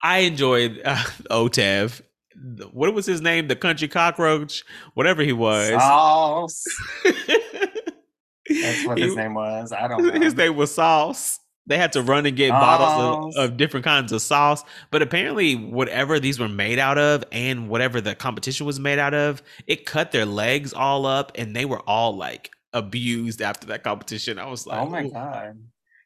I 0.01 0.19
enjoyed 0.19 0.81
uh, 0.85 1.03
OTEV. 1.29 2.01
What 2.71 2.93
was 2.93 3.05
his 3.05 3.19
name? 3.21 3.49
The 3.49 3.55
country 3.57 3.89
cockroach, 3.89 4.63
whatever 4.93 5.23
he 5.23 5.33
was. 5.33 5.71
That's 8.49 8.85
what 8.85 8.97
his 8.97 9.15
name 9.15 9.33
was. 9.33 9.71
I 9.71 9.87
don't 9.87 10.05
know. 10.13 10.19
His 10.19 10.35
name 10.35 10.55
was 10.55 10.73
Sauce. 10.73 11.39
They 11.67 11.77
had 11.77 11.93
to 11.93 12.01
run 12.01 12.25
and 12.25 12.35
get 12.35 12.49
sauce. 12.49 12.61
bottles 12.79 13.37
of, 13.37 13.51
of, 13.51 13.57
different 13.57 13.83
kinds 13.83 14.11
of 14.11 14.23
sauce. 14.23 14.63
But 14.89 15.03
apparently, 15.03 15.55
whatever 15.55 16.19
these 16.19 16.39
were 16.39 16.49
made 16.49 16.79
out 16.79 16.97
of 16.97 17.23
and 17.31 17.69
whatever 17.69 18.01
the 18.01 18.15
competition 18.15 18.65
was 18.65 18.79
made 18.79 18.97
out 18.97 19.13
of, 19.13 19.43
it 19.67 19.85
cut 19.85 20.11
their 20.11 20.25
legs 20.25 20.73
all 20.73 21.05
up 21.05 21.31
and 21.35 21.55
they 21.55 21.65
were 21.65 21.81
all 21.81 22.17
like 22.17 22.49
abused 22.73 23.41
after 23.41 23.67
that 23.67 23.83
competition. 23.83 24.39
I 24.39 24.47
was 24.47 24.65
like, 24.65 24.81
oh 24.81 24.87
my 24.87 25.03
Ooh. 25.03 25.11
God. 25.11 25.59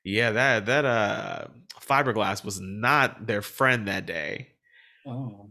Yeah, 0.04 0.32
that 0.32 0.66
that 0.66 0.84
uh 0.84 1.46
fiberglass 1.80 2.44
was 2.44 2.60
not 2.60 3.26
their 3.26 3.41
friend 3.41 3.88
that 3.88 4.06
day. 4.06 4.50
Oh. 5.08 5.50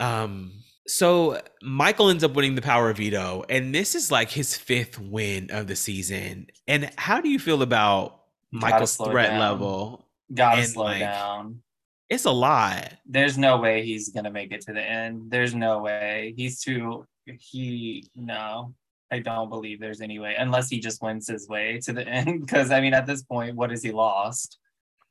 Um 0.00 0.52
so 0.86 1.40
Michael 1.62 2.10
ends 2.10 2.22
up 2.22 2.34
winning 2.34 2.54
the 2.54 2.62
power 2.62 2.90
of 2.90 2.98
veto, 2.98 3.44
and 3.48 3.74
this 3.74 3.94
is 3.94 4.10
like 4.10 4.30
his 4.30 4.56
fifth 4.56 4.98
win 4.98 5.50
of 5.50 5.66
the 5.66 5.76
season. 5.76 6.46
And 6.66 6.90
how 6.96 7.20
do 7.20 7.28
you 7.28 7.38
feel 7.38 7.62
about 7.62 8.22
Michael's 8.52 8.96
threat 8.96 9.30
down. 9.30 9.40
level? 9.40 10.08
Gotta 10.32 10.58
and 10.58 10.68
slow 10.68 10.84
like, 10.84 11.00
down. 11.00 11.62
It's 12.08 12.24
a 12.24 12.30
lot. 12.30 12.92
There's 13.04 13.36
no 13.36 13.58
way 13.58 13.84
he's 13.84 14.10
gonna 14.10 14.30
make 14.30 14.52
it 14.52 14.60
to 14.62 14.72
the 14.72 14.82
end. 14.82 15.30
There's 15.30 15.54
no 15.54 15.78
way. 15.80 16.34
He's 16.36 16.60
too 16.60 17.06
he 17.26 18.08
no. 18.14 18.74
I 19.10 19.20
don't 19.20 19.50
believe 19.50 19.80
there's 19.80 20.00
any 20.00 20.18
way 20.18 20.34
unless 20.36 20.68
he 20.68 20.80
just 20.80 21.00
wins 21.00 21.28
his 21.28 21.48
way 21.48 21.80
to 21.84 21.92
the 21.92 22.06
end. 22.08 22.40
Because 22.40 22.70
I 22.70 22.80
mean, 22.80 22.94
at 22.94 23.06
this 23.06 23.22
point, 23.22 23.56
what 23.56 23.70
has 23.70 23.82
he 23.82 23.92
lost? 23.92 24.58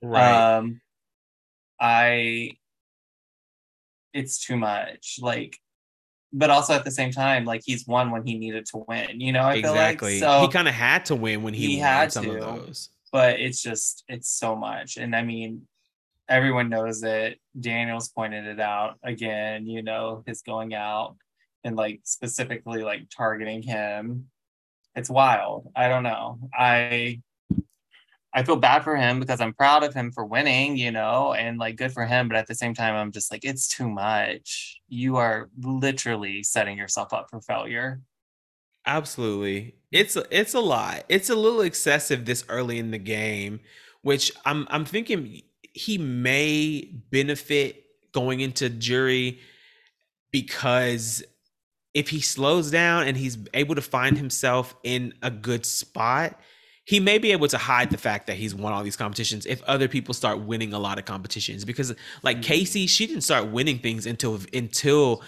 Right. 0.01 0.57
Um, 0.57 0.82
I. 1.80 2.51
It's 4.13 4.45
too 4.45 4.55
much. 4.55 5.17
Like 5.21 5.59
but 6.36 6.49
also 6.49 6.73
at 6.73 6.83
the 6.83 6.91
same 6.91 7.11
time, 7.11 7.45
like 7.45 7.61
he's 7.65 7.88
won 7.88 8.11
when 8.11 8.27
he 8.27 8.38
needed 8.38 8.65
to 8.67 8.83
win. 8.88 9.21
You 9.21 9.31
know, 9.31 9.43
I 9.43 9.55
exactly. 9.55 10.19
Like. 10.19 10.29
So 10.29 10.41
he 10.41 10.49
kind 10.49 10.67
of 10.67 10.73
had 10.73 11.05
to 11.05 11.15
win 11.15 11.41
when 11.41 11.53
he, 11.53 11.67
he 11.67 11.77
had 11.79 12.11
some 12.11 12.25
to, 12.25 12.36
of 12.36 12.41
those. 12.41 12.89
But 13.11 13.39
it's 13.39 13.61
just 13.61 14.03
it's 14.09 14.29
so 14.29 14.55
much, 14.55 14.97
and 14.97 15.15
I 15.15 15.23
mean, 15.23 15.65
everyone 16.27 16.69
knows 16.69 17.01
it. 17.03 17.39
Daniel's 17.57 18.09
pointed 18.09 18.45
it 18.45 18.59
out 18.59 18.99
again. 19.01 19.65
You 19.65 19.81
know, 19.81 20.23
his 20.27 20.41
going 20.41 20.73
out 20.73 21.15
and 21.63 21.77
like 21.77 22.01
specifically 22.03 22.83
like 22.83 23.07
targeting 23.15 23.63
him. 23.63 24.27
It's 24.93 25.09
wild. 25.09 25.71
I 25.75 25.88
don't 25.88 26.03
know. 26.03 26.39
I 26.53 27.21
I 28.36 28.43
feel 28.43 28.57
bad 28.57 28.83
for 28.83 28.97
him 28.97 29.21
because 29.21 29.39
I'm 29.39 29.53
proud 29.53 29.83
of 29.83 29.93
him 29.93 30.11
for 30.11 30.25
winning, 30.25 30.75
you 30.75 30.91
know, 30.91 31.33
and 31.33 31.57
like 31.57 31.77
good 31.77 31.93
for 31.93 32.05
him. 32.05 32.27
But 32.27 32.36
at 32.36 32.47
the 32.47 32.53
same 32.53 32.73
time, 32.73 32.93
I'm 32.93 33.13
just 33.13 33.31
like, 33.31 33.45
it's 33.45 33.65
too 33.65 33.89
much. 33.89 34.81
You 34.89 35.15
are 35.15 35.49
literally 35.57 36.43
setting 36.43 36.77
yourself 36.77 37.13
up 37.13 37.29
for 37.29 37.39
failure. 37.39 38.01
Absolutely. 38.86 39.75
It's 39.89 40.17
it's 40.29 40.53
a 40.53 40.59
lot. 40.59 41.05
It's 41.07 41.29
a 41.29 41.36
little 41.36 41.61
excessive 41.61 42.25
this 42.25 42.43
early 42.49 42.77
in 42.77 42.91
the 42.91 42.97
game, 42.97 43.61
which 44.01 44.33
I'm 44.43 44.67
I'm 44.69 44.83
thinking 44.83 45.41
he 45.71 45.97
may 45.97 46.91
benefit 47.09 47.83
going 48.11 48.41
into 48.41 48.69
jury 48.69 49.39
because 50.31 51.23
if 51.93 52.09
he 52.09 52.19
slows 52.19 52.69
down 52.69 53.07
and 53.07 53.15
he's 53.15 53.38
able 53.53 53.75
to 53.75 53.81
find 53.81 54.17
himself 54.17 54.75
in 54.83 55.13
a 55.21 55.31
good 55.31 55.65
spot, 55.65 56.38
he 56.86 56.99
may 56.99 57.17
be 57.17 57.31
able 57.31 57.47
to 57.47 57.57
hide 57.57 57.89
the 57.89 57.97
fact 57.97 58.27
that 58.27 58.38
he's 58.38 58.55
won 58.55 58.71
all 58.71 58.83
these 58.83 58.95
competitions 58.95 59.45
if 59.45 59.61
other 59.63 59.88
people 59.88 60.13
start 60.13 60.39
winning 60.39 60.71
a 60.71 60.79
lot 60.79 60.97
of 60.97 61.05
competitions 61.05 61.65
because 61.65 61.93
like 62.23 62.41
mm-hmm. 62.41 62.86
She 62.86 63.07
didn't 63.07 63.23
start 63.23 63.47
winning 63.47 63.79
things 63.79 64.05
until 64.05 64.39
until 64.53 65.21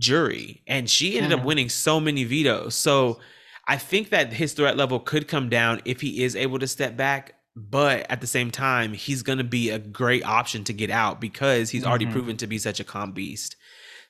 jury 0.00 0.62
and 0.66 0.88
she 0.88 1.18
ended 1.18 1.38
up 1.38 1.44
winning 1.44 1.68
so 1.68 2.00
many 2.00 2.24
vetoes 2.24 2.74
so 2.74 3.20
I 3.68 3.76
think 3.76 4.08
that 4.10 4.32
his 4.32 4.54
threat 4.54 4.76
level 4.76 4.98
could 4.98 5.28
come 5.28 5.48
down 5.48 5.82
if 5.84 6.00
he 6.00 6.24
is 6.24 6.34
able 6.34 6.58
to 6.58 6.66
step 6.66 6.96
back 6.96 7.34
but 7.54 8.06
at 8.10 8.20
the 8.20 8.26
same 8.26 8.50
time 8.50 8.94
he's 8.94 9.22
going 9.22 9.38
to 9.38 9.44
be 9.44 9.70
a 9.70 9.78
great 9.78 10.24
option 10.24 10.64
to 10.64 10.72
get 10.72 10.90
out 10.90 11.20
because 11.20 11.70
he's 11.70 11.84
already 11.84 12.06
mm-hmm. 12.06 12.14
proven 12.14 12.36
to 12.38 12.46
be 12.46 12.58
such 12.58 12.80
a 12.80 12.84
comp 12.84 13.14
beast 13.14 13.56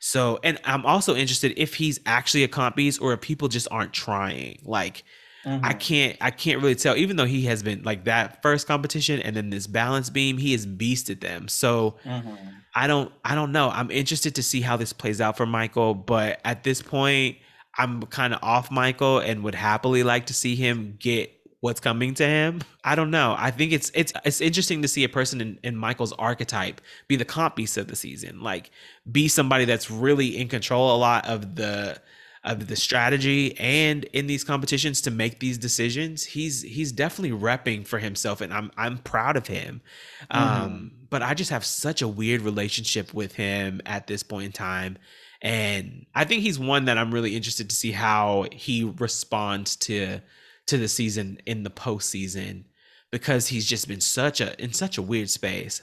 So, 0.01 0.41
and 0.43 0.59
I'm 0.65 0.87
also 0.87 1.15
interested 1.15 1.53
if 1.59 1.75
he's 1.75 2.01
actually 2.07 2.43
a 2.43 2.49
comp 2.49 2.77
beast 2.77 3.03
or 3.03 3.13
if 3.13 3.21
people 3.21 3.49
just 3.49 3.69
aren't 3.71 3.93
trying. 3.93 4.59
Like, 4.65 5.05
mm-hmm. 5.45 5.65
I 5.65 5.73
can't, 5.73 6.17
I 6.21 6.31
can't 6.31 6.61
really 6.61 6.75
tell. 6.75 6.97
Even 6.97 7.17
though 7.17 7.27
he 7.27 7.47
has 7.47 7.63
been 7.63 7.83
like 7.83 8.05
that 8.05 8.43
first 8.43 8.67
competition 8.67 9.21
and 9.21 9.37
then 9.37 9.51
this 9.51 9.67
balance 9.67 10.11
beam, 10.11 10.39
he 10.39 10.53
has 10.53 10.67
beasted 10.67 11.21
them. 11.21 11.49
So, 11.49 11.97
mm-hmm. 12.05 12.35
I 12.75 12.87
don't, 12.87 13.13
I 13.25 13.35
don't 13.35 13.51
know. 13.51 13.69
I'm 13.71 13.91
interested 13.91 14.37
to 14.37 14.43
see 14.45 14.61
how 14.61 14.77
this 14.77 14.93
plays 14.93 15.21
out 15.21 15.37
for 15.37 15.45
Michael, 15.45 15.95
but 15.95 16.41
at 16.45 16.63
this 16.63 16.83
point, 16.83 17.39
I'm 17.77 18.03
kind 18.03 18.33
of 18.33 18.41
off 18.43 18.71
Michael 18.71 19.19
and 19.19 19.43
would 19.43 19.55
happily 19.55 20.03
like 20.03 20.27
to 20.27 20.35
see 20.35 20.55
him 20.55 20.97
get 20.99 21.33
what's 21.61 21.81
coming 21.81 22.15
to 22.15 22.27
him. 22.27 22.63
I 22.85 22.95
don't 22.95 23.11
know. 23.11 23.35
I 23.39 23.51
think 23.51 23.73
it's 23.73 23.91
it's 23.95 24.13
it's 24.25 24.41
interesting 24.41 24.83
to 24.83 24.89
see 24.89 25.05
a 25.05 25.09
person 25.09 25.41
in, 25.41 25.59
in 25.63 25.77
Michael's 25.77 26.13
archetype 26.15 26.81
be 27.07 27.17
the 27.17 27.25
comp 27.25 27.57
beast 27.57 27.77
of 27.77 27.89
the 27.89 27.97
season. 27.97 28.41
Like 28.41 28.71
be 29.11 29.29
somebody 29.29 29.67
that's 29.67 29.91
really 29.91 30.39
in 30.39 30.49
control 30.49 30.95
a 30.95 30.99
lot 30.99 31.27
of 31.27 31.57
the 31.57 32.01
of 32.43 32.69
the 32.69 32.77
strategy 32.77 33.59
and 33.59 34.05
in 34.05 34.27
these 34.27 34.45
competitions 34.45 35.03
to 35.03 35.11
make 35.11 35.41
these 35.41 35.59
decisions. 35.59 36.25
He's 36.25 36.63
he's 36.63 36.91
definitely 36.91 37.39
repping 37.39 37.87
for 37.87 37.99
himself 37.99 38.41
and 38.41 38.53
I'm 38.53 38.71
I'm 38.77 38.99
proud 38.99 39.37
of 39.37 39.47
him. 39.47 39.83
Mm-hmm. 40.31 40.63
Um 40.63 40.93
but 41.11 41.23
I 41.23 41.35
just 41.35 41.51
have 41.51 41.65
such 41.65 42.03
a 42.03 42.09
weird 42.09 42.41
relationship 42.41 43.13
with 43.13 43.35
him 43.35 43.81
at 43.85 44.07
this 44.07 44.23
point 44.23 44.47
in 44.47 44.53
time. 44.53 44.97
And 45.43 46.07
I 46.15 46.25
think 46.25 46.43
he's 46.43 46.59
one 46.59 46.87
that 46.87 46.99
I'm 46.99 47.13
really 47.13 47.35
interested 47.37 47.69
to 47.71 47.77
see 47.77 47.93
how 47.93 48.47
he 48.53 48.85
responds 48.85 49.77
to 49.77 50.21
to 50.67 50.79
the 50.79 50.89
season 50.89 51.41
in 51.47 51.63
the 51.63 51.71
postseason 51.71 52.65
because 53.11 53.49
he's 53.49 53.67
just 53.67 53.89
been 53.89 54.01
such 54.01 54.41
a 54.41 54.61
in 54.63 54.73
such 54.73 54.97
a 54.97 55.03
weird 55.03 55.29
space. 55.29 55.83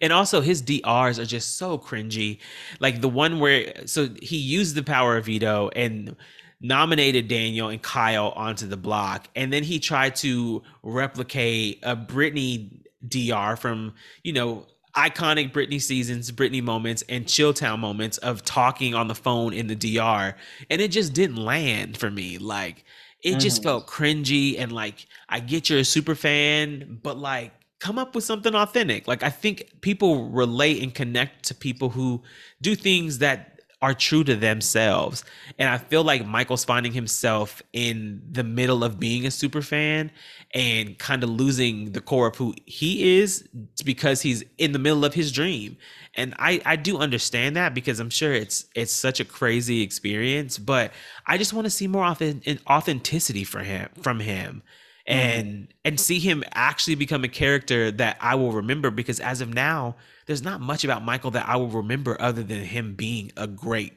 And 0.00 0.12
also 0.12 0.40
his 0.40 0.62
DRs 0.62 1.18
are 1.18 1.26
just 1.26 1.56
so 1.56 1.78
cringy. 1.78 2.38
Like 2.80 3.00
the 3.00 3.08
one 3.08 3.40
where 3.40 3.86
so 3.86 4.08
he 4.22 4.36
used 4.36 4.74
the 4.74 4.82
power 4.82 5.16
of 5.16 5.26
veto 5.26 5.70
and 5.76 6.16
nominated 6.60 7.28
Daniel 7.28 7.68
and 7.68 7.82
Kyle 7.82 8.30
onto 8.30 8.66
the 8.66 8.76
block. 8.76 9.28
And 9.36 9.52
then 9.52 9.62
he 9.62 9.78
tried 9.78 10.16
to 10.16 10.62
replicate 10.82 11.80
a 11.82 11.96
Britney 11.96 12.82
DR 13.06 13.56
from, 13.56 13.94
you 14.22 14.32
know, 14.32 14.66
iconic 14.94 15.52
Britney 15.52 15.80
seasons, 15.80 16.32
Britney 16.32 16.62
moments, 16.62 17.04
and 17.08 17.26
Chilltown 17.26 17.78
moments 17.78 18.16
of 18.18 18.42
talking 18.42 18.94
on 18.94 19.08
the 19.08 19.14
phone 19.14 19.52
in 19.52 19.66
the 19.66 19.76
DR. 19.76 20.34
And 20.70 20.80
it 20.80 20.90
just 20.90 21.12
didn't 21.12 21.36
land 21.36 21.98
for 21.98 22.10
me. 22.10 22.38
Like 22.38 22.84
it 23.22 23.30
mm-hmm. 23.30 23.38
just 23.38 23.62
felt 23.62 23.86
cringy 23.86 24.58
and 24.58 24.72
like 24.72 25.06
I 25.28 25.40
get 25.40 25.68
you're 25.68 25.80
a 25.80 25.84
super 25.84 26.14
fan, 26.14 26.98
but 27.02 27.18
like 27.18 27.52
come 27.78 27.98
up 27.98 28.14
with 28.14 28.24
something 28.24 28.54
authentic. 28.54 29.06
Like 29.06 29.22
I 29.22 29.30
think 29.30 29.80
people 29.80 30.28
relate 30.30 30.82
and 30.82 30.94
connect 30.94 31.44
to 31.46 31.54
people 31.54 31.90
who 31.90 32.22
do 32.60 32.74
things 32.74 33.18
that 33.18 33.56
are 33.82 33.92
true 33.92 34.24
to 34.24 34.34
themselves. 34.34 35.22
And 35.58 35.68
I 35.68 35.76
feel 35.76 36.02
like 36.02 36.26
Michael's 36.26 36.64
finding 36.64 36.92
himself 36.92 37.62
in 37.74 38.22
the 38.30 38.42
middle 38.42 38.82
of 38.82 38.98
being 38.98 39.26
a 39.26 39.30
super 39.30 39.60
fan 39.60 40.10
and 40.54 40.98
kind 40.98 41.22
of 41.22 41.28
losing 41.28 41.92
the 41.92 42.00
core 42.00 42.28
of 42.28 42.36
who 42.36 42.54
he 42.64 43.18
is 43.18 43.46
because 43.84 44.22
he's 44.22 44.42
in 44.56 44.72
the 44.72 44.78
middle 44.78 45.04
of 45.04 45.12
his 45.12 45.30
dream. 45.30 45.76
And 46.14 46.34
I 46.38 46.62
I 46.64 46.76
do 46.76 46.96
understand 46.96 47.56
that 47.56 47.74
because 47.74 48.00
I'm 48.00 48.08
sure 48.08 48.32
it's 48.32 48.64
it's 48.74 48.92
such 48.92 49.20
a 49.20 49.24
crazy 49.26 49.82
experience, 49.82 50.56
but 50.56 50.92
I 51.26 51.36
just 51.36 51.52
want 51.52 51.66
to 51.66 51.70
see 51.70 51.86
more 51.86 52.04
authenticity 52.04 53.44
for 53.44 53.60
him 53.60 53.90
from 54.00 54.20
him 54.20 54.62
and 55.06 55.46
mm-hmm. 55.46 55.72
and 55.84 56.00
see 56.00 56.18
him 56.18 56.42
actually 56.52 56.96
become 56.96 57.24
a 57.24 57.28
character 57.28 57.90
that 57.92 58.16
I 58.20 58.34
will 58.34 58.52
remember 58.52 58.90
because 58.90 59.20
as 59.20 59.40
of 59.40 59.52
now 59.52 59.96
there's 60.26 60.42
not 60.42 60.60
much 60.60 60.84
about 60.84 61.04
Michael 61.04 61.30
that 61.32 61.48
I 61.48 61.56
will 61.56 61.68
remember 61.68 62.16
other 62.20 62.42
than 62.42 62.64
him 62.64 62.94
being 62.94 63.32
a 63.36 63.46
great 63.46 63.94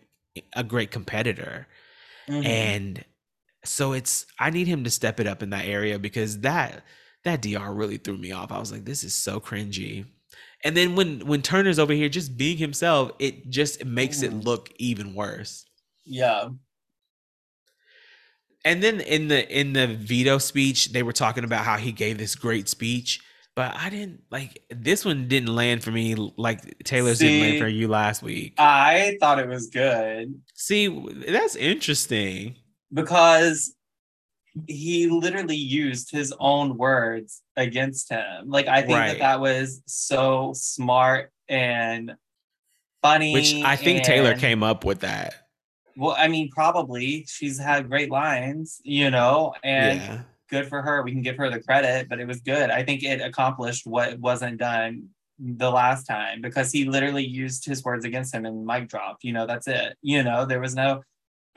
a 0.53 0.64
great 0.64 0.91
competitor. 0.91 1.68
Mm-hmm. 2.28 2.45
And 2.45 3.05
so 3.66 3.93
it's 3.93 4.26
I 4.38 4.51
need 4.51 4.68
him 4.68 4.84
to 4.84 4.91
step 4.91 5.20
it 5.20 5.28
up 5.28 5.41
in 5.41 5.49
that 5.49 5.66
area 5.66 5.97
because 5.97 6.41
that 6.41 6.84
that 7.24 7.41
DR 7.41 7.74
really 7.74 7.97
threw 7.97 8.18
me 8.18 8.32
off. 8.32 8.51
I 8.51 8.60
was 8.60 8.72
like, 8.72 8.86
this 8.86 9.03
is 9.03 9.14
so 9.14 9.39
cringy. 9.39 10.05
And 10.64 10.78
then 10.78 10.95
when 10.95 11.26
when 11.26 11.41
Turner's 11.41 11.80
over 11.80 11.93
here 11.93 12.10
just 12.10 12.38
being 12.38 12.57
himself, 12.57 13.12
it 13.20 13.49
just 13.49 13.84
makes 13.84 14.22
mm-hmm. 14.22 14.39
it 14.39 14.43
look 14.43 14.72
even 14.78 15.16
worse. 15.16 15.66
Yeah. 16.05 16.49
And 18.66 18.84
then 18.84 18.99
in 19.01 19.30
the 19.30 19.47
in 19.49 19.74
the 19.74 19.88
veto 19.88 20.38
speech, 20.38 20.91
they 20.91 21.03
were 21.03 21.14
talking 21.14 21.43
about 21.43 21.66
how 21.66 21.78
he 21.78 21.91
gave 21.91 22.18
this 22.18 22.36
great 22.36 22.68
speech 22.68 23.22
but 23.60 23.76
I 23.76 23.89
didn't 23.89 24.24
like 24.32 24.64
this 24.70 25.03
one 25.03 25.28
didn't 25.28 25.53
land 25.53 25.84
for 25.84 25.91
me 25.91 26.16
like 26.16 26.82
Taylor's 26.86 27.20
See, 27.20 27.28
didn't 27.28 27.41
land 27.41 27.62
for 27.62 27.68
you 27.68 27.89
last 27.89 28.24
week. 28.24 28.53
I 28.57 29.18
thought 29.20 29.38
it 29.38 29.49
was 29.49 29.68
good. 29.68 30.39
See, 30.53 30.88
that's 31.28 31.57
interesting 31.57 32.55
because 32.93 33.76
he 34.68 35.07
literally 35.07 35.57
used 35.57 36.10
his 36.10 36.34
own 36.39 36.78
words 36.78 37.41
against 37.57 38.10
him. 38.10 38.47
Like 38.49 38.68
I 38.68 38.82
think 38.82 38.93
right. 38.97 39.07
that 39.10 39.20
that 39.20 39.39
was 39.41 39.82
so 39.88 40.53
smart 40.55 41.34
and 41.49 42.16
funny. 43.01 43.34
Which 43.34 43.55
I 43.55 43.76
think 43.76 44.03
Taylor 44.03 44.38
came 44.38 44.64
up 44.64 44.86
with 44.86 44.99
that. 45.01 45.49
Well, 45.98 46.16
I 46.18 46.28
mean, 46.28 46.50
probably 46.50 47.26
she's 47.28 47.60
had 47.60 47.90
great 47.90 48.10
lines, 48.10 48.82
you 48.84 49.10
know, 49.10 49.54
and. 49.64 50.00
Yeah 50.00 50.22
good 50.50 50.68
for 50.68 50.82
her. 50.82 51.04
We 51.04 51.12
can 51.12 51.22
give 51.22 51.38
her 51.38 51.50
the 51.50 51.62
credit, 51.62 52.10
but 52.10 52.20
it 52.20 52.28
was 52.28 52.42
good. 52.42 52.70
I 52.70 52.84
think 52.84 53.04
it 53.04 53.22
accomplished 53.22 53.86
what 53.86 54.20
wasn't 54.20 54.58
done 54.58 55.10
the 55.40 55.70
last 55.70 56.04
time 56.06 56.42
because 56.42 56.72
he 56.72 56.86
literally 56.86 57.26
used 57.26 57.66
his 57.66 57.84
words 57.84 58.04
against 58.04 58.34
him 58.34 58.46
and 58.46 58.66
mic 58.66 58.90
dropped. 58.90 59.24
You 59.24 59.34
know, 59.34 59.48
that's 59.48 59.68
it. 59.68 59.98
You 60.02 60.24
know, 60.24 60.46
there 60.46 60.60
was 60.60 60.76
no 60.76 61.04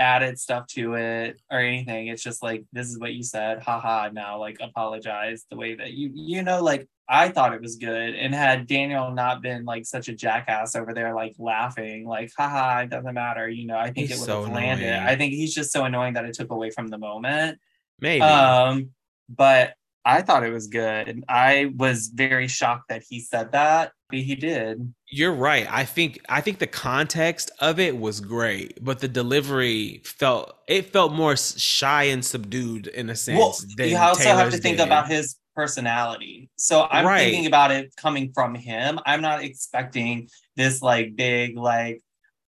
added 0.02 0.38
stuff 0.38 0.66
to 0.68 0.94
it 0.94 1.40
or 1.50 1.60
anything. 1.60 2.08
It's 2.08 2.22
just 2.22 2.42
like 2.42 2.64
this 2.72 2.88
is 2.88 2.98
what 2.98 3.14
you 3.14 3.22
said. 3.22 3.62
Haha. 3.62 4.10
Now 4.12 4.38
like 4.38 4.58
apologize 4.60 5.46
the 5.50 5.56
way 5.56 5.74
that 5.76 5.92
you 5.92 6.10
you 6.14 6.42
know 6.42 6.62
like 6.62 6.88
I 7.08 7.28
thought 7.28 7.52
it 7.52 7.60
was 7.60 7.76
good. 7.76 8.14
And 8.14 8.34
had 8.34 8.66
Daniel 8.66 9.10
not 9.10 9.42
been 9.42 9.64
like 9.64 9.84
such 9.84 10.08
a 10.08 10.14
jackass 10.14 10.74
over 10.74 10.94
there, 10.94 11.14
like 11.14 11.34
laughing, 11.38 12.06
like, 12.06 12.32
haha, 12.36 12.80
it 12.80 12.90
doesn't 12.90 13.14
matter. 13.14 13.48
You 13.48 13.66
know, 13.66 13.76
I 13.76 13.90
think 13.90 14.08
he's 14.08 14.12
it 14.12 14.20
would 14.20 14.26
so 14.26 14.44
have 14.44 14.54
landed. 14.54 14.88
Annoying. 14.88 15.08
I 15.08 15.16
think 15.16 15.34
he's 15.34 15.54
just 15.54 15.72
so 15.72 15.84
annoying 15.84 16.14
that 16.14 16.24
it 16.24 16.34
took 16.34 16.50
away 16.50 16.70
from 16.70 16.88
the 16.88 16.98
moment. 16.98 17.58
Maybe. 18.00 18.22
Um, 18.22 18.90
but 19.28 19.74
I 20.04 20.22
thought 20.22 20.44
it 20.44 20.52
was 20.52 20.68
good. 20.68 21.08
And 21.08 21.24
I 21.28 21.72
was 21.76 22.08
very 22.08 22.48
shocked 22.48 22.88
that 22.88 23.02
he 23.08 23.20
said 23.20 23.52
that, 23.52 23.92
but 24.08 24.20
he 24.20 24.34
did. 24.34 24.94
You're 25.14 25.34
right. 25.34 25.66
I 25.70 25.84
think 25.84 26.20
I 26.30 26.40
think 26.40 26.58
the 26.58 26.66
context 26.66 27.50
of 27.58 27.78
it 27.78 27.98
was 27.98 28.18
great, 28.18 28.82
but 28.82 28.98
the 28.98 29.08
delivery 29.08 30.00
felt 30.04 30.56
it 30.66 30.90
felt 30.90 31.12
more 31.12 31.36
shy 31.36 32.04
and 32.04 32.24
subdued 32.24 32.86
in 32.86 33.10
a 33.10 33.14
sense. 33.14 33.38
Well, 33.38 33.88
you 33.88 33.98
also 33.98 34.22
Taylor's 34.22 34.40
have 34.40 34.52
to 34.52 34.56
think 34.56 34.78
did. 34.78 34.86
about 34.86 35.08
his 35.08 35.36
personality. 35.54 36.48
So 36.56 36.86
I'm 36.90 37.04
right. 37.04 37.18
thinking 37.18 37.44
about 37.44 37.70
it 37.70 37.94
coming 37.94 38.32
from 38.32 38.54
him. 38.54 38.98
I'm 39.04 39.20
not 39.20 39.44
expecting 39.44 40.30
this 40.56 40.80
like 40.80 41.14
big 41.14 41.58
like 41.58 42.00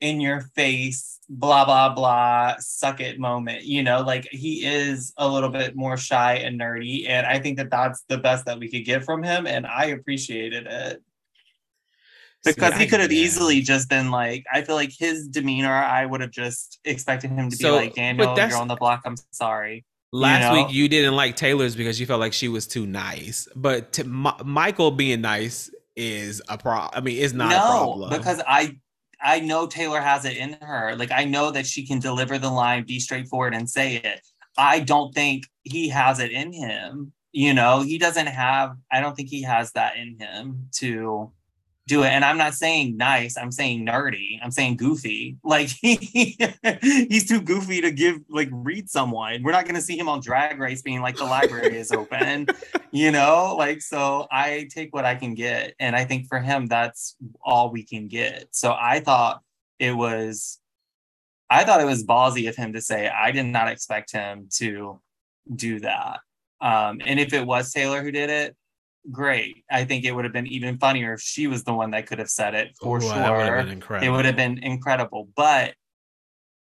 in 0.00 0.18
your 0.22 0.40
face, 0.54 1.18
blah, 1.28 1.66
blah, 1.66 1.94
blah, 1.94 2.54
suck 2.58 3.00
it 3.00 3.18
moment. 3.18 3.64
You 3.64 3.82
know, 3.82 4.00
like 4.00 4.26
he 4.30 4.64
is 4.64 5.12
a 5.18 5.28
little 5.28 5.50
bit 5.50 5.76
more 5.76 5.98
shy 5.98 6.36
and 6.36 6.58
nerdy. 6.58 7.06
And 7.06 7.26
I 7.26 7.38
think 7.38 7.58
that 7.58 7.70
that's 7.70 8.02
the 8.08 8.16
best 8.16 8.46
that 8.46 8.58
we 8.58 8.70
could 8.70 8.86
get 8.86 9.04
from 9.04 9.22
him. 9.22 9.46
And 9.46 9.66
I 9.66 9.86
appreciated 9.86 10.66
it. 10.66 11.02
Because 12.46 12.74
See, 12.74 12.80
he 12.80 12.86
could 12.86 13.00
have 13.00 13.12
easily 13.12 13.60
just 13.60 13.88
been 13.88 14.10
like, 14.10 14.44
I 14.52 14.62
feel 14.62 14.74
like 14.76 14.92
his 14.96 15.28
demeanor, 15.28 15.72
I 15.72 16.06
would 16.06 16.20
have 16.20 16.30
just 16.30 16.78
expected 16.84 17.30
him 17.30 17.50
to 17.50 17.56
so, 17.56 17.72
be 17.72 17.86
like, 17.86 17.94
Daniel, 17.94 18.34
you're 18.36 18.56
on 18.56 18.68
the 18.68 18.76
block. 18.76 19.02
I'm 19.04 19.16
sorry. 19.32 19.84
Last 20.12 20.42
you 20.42 20.48
know? 20.48 20.66
week 20.66 20.74
you 20.74 20.88
didn't 20.88 21.14
like 21.14 21.36
Taylor's 21.36 21.76
because 21.76 22.00
you 22.00 22.06
felt 22.06 22.20
like 22.20 22.32
she 22.32 22.48
was 22.48 22.66
too 22.66 22.86
nice, 22.86 23.48
but 23.54 23.92
to, 23.94 24.04
Michael 24.04 24.90
being 24.90 25.20
nice 25.20 25.70
is 25.96 26.40
a 26.48 26.56
problem. 26.56 26.90
I 26.94 27.00
mean, 27.00 27.22
it's 27.22 27.34
not 27.34 27.50
no, 27.50 27.56
a 27.56 27.68
problem 27.68 28.10
because 28.10 28.40
I 28.46 28.78
I 29.20 29.40
know 29.40 29.66
Taylor 29.66 30.00
has 30.00 30.24
it 30.24 30.36
in 30.36 30.54
her. 30.62 30.94
Like 30.96 31.10
I 31.10 31.24
know 31.24 31.50
that 31.50 31.66
she 31.66 31.86
can 31.86 31.98
deliver 31.98 32.38
the 32.38 32.50
line, 32.50 32.84
be 32.84 33.00
straightforward, 33.00 33.54
and 33.54 33.68
say 33.68 33.96
it. 33.96 34.20
I 34.56 34.80
don't 34.80 35.12
think 35.14 35.44
he 35.64 35.88
has 35.88 36.20
it 36.20 36.30
in 36.30 36.52
him. 36.52 37.12
You 37.32 37.52
know, 37.52 37.82
he 37.82 37.98
doesn't 37.98 38.28
have. 38.28 38.76
I 38.90 39.00
don't 39.00 39.14
think 39.14 39.28
he 39.28 39.42
has 39.42 39.72
that 39.72 39.96
in 39.96 40.18
him 40.18 40.68
to 40.76 41.32
do 41.86 42.02
it. 42.02 42.08
And 42.08 42.24
I'm 42.24 42.36
not 42.36 42.54
saying 42.54 42.96
nice, 42.96 43.36
I'm 43.36 43.52
saying 43.52 43.86
nerdy. 43.86 44.38
I'm 44.42 44.50
saying 44.50 44.76
goofy. 44.76 45.36
Like 45.46 45.68
he, 45.68 46.36
he's 46.82 47.28
too 47.28 47.40
goofy 47.40 47.80
to 47.80 47.92
give 47.92 48.18
like 48.28 48.48
read 48.50 48.90
someone. 48.90 49.42
We're 49.42 49.52
not 49.52 49.64
gonna 49.64 49.80
see 49.80 49.96
him 49.96 50.08
on 50.08 50.20
drag 50.20 50.58
race 50.58 50.82
being 50.82 51.00
like 51.00 51.16
the 51.16 51.24
library 51.24 51.76
is 51.76 51.92
open, 51.92 52.48
you 52.90 53.12
know? 53.12 53.54
Like 53.56 53.80
so 53.80 54.26
I 54.30 54.68
take 54.70 54.92
what 54.92 55.04
I 55.04 55.14
can 55.14 55.34
get. 55.34 55.74
And 55.78 55.94
I 55.94 56.04
think 56.04 56.26
for 56.26 56.40
him 56.40 56.66
that's 56.66 57.16
all 57.42 57.70
we 57.70 57.84
can 57.84 58.08
get. 58.08 58.48
So 58.50 58.74
I 58.78 59.00
thought 59.00 59.40
it 59.78 59.92
was 59.92 60.58
I 61.48 61.64
thought 61.64 61.80
it 61.80 61.86
was 61.86 62.04
ballsy 62.04 62.48
of 62.48 62.56
him 62.56 62.72
to 62.72 62.80
say 62.80 63.08
I 63.08 63.30
did 63.30 63.46
not 63.46 63.68
expect 63.68 64.10
him 64.12 64.48
to 64.54 65.00
do 65.54 65.80
that. 65.80 66.20
Um, 66.60 67.00
and 67.04 67.20
if 67.20 67.32
it 67.32 67.46
was 67.46 67.72
Taylor 67.72 68.02
who 68.02 68.10
did 68.10 68.30
it, 68.30 68.56
great. 69.10 69.64
I 69.70 69.84
think 69.84 70.04
it 70.04 70.12
would 70.12 70.24
have 70.24 70.32
been 70.32 70.46
even 70.46 70.78
funnier 70.78 71.14
if 71.14 71.20
she 71.20 71.46
was 71.46 71.64
the 71.64 71.72
one 71.72 71.90
that 71.92 72.06
could 72.06 72.18
have 72.18 72.30
said 72.30 72.54
it 72.54 72.76
for 72.80 72.98
Ooh, 72.98 73.00
sure. 73.00 73.10
would 73.10 73.46
have 73.46 73.64
been 73.64 73.72
incredible. 73.72 74.06
It 74.06 74.16
would 74.16 74.24
have 74.24 74.36
been 74.36 74.58
incredible. 74.58 75.28
But 75.36 75.74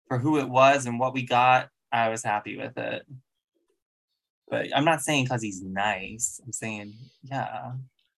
for 0.09 0.19
who 0.19 0.39
it 0.39 0.49
was 0.49 0.87
and 0.87 0.99
what 0.99 1.15
we 1.15 1.23
got, 1.23 1.69
I 1.93 2.09
was 2.09 2.23
happy 2.23 2.57
with 2.57 2.77
it. 2.77 3.03
But 4.51 4.69
I'm 4.75 4.85
not 4.85 5.03
saying 5.03 5.25
because 5.25 5.43
he's 5.43 5.63
nice. 5.63 6.41
I'm 6.45 6.53
saying, 6.53 6.95
yeah. 7.23 7.73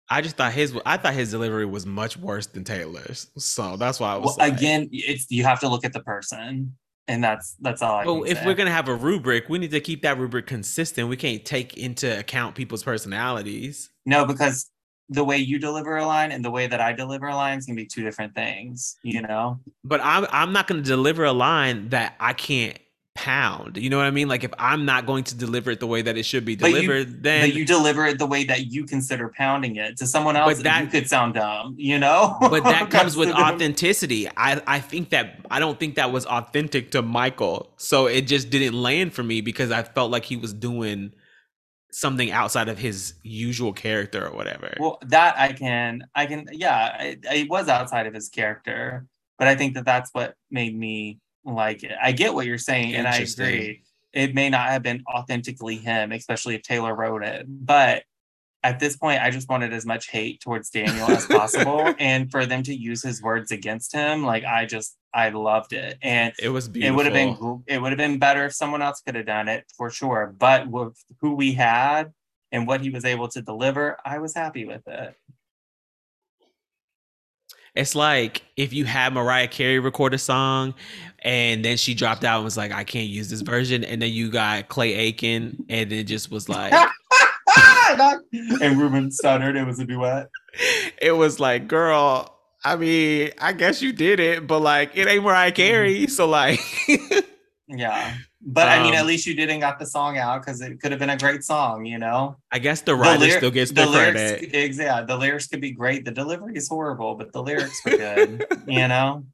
I 0.09 0.21
just 0.21 0.37
thought 0.37 0.53
his 0.53 0.77
I 0.85 0.97
thought 0.97 1.15
his 1.15 1.31
delivery 1.31 1.67
was 1.67 1.87
much 1.87 2.17
worse 2.17 2.47
than 2.47 2.65
Taylor's. 2.65 3.29
So 3.37 3.77
that's 3.77 4.01
why 4.01 4.15
I 4.15 4.17
was 4.17 4.37
Well, 4.37 4.49
like, 4.49 4.59
again, 4.59 4.89
it's 4.93 5.31
you 5.31 5.45
have 5.45 5.61
to 5.61 5.69
look 5.69 5.85
at 5.85 5.93
the 5.93 6.01
person, 6.01 6.77
and 7.11 7.23
that's 7.25 7.57
that's 7.61 7.83
all. 7.83 7.97
I 7.97 8.05
Well, 8.05 8.23
if 8.25 8.39
say. 8.39 8.47
we're 8.47 8.55
gonna 8.55 8.71
have 8.71 8.89
a 8.89 8.95
rubric, 8.95 9.49
we 9.49 9.59
need 9.59 9.73
to 9.73 9.81
keep 9.81 10.03
that 10.03 10.17
rubric 10.19 10.47
consistent. 10.47 11.09
We 11.09 11.17
can't 11.17 11.45
take 11.45 11.77
into 11.77 12.19
account 12.19 12.55
people's 12.55 12.83
personalities. 12.85 13.91
no, 14.07 14.25
because 14.25 14.71
the 15.13 15.25
way 15.25 15.37
you 15.37 15.59
deliver 15.59 15.97
a 15.97 16.07
line 16.07 16.31
and 16.31 16.45
the 16.45 16.53
way 16.53 16.69
that 16.69 16.81
I 16.81 16.93
deliver 16.93 17.27
a 17.27 17.35
line 17.35 17.59
is 17.59 17.67
gonna 17.67 17.75
be 17.77 17.87
two 17.87 18.03
different 18.05 18.35
things. 18.35 18.97
You 19.03 19.23
know. 19.23 19.59
But 19.83 20.01
I'm 20.03 20.27
I'm 20.31 20.53
not 20.53 20.69
gonna 20.69 20.83
deliver 20.83 21.25
a 21.25 21.33
line 21.33 21.89
that 21.89 22.15
I 22.21 22.33
can't 22.33 22.79
pound. 23.21 23.77
You 23.77 23.91
know 23.91 23.99
what 23.99 24.07
I 24.07 24.11
mean? 24.11 24.29
Like 24.29 24.45
if 24.45 24.53
I'm 24.59 24.87
not 24.87 25.05
going 25.05 25.25
to 25.25 25.35
deliver 25.35 25.71
it 25.71 25.79
the 25.79 25.87
way 25.87 26.01
that 26.01 26.17
it 26.17 26.23
should 26.23 26.47
be 26.47 26.57
But 26.57 26.71
you- 26.71 26.81
delivered, 26.81 27.23
then 27.23 27.51
you 27.51 27.67
deliver 27.67 28.07
it 28.07 28.19
the 28.19 28.25
way 28.27 28.45
that 28.45 28.73
you 28.73 28.87
consider 28.87 29.31
pounding 29.37 29.77
it 29.77 29.99
to 29.99 30.07
someone 30.07 30.37
else. 30.37 30.55
But 30.55 30.65
that 30.65 30.85
that- 30.85 30.91
could 30.91 31.07
sound 31.07 31.35
dumb, 31.35 31.75
you 31.77 31.99
know. 31.99 32.39
but 32.41 32.65
that 32.65 32.91
comes 32.97 33.19
with 33.19 33.29
authenticity. 33.31 34.27
I, 34.39 34.63
I 34.67 34.81
think 34.81 35.11
that 35.11 35.41
I 35.51 35.59
don't 35.61 35.79
think 35.79 35.97
that 35.97 36.11
was 36.13 36.25
authentic 36.25 36.93
to 36.93 37.03
Michael. 37.03 37.71
So 37.77 38.07
it 38.07 38.23
just 38.23 38.49
didn't 38.49 38.81
land 38.81 39.13
for 39.13 39.23
me 39.23 39.43
because 39.43 39.71
I 39.71 39.83
felt 39.83 40.11
like 40.11 40.25
he 40.25 40.37
was 40.37 40.55
doing 40.55 41.13
something 41.93 42.31
outside 42.31 42.71
of 42.71 42.79
his 42.79 43.15
usual 43.23 43.75
character 43.75 44.27
or 44.27 44.35
whatever. 44.35 44.75
Well, 44.81 44.99
that 45.09 45.39
I 45.39 45.53
can, 45.53 46.05
I 46.15 46.25
can, 46.25 46.47
yeah, 46.53 47.03
it, 47.03 47.19
it 47.31 47.51
was 47.51 47.69
outside 47.69 48.07
of 48.07 48.15
his 48.15 48.31
character, 48.31 49.07
but 49.39 49.47
I 49.47 49.57
think 49.57 49.75
that 49.75 49.85
that's 49.85 50.09
what 50.15 50.37
made 50.51 50.75
me 50.75 51.19
like. 51.45 51.85
I 52.03 52.13
get 52.13 52.35
what 52.35 52.47
you're 52.47 52.59
saying, 52.59 52.95
and 52.95 53.07
I 53.07 53.17
agree. 53.17 53.83
It 54.13 54.35
may 54.35 54.51
not 54.51 54.69
have 54.71 54.83
been 54.83 55.05
authentically 55.09 55.77
him, 55.77 56.11
especially 56.13 56.57
if 56.57 56.63
Taylor 56.63 56.95
wrote 56.95 57.23
it, 57.23 57.47
but 57.49 58.03
at 58.63 58.79
this 58.79 58.97
point, 58.97 59.23
I 59.23 59.31
just 59.31 59.49
wanted 59.49 59.73
as 59.73 59.87
much 59.87 60.09
hate 60.09 60.41
towards 60.41 60.69
Daniel 60.69 61.11
as 61.11 61.27
possible, 61.39 61.95
and 61.99 62.31
for 62.31 62.45
them 62.45 62.63
to 62.65 62.75
use 62.75 63.03
his 63.03 63.23
words 63.23 63.53
against 63.53 63.93
him, 63.93 64.25
like 64.25 64.45
I 64.45 64.67
just, 64.67 64.97
I 65.15 65.31
loved 65.31 65.73
it, 65.73 65.97
and 66.03 66.33
it 66.43 66.49
was 66.49 66.69
it 66.75 66.91
would 66.91 67.07
have 67.07 67.15
been 67.15 67.63
it 67.67 67.81
would 67.81 67.93
have 67.93 67.99
been 67.99 68.19
better 68.19 68.47
if 68.47 68.55
someone 68.55 68.83
else 68.83 69.01
could 69.01 69.15
have 69.15 69.27
done 69.27 69.49
it 69.49 69.65
for 69.77 69.91
sure 69.91 70.35
but 70.39 70.69
with 70.69 71.03
who 71.21 71.35
we 71.35 71.53
had 71.53 72.13
and 72.53 72.67
what 72.67 72.81
he 72.81 72.91
was 72.91 73.05
able 73.05 73.29
to 73.29 73.43
deliver 73.43 73.97
i 74.05 74.19
was 74.19 74.35
happy 74.35 74.65
with 74.65 74.87
it 74.87 75.15
It's 77.75 77.95
like 77.95 78.43
if 78.57 78.73
you 78.73 78.85
had 78.85 79.13
Mariah 79.15 79.49
Carey 79.49 79.79
record 79.79 80.15
a 80.15 80.19
song 80.19 80.75
and 81.21 81.65
then 81.65 81.77
she 81.77 81.95
dropped 81.95 82.25
out 82.25 82.37
and 82.37 82.45
was 82.45 82.57
like, 82.57 82.73
I 82.73 82.85
can't 82.85 83.09
use 83.09 83.31
this 83.31 83.43
version. 83.43 83.85
And 83.85 84.01
then 84.01 84.11
you 84.11 84.31
got 84.31 84.69
Clay 84.69 84.95
Aiken 84.95 85.65
and 85.69 85.93
it 85.93 86.05
just 86.05 86.31
was 86.31 86.49
like, 86.49 86.73
and 87.53 88.79
Ruben 88.79 89.11
Studdard 89.11 89.57
it 89.57 89.65
was 89.65 89.79
a 89.79 89.85
duet 89.85 90.29
it 91.01 91.13
was 91.13 91.41
like, 91.41 91.69
girl, 91.69 92.37
I 92.65 92.77
mean, 92.77 93.31
I 93.39 93.53
guess 93.53 93.83
you 93.83 93.93
did 93.93 94.21
it, 94.21 94.47
but 94.47 94.61
like, 94.61 94.97
it 94.97 95.09
ain't 95.09 95.25
Mariah 95.25 95.51
mm-hmm. 95.51 95.57
Carey. 95.57 96.07
So, 96.09 96.27
like, 96.27 96.61
yeah 97.69 98.15
but 98.43 98.69
i 98.69 98.83
mean 98.83 98.95
at 98.95 99.01
Um, 99.03 99.07
least 99.07 99.27
you 99.27 99.35
didn't 99.35 99.61
got 99.61 99.79
the 99.79 99.85
song 99.87 100.17
out 100.17 100.41
because 100.43 100.61
it 100.63 100.81
could 100.81 100.93
have 100.93 100.99
been 100.99 101.11
a 101.11 101.17
great 101.17 101.45
song 101.45 101.85
you 101.85 101.99
know 101.99 102.37
I 102.51 102.59
guess 102.59 102.81
the 102.81 102.95
writer 102.95 103.25
lyri- 103.27 103.37
still 103.37 103.51
gets 103.51 103.71
the 103.71 103.83
the 103.85 103.87
lyrics 103.91 104.21
credit. 104.21 104.77
yeah 104.79 105.03
the 105.03 105.17
lyrics 105.17 105.47
could 105.47 105.61
be 105.61 105.73
great 105.73 106.05
the 106.05 106.11
delivery 106.11 106.57
is 106.57 106.67
horrible 106.69 107.15
but 107.17 107.33
the 107.33 107.43
lyrics 107.43 107.81
were 107.85 107.97
good 107.97 108.47
you 108.67 108.89
know 108.89 109.25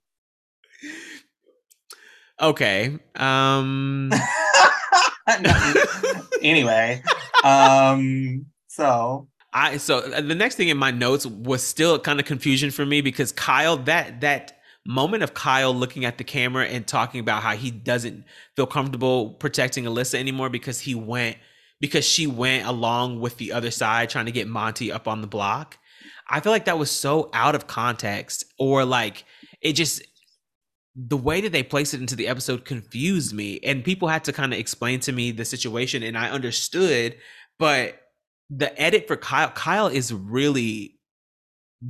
Okay. 2.39 2.99
Um, 3.17 4.11
anyway 6.43 7.03
um 7.45 8.45
so 8.69 9.29
I 9.53 9.79
so 9.79 9.99
uh, 10.01 10.21
the 10.21 10.35
next 10.35 10.57
thing 10.57 10.69
in 10.69 10.77
my 10.77 10.91
notes 10.91 11.25
was 11.27 11.63
still 11.63 11.99
kind 11.99 12.21
of 12.21 12.27
confusion 12.27 12.71
for 12.71 12.85
me 12.85 13.01
because 13.01 13.33
Kyle 13.33 13.77
that 13.79 14.21
that 14.21 14.59
moment 14.87 15.23
of 15.23 15.35
Kyle 15.35 15.75
looking 15.75 16.05
at 16.05 16.19
the 16.19 16.25
camera 16.25 16.67
and 16.67 16.87
talking 16.87 17.21
about 17.21 17.43
how 17.43 17.57
he 17.57 17.71
doesn't 17.71 18.25
feel 18.55 18.67
comfortable 18.67 19.31
protecting 19.31 19.85
Alyssa 19.85 20.19
anymore 20.19 20.49
because 20.49 20.81
he 20.81 20.95
went 20.95 21.37
because 21.81 22.05
she 22.05 22.27
went 22.27 22.67
along 22.67 23.21
with 23.21 23.37
the 23.37 23.53
other 23.53 23.71
side 23.71 24.09
trying 24.09 24.27
to 24.27 24.33
get 24.33 24.49
Monte 24.49 24.91
up 24.91 25.07
on 25.07 25.21
the 25.21 25.27
block. 25.27 25.79
I 26.29 26.41
feel 26.41 26.53
like 26.53 26.65
that 26.65 26.79
was 26.79 26.91
so 26.91 27.31
out 27.33 27.55
of 27.55 27.67
context 27.67 28.45
or 28.59 28.85
like 28.85 29.25
it 29.61 29.75
just 29.75 30.03
the 30.95 31.17
way 31.17 31.43
that 31.43 31.53
they 31.53 31.63
placed 31.63 31.93
it 31.93 32.01
into 32.01 32.17
the 32.17 32.29
episode 32.29 32.65
confused 32.65 33.35
me 33.35 33.61
and 33.63 33.85
people 33.85 34.09
had 34.09 34.25
to 34.25 34.33
kind 34.33 34.53
of 34.53 34.59
explain 34.59 34.99
to 35.01 35.13
me 35.13 35.31
the 35.31 35.45
situation 35.45 36.03
and 36.03 36.17
I 36.17 36.31
understood 36.31 37.17
but 37.59 38.01
the 38.49 38.81
edit 38.81 39.07
for 39.07 39.17
Kyle 39.17 39.51
Kyle 39.51 39.89
is 39.89 40.13
really 40.13 40.99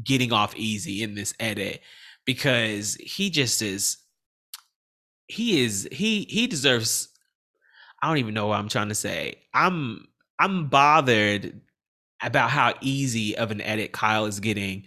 getting 0.03 0.33
off 0.33 0.57
easy 0.57 1.03
in 1.03 1.15
this 1.15 1.35
edit 1.39 1.81
because 2.27 2.97
he 2.97 3.31
just 3.31 3.63
is 3.63 3.97
he 5.29 5.65
is 5.65 5.89
he 5.91 6.27
he 6.29 6.47
deserves 6.47 7.09
I 8.03 8.09
don't 8.09 8.19
even 8.19 8.35
know 8.35 8.49
what 8.49 8.59
I'm 8.59 8.69
trying 8.69 8.91
to 8.91 8.95
say. 8.95 9.37
I'm 9.55 10.07
I'm 10.39 10.69
bothered 10.69 11.61
about 12.23 12.51
how 12.51 12.75
easy 12.81 13.37
of 13.37 13.51
an 13.51 13.61
edit 13.61 13.93
Kyle 13.93 14.27
is 14.27 14.41
getting 14.41 14.85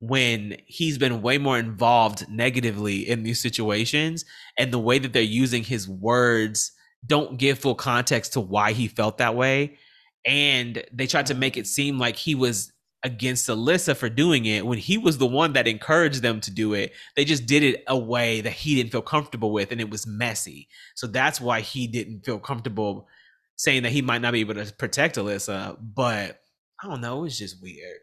when 0.00 0.56
he's 0.66 0.98
been 0.98 1.22
way 1.22 1.38
more 1.38 1.58
involved 1.58 2.28
negatively 2.28 3.08
in 3.08 3.22
these 3.22 3.40
situations 3.40 4.24
and 4.58 4.72
the 4.72 4.78
way 4.78 4.98
that 4.98 5.12
they're 5.12 5.22
using 5.22 5.62
his 5.62 5.88
words 5.88 6.72
don't 7.06 7.38
give 7.38 7.58
full 7.58 7.74
context 7.74 8.34
to 8.34 8.40
why 8.40 8.72
he 8.72 8.88
felt 8.88 9.18
that 9.18 9.34
way 9.34 9.78
and 10.26 10.82
they 10.92 11.06
tried 11.06 11.26
to 11.26 11.34
make 11.34 11.56
it 11.56 11.66
seem 11.66 11.98
like 11.98 12.16
he 12.16 12.34
was 12.34 12.72
against 13.06 13.48
Alyssa 13.48 13.96
for 13.96 14.08
doing 14.08 14.46
it 14.46 14.66
when 14.66 14.78
he 14.78 14.98
was 14.98 15.16
the 15.16 15.26
one 15.26 15.52
that 15.52 15.68
encouraged 15.68 16.22
them 16.22 16.40
to 16.40 16.50
do 16.50 16.74
it. 16.74 16.92
They 17.14 17.24
just 17.24 17.46
did 17.46 17.62
it 17.62 17.84
a 17.86 17.96
way 17.96 18.40
that 18.40 18.52
he 18.52 18.74
didn't 18.74 18.90
feel 18.90 19.00
comfortable 19.00 19.52
with 19.52 19.70
and 19.70 19.80
it 19.80 19.88
was 19.88 20.08
messy. 20.08 20.68
So 20.96 21.06
that's 21.06 21.40
why 21.40 21.60
he 21.60 21.86
didn't 21.86 22.26
feel 22.26 22.40
comfortable 22.40 23.06
saying 23.54 23.84
that 23.84 23.92
he 23.92 24.02
might 24.02 24.22
not 24.22 24.32
be 24.32 24.40
able 24.40 24.54
to 24.54 24.74
protect 24.74 25.14
Alyssa, 25.14 25.78
but 25.80 26.40
I 26.82 26.88
don't 26.88 27.00
know, 27.00 27.20
it 27.20 27.22
was 27.22 27.38
just 27.38 27.62
weird. 27.62 28.00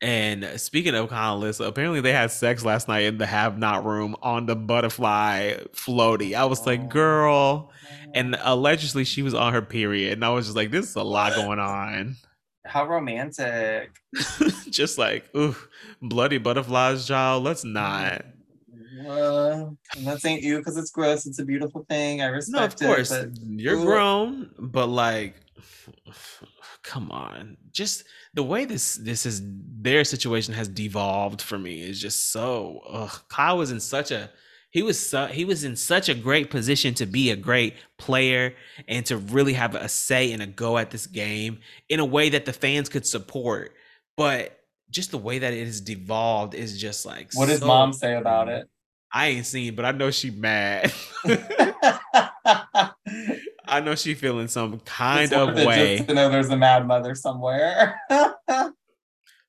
And 0.00 0.60
speaking 0.60 0.94
of 0.94 1.08
Kyle 1.08 1.34
and 1.34 1.44
Alyssa, 1.44 1.66
apparently 1.66 2.00
they 2.00 2.12
had 2.12 2.30
sex 2.30 2.64
last 2.64 2.86
night 2.86 3.04
in 3.04 3.18
the 3.18 3.26
have 3.26 3.58
not 3.58 3.84
room 3.84 4.14
on 4.22 4.46
the 4.46 4.54
butterfly 4.54 5.54
floaty. 5.72 6.34
I 6.34 6.44
was 6.44 6.64
like, 6.64 6.80
oh, 6.80 6.86
girl. 6.86 7.72
And 8.14 8.36
allegedly 8.40 9.04
she 9.04 9.22
was 9.22 9.34
on 9.34 9.52
her 9.52 9.62
period. 9.62 10.12
And 10.12 10.24
I 10.24 10.28
was 10.28 10.46
just 10.46 10.56
like, 10.56 10.70
this 10.70 10.88
is 10.88 10.94
a 10.94 11.02
lot 11.02 11.34
going 11.34 11.58
on. 11.58 12.16
How 12.64 12.86
romantic 12.86 13.90
just 14.70 14.98
like, 14.98 15.28
ooh, 15.36 15.56
bloody 16.00 16.38
butterflies, 16.38 17.06
child. 17.06 17.44
Let's 17.44 17.64
not. 17.64 18.24
Uh, 19.06 19.66
that 20.04 20.20
ain't 20.24 20.42
you 20.42 20.58
because 20.58 20.76
it's 20.76 20.90
gross. 20.90 21.26
It's 21.26 21.38
a 21.40 21.44
beautiful 21.44 21.84
thing. 21.88 22.22
I 22.22 22.26
respect 22.26 22.80
No, 22.80 22.86
of 22.88 22.94
course. 22.94 23.10
it. 23.10 23.30
But 23.32 23.40
You're 23.60 23.76
Ooh. 23.76 23.84
grown, 23.84 24.50
but 24.58 24.86
like 24.86 25.34
come 26.82 27.10
on. 27.10 27.56
Just 27.72 28.04
the 28.34 28.42
way 28.42 28.64
this 28.64 28.94
this 28.96 29.26
is 29.26 29.42
their 29.44 30.04
situation 30.04 30.54
has 30.54 30.68
devolved 30.68 31.42
for 31.42 31.58
me 31.58 31.82
is 31.82 32.00
just 32.00 32.30
so 32.30 32.80
ugh. 32.88 33.20
Kyle 33.28 33.58
was 33.58 33.70
in 33.70 33.80
such 33.80 34.10
a 34.10 34.30
he 34.74 34.82
was 34.82 34.98
so, 34.98 35.26
he 35.26 35.44
was 35.44 35.62
in 35.62 35.76
such 35.76 36.08
a 36.08 36.14
great 36.14 36.50
position 36.50 36.94
to 36.94 37.06
be 37.06 37.30
a 37.30 37.36
great 37.36 37.74
player 37.96 38.54
and 38.88 39.06
to 39.06 39.16
really 39.16 39.52
have 39.52 39.76
a 39.76 39.88
say 39.88 40.32
and 40.32 40.42
a 40.42 40.46
go 40.46 40.78
at 40.78 40.90
this 40.90 41.06
game 41.06 41.60
in 41.88 42.00
a 42.00 42.04
way 42.04 42.30
that 42.30 42.44
the 42.44 42.52
fans 42.52 42.88
could 42.88 43.06
support. 43.06 43.72
But 44.16 44.58
just 44.90 45.12
the 45.12 45.18
way 45.18 45.38
that 45.38 45.52
it 45.52 45.64
has 45.64 45.80
devolved 45.80 46.54
is 46.54 46.80
just 46.80 47.06
like 47.06 47.28
what 47.34 47.46
does 47.46 47.60
so- 47.60 47.68
mom 47.68 47.92
say 47.92 48.16
about 48.16 48.48
it? 48.48 48.68
I 49.12 49.28
ain't 49.28 49.46
seen, 49.46 49.76
but 49.76 49.84
I 49.84 49.92
know 49.92 50.10
she 50.10 50.32
mad. 50.32 50.92
I 51.24 52.90
know 53.80 53.94
she 53.94 54.14
feeling 54.14 54.48
some 54.48 54.80
kind 54.80 55.22
It's 55.22 55.32
of 55.32 55.54
way. 55.54 55.98
Just 55.98 56.08
to 56.08 56.16
know 56.16 56.30
there's 56.30 56.50
a 56.50 56.56
mad 56.56 56.84
mother 56.84 57.14
somewhere. 57.14 58.00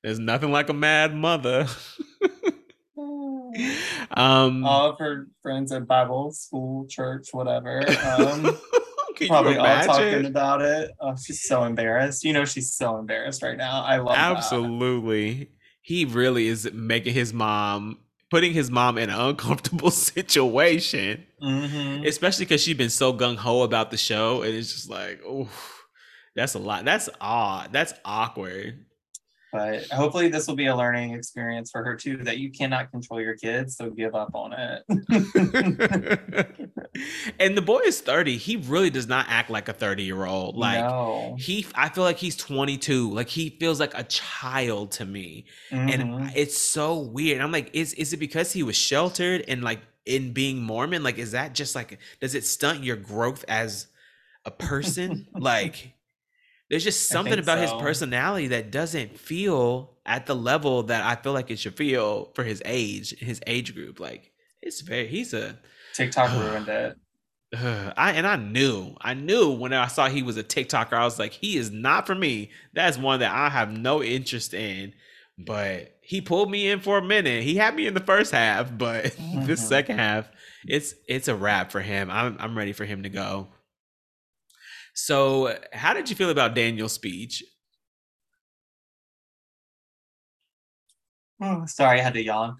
There's 0.04 0.20
nothing 0.20 0.52
like 0.52 0.68
a 0.68 0.72
mad 0.72 1.16
mother. 1.16 1.66
um 4.10 4.64
All 4.64 4.90
of 4.90 4.98
her 4.98 5.28
friends 5.42 5.72
at 5.72 5.86
Bible 5.86 6.32
school, 6.32 6.86
church, 6.88 7.28
whatever. 7.32 7.82
Um, 8.18 8.56
probably 9.26 9.54
you 9.54 9.60
all 9.60 9.84
talking 9.84 10.26
about 10.26 10.62
it. 10.62 10.90
Oh, 11.00 11.14
she's 11.16 11.42
so 11.42 11.64
embarrassed. 11.64 12.24
You 12.24 12.32
know, 12.32 12.44
she's 12.44 12.72
so 12.72 12.98
embarrassed 12.98 13.42
right 13.42 13.56
now. 13.56 13.82
I 13.82 13.98
love 13.98 14.14
that. 14.16 14.36
Absolutely. 14.36 15.50
He 15.82 16.04
really 16.04 16.48
is 16.48 16.70
making 16.72 17.14
his 17.14 17.32
mom 17.32 17.98
putting 18.30 18.52
his 18.52 18.70
mom 18.70 18.98
in 18.98 19.10
an 19.10 19.18
uncomfortable 19.20 19.90
situation. 19.92 21.24
Mhm. 21.42 22.06
Especially 22.06 22.44
because 22.44 22.60
she's 22.62 22.76
been 22.76 22.90
so 22.90 23.12
gung 23.12 23.36
ho 23.36 23.62
about 23.62 23.90
the 23.90 23.96
show. 23.96 24.42
And 24.42 24.54
it's 24.54 24.72
just 24.72 24.90
like, 24.90 25.20
oh 25.26 25.48
That's 26.34 26.54
a 26.54 26.58
lot. 26.58 26.84
That's 26.84 27.08
odd. 27.20 27.72
That's 27.72 27.94
awkward. 28.04 28.85
But 29.52 29.86
hopefully, 29.88 30.28
this 30.28 30.46
will 30.46 30.56
be 30.56 30.66
a 30.66 30.76
learning 30.76 31.14
experience 31.14 31.70
for 31.70 31.84
her 31.84 31.96
too. 31.96 32.18
That 32.18 32.38
you 32.38 32.50
cannot 32.50 32.90
control 32.90 33.20
your 33.20 33.36
kids, 33.36 33.76
so 33.76 33.90
give 33.90 34.14
up 34.14 34.30
on 34.34 34.52
it. 34.52 34.82
and 37.38 37.56
the 37.56 37.62
boy 37.62 37.80
is 37.84 38.00
30. 38.00 38.36
He 38.36 38.56
really 38.56 38.90
does 38.90 39.06
not 39.06 39.26
act 39.28 39.50
like 39.50 39.68
a 39.68 39.72
30 39.72 40.02
year 40.02 40.24
old. 40.24 40.56
Like 40.56 40.80
no. 40.80 41.36
he 41.38 41.66
I 41.74 41.88
feel 41.88 42.04
like 42.04 42.18
he's 42.18 42.36
22. 42.36 43.12
Like 43.12 43.28
he 43.28 43.50
feels 43.50 43.80
like 43.80 43.96
a 43.96 44.04
child 44.04 44.92
to 44.92 45.04
me. 45.04 45.46
Mhm. 45.70 45.92
And 45.92 46.36
it's 46.36 46.58
so 46.58 46.98
weird. 46.98 47.40
I'm 47.40 47.52
like, 47.52 47.70
is 47.72 47.92
is 47.94 48.12
it 48.12 48.18
because 48.18 48.52
he 48.52 48.62
was 48.62 48.76
sheltered 48.76 49.44
and 49.48 49.62
like 49.62 49.80
in 50.04 50.32
being 50.32 50.62
Mormon? 50.62 51.02
Like, 51.02 51.18
is 51.18 51.32
that 51.32 51.54
just 51.54 51.74
like 51.74 51.98
does 52.20 52.34
it 52.34 52.44
stunt 52.44 52.82
your 52.82 52.96
growth 52.96 53.44
as 53.48 53.86
a 54.44 54.50
person? 54.50 55.26
like 55.34 55.92
there's 56.70 56.84
just 56.84 57.10
something 57.10 57.38
about 57.38 57.58
his 57.58 57.72
personality 57.72 58.48
that 58.48 58.70
doesn't 58.70 59.18
feel 59.18 59.96
at 60.04 60.26
the 60.26 60.34
level 60.36 60.84
that 60.84 61.04
I 61.04 61.20
feel 61.20 61.32
like 61.32 61.50
it 61.50 61.58
should 61.58 61.76
feel 61.76 62.32
for 62.34 62.44
his 62.44 62.62
age, 62.64 63.18
his 63.18 63.40
age 63.46 63.74
group. 63.74 64.00
Like 64.00 64.32
it's 64.62 64.80
very 64.80 65.06
he's 65.08 65.34
a 65.34 65.58
TikTok 65.92 66.32
ruined 66.36 66.68
it. 66.68 66.96
Ugh, 67.56 67.92
I 67.96 68.12
and 68.12 68.26
I 68.26 68.36
knew, 68.36 68.96
I 69.00 69.14
knew 69.14 69.50
when 69.52 69.72
I 69.72 69.86
saw 69.88 70.08
he 70.08 70.22
was 70.22 70.36
a 70.36 70.44
TikToker, 70.44 70.94
I 70.94 71.04
was 71.04 71.18
like, 71.18 71.32
he 71.32 71.56
is 71.56 71.70
not 71.70 72.06
for 72.06 72.14
me. 72.14 72.50
That's 72.74 72.98
one 72.98 73.20
that 73.20 73.32
I 73.34 73.48
have 73.48 73.70
no 73.72 74.02
interest 74.02 74.54
in. 74.54 74.94
But 75.38 75.96
he 76.00 76.20
pulled 76.22 76.50
me 76.50 76.68
in 76.70 76.80
for 76.80 76.98
a 76.98 77.02
minute. 77.04 77.42
He 77.42 77.56
had 77.56 77.74
me 77.76 77.86
in 77.86 77.94
the 77.94 78.00
first 78.00 78.32
half, 78.32 78.76
but 78.76 79.04
this 79.32 79.60
Mhm. 79.62 79.68
second 79.68 79.98
half, 79.98 80.30
it's 80.66 80.94
it's 81.08 81.28
a 81.28 81.36
wrap 81.36 81.70
for 81.70 81.80
him. 81.80 82.10
I'm 82.10 82.36
I'm 82.40 82.56
ready 82.56 82.72
for 82.72 82.84
him 82.84 83.02
to 83.02 83.08
go. 83.10 83.48
So, 84.96 85.54
how 85.74 85.92
did 85.92 86.08
you 86.08 86.16
feel 86.16 86.30
about 86.30 86.54
Daniel's 86.54 86.94
speech? 86.94 87.44
Oh, 91.40 91.66
sorry, 91.66 92.00
I 92.00 92.02
had 92.02 92.14
to 92.14 92.22
yawn. 92.22 92.56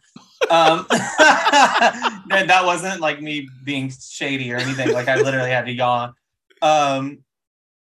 Um, 0.51 0.87
that 0.91 2.45
that 2.47 2.65
wasn't 2.67 3.01
like 3.01 3.23
me 3.23 3.49
being 3.65 3.91
shady 3.91 4.53
or 4.53 4.59
anything. 4.59 4.93
Like 4.93 5.09
I 5.09 5.17
literally 5.23 5.51
had 5.51 5.65
to 5.65 5.73
yawn. 5.73 6.13
Um, 6.61 7.25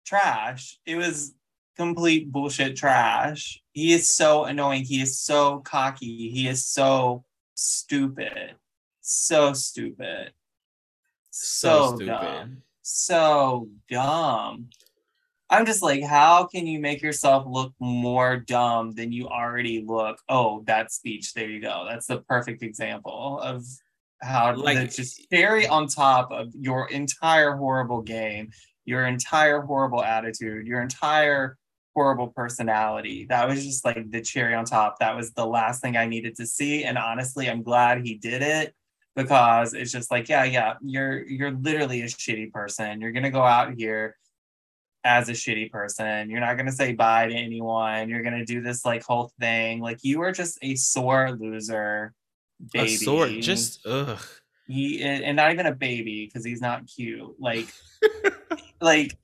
trash. 0.04 0.80
It 0.88 0.96
was 0.96 1.36
complete 1.78 2.32
bullshit 2.32 2.76
trash. 2.76 3.62
He 3.74 3.94
is 3.94 4.10
so 4.10 4.46
annoying. 4.46 4.84
He 4.84 5.00
is 5.00 5.20
so 5.20 5.60
cocky. 5.60 6.32
He 6.32 6.48
is 6.48 6.66
so 6.66 7.24
stupid. 7.54 8.56
So 9.02 9.54
stupid. 9.54 10.34
So, 11.30 11.82
So, 11.84 11.96
stupid. 11.98 12.08
dumb. 12.08 12.64
So 12.92 13.70
dumb. 13.88 14.70
I'm 15.52 15.66
just 15.66 15.84
like, 15.84 16.04
how 16.04 16.46
can 16.46 16.66
you 16.66 16.80
make 16.80 17.04
yourself 17.04 17.46
look 17.48 17.74
more 17.80 18.38
dumb 18.38 18.94
than 18.94 19.12
you 19.12 19.28
already 19.28 19.84
look? 19.86 20.20
Oh, 20.28 20.64
that 20.66 20.92
speech. 20.92 21.34
There 21.34 21.48
you 21.48 21.62
go. 21.62 21.86
That's 21.88 22.08
the 22.08 22.22
perfect 22.22 22.64
example 22.64 23.40
of 23.42 23.64
how 24.22 24.56
Like- 24.56 24.92
just 24.92 25.30
cherry 25.32 25.68
on 25.68 25.88
top 25.88 26.32
of 26.32 26.54
your 26.56 26.90
entire 26.90 27.56
horrible 27.56 28.02
game, 28.02 28.50
your 28.86 29.06
entire 29.06 29.62
horrible 29.62 30.04
attitude, 30.04 30.66
your 30.66 30.82
entire 30.82 31.58
horrible 31.96 32.28
personality. 32.30 33.28
That 33.30 33.48
was 33.48 33.64
just 33.64 33.86
like 33.86 34.10
the 34.10 34.22
cherry 34.22 34.56
on 34.56 34.66
top. 34.66 34.98
That 35.00 35.16
was 35.16 35.32
the 35.34 35.46
last 35.46 35.82
thing 35.82 35.96
I 35.96 36.08
needed 36.08 36.36
to 36.38 36.46
see. 36.48 36.84
And 36.86 36.98
honestly, 36.98 37.50
I'm 37.50 37.62
glad 37.62 38.04
he 38.06 38.16
did 38.16 38.42
it 38.42 38.74
because 39.20 39.74
it's 39.74 39.92
just 39.92 40.10
like, 40.12 40.30
yeah, 40.30 40.46
yeah, 40.46 40.76
you're 40.82 41.28
you're 41.28 41.52
literally 41.52 42.02
a 42.02 42.06
shitty 42.06 42.52
person. 42.52 43.02
You're 43.02 43.12
gonna 43.12 43.30
go 43.30 43.44
out 43.44 43.74
here 43.74 44.16
as 45.04 45.28
a 45.28 45.34
shitty 45.34 45.72
person. 45.72 46.30
You're 46.30 46.40
not 46.40 46.56
gonna 46.58 46.72
say 46.72 46.94
bye 46.94 47.28
to 47.28 47.34
anyone. 47.34 48.10
You're 48.10 48.24
gonna 48.24 48.46
do 48.46 48.62
this 48.62 48.86
like 48.86 49.04
whole 49.04 49.32
thing. 49.40 49.82
Like 49.82 50.00
you 50.04 50.22
are 50.22 50.32
just 50.32 50.58
a 50.62 50.76
sore 50.76 51.32
loser, 51.38 52.14
baby. 52.72 52.94
A 52.94 52.98
sword, 52.98 53.42
just 53.42 53.86
ugh. 53.86 54.20
he 54.68 55.04
and 55.04 55.36
not 55.36 55.52
even 55.52 55.66
a 55.66 55.76
baby 55.76 56.26
because 56.26 56.46
he's 56.46 56.62
not 56.62 56.88
cute. 56.88 57.36
Like 57.40 57.68
like 58.82 59.18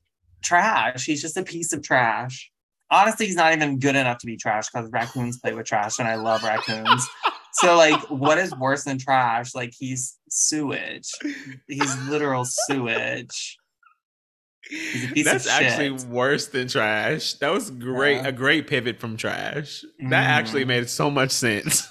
trash. 0.44 1.06
He's 1.06 1.22
just 1.22 1.38
a 1.38 1.44
piece 1.44 1.72
of 1.72 1.82
trash. 1.82 2.52
Honestly, 2.92 3.28
he's 3.28 3.36
not 3.36 3.54
even 3.54 3.80
good 3.80 3.96
enough 3.96 4.18
to 4.20 4.26
be 4.26 4.36
trash 4.36 4.70
because 4.70 4.92
raccoons 4.92 5.40
play 5.40 5.54
with 5.54 5.66
trash, 5.66 6.00
and 6.00 6.08
I 6.08 6.16
love 6.16 6.44
raccoons. 6.44 7.08
So 7.62 7.76
like, 7.78 8.00
what 8.10 8.38
is 8.38 8.56
worse 8.56 8.84
than 8.84 8.98
trash? 8.98 9.56
Like 9.56 9.74
he's 9.78 10.18
sewage. 10.30 11.10
He's 11.68 11.96
literal 12.10 12.46
sewage. 12.46 13.58
He's 14.70 15.06
a 15.06 15.08
piece 15.10 15.28
of 15.28 15.32
That's 15.34 15.48
actually 15.48 15.92
worse 16.10 16.48
than 16.48 16.68
trash. 16.68 17.34
That 17.36 17.52
was 17.52 17.70
great, 17.70 18.16
Yeah. 18.18 18.28
a 18.28 18.32
great 18.32 18.68
pivot 18.68 19.00
from 19.00 19.16
trash. 19.16 19.84
That 20.10 20.24
actually 20.30 20.64
Mhm. 20.64 20.68
made 20.68 20.90
so 20.90 21.10
much 21.12 21.32
sense. 21.32 21.88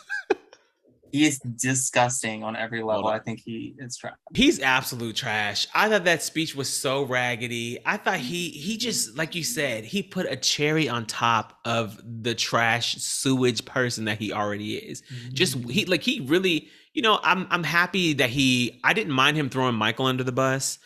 He 1.15 1.27
is 1.27 1.39
disgusting 1.39 2.43
on 2.43 2.57
every 2.57 2.83
level. 2.83 3.07
I 3.07 3.21
think 3.21 3.39
he 3.39 3.77
is 3.79 3.97
trash. 3.97 4.17
He's 4.35 4.59
absolute 4.59 5.15
trash. 5.15 5.65
I 5.73 5.89
thought 5.89 6.03
that 6.07 6.25
speech 6.25 6.57
was 6.57 6.69
so 6.69 7.05
raggedy. 7.05 7.79
I 7.87 7.99
thought 7.99 8.19
he 8.19 8.49
he 8.49 8.77
just 8.77 9.17
like 9.17 9.37
you 9.37 9.45
said, 9.45 9.85
he 9.85 10.03
put 10.03 10.27
a 10.29 10.35
cherry 10.35 10.89
on 10.89 11.07
top 11.07 11.61
of 11.65 12.03
the 12.05 12.35
trash 12.35 12.97
sewage 12.97 13.65
person 13.65 14.07
that 14.07 14.19
he 14.19 14.33
already 14.33 14.75
is. 14.75 15.05
Just 15.33 15.57
mm-hmm. 15.57 15.71
he 15.71 15.85
like 15.85 16.03
he 16.03 16.19
really, 16.19 16.67
you 16.95 17.03
know, 17.03 17.21
I'm 17.23 17.47
I'm 17.49 17.63
happy 17.63 18.15
that 18.15 18.31
he 18.31 18.81
I 18.83 18.93
didn't 18.93 19.13
mind 19.13 19.37
him 19.37 19.49
throwing 19.49 19.77
Michael 19.77 20.07
under 20.07 20.25
the 20.25 20.33
bus. 20.33 20.81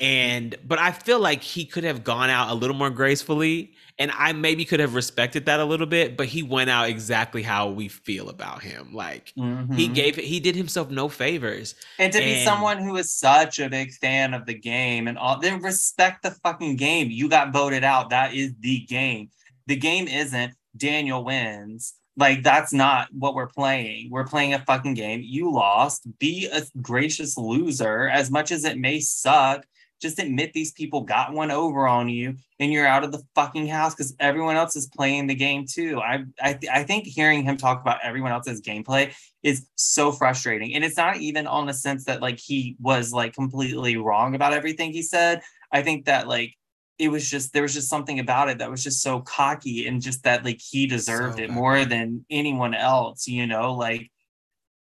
And 0.00 0.54
but 0.64 0.78
I 0.78 0.92
feel 0.92 1.18
like 1.18 1.42
he 1.42 1.64
could 1.64 1.82
have 1.82 2.04
gone 2.04 2.30
out 2.30 2.50
a 2.50 2.54
little 2.54 2.76
more 2.76 2.88
gracefully 2.90 3.74
and 4.02 4.10
I 4.18 4.32
maybe 4.32 4.64
could 4.64 4.80
have 4.80 4.94
respected 4.94 5.46
that 5.46 5.60
a 5.60 5.64
little 5.64 5.86
bit, 5.86 6.16
but 6.16 6.26
he 6.26 6.42
went 6.42 6.70
out 6.70 6.88
exactly 6.88 7.42
how 7.42 7.68
we 7.68 7.86
feel 7.88 8.28
about 8.28 8.62
him. 8.62 8.92
Like 8.92 9.32
he 9.36 9.40
Mhm. 9.42 9.94
gave 9.94 10.16
he 10.16 10.40
did 10.40 10.56
himself 10.56 10.90
no 10.90 11.08
favors. 11.08 11.74
And 11.98 12.12
to 12.12 12.18
be 12.18 12.42
someone 12.44 12.78
who 12.78 12.96
is 12.96 13.12
such 13.12 13.60
a 13.60 13.68
big 13.68 13.92
fan 13.92 14.34
of 14.34 14.44
the 14.46 14.54
game 14.54 15.06
and 15.06 15.16
all, 15.16 15.38
then 15.38 15.60
respect 15.60 16.22
the 16.24 16.32
fucking 16.42 16.76
game. 16.76 17.10
You 17.10 17.28
got 17.28 17.52
voted 17.52 17.84
out. 17.84 18.10
That 18.10 18.34
is 18.34 18.52
the 18.60 18.80
game. 18.80 19.30
The 19.68 19.76
game 19.76 20.08
isn't 20.08 20.54
Daniel 20.76 21.24
wins. 21.24 21.94
Like, 22.16 22.42
that's 22.42 22.72
not 22.74 23.08
what 23.14 23.34
we're 23.34 23.46
playing. 23.48 24.10
We're 24.10 24.26
playing 24.26 24.52
a 24.52 24.58
fucking 24.58 24.94
game. 24.94 25.22
You 25.24 25.50
lost. 25.50 26.06
Be 26.18 26.46
a 26.52 26.62
gracious 26.82 27.38
loser. 27.38 28.08
As 28.08 28.30
much 28.30 28.50
as 28.50 28.64
it 28.64 28.76
may 28.78 29.00
suck, 29.00 29.64
just 30.02 30.18
admit 30.18 30.52
these 30.52 30.72
people 30.72 31.02
got 31.02 31.32
one 31.32 31.52
over 31.52 31.86
on 31.86 32.08
you 32.08 32.34
and 32.58 32.72
you're 32.72 32.86
out 32.86 33.04
of 33.04 33.12
the 33.12 33.22
fucking 33.36 33.68
house 33.68 33.94
because 33.94 34.14
everyone 34.18 34.56
else 34.56 34.74
is 34.74 34.88
playing 34.88 35.28
the 35.28 35.34
game 35.34 35.64
too. 35.64 36.00
I, 36.00 36.24
I, 36.40 36.58
I 36.70 36.82
think 36.82 37.06
hearing 37.06 37.44
him 37.44 37.56
talk 37.56 37.80
about 37.80 38.00
everyone 38.02 38.32
else's 38.32 38.60
gameplay 38.60 39.14
is 39.44 39.68
so 39.76 40.10
frustrating. 40.10 40.74
And 40.74 40.84
it's 40.84 40.96
not 40.96 41.18
even 41.18 41.46
on 41.46 41.66
the 41.66 41.72
sense 41.72 42.04
that 42.06 42.20
like 42.20 42.40
he 42.40 42.76
was 42.80 43.12
like 43.12 43.32
completely 43.32 43.96
wrong 43.96 44.34
about 44.34 44.52
everything 44.52 44.92
he 44.92 45.02
said. 45.02 45.40
I 45.70 45.82
think 45.82 46.06
that 46.06 46.26
like 46.26 46.54
it 46.98 47.08
was 47.08 47.30
just 47.30 47.52
there 47.52 47.62
was 47.62 47.74
just 47.74 47.88
something 47.88 48.18
about 48.18 48.48
it 48.48 48.58
that 48.58 48.70
was 48.70 48.82
just 48.82 49.02
so 49.02 49.20
cocky 49.20 49.86
and 49.86 50.02
just 50.02 50.24
that 50.24 50.44
like 50.44 50.60
he 50.60 50.86
deserved 50.86 51.38
So 51.38 51.44
it 51.44 51.50
more 51.50 51.84
than 51.84 52.26
anyone 52.28 52.74
else, 52.74 53.28
you 53.28 53.46
know, 53.46 53.74
like 53.74 54.10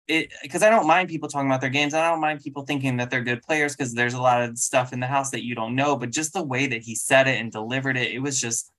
it 0.09 0.33
because 0.43 0.63
I 0.63 0.71
don't 0.71 0.87
mind 0.87 1.09
people 1.09 1.29
talking 1.29 1.49
about 1.49 1.61
their 1.61 1.71
games. 1.71 1.95
I 1.95 2.09
don't 2.11 2.21
mind 2.21 2.41
people 2.43 2.65
thinking 2.65 2.97
that 2.99 3.11
they're 3.11 3.23
good 3.25 3.43
players 3.43 3.75
because 3.75 3.95
there's 3.95 4.15
a 4.15 4.21
lot 4.21 4.43
of 4.43 4.59
stuff 4.59 4.93
in 4.93 5.01
the 5.01 5.07
house 5.07 5.31
that 5.31 5.45
you 5.45 5.55
don't 5.55 5.75
know, 5.75 5.97
but 5.97 6.11
just 6.11 6.33
the 6.33 6.43
way 6.43 6.67
that 6.67 6.83
he 6.83 6.95
said 6.95 7.27
it 7.29 7.41
and 7.41 7.51
delivered 7.51 7.97
it, 7.97 8.13
it 8.13 8.19
was 8.21 8.41
just 8.41 8.71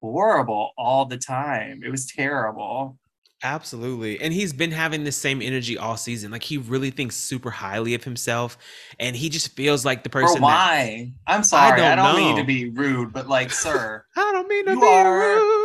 horrible 0.00 0.70
all 0.76 1.04
the 1.04 1.18
time. 1.18 1.82
It 1.84 1.90
was 1.90 2.06
terrible. 2.06 2.98
Absolutely. 3.44 4.20
And 4.20 4.32
he's 4.32 4.52
been 4.52 4.70
having 4.70 5.02
the 5.02 5.10
same 5.10 5.42
energy 5.42 5.76
all 5.76 5.96
season. 5.96 6.30
Like 6.30 6.44
he 6.44 6.58
really 6.58 6.90
thinks 6.90 7.16
super 7.16 7.50
highly 7.50 7.94
of 7.94 8.04
himself 8.04 8.56
and 9.00 9.16
he 9.16 9.28
just 9.28 9.48
feels 9.56 9.84
like 9.84 10.04
the 10.04 10.10
Or 10.10 10.22
person 10.22 10.36
that 10.36 10.42
why? 10.42 11.12
I'm 11.26 11.42
sorry. 11.42 11.82
I 11.82 11.96
don't 11.96 12.04
don't, 12.06 12.16
mean 12.16 12.36
to 12.36 12.44
be 12.44 12.70
rude, 12.70 13.12
but 13.12 13.28
like, 13.28 13.50
sir, 13.50 14.04
I 14.16 14.30
don't 14.32 14.46
mean 14.46 14.66
to 14.66 14.70
You 14.74 14.80
be 14.80 14.86
are- 14.86 15.18
rude. 15.18 15.61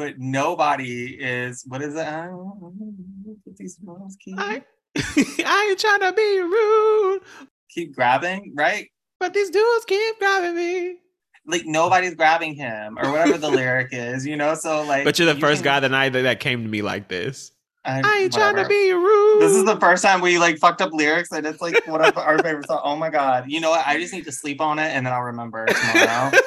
But 0.00 0.18
nobody 0.18 1.14
is. 1.20 1.62
What 1.68 1.82
is 1.82 1.94
it? 1.94 2.06
I 2.06 2.24
don't 2.24 2.32
know, 2.32 2.72
these 3.58 3.76
balls 3.76 4.16
keep, 4.24 4.34
I, 4.38 4.62
I 4.96 5.66
ain't 5.68 5.78
trying 5.78 6.00
to 6.00 6.12
be 6.12 6.40
rude, 6.40 7.20
keep 7.68 7.94
grabbing, 7.94 8.54
right? 8.56 8.88
but 9.18 9.34
these 9.34 9.50
dudes 9.50 9.84
keep 9.84 10.18
grabbing 10.18 10.56
me. 10.56 10.96
Like 11.46 11.66
nobody's 11.66 12.14
grabbing 12.14 12.54
him 12.54 12.96
or 12.98 13.10
whatever 13.12 13.36
the 13.36 13.50
lyric 13.60 13.88
is, 13.92 14.26
you 14.26 14.36
know. 14.36 14.54
So 14.54 14.82
like, 14.84 15.04
But 15.04 15.18
you're 15.18 15.28
the 15.28 15.34
you 15.34 15.40
first 15.40 15.58
can- 15.62 15.64
guy 15.64 15.80
that 15.80 15.90
night 15.90 16.14
that, 16.14 16.22
that 16.22 16.40
came 16.40 16.62
to 16.62 16.68
me 16.68 16.80
like 16.80 17.08
this. 17.08 17.52
I, 17.84 18.00
I 18.04 18.18
ain't 18.22 18.32
trying 18.32 18.56
to 18.56 18.66
be 18.66 18.92
rude. 18.92 19.40
This 19.42 19.52
is 19.52 19.64
the 19.64 19.76
first 19.80 20.02
time 20.02 20.20
we 20.22 20.38
like 20.38 20.58
fucked 20.58 20.82
up 20.82 20.92
lyrics, 20.92 21.32
and 21.32 21.46
it's 21.46 21.60
like 21.62 21.86
one 21.86 22.02
of 22.04 22.16
our 22.16 22.38
favorite 22.38 22.66
songs. 22.66 22.82
Oh 22.84 22.94
my 22.94 23.08
god! 23.08 23.44
You 23.48 23.60
know 23.60 23.70
what? 23.70 23.86
I 23.86 23.98
just 23.98 24.12
need 24.12 24.24
to 24.26 24.32
sleep 24.32 24.60
on 24.60 24.78
it, 24.78 24.88
and 24.94 25.06
then 25.06 25.12
I'll 25.14 25.22
remember 25.22 25.64
tomorrow. 25.66 26.30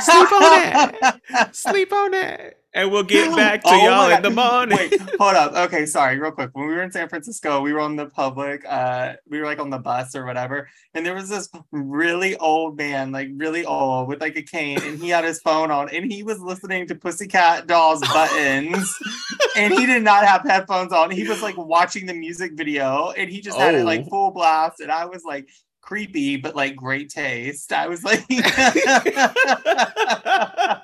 Sleep 0.00 0.32
on 0.32 0.94
it. 0.94 1.54
Sleep 1.54 1.92
on 1.92 2.14
it. 2.14 2.58
And 2.74 2.90
we'll 2.90 3.04
get 3.04 3.34
back 3.36 3.62
to 3.62 3.70
oh 3.70 3.84
y'all 3.84 4.10
in 4.10 4.22
the 4.22 4.30
morning. 4.30 4.76
Wait, 4.76 5.00
hold 5.18 5.36
up. 5.36 5.54
Okay, 5.54 5.86
sorry, 5.86 6.18
real 6.18 6.32
quick. 6.32 6.50
When 6.52 6.66
we 6.66 6.74
were 6.74 6.82
in 6.82 6.90
San 6.90 7.08
Francisco, 7.08 7.60
we 7.60 7.72
were 7.72 7.80
on 7.80 7.96
the 7.96 8.06
public, 8.06 8.64
uh, 8.68 9.14
we 9.28 9.38
were 9.38 9.46
like 9.46 9.60
on 9.60 9.70
the 9.70 9.78
bus 9.78 10.14
or 10.14 10.26
whatever, 10.26 10.68
and 10.92 11.06
there 11.06 11.14
was 11.14 11.28
this 11.28 11.48
really 11.70 12.36
old 12.36 12.76
man, 12.76 13.12
like 13.12 13.28
really 13.36 13.64
old, 13.64 14.08
with 14.08 14.20
like 14.20 14.36
a 14.36 14.42
cane, 14.42 14.82
and 14.82 14.98
he 14.98 15.08
had 15.08 15.24
his 15.24 15.40
phone 15.40 15.70
on, 15.70 15.88
and 15.90 16.10
he 16.10 16.22
was 16.22 16.40
listening 16.40 16.86
to 16.88 16.94
Pussycat 16.94 17.66
Dolls 17.66 18.00
buttons, 18.00 18.94
and 19.56 19.72
he 19.72 19.86
did 19.86 20.02
not 20.02 20.26
have 20.26 20.42
headphones 20.42 20.92
on. 20.92 21.10
He 21.10 21.26
was 21.26 21.42
like 21.42 21.56
watching 21.56 22.06
the 22.06 22.14
music 22.14 22.52
video, 22.54 23.12
and 23.16 23.30
he 23.30 23.40
just 23.40 23.58
had 23.58 23.74
oh. 23.74 23.78
it 23.78 23.84
like 23.84 24.02
oh. 24.06 24.10
full 24.10 24.30
blast, 24.32 24.80
and 24.80 24.90
I 24.90 25.06
was 25.06 25.24
like 25.24 25.48
creepy, 25.80 26.36
but 26.36 26.56
like 26.56 26.74
great 26.74 27.10
taste. 27.10 27.72
I 27.72 27.88
was 27.88 28.02
like. 28.02 28.24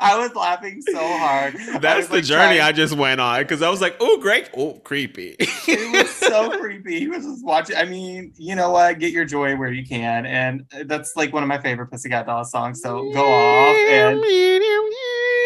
I 0.00 0.16
was 0.18 0.34
laughing 0.34 0.80
so 0.82 0.98
hard. 0.98 1.54
That's 1.80 2.08
the 2.08 2.16
like, 2.16 2.24
journey 2.24 2.56
trying... 2.56 2.60
I 2.60 2.72
just 2.72 2.96
went 2.96 3.20
on 3.20 3.42
because 3.42 3.62
I 3.62 3.68
was 3.68 3.80
like, 3.80 3.96
"Oh, 4.00 4.18
great! 4.18 4.50
Oh, 4.56 4.74
creepy." 4.74 5.36
it 5.38 5.92
was 5.92 6.10
so 6.10 6.58
creepy. 6.58 6.98
He 6.98 7.08
was 7.08 7.24
just 7.24 7.44
watching. 7.44 7.76
I 7.76 7.84
mean, 7.84 8.32
you 8.36 8.54
know 8.54 8.70
what? 8.70 8.98
Get 8.98 9.12
your 9.12 9.24
joy 9.24 9.56
where 9.56 9.70
you 9.70 9.84
can, 9.86 10.26
and 10.26 10.66
that's 10.84 11.16
like 11.16 11.32
one 11.32 11.42
of 11.42 11.48
my 11.48 11.58
favorite 11.58 11.88
Pussycat 11.88 12.26
Dolls 12.26 12.50
songs. 12.50 12.80
So 12.80 13.10
go 13.12 13.24
off 13.24 13.76
and. 13.90 14.22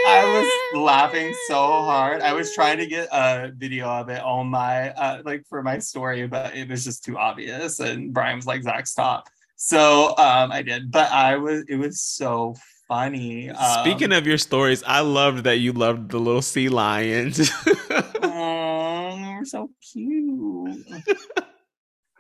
I 0.06 0.24
was 0.72 0.82
laughing 0.82 1.34
so 1.46 1.54
hard. 1.54 2.22
I 2.22 2.32
was 2.32 2.54
trying 2.54 2.78
to 2.78 2.86
get 2.86 3.08
a 3.12 3.52
video 3.54 3.86
of 3.86 4.08
it 4.08 4.20
on 4.22 4.48
my 4.48 4.90
uh, 4.90 5.22
like 5.24 5.46
for 5.48 5.62
my 5.62 5.78
story, 5.78 6.26
but 6.26 6.56
it 6.56 6.68
was 6.68 6.84
just 6.84 7.04
too 7.04 7.18
obvious. 7.18 7.80
And 7.80 8.12
Brian 8.12 8.36
was 8.36 8.46
like, 8.46 8.62
"Zach, 8.62 8.86
stop." 8.86 9.28
So 9.56 10.16
um, 10.16 10.52
I 10.52 10.62
did, 10.62 10.90
but 10.90 11.10
I 11.12 11.36
was. 11.36 11.64
It 11.68 11.76
was 11.76 12.00
so 12.00 12.54
funny. 12.90 13.48
Um, 13.50 13.84
Speaking 13.84 14.12
of 14.12 14.26
your 14.26 14.36
stories, 14.36 14.82
I 14.84 15.00
loved 15.00 15.44
that 15.44 15.58
you 15.58 15.72
loved 15.72 16.10
the 16.10 16.18
little 16.18 16.42
sea 16.42 16.68
lions. 16.68 17.50
oh, 18.22 19.16
they're 19.16 19.44
so 19.44 19.70
cute. 19.92 20.84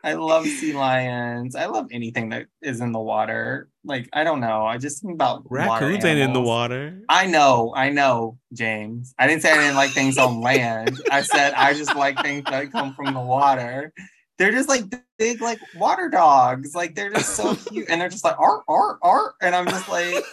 I 0.02 0.14
love 0.14 0.46
sea 0.46 0.72
lions. 0.72 1.56
I 1.56 1.66
love 1.66 1.88
anything 1.90 2.28
that 2.30 2.46
is 2.62 2.80
in 2.80 2.92
the 2.92 3.00
water. 3.00 3.68
Like 3.84 4.08
I 4.12 4.22
don't 4.22 4.40
know. 4.40 4.64
I 4.64 4.78
just 4.78 5.02
think 5.02 5.14
about 5.14 5.42
raccoons 5.50 6.04
ain't 6.04 6.20
in 6.20 6.32
the 6.32 6.40
water. 6.40 7.02
I 7.08 7.26
know. 7.26 7.74
I 7.76 7.90
know, 7.90 8.38
James. 8.52 9.12
I 9.18 9.26
didn't 9.26 9.42
say 9.42 9.50
I 9.50 9.56
didn't 9.56 9.76
like 9.76 9.90
things 9.90 10.18
on 10.18 10.40
land. 10.40 11.00
I 11.10 11.22
said 11.22 11.52
I 11.54 11.74
just 11.74 11.96
like 11.96 12.22
things 12.22 12.44
that 12.44 12.70
come 12.70 12.94
from 12.94 13.12
the 13.12 13.20
water 13.20 13.92
they're 14.40 14.52
just 14.52 14.70
like 14.70 14.84
big 15.18 15.42
like 15.42 15.60
water 15.76 16.08
dogs. 16.08 16.74
Like 16.74 16.94
they're 16.94 17.10
just 17.10 17.36
so 17.36 17.54
cute, 17.68 17.90
and 17.90 18.00
they're 18.00 18.08
just 18.08 18.24
like 18.24 18.40
art, 18.40 18.64
art, 18.66 18.98
art, 19.02 19.34
and 19.42 19.54
I'm 19.54 19.68
just 19.68 19.88
like. 19.88 20.24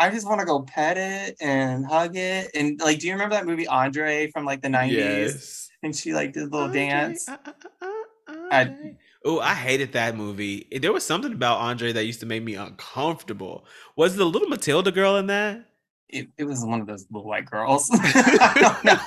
I 0.00 0.10
just 0.10 0.26
want 0.26 0.40
to 0.40 0.46
go 0.46 0.62
pet 0.62 0.96
it 0.96 1.36
and 1.40 1.84
hug 1.84 2.16
it. 2.16 2.50
And 2.54 2.80
like, 2.80 2.98
do 2.98 3.06
you 3.06 3.12
remember 3.12 3.34
that 3.34 3.46
movie 3.46 3.66
Andre 3.66 4.30
from 4.30 4.44
like 4.44 4.62
the 4.62 4.68
90s? 4.68 4.90
Yes. 4.90 5.70
And 5.82 5.94
she 5.94 6.12
like 6.14 6.32
did 6.32 6.42
a 6.42 6.46
little 6.46 6.60
Andre, 6.62 6.80
dance. 6.80 7.28
Uh, 7.28 7.36
uh, 7.44 7.52
uh, 7.82 8.32
I, 8.50 8.96
oh, 9.24 9.40
I 9.40 9.54
hated 9.54 9.92
that 9.92 10.16
movie. 10.16 10.66
There 10.80 10.92
was 10.92 11.04
something 11.04 11.32
about 11.32 11.58
Andre 11.58 11.92
that 11.92 12.04
used 12.04 12.20
to 12.20 12.26
make 12.26 12.42
me 12.42 12.54
uncomfortable. 12.54 13.66
Was 13.96 14.16
the 14.16 14.24
little 14.24 14.48
Matilda 14.48 14.90
girl 14.90 15.16
in 15.16 15.26
that? 15.26 15.66
it, 16.12 16.28
it 16.38 16.44
was 16.44 16.64
one 16.64 16.80
of 16.80 16.86
those 16.86 17.06
little 17.10 17.28
white 17.28 17.46
girls. 17.46 17.88
I 17.92 18.52
don't 18.56 18.84
know. 18.84 18.98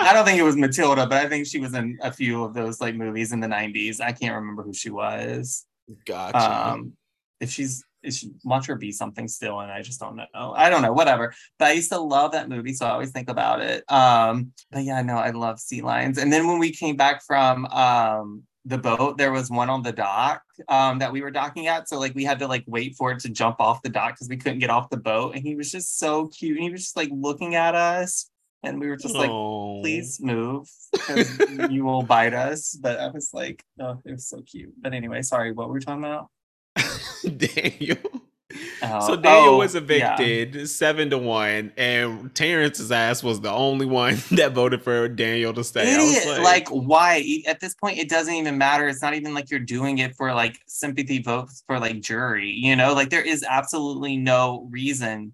I 0.00 0.12
don't 0.12 0.24
think 0.24 0.38
it 0.38 0.42
was 0.42 0.56
Matilda, 0.56 1.06
but 1.06 1.24
I 1.24 1.28
think 1.28 1.46
she 1.46 1.58
was 1.58 1.74
in 1.74 1.98
a 2.02 2.12
few 2.12 2.44
of 2.44 2.54
those 2.54 2.80
like 2.80 2.94
movies 2.94 3.32
in 3.32 3.40
the 3.40 3.46
90s. 3.46 4.00
I 4.00 4.12
can't 4.12 4.34
remember 4.34 4.62
who 4.62 4.74
she 4.74 4.90
was. 4.90 5.66
Gotcha. 6.06 6.72
Um, 6.72 6.92
if 7.40 7.50
she's 7.50 7.84
if 8.02 8.14
she 8.14 8.30
watch 8.44 8.66
her 8.66 8.76
be 8.76 8.92
something 8.92 9.28
still, 9.28 9.60
and 9.60 9.70
I 9.70 9.82
just 9.82 10.00
don't 10.00 10.16
know. 10.16 10.26
I 10.34 10.70
don't 10.70 10.82
know, 10.82 10.92
whatever. 10.92 11.34
But 11.58 11.68
I 11.68 11.72
used 11.72 11.90
to 11.90 12.00
love 12.00 12.32
that 12.32 12.48
movie, 12.48 12.72
so 12.72 12.86
I 12.86 12.90
always 12.90 13.10
think 13.10 13.28
about 13.28 13.60
it. 13.60 13.84
Um, 13.90 14.52
but 14.70 14.84
yeah, 14.84 15.02
no, 15.02 15.16
I 15.16 15.30
love 15.30 15.60
sea 15.60 15.82
lions. 15.82 16.18
And 16.18 16.32
then 16.32 16.46
when 16.46 16.58
we 16.58 16.72
came 16.72 16.96
back 16.96 17.22
from 17.22 17.66
um 17.66 18.44
the 18.66 18.78
boat 18.78 19.16
there 19.16 19.32
was 19.32 19.50
one 19.50 19.70
on 19.70 19.82
the 19.82 19.92
dock 19.92 20.42
um, 20.68 20.98
that 20.98 21.12
we 21.12 21.22
were 21.22 21.30
docking 21.30 21.66
at 21.66 21.88
so 21.88 21.98
like 21.98 22.14
we 22.14 22.24
had 22.24 22.38
to 22.38 22.46
like 22.46 22.64
wait 22.66 22.94
for 22.94 23.10
it 23.10 23.18
to 23.18 23.28
jump 23.28 23.56
off 23.58 23.80
the 23.82 23.88
dock 23.88 24.14
because 24.14 24.28
we 24.28 24.36
couldn't 24.36 24.58
get 24.58 24.70
off 24.70 24.90
the 24.90 24.96
boat 24.96 25.34
and 25.34 25.44
he 25.44 25.54
was 25.54 25.72
just 25.72 25.98
so 25.98 26.26
cute 26.28 26.56
and 26.56 26.64
he 26.64 26.70
was 26.70 26.82
just 26.82 26.96
like 26.96 27.08
looking 27.10 27.54
at 27.54 27.74
us 27.74 28.30
and 28.62 28.78
we 28.78 28.88
were 28.88 28.96
just 28.96 29.14
like 29.14 29.30
oh. 29.30 29.80
please 29.80 30.20
move 30.20 30.68
because 30.92 31.38
you 31.70 31.84
will 31.84 32.02
bite 32.02 32.34
us 32.34 32.76
but 32.80 33.00
i 33.00 33.08
was 33.08 33.30
like 33.32 33.64
oh 33.80 33.98
it 34.04 34.12
was 34.12 34.28
so 34.28 34.42
cute 34.42 34.72
but 34.80 34.92
anyway 34.92 35.22
sorry 35.22 35.52
what 35.52 35.68
were 35.68 35.74
we 35.74 35.80
talking 35.80 36.04
about 36.04 36.28
daniel 37.36 37.98
uh, 38.82 39.00
so 39.00 39.16
Daniel 39.16 39.54
oh, 39.54 39.58
was 39.58 39.74
evicted 39.74 40.54
yeah. 40.54 40.64
seven 40.64 41.10
to 41.10 41.18
one, 41.18 41.72
and 41.76 42.34
Terrance's 42.34 42.90
ass 42.90 43.22
was 43.22 43.40
the 43.40 43.50
only 43.50 43.86
one 43.86 44.18
that 44.32 44.52
voted 44.52 44.82
for 44.82 45.08
Daniel 45.08 45.52
to 45.54 45.62
stay. 45.62 45.92
Idiot. 45.94 46.42
Like, 46.42 46.42
like, 46.42 46.68
why? 46.68 47.42
At 47.46 47.60
this 47.60 47.74
point, 47.74 47.98
it 47.98 48.08
doesn't 48.08 48.34
even 48.34 48.58
matter. 48.58 48.88
It's 48.88 49.02
not 49.02 49.14
even 49.14 49.34
like 49.34 49.50
you're 49.50 49.60
doing 49.60 49.98
it 49.98 50.16
for 50.16 50.34
like 50.34 50.58
sympathy 50.66 51.22
votes 51.22 51.62
for 51.66 51.78
like 51.78 52.00
jury. 52.00 52.50
You 52.50 52.74
know, 52.76 52.94
like 52.94 53.10
there 53.10 53.22
is 53.22 53.44
absolutely 53.48 54.16
no 54.16 54.66
reason 54.70 55.32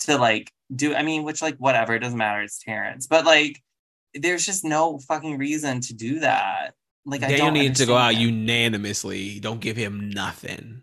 to 0.00 0.16
like 0.16 0.52
do. 0.74 0.94
I 0.94 1.02
mean, 1.02 1.24
which 1.24 1.42
like 1.42 1.56
whatever, 1.56 1.94
it 1.94 2.00
doesn't 2.00 2.18
matter. 2.18 2.42
It's 2.42 2.62
Terrance, 2.62 3.06
but 3.06 3.24
like 3.24 3.62
there's 4.14 4.46
just 4.46 4.64
no 4.64 4.98
fucking 4.98 5.38
reason 5.38 5.80
to 5.82 5.94
do 5.94 6.20
that. 6.20 6.74
Like 7.06 7.20
Daniel 7.20 7.50
needed 7.50 7.76
to 7.76 7.86
go 7.86 7.96
out 7.96 8.14
that. 8.14 8.20
unanimously. 8.20 9.38
Don't 9.40 9.60
give 9.60 9.76
him 9.76 10.10
nothing. 10.10 10.82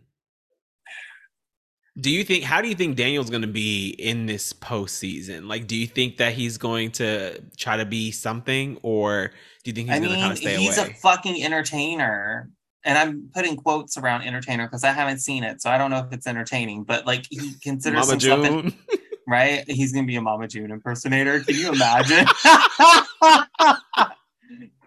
Do 1.99 2.09
you 2.09 2.23
think? 2.23 2.43
How 2.43 2.61
do 2.61 2.69
you 2.69 2.75
think 2.75 2.95
Daniel's 2.95 3.29
going 3.29 3.41
to 3.41 3.47
be 3.47 3.89
in 3.89 4.25
this 4.25 4.53
postseason? 4.53 5.47
Like, 5.47 5.67
do 5.67 5.75
you 5.75 5.87
think 5.87 6.17
that 6.17 6.33
he's 6.33 6.57
going 6.57 6.91
to 6.93 7.41
try 7.57 7.77
to 7.77 7.85
be 7.85 8.11
something, 8.11 8.77
or 8.81 9.31
do 9.63 9.71
you 9.71 9.73
think 9.73 9.89
he's 9.89 9.99
going 9.99 10.11
to 10.11 10.15
kind 10.15 10.31
of 10.31 10.37
stay 10.37 10.55
he's 10.55 10.77
away? 10.77 10.87
He's 10.87 10.97
a 10.97 11.01
fucking 11.01 11.43
entertainer, 11.43 12.49
and 12.85 12.97
I'm 12.97 13.29
putting 13.33 13.57
quotes 13.57 13.97
around 13.97 14.21
entertainer 14.21 14.67
because 14.67 14.85
I 14.85 14.91
haven't 14.91 15.19
seen 15.19 15.43
it, 15.43 15.61
so 15.61 15.69
I 15.69 15.77
don't 15.77 15.91
know 15.91 15.99
if 15.99 16.13
it's 16.13 16.27
entertaining. 16.27 16.85
But 16.85 17.05
like, 17.05 17.25
he 17.29 17.55
considers 17.61 18.09
himself, 18.09 18.73
right? 19.27 19.65
He's 19.67 19.91
going 19.91 20.05
to 20.05 20.07
be 20.07 20.15
a 20.15 20.21
Mama 20.21 20.47
June 20.47 20.71
impersonator. 20.71 21.41
Can 21.41 21.55
you 21.55 21.73
imagine? 21.73 22.25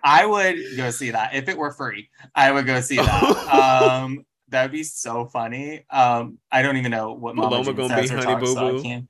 I 0.05 0.26
would 0.26 0.59
go 0.76 0.90
see 0.90 1.10
that 1.10 1.35
if 1.35 1.48
it 1.48 1.56
were 1.56 1.72
free. 1.72 2.10
I 2.35 2.52
would 2.52 2.66
go 2.66 2.81
see 2.81 2.97
that. 2.97 3.24
Um, 4.05 4.24
That'd 4.48 4.70
be 4.70 4.85
so 4.85 5.24
funny. 5.24 5.85
Um, 5.90 6.39
I 6.52 6.62
don't 6.62 6.76
even 6.76 6.93
know 6.93 7.12
what 7.12 7.35
Mama 7.35 7.56
Maloma 7.56 7.76
gonna 7.76 8.01
be 8.01 8.09
Honey 8.09 8.40
Boo 8.40 8.55
Boo. 8.55 9.06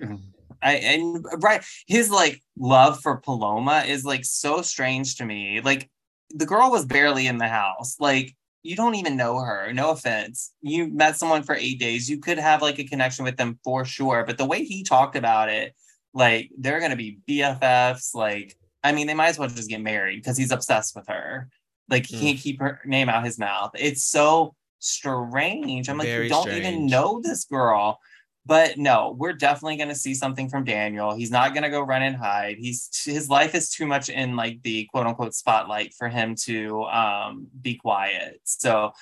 So 0.00 0.18
I 0.62 0.72
and 0.74 1.24
right, 1.40 1.62
his 1.86 2.10
like 2.10 2.40
love 2.56 3.00
for 3.00 3.18
Paloma 3.18 3.84
is 3.86 4.04
like 4.04 4.24
so 4.24 4.62
strange 4.62 5.16
to 5.16 5.26
me. 5.26 5.60
Like 5.60 5.90
the 6.30 6.46
girl 6.46 6.70
was 6.70 6.86
barely 6.86 7.26
in 7.26 7.38
the 7.38 7.48
house. 7.48 7.96
Like 8.00 8.34
you 8.62 8.74
don't 8.74 8.94
even 8.94 9.16
know 9.16 9.38
her. 9.38 9.72
No 9.72 9.90
offense. 9.90 10.52
You 10.62 10.88
met 10.88 11.16
someone 11.16 11.42
for 11.42 11.54
eight 11.54 11.78
days. 11.78 12.08
You 12.08 12.18
could 12.18 12.38
have 12.38 12.62
like 12.62 12.78
a 12.78 12.84
connection 12.84 13.24
with 13.24 13.36
them 13.36 13.58
for 13.64 13.84
sure. 13.84 14.24
But 14.26 14.38
the 14.38 14.46
way 14.46 14.64
he 14.64 14.82
talked 14.82 15.16
about 15.16 15.50
it, 15.50 15.74
like 16.14 16.50
they're 16.56 16.80
gonna 16.80 16.96
be 16.96 17.18
BFFs. 17.28 18.14
Like 18.14 18.56
I 18.82 18.92
mean, 18.92 19.06
they 19.06 19.14
might 19.14 19.28
as 19.28 19.38
well 19.38 19.48
just 19.48 19.68
get 19.68 19.80
married 19.80 20.16
because 20.16 20.36
he's 20.36 20.52
obsessed 20.52 20.94
with 20.94 21.08
her. 21.08 21.48
Like 21.88 22.06
he 22.06 22.16
mm. 22.16 22.20
can't 22.20 22.38
keep 22.38 22.60
her 22.60 22.80
name 22.84 23.08
out 23.08 23.24
his 23.24 23.38
mouth. 23.38 23.70
It's 23.74 24.04
so 24.04 24.54
strange. 24.78 25.88
I'm 25.88 25.98
like, 25.98 26.08
Very 26.08 26.24
you 26.24 26.30
don't 26.30 26.42
strange. 26.42 26.64
even 26.64 26.86
know 26.86 27.20
this 27.22 27.44
girl. 27.44 28.00
But 28.44 28.78
no, 28.78 29.16
we're 29.18 29.32
definitely 29.32 29.76
going 29.76 29.88
to 29.88 29.94
see 29.96 30.14
something 30.14 30.48
from 30.48 30.62
Daniel. 30.62 31.16
He's 31.16 31.32
not 31.32 31.52
going 31.52 31.64
to 31.64 31.68
go 31.68 31.80
run 31.80 32.02
and 32.02 32.14
hide. 32.14 32.58
He's 32.58 32.88
his 33.04 33.28
life 33.28 33.56
is 33.56 33.70
too 33.70 33.86
much 33.86 34.08
in 34.08 34.36
like 34.36 34.62
the 34.62 34.86
quote 34.92 35.06
unquote 35.06 35.34
spotlight 35.34 35.94
for 35.94 36.08
him 36.08 36.36
to 36.44 36.84
um, 36.84 37.48
be 37.60 37.74
quiet. 37.74 38.40
So 38.44 38.92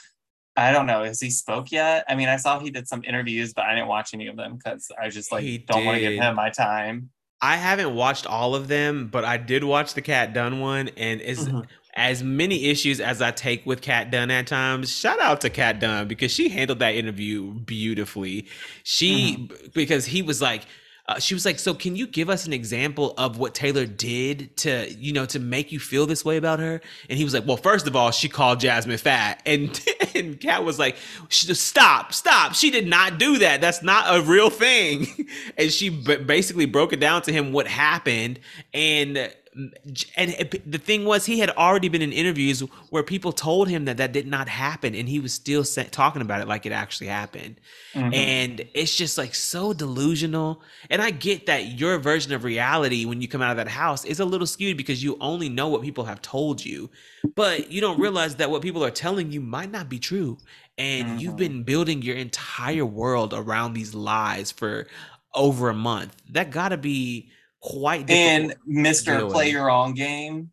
I 0.57 0.73
don't 0.73 0.87
know. 0.87 1.05
Has 1.05 1.21
he 1.21 1.29
spoke 1.29 1.73
yet? 1.73 2.05
I 2.09 2.15
mean, 2.15 2.29
I 2.29 2.37
saw 2.37 2.59
he 2.59 2.71
did 2.71 2.89
some 2.89 3.05
interviews, 3.05 3.53
but 3.53 3.67
I 3.67 3.75
didn't 3.75 3.89
watch 3.89 4.15
any 4.15 4.29
of 4.29 4.37
them 4.37 4.57
because 4.57 4.91
I 5.01 5.11
just 5.11 5.31
like 5.31 5.43
he 5.43 5.59
don't 5.59 5.85
want 5.85 5.97
to 5.97 6.01
give 6.01 6.19
him 6.19 6.37
my 6.37 6.49
time. 6.49 7.11
I 7.45 7.57
haven't 7.57 7.95
watched 7.95 8.27
all 8.27 8.55
of 8.55 8.69
them, 8.69 9.09
but 9.09 9.25
I 9.25 9.37
did 9.37 9.65
watch 9.65 9.95
the 9.95 10.03
Kat 10.03 10.33
Dunn 10.33 10.61
one, 10.61 10.89
and 10.97 11.21
it's 11.21 11.45
mm-hmm 11.45 11.61
as 11.95 12.23
many 12.23 12.67
issues 12.67 13.01
as 13.01 13.23
I 13.23 13.31
take 13.31 13.65
with 13.65 13.81
Kat 13.81 14.11
Dunn 14.11 14.31
at 14.31 14.49
times, 14.49 14.91
shout 14.91 15.21
out 15.21 15.41
to 15.43 15.51
Kat 15.51 15.79
Dunn 15.79 16.09
because 16.09 16.33
she 16.33 16.49
handled 16.49 16.81
that 16.81 16.95
interview 16.95 17.53
beautifully. 17.53 18.49
She 18.83 19.37
mm-hmm. 19.37 19.69
because 19.73 20.07
he 20.07 20.21
was 20.21 20.43
like, 20.43 20.63
uh, 21.07 21.19
she 21.19 21.35
was 21.35 21.45
like, 21.45 21.59
"So 21.59 21.75
can 21.75 21.97
you 21.97 22.07
give 22.07 22.31
us 22.31 22.47
an 22.47 22.53
example 22.53 23.13
of 23.19 23.39
what 23.39 23.55
Taylor 23.55 23.85
did 23.85 24.57
to, 24.59 24.91
you 24.95 25.13
know, 25.13 25.27
to 25.27 25.39
make 25.39 25.71
you 25.71 25.79
feel 25.79 26.07
this 26.07 26.25
way 26.25 26.39
about 26.39 26.61
her?" 26.61 26.81
And 27.11 27.19
he 27.19 27.25
was 27.25 27.35
like, 27.35 27.47
"Well, 27.47 27.59
first 27.59 27.87
of 27.87 27.95
all, 27.95 28.11
she 28.11 28.29
called 28.29 28.61
Jasmine 28.61 28.97
fat," 28.97 29.43
and 29.47 29.79
and 30.15 30.41
Kat 30.41 30.65
was 30.65 30.79
like, 30.79 30.97
"Stop, 31.29 32.15
stop! 32.15 32.55
She 32.55 32.71
did 32.71 32.87
not 32.87 33.19
do 33.19 33.39
that. 33.39 33.61
That's 33.61 33.83
not 33.83 34.17
a 34.17 34.23
real 34.23 34.49
thing." 34.49 35.29
and 35.59 35.71
she 35.71 35.91
b- 35.91 36.17
basically 36.17 36.67
broke 36.67 36.93
it 36.95 37.01
down 37.01 37.23
to 37.23 37.33
him 37.33 37.53
what 37.53 37.67
happened, 37.67 38.41
and 38.73 39.31
and 39.55 40.31
it, 40.31 40.71
the 40.71 40.79
thing 40.79 41.05
was 41.05 41.27
he 41.27 41.39
had 41.39 41.51
already 41.51 41.89
been 41.89 42.03
in 42.03 42.13
interviews 42.13 42.61
where 42.91 43.03
people 43.03 43.33
told 43.33 43.69
him 43.69 43.85
that 43.85 43.99
that 43.99 44.13
did 44.13 44.27
not 44.27 44.49
happen 44.49 44.95
and 44.95 45.09
he 45.09 45.21
was 45.21 45.33
still 45.33 45.63
sa- 45.63 45.85
talking 45.91 46.23
about 46.23 46.41
it 46.41 46.49
like 46.49 46.67
it 46.67 46.73
actually 46.73 47.07
happened. 47.07 47.61
Mm-hmm. 47.95 48.15
and 48.15 48.69
it's 48.75 48.97
just 48.97 49.17
like 49.17 49.35
so 49.35 49.73
delusional. 49.73 50.63
And 50.91 51.01
i 51.01 51.11
get 51.11 51.47
that 51.47 51.79
your 51.79 51.99
version 51.99 52.33
of 52.33 52.43
reality 52.45 53.05
when 53.05 53.21
you 53.21 53.29
come 53.29 53.43
out 53.43 53.53
of 53.53 53.57
that 53.59 53.69
house 53.69 54.05
is 54.05 54.21
a 54.21 54.25
little 54.25 54.47
skewed 54.47 54.77
because 54.77 55.03
you 55.03 55.17
only 55.21 55.49
know 55.49 55.69
what 55.69 55.83
people 55.83 56.05
have 56.05 56.21
told 56.21 56.65
you. 56.65 56.91
But 57.35 57.71
you 57.71 57.81
don't 57.81 58.01
realize 58.01 58.37
that 58.37 58.51
what 58.51 58.63
people 58.63 58.85
are 58.85 58.91
telling 58.91 59.31
you 59.31 59.41
might 59.41 59.71
not 59.71 59.89
be 59.89 59.99
true. 59.99 60.39
And 60.77 61.07
mm-hmm. 61.07 61.19
you've 61.19 61.37
been 61.37 61.63
building 61.63 62.03
your 62.03 62.17
entire 62.17 62.85
world 62.85 63.33
around 63.33 63.75
these 63.75 63.95
lies 63.95 64.51
for 64.51 64.89
over 65.33 65.69
a 65.69 65.75
month. 65.75 66.17
That 66.31 66.51
gotta 66.51 66.77
be 66.77 67.31
quite 67.65 68.07
different. 68.07 68.57
and 68.69 68.85
Mr. 68.87 69.31
Play 69.31 69.51
Your 69.51 69.71
Own 69.71 69.95
Game. 69.95 70.51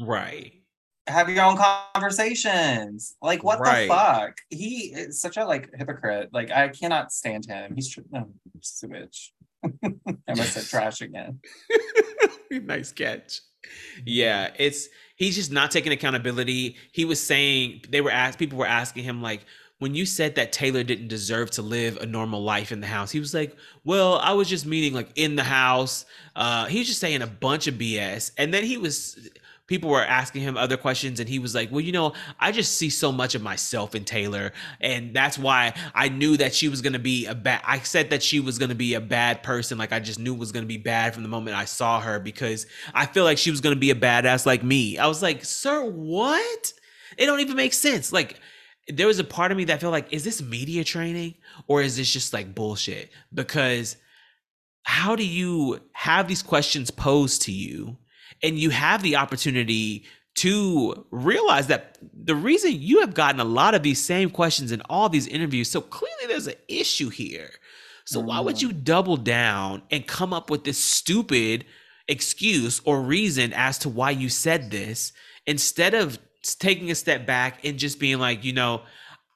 Right. 0.00 0.52
Have 1.06 1.28
your 1.28 1.44
own 1.44 1.58
conversations. 1.94 3.14
Like 3.20 3.44
what 3.44 3.60
right. 3.60 3.82
the 3.82 3.88
fuck? 3.88 4.38
He 4.48 4.94
is 4.94 5.20
such 5.20 5.36
a 5.36 5.44
like 5.44 5.70
hypocrite. 5.76 6.30
Like 6.32 6.50
I 6.50 6.68
cannot 6.68 7.12
stand 7.12 7.44
him. 7.44 7.74
He's 7.74 7.90
tr- 7.90 8.00
no, 8.10 8.30
just 8.58 8.82
a 8.82 8.88
bitch. 8.88 9.28
I 9.62 10.34
must 10.34 10.54
have 10.54 10.68
trash 10.68 11.02
again. 11.02 11.40
nice 12.50 12.90
catch. 12.90 13.40
Yeah, 14.06 14.50
it's 14.58 14.88
he's 15.16 15.34
just 15.34 15.52
not 15.52 15.70
taking 15.70 15.92
accountability. 15.92 16.76
He 16.92 17.04
was 17.04 17.20
saying 17.20 17.82
they 17.90 18.00
were 18.00 18.10
asked 18.10 18.38
people 18.38 18.58
were 18.58 18.66
asking 18.66 19.04
him 19.04 19.20
like 19.20 19.44
when 19.84 19.94
you 19.94 20.06
said 20.06 20.36
that 20.36 20.50
Taylor 20.50 20.82
didn't 20.82 21.08
deserve 21.08 21.50
to 21.50 21.60
live 21.60 21.98
a 21.98 22.06
normal 22.06 22.42
life 22.42 22.72
in 22.72 22.80
the 22.80 22.86
house, 22.86 23.10
he 23.10 23.20
was 23.20 23.34
like, 23.34 23.54
"Well, 23.84 24.14
I 24.14 24.32
was 24.32 24.48
just 24.48 24.64
meaning 24.64 24.94
like 24.94 25.10
in 25.14 25.36
the 25.36 25.44
house." 25.44 26.06
Uh, 26.34 26.64
he 26.64 26.78
was 26.78 26.88
just 26.88 27.00
saying 27.00 27.20
a 27.20 27.26
bunch 27.26 27.66
of 27.66 27.74
BS, 27.74 28.30
and 28.38 28.54
then 28.54 28.64
he 28.64 28.78
was. 28.78 29.28
People 29.66 29.90
were 29.90 30.02
asking 30.02 30.40
him 30.40 30.56
other 30.56 30.78
questions, 30.78 31.20
and 31.20 31.28
he 31.28 31.38
was 31.38 31.54
like, 31.54 31.70
"Well, 31.70 31.82
you 31.82 31.92
know, 31.92 32.14
I 32.40 32.50
just 32.50 32.78
see 32.78 32.88
so 32.88 33.12
much 33.12 33.34
of 33.34 33.42
myself 33.42 33.94
in 33.94 34.06
Taylor, 34.06 34.54
and 34.80 35.12
that's 35.12 35.36
why 35.36 35.74
I 35.94 36.08
knew 36.08 36.38
that 36.38 36.54
she 36.54 36.70
was 36.70 36.80
gonna 36.80 36.98
be 36.98 37.26
a 37.26 37.34
bad. 37.34 37.60
I 37.66 37.80
said 37.80 38.08
that 38.08 38.22
she 38.22 38.40
was 38.40 38.58
gonna 38.58 38.74
be 38.74 38.94
a 38.94 39.02
bad 39.02 39.42
person, 39.42 39.76
like 39.76 39.92
I 39.92 40.00
just 40.00 40.18
knew 40.18 40.32
was 40.32 40.50
gonna 40.50 40.64
be 40.64 40.78
bad 40.78 41.12
from 41.12 41.24
the 41.24 41.28
moment 41.28 41.58
I 41.58 41.66
saw 41.66 42.00
her 42.00 42.18
because 42.18 42.66
I 42.94 43.04
feel 43.04 43.24
like 43.24 43.36
she 43.36 43.50
was 43.50 43.60
gonna 43.60 43.76
be 43.76 43.90
a 43.90 43.94
badass 43.94 44.46
like 44.46 44.62
me." 44.64 44.96
I 44.96 45.06
was 45.08 45.20
like, 45.20 45.44
"Sir, 45.44 45.84
what?" 45.84 46.72
It 47.18 47.26
don't 47.26 47.40
even 47.40 47.56
make 47.56 47.74
sense. 47.74 48.14
Like 48.14 48.40
there 48.88 49.06
was 49.06 49.18
a 49.18 49.24
part 49.24 49.50
of 49.50 49.56
me 49.56 49.64
that 49.64 49.80
felt 49.80 49.92
like, 49.92 50.12
is 50.12 50.24
this 50.24 50.42
media 50.42 50.84
training 50.84 51.34
or 51.66 51.82
is 51.82 51.96
this 51.96 52.12
just 52.12 52.32
like 52.32 52.54
bullshit? 52.54 53.10
Because 53.32 53.96
how 54.82 55.16
do 55.16 55.26
you 55.26 55.80
have 55.92 56.28
these 56.28 56.42
questions 56.42 56.90
posed 56.90 57.42
to 57.42 57.52
you 57.52 57.96
and 58.42 58.58
you 58.58 58.70
have 58.70 59.02
the 59.02 59.16
opportunity 59.16 60.04
to 60.36 61.06
realize 61.10 61.68
that 61.68 61.96
the 62.12 62.34
reason 62.34 62.72
you 62.74 63.00
have 63.00 63.14
gotten 63.14 63.40
a 63.40 63.44
lot 63.44 63.74
of 63.74 63.82
these 63.82 64.04
same 64.04 64.28
questions 64.28 64.72
in 64.72 64.82
all 64.90 65.08
these 65.08 65.28
interviews, 65.28 65.70
so 65.70 65.80
clearly 65.80 66.26
there's 66.26 66.48
an 66.48 66.54
issue 66.68 67.08
here. 67.08 67.50
So 68.04 68.20
why 68.20 68.40
would 68.40 68.60
you 68.60 68.70
mm. 68.70 68.84
double 68.84 69.16
down 69.16 69.82
and 69.90 70.06
come 70.06 70.32
up 70.32 70.50
with 70.50 70.64
this 70.64 70.82
stupid 70.82 71.64
excuse 72.08 72.80
or 72.84 73.00
reason 73.00 73.52
as 73.54 73.78
to 73.78 73.88
why 73.88 74.10
you 74.10 74.28
said 74.28 74.70
this 74.70 75.12
instead 75.46 75.94
of 75.94 76.18
taking 76.44 76.90
a 76.90 76.94
step 76.94 77.26
back 77.26 77.64
and 77.64 77.78
just 77.78 77.98
being 77.98 78.18
like, 78.18 78.44
you 78.44 78.52
know, 78.52 78.82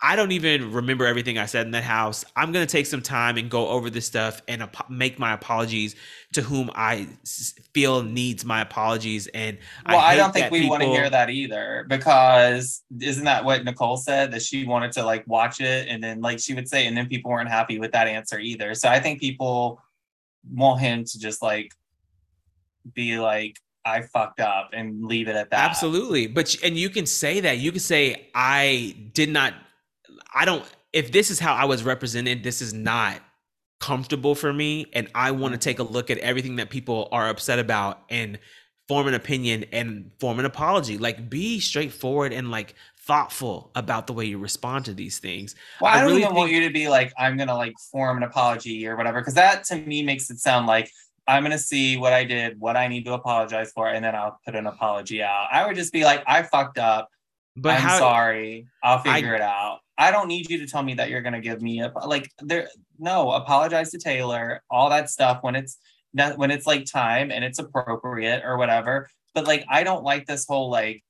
I 0.01 0.15
don't 0.15 0.31
even 0.31 0.73
remember 0.73 1.07
everything 1.07 1.39
I 1.39 1.47
said 1.47 1.67
in 1.67 1.73
that 1.73 1.83
house. 1.83 2.25
I'm 2.37 2.53
going 2.53 2.65
to 2.65 2.71
take 2.71 2.87
some 2.87 3.03
time 3.03 3.37
and 3.37 3.51
go 3.51 3.69
over 3.69 3.91
this 3.91 4.07
stuff 4.07 4.41
and 4.47 4.63
ap- 4.63 4.89
make 4.89 5.19
my 5.19 5.33
apologies 5.33 5.97
to 6.35 6.43
whom 6.43 6.71
I 6.75 7.09
feel 7.75 8.05
needs 8.05 8.45
my 8.45 8.61
apologies. 8.61 9.27
And 9.29 9.59
well, 9.89 9.99
I, 9.99 10.13
I 10.13 10.17
don't 10.17 10.33
think 10.33 10.53
we 10.53 10.61
people... 10.61 10.71
want 10.71 10.83
to 10.85 10.89
hear 10.89 11.11
that 11.11 11.31
either 11.31 11.85
because 11.89 12.85
isn't 13.01 13.25
that 13.25 13.45
what 13.45 13.65
Nicole 13.65 13.97
said 13.97 14.31
that 14.33 14.43
she 14.43 14.65
wanted 14.65 14.93
to 14.93 15.05
like 15.05 15.27
watch 15.27 15.61
it 15.61 15.89
and 15.89 16.03
then 16.03 16.21
like 16.21 16.39
she 16.39 16.55
would 16.55 16.69
say, 16.69 16.87
and 16.87 16.97
then 16.97 17.09
people 17.09 17.33
weren't 17.33 17.49
happy 17.49 17.81
with 17.81 17.91
that 17.93 18.07
answer 18.07 18.39
either. 18.39 18.75
So 18.75 18.89
I 18.89 19.01
think 19.01 19.19
people 19.19 19.83
want 20.49 20.81
him 20.81 21.03
to 21.03 21.19
just 21.19 21.43
like 21.43 21.73
be 22.95 23.19
like, 23.19 23.57
I 23.85 24.03
fucked 24.03 24.41
up 24.41 24.71
and 24.73 25.05
leave 25.05 25.29
it 25.29 25.37
at 25.37 25.51
that. 25.51 25.71
Absolutely. 25.71 26.27
But 26.27 26.57
and 26.63 26.77
you 26.77 26.91
can 26.91 27.07
say 27.07 27.41
that. 27.41 27.59
You 27.59 27.71
can 27.73 27.81
say 27.81 28.29
I 28.35 28.97
did 29.15 29.31
not 29.31 29.55
I 30.35 30.45
don't 30.45 30.65
if 30.93 31.13
this 31.13 31.31
is 31.31 31.39
how 31.39 31.55
I 31.55 31.65
was 31.65 31.83
represented, 31.83 32.43
this 32.43 32.61
is 32.61 32.73
not 32.73 33.21
comfortable 33.81 34.35
for 34.35 34.53
me 34.53 34.87
and 34.93 35.09
I 35.15 35.31
want 35.31 35.53
to 35.53 35.59
mm-hmm. 35.59 35.63
take 35.63 35.79
a 35.79 35.85
look 35.85 36.11
at 36.11 36.19
everything 36.19 36.57
that 36.57 36.71
people 36.71 37.09
are 37.13 37.29
upset 37.29 37.59
about 37.59 38.03
and 38.11 38.39
form 38.89 39.07
an 39.07 39.15
opinion 39.15 39.65
and 39.71 40.11
form 40.19 40.39
an 40.39 40.45
apology. 40.45 40.99
Like 40.99 41.31
be 41.31 41.61
straightforward 41.61 42.33
and 42.33 42.51
like 42.51 42.75
thoughtful 43.09 43.71
about 43.75 44.07
the 44.07 44.13
way 44.13 44.25
you 44.27 44.39
respond 44.39 44.85
to 44.87 44.95
these 44.95 45.19
things. 45.19 45.55
Well, 45.81 45.93
I, 45.93 45.97
I 45.97 46.01
don't 46.01 46.09
really 46.09 46.21
even 46.21 46.29
think- 46.29 46.39
want 46.39 46.53
you 46.53 46.67
to 46.67 46.73
be 46.73 46.89
like, 46.89 47.13
I'm 47.19 47.37
gonna 47.37 47.57
like 47.57 47.75
form 47.91 48.17
an 48.17 48.23
apology 48.23 48.87
or 48.87 48.97
whatever, 48.97 49.21
because 49.21 49.35
that 49.35 49.65
to 49.65 49.77
me 49.77 50.03
makes 50.03 50.31
it 50.31 50.39
sound 50.39 50.67
like 50.67 50.91
I'm 51.29 51.43
gonna 51.43 51.59
see 51.59 51.99
what 51.99 52.15
I 52.15 52.25
did, 52.25 52.59
what 52.59 52.77
I 52.77 52.89
need 52.89 53.05
to 53.05 53.13
apologize 53.13 53.71
for, 53.73 53.89
and 53.89 54.03
then 54.03 54.15
I'll 54.15 54.41
put 54.45 54.57
an 54.57 54.67
apology 54.67 55.23
out. 55.23 55.49
I 55.53 55.67
would 55.67 55.77
just 55.77 55.93
be 55.93 56.03
like, 56.03 56.25
I 56.27 56.43
fucked 56.43 56.79
up. 56.79 57.11
But 57.55 57.75
I'm 57.75 57.83
how, 57.83 57.99
sorry. 57.99 58.67
I'll 58.83 59.01
figure 59.01 59.33
I, 59.33 59.37
it 59.37 59.41
out. 59.43 59.81
I 59.99 60.11
don't 60.11 60.29
need 60.29 60.49
you 60.49 60.59
to 60.59 60.67
tell 60.67 60.83
me 60.83 60.95
that 60.95 61.11
you're 61.11 61.21
gonna 61.21 61.41
give 61.41 61.61
me 61.61 61.83
a 61.83 61.93
like 62.07 62.31
there. 62.41 62.69
No, 62.99 63.33
apologize 63.33 63.91
to 63.91 63.99
Taylor. 63.99 64.63
All 64.71 64.89
that 64.91 65.11
stuff 65.11 65.43
when 65.43 65.55
it's 65.55 65.77
not 66.15 66.39
when 66.39 66.51
it's 66.51 66.67
like 66.67 66.87
time 66.87 67.31
and 67.31 67.45
it's 67.45 67.59
appropriate 67.59 68.43
or 68.45 68.57
whatever. 68.57 69.09
But 69.35 69.47
like, 69.47 69.67
I 69.69 69.85
don't 69.85 70.05
like 70.05 70.27
this 70.27 70.47
whole 70.47 70.71
like 70.71 71.05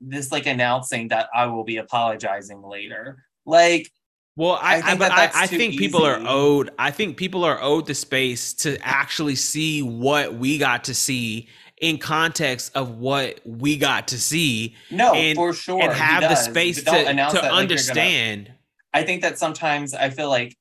this 0.00 0.32
like 0.32 0.46
announcing 0.46 1.08
that 1.08 1.28
I 1.34 1.46
will 1.46 1.64
be 1.64 1.76
apologizing 1.76 2.62
later. 2.62 3.24
Like 3.44 3.90
well, 4.36 4.58
I, 4.60 4.76
I 4.76 4.80
think, 4.82 5.00
I, 5.00 5.24
I, 5.24 5.30
I 5.34 5.46
think 5.46 5.78
people 5.78 6.04
are 6.04 6.20
owed. 6.26 6.70
I 6.78 6.90
think 6.90 7.16
people 7.16 7.44
are 7.44 7.60
owed 7.60 7.86
the 7.86 7.94
space 7.94 8.52
to 8.54 8.78
actually 8.86 9.34
see 9.34 9.82
what 9.82 10.34
we 10.34 10.58
got 10.58 10.84
to 10.84 10.94
see 10.94 11.48
in 11.80 11.98
context 11.98 12.76
of 12.76 12.98
what 12.98 13.40
we 13.44 13.78
got 13.78 14.08
to 14.08 14.18
see. 14.18 14.76
No, 14.90 15.14
and, 15.14 15.36
for 15.36 15.54
sure, 15.54 15.82
and 15.82 15.92
have 15.92 16.22
the 16.22 16.34
space 16.34 16.82
to, 16.84 16.84
to 16.84 17.44
understand. 17.44 18.48
Like 18.48 19.02
I 19.02 19.06
think 19.06 19.22
that 19.22 19.38
sometimes 19.38 19.94
I 19.94 20.10
feel 20.10 20.28
like 20.28 20.54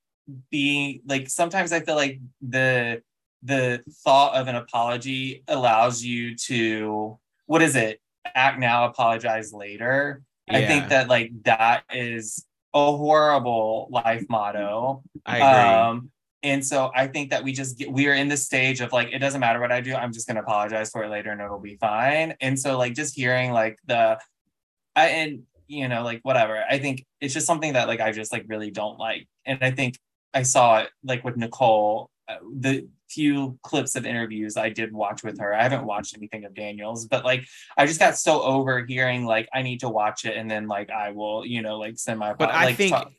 being 0.50 1.02
like 1.06 1.30
sometimes 1.30 1.74
I 1.74 1.82
feel 1.82 1.96
like 1.96 2.20
the 2.42 3.02
the 3.44 3.84
thought 4.04 4.36
of 4.36 4.48
an 4.48 4.56
apology 4.56 5.44
allows 5.48 6.04
you 6.04 6.36
to 6.36 7.20
what 7.46 7.62
is 7.62 7.76
it 7.76 8.02
act 8.34 8.60
now 8.60 8.86
apologize 8.86 9.54
later 9.54 10.24
yeah. 10.48 10.58
i 10.58 10.66
think 10.66 10.90
that 10.90 11.08
like 11.08 11.32
that 11.44 11.84
is 11.94 12.44
a 12.76 12.92
horrible 12.92 13.88
life 13.90 14.26
motto. 14.30 15.02
I 15.26 15.38
agree. 15.38 15.72
Um, 15.72 16.12
and 16.44 16.64
so 16.64 16.92
I 16.94 17.08
think 17.08 17.32
that 17.32 17.44
we 17.44 17.54
just 17.54 17.80
get, 17.80 17.92
we 17.92 18.08
are 18.08 18.14
in 18.14 18.28
the 18.28 18.38
stage 18.38 18.82
of 18.82 18.92
like, 18.92 19.12
it 19.12 19.20
doesn't 19.20 19.40
matter 19.40 19.60
what 19.60 19.72
I 19.72 19.82
do. 19.82 19.96
I'm 19.96 20.14
just 20.14 20.28
going 20.28 20.36
to 20.36 20.44
apologize 20.44 20.92
for 20.92 21.04
it 21.04 21.10
later 21.10 21.32
and 21.32 21.42
it'll 21.42 21.58
be 21.58 21.78
fine. 21.78 22.36
And 22.42 22.60
so 22.60 22.78
like, 22.78 22.94
just 22.94 23.16
hearing 23.16 23.52
like 23.52 23.80
the, 23.88 24.20
I, 24.96 25.08
and 25.08 25.44
you 25.68 25.88
know, 25.88 26.04
like 26.04 26.20
whatever, 26.22 26.64
I 26.70 26.78
think 26.78 27.04
it's 27.20 27.34
just 27.34 27.48
something 27.48 27.74
that 27.74 27.88
like, 27.88 28.02
I 28.02 28.12
just 28.12 28.32
like 28.32 28.46
really 28.48 28.70
don't 28.70 29.00
like. 29.00 29.28
And 29.46 29.58
I 29.62 29.72
think 29.72 29.98
I 30.34 30.44
saw 30.44 30.80
it 30.80 30.90
like 31.04 31.24
with 31.24 31.38
Nicole, 31.38 32.12
uh, 32.28 32.36
the 32.56 32.88
few 33.10 33.58
clips 33.62 33.96
of 33.96 34.06
interviews 34.06 34.58
I 34.58 34.70
did 34.70 34.92
watch 34.92 35.24
with 35.24 35.40
her. 35.40 35.54
I 35.54 35.64
haven't 35.64 35.86
watched 35.86 36.16
anything 36.18 36.46
of 36.46 36.54
Daniel's, 36.54 37.06
but 37.06 37.24
like 37.24 37.46
I 37.78 37.86
just 37.86 38.00
got 38.00 38.18
so 38.18 38.42
over 38.42 38.86
hearing 38.86 39.26
like 39.26 39.48
I 39.54 39.62
need 39.62 39.82
to 39.82 39.90
watch 39.90 40.26
it 40.26 40.36
and 40.38 40.50
then 40.50 40.68
like 40.68 40.90
I 40.90 41.12
will, 41.12 41.46
you 41.46 41.62
know, 41.62 41.78
like 41.78 41.98
send 41.98 42.20
my 42.20 42.34
But 42.34 42.54
I 42.54 42.74
think 42.74 42.94
talk, 42.94 43.12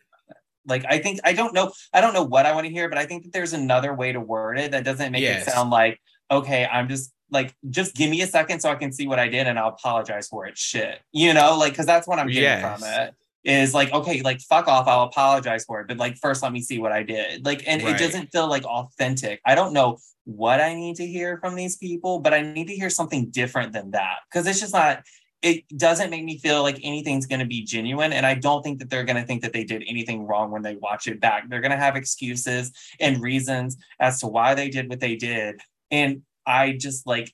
like 0.66 0.84
I 0.88 0.98
think 0.98 1.20
I 1.24 1.32
don't 1.32 1.54
know 1.54 1.72
I 1.92 2.00
don't 2.00 2.14
know 2.14 2.24
what 2.24 2.46
I 2.46 2.54
want 2.54 2.66
to 2.66 2.72
hear, 2.72 2.88
but 2.88 2.98
I 2.98 3.06
think 3.06 3.24
that 3.24 3.32
there's 3.32 3.52
another 3.52 3.94
way 3.94 4.12
to 4.12 4.20
word 4.20 4.58
it 4.58 4.72
that 4.72 4.84
doesn't 4.84 5.12
make 5.12 5.22
yes. 5.22 5.46
it 5.46 5.50
sound 5.50 5.70
like 5.70 6.00
okay, 6.30 6.66
I'm 6.66 6.88
just 6.88 7.12
like 7.30 7.54
just 7.70 7.94
give 7.94 8.10
me 8.10 8.22
a 8.22 8.26
second 8.26 8.60
so 8.60 8.70
I 8.70 8.74
can 8.76 8.92
see 8.92 9.06
what 9.06 9.18
I 9.18 9.28
did 9.28 9.46
and 9.46 9.58
I'll 9.58 9.68
apologize 9.68 10.28
for 10.28 10.46
it. 10.46 10.58
Shit. 10.58 11.00
You 11.12 11.34
know, 11.34 11.56
like 11.56 11.74
cuz 11.74 11.86
that's 11.86 12.06
what 12.06 12.18
I'm 12.18 12.28
getting 12.28 12.42
yes. 12.42 12.80
from 12.80 12.88
it 12.88 13.14
is 13.46 13.72
like 13.72 13.92
okay 13.92 14.20
like 14.22 14.40
fuck 14.40 14.66
off 14.66 14.88
i'll 14.88 15.04
apologize 15.04 15.64
for 15.64 15.80
it 15.80 15.86
but 15.86 15.96
like 15.98 16.16
first 16.18 16.42
let 16.42 16.52
me 16.52 16.60
see 16.60 16.78
what 16.78 16.92
i 16.92 17.02
did. 17.02 17.44
Like 17.44 17.62
and 17.66 17.82
right. 17.82 17.94
it 17.94 17.98
doesn't 17.98 18.32
feel 18.32 18.48
like 18.48 18.64
authentic. 18.64 19.40
I 19.44 19.54
don't 19.54 19.72
know 19.72 19.98
what 20.24 20.60
i 20.60 20.74
need 20.74 20.96
to 20.96 21.06
hear 21.06 21.38
from 21.38 21.54
these 21.54 21.76
people 21.76 22.18
but 22.18 22.34
i 22.34 22.42
need 22.42 22.66
to 22.66 22.74
hear 22.74 22.90
something 22.90 23.30
different 23.30 23.72
than 23.72 23.92
that 23.92 24.16
because 24.28 24.44
it's 24.48 24.58
just 24.58 24.74
not 24.74 25.04
it 25.40 25.62
doesn't 25.76 26.10
make 26.10 26.24
me 26.24 26.36
feel 26.38 26.62
like 26.62 26.80
anything's 26.82 27.26
going 27.26 27.38
to 27.38 27.46
be 27.46 27.62
genuine 27.62 28.12
and 28.12 28.26
i 28.26 28.34
don't 28.34 28.64
think 28.64 28.80
that 28.80 28.90
they're 28.90 29.04
going 29.04 29.20
to 29.20 29.24
think 29.24 29.40
that 29.42 29.52
they 29.52 29.62
did 29.62 29.84
anything 29.86 30.26
wrong 30.26 30.50
when 30.50 30.62
they 30.62 30.74
watch 30.76 31.06
it 31.06 31.20
back. 31.20 31.48
They're 31.48 31.60
going 31.60 31.70
to 31.70 31.76
have 31.76 31.94
excuses 31.94 32.72
and 32.98 33.22
reasons 33.22 33.76
as 34.00 34.18
to 34.20 34.26
why 34.26 34.56
they 34.56 34.68
did 34.68 34.88
what 34.88 34.98
they 34.98 35.14
did 35.14 35.60
and 35.92 36.22
i 36.44 36.72
just 36.72 37.06
like 37.06 37.32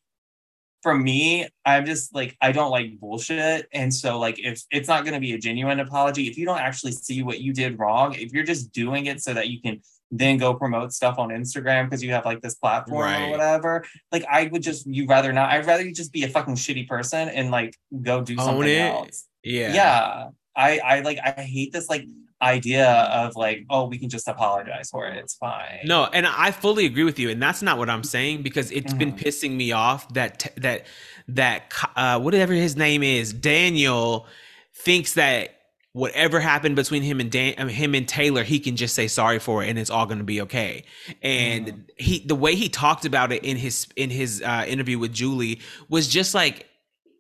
for 0.83 0.95
me, 0.95 1.47
I'm 1.65 1.87
just 1.87 2.15
like 2.15 2.37
I 2.41 2.53
don't 2.53 2.71
like 2.71 2.99
bullshit, 2.99 3.69
and 3.73 3.93
so 3.95 4.19
like 4.19 4.39
if 4.39 4.63
it's 4.71 4.89
not 4.89 5.05
going 5.05 5.15
to 5.15 5.21
be 5.21 5.33
a 5.33 5.39
genuine 5.39 5.81
apology, 5.81 6.27
if 6.29 6.37
you 6.37 6.45
don't 6.45 6.59
actually 6.59 6.93
see 6.93 7.23
what 7.23 7.41
you 7.41 7.53
did 7.53 7.79
wrong, 7.79 8.15
if 8.15 8.33
you're 8.33 8.45
just 8.45 8.73
doing 8.73 9.07
it 9.07 9.23
so 9.23 9.33
that 9.35 9.49
you 9.49 9.61
can 9.61 9.81
then 10.15 10.37
go 10.37 10.53
promote 10.53 10.93
stuff 10.93 11.19
on 11.19 11.31
Instagram 11.31 11.87
because 11.87 12.03
you 12.03 12.11
have 12.13 12.27
like 12.27 12.43
this 12.43 12.55
platform 12.57 13.01
Right. 13.01 13.29
or 13.29 13.31
whatever. 13.31 13.85
Like 14.11 14.25
I 14.31 14.49
would 14.53 14.63
just 14.63 14.87
you 14.87 15.07
rather 15.07 15.33
not. 15.33 15.51
I'd 15.51 15.67
rather 15.67 15.83
you 15.85 15.95
just 15.95 16.13
be 16.13 16.25
a 16.25 16.29
fucking 16.29 16.57
shitty 16.57 16.87
person 16.87 17.31
and 17.31 17.51
like 17.51 17.75
go 18.03 18.21
do 18.21 18.35
Own 18.39 18.45
something 18.45 18.69
it. 18.69 18.81
else. 18.93 19.27
Yeah. 19.43 19.73
Yeah. 19.73 20.29
I 20.55 20.79
I 20.81 21.01
like 21.01 21.19
I 21.25 21.41
hate 21.43 21.73
this 21.73 21.89
like 21.89 22.05
idea 22.43 22.87
of 22.91 23.37
like 23.37 23.65
oh 23.71 23.87
we 23.87 23.99
can 23.99 24.09
just 24.09 24.27
apologize 24.29 24.91
for 24.91 25.07
it. 25.07 25.17
It's 25.17 25.35
fine. 25.35 25.81
No, 25.85 26.05
and 26.13 26.27
I 26.27 26.51
fully 26.51 26.87
agree 26.87 27.05
with 27.05 27.19
you, 27.19 27.31
and 27.31 27.43
that's 27.43 27.63
not 27.63 27.79
what 27.79 27.89
I'm 27.89 28.05
saying 28.05 28.43
because 28.43 28.71
it's 28.71 28.93
been 28.93 29.13
Mhm. 29.13 29.23
pissing 29.23 29.53
me 29.53 29.73
off 29.73 30.13
that 30.15 30.53
that 30.57 30.87
that 31.29 31.73
uh, 31.97 32.19
whatever 32.21 32.53
his 32.53 32.77
name 32.77 33.03
is, 33.03 33.33
Daniel, 33.33 34.27
thinks 34.75 35.15
that 35.15 35.57
whatever 35.93 36.41
happened 36.41 36.75
between 36.75 37.03
him 37.03 37.21
and 37.21 37.31
Dan, 37.31 37.55
I 37.59 37.65
mean, 37.65 37.75
him 37.77 37.95
and 37.95 38.09
Taylor, 38.09 38.43
he 38.45 38.59
can 38.59 38.77
just 38.77 38.95
say 38.95 39.07
sorry 39.09 39.39
for 39.39 39.63
it, 39.63 39.69
and 39.69 39.79
it's 39.79 39.91
all 39.91 40.07
going 40.07 40.19
to 40.19 40.25
be 40.25 40.41
okay. 40.43 40.85
And 41.23 41.67
Mhm. 41.67 41.85
he, 41.97 42.19
the 42.27 42.35
way 42.35 42.55
he 42.55 42.69
talked 42.69 43.05
about 43.05 43.31
it 43.31 43.45
in 43.45 43.57
his 43.57 43.87
in 43.97 44.11
his 44.11 44.43
uh, 44.43 44.65
interview 44.67 44.99
with 44.99 45.13
Julie 45.13 45.61
was 45.89 46.09
just 46.09 46.35
like 46.35 46.67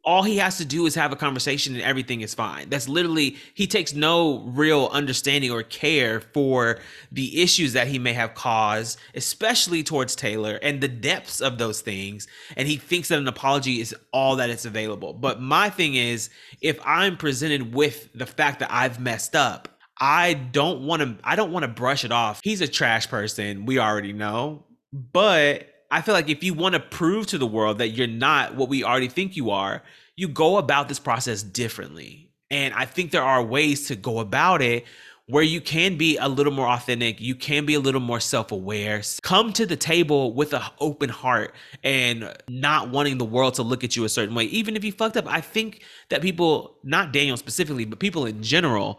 all 0.05 0.25
he 0.25 0.39
has 0.39 0.59
to 0.59 0.65
do 0.65 0.87
is 0.87 0.97
have 0.97 1.13
a 1.13 1.17
conversation 1.17 1.75
and 1.75 1.83
everything 1.83 2.23
is 2.23 2.35
fine. 2.35 2.69
That's 2.69 2.89
literally 2.89 3.37
he 3.55 3.67
takes 3.69 3.95
no 3.95 4.41
real 4.41 4.89
understanding 4.93 5.51
or 5.53 5.63
care 5.63 6.21
for 6.21 6.81
the 7.13 7.41
issues 7.41 7.75
that 7.75 7.87
he 7.87 7.99
may 8.01 8.13
have 8.13 8.35
caused, 8.35 8.99
especially 9.15 9.85
towards 9.85 10.17
Taylor 10.17 10.59
and 10.61 10.81
the 10.81 10.89
depths 10.89 11.41
of 11.41 11.59
those 11.59 11.81
things. 11.81 12.27
And 12.57 12.67
he 12.67 12.77
thinks 12.77 13.09
that 13.09 13.19
an 13.19 13.29
apology 13.29 13.81
is 13.81 13.95
all 14.13 14.37
that 14.37 14.51
is 14.51 14.67
available. 14.67 15.13
But 15.13 15.41
my 15.41 15.71
thing 15.71 15.95
is, 15.95 16.31
if 16.61 16.81
I'm 16.85 17.17
presented 17.17 17.73
with 17.73 18.09
the 18.13 18.27
fact 18.27 18.59
that 18.59 18.73
I've 18.73 18.99
messed 18.99 19.37
up, 19.37 19.69
I 20.01 20.35
don't 20.35 20.85
want 20.85 21.03
to 21.03 21.17
I 21.23 21.37
don't 21.37 21.53
want 21.53 21.63
to 21.63 21.69
brush 21.69 22.05
it 22.05 22.11
off. 22.11 22.41
He's 22.43 22.61
a 22.61 22.67
trash 22.67 23.09
person, 23.09 23.67
we 23.67 23.79
already 23.79 24.13
know. 24.13 24.65
But 24.93 25.72
I 25.93 26.01
feel 26.01 26.15
like 26.15 26.31
if 26.31 26.43
you 26.43 26.55
want 26.55 26.73
to 26.73 26.81
prove 26.81 27.27
to 27.29 27.39
the 27.39 27.47
world 27.47 27.77
that 27.79 27.91
you're 27.91 28.07
not 28.07 28.55
what 28.57 28.71
we 28.71 28.83
already 28.83 29.09
think 29.09 29.37
you 29.37 29.51
are, 29.51 29.83
you 30.17 30.27
go 30.27 30.57
about 30.57 30.89
this 30.89 30.99
process 30.99 31.43
differently. 31.43 32.31
And 32.51 32.73
I 32.73 32.87
think 32.87 33.11
there 33.11 33.23
are 33.23 33.43
ways 33.43 33.89
to 33.89 33.97
go 33.97 34.19
about 34.21 34.63
it 34.63 34.87
where 35.27 35.43
you 35.43 35.61
can 35.61 35.99
be 35.99 36.17
a 36.17 36.29
little 36.29 36.53
more 36.53 36.67
authentic, 36.67 37.21
you 37.21 37.35
can 37.35 37.67
be 37.67 37.75
a 37.75 37.81
little 37.81 38.01
more 38.01 38.21
self-aware. 38.21 39.03
Come 39.23 39.53
to 39.53 39.67
the 39.67 39.77
table 39.77 40.33
with 40.33 40.55
an 40.55 40.63
open 40.81 41.11
heart 41.11 41.55
and 41.85 42.35
not 42.49 42.89
wanting 42.89 43.19
the 43.19 43.25
world 43.25 43.55
to 43.55 43.63
look 43.63 43.85
at 43.85 43.95
you 43.95 44.05
a 44.05 44.09
certain 44.09 44.35
way. 44.35 44.45
Even 44.45 44.77
if 44.77 44.85
you 44.85 44.93
fucked 44.93 45.19
up, 45.19 45.27
I 45.27 45.43
think 45.43 45.83
that 46.09 46.23
people, 46.23 46.79
not 46.83 47.13
Daniel 47.13 47.37
specifically, 47.37 47.85
but 47.85 47.99
people 47.99 48.25
in 48.25 48.43
general, 48.43 48.99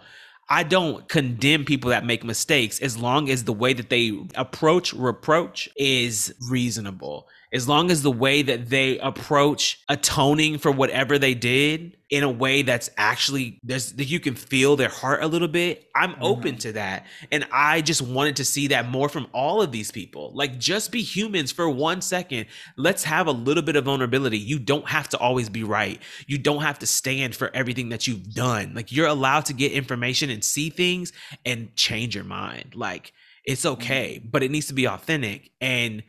I 0.49 0.63
don't 0.63 1.07
condemn 1.07 1.65
people 1.65 1.89
that 1.91 2.05
make 2.05 2.23
mistakes 2.23 2.79
as 2.79 2.97
long 2.97 3.29
as 3.29 3.43
the 3.43 3.53
way 3.53 3.73
that 3.73 3.89
they 3.89 4.19
approach 4.35 4.93
reproach 4.93 5.69
is 5.75 6.33
reasonable. 6.49 7.27
As 7.53 7.67
long 7.67 7.91
as 7.91 8.01
the 8.01 8.11
way 8.11 8.41
that 8.41 8.69
they 8.69 8.97
approach 8.97 9.79
atoning 9.87 10.57
for 10.57 10.71
whatever 10.71 11.19
they 11.19 11.35
did 11.35 11.95
in 12.09 12.23
a 12.23 12.29
way 12.29 12.63
that's 12.63 12.89
actually 12.97 13.59
there's 13.63 13.93
that 13.93 14.05
you 14.05 14.19
can 14.19 14.33
feel 14.35 14.75
their 14.75 14.89
heart 14.89 15.23
a 15.23 15.27
little 15.27 15.47
bit, 15.47 15.87
I'm 15.95 16.13
mm-hmm. 16.13 16.23
open 16.23 16.57
to 16.59 16.71
that. 16.73 17.05
And 17.31 17.45
I 17.51 17.81
just 17.81 18.01
wanted 18.01 18.37
to 18.37 18.45
see 18.45 18.67
that 18.67 18.89
more 18.89 19.07
from 19.07 19.27
all 19.33 19.61
of 19.61 19.71
these 19.71 19.91
people. 19.91 20.31
Like 20.33 20.57
just 20.57 20.91
be 20.91 21.03
humans 21.03 21.51
for 21.51 21.69
one 21.69 22.01
second. 22.01 22.47
Let's 22.75 23.03
have 23.03 23.27
a 23.27 23.31
little 23.31 23.63
bit 23.63 23.75
of 23.75 23.85
vulnerability. 23.85 24.39
You 24.39 24.57
don't 24.57 24.87
have 24.87 25.09
to 25.09 25.17
always 25.17 25.49
be 25.49 25.63
right. 25.63 26.01
You 26.25 26.39
don't 26.39 26.63
have 26.63 26.79
to 26.79 26.87
stand 26.87 27.35
for 27.35 27.51
everything 27.53 27.89
that 27.89 28.07
you've 28.07 28.33
done. 28.33 28.73
Like 28.73 28.91
you're 28.91 29.07
allowed 29.07 29.45
to 29.45 29.53
get 29.53 29.71
information 29.71 30.31
and 30.31 30.43
see 30.43 30.71
things 30.71 31.13
and 31.45 31.75
change 31.75 32.15
your 32.15 32.23
mind. 32.23 32.73
Like 32.75 33.13
it's 33.45 33.63
mm-hmm. 33.63 33.73
okay, 33.73 34.21
but 34.23 34.41
it 34.41 34.49
needs 34.49 34.67
to 34.67 34.73
be 34.73 34.87
authentic. 34.87 35.51
And 35.61 36.03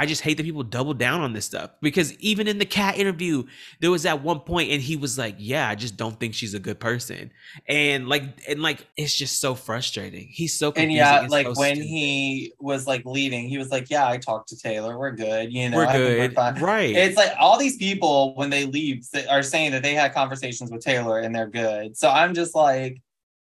I 0.00 0.06
just 0.06 0.22
hate 0.22 0.38
that 0.38 0.44
people 0.44 0.62
double 0.62 0.94
down 0.94 1.20
on 1.20 1.34
this 1.34 1.44
stuff 1.44 1.72
because 1.82 2.14
even 2.20 2.48
in 2.48 2.56
the 2.56 2.64
cat 2.64 2.96
interview, 2.96 3.44
there 3.80 3.90
was 3.90 4.06
at 4.06 4.22
one 4.22 4.40
point 4.40 4.70
and 4.70 4.80
he 4.80 4.96
was 4.96 5.18
like, 5.18 5.34
"Yeah, 5.36 5.68
I 5.68 5.74
just 5.74 5.98
don't 5.98 6.18
think 6.18 6.32
she's 6.32 6.54
a 6.54 6.58
good 6.58 6.80
person," 6.80 7.30
and 7.68 8.08
like, 8.08 8.22
and 8.48 8.62
like, 8.62 8.86
it's 8.96 9.14
just 9.14 9.40
so 9.40 9.54
frustrating. 9.54 10.26
He's 10.30 10.58
so 10.58 10.72
and 10.74 10.90
yeah, 10.90 11.26
like 11.28 11.44
so 11.48 11.52
when 11.54 11.74
stupid. 11.74 11.86
he 11.86 12.54
was 12.58 12.86
like 12.86 13.04
leaving, 13.04 13.46
he 13.46 13.58
was 13.58 13.68
like, 13.68 13.90
"Yeah, 13.90 14.08
I 14.08 14.16
talked 14.16 14.48
to 14.48 14.56
Taylor. 14.56 14.98
We're 14.98 15.10
good. 15.10 15.52
You 15.52 15.68
know, 15.68 15.76
we're 15.76 15.92
good, 15.92 16.34
right? 16.34 16.96
It's 16.96 17.18
like 17.18 17.34
all 17.38 17.58
these 17.58 17.76
people 17.76 18.34
when 18.36 18.48
they 18.48 18.64
leave 18.64 19.06
are 19.28 19.42
saying 19.42 19.72
that 19.72 19.82
they 19.82 19.92
had 19.92 20.14
conversations 20.14 20.70
with 20.70 20.80
Taylor 20.82 21.20
and 21.20 21.34
they're 21.34 21.46
good. 21.46 21.94
So 21.98 22.08
I'm 22.08 22.32
just 22.32 22.54
like, 22.54 23.02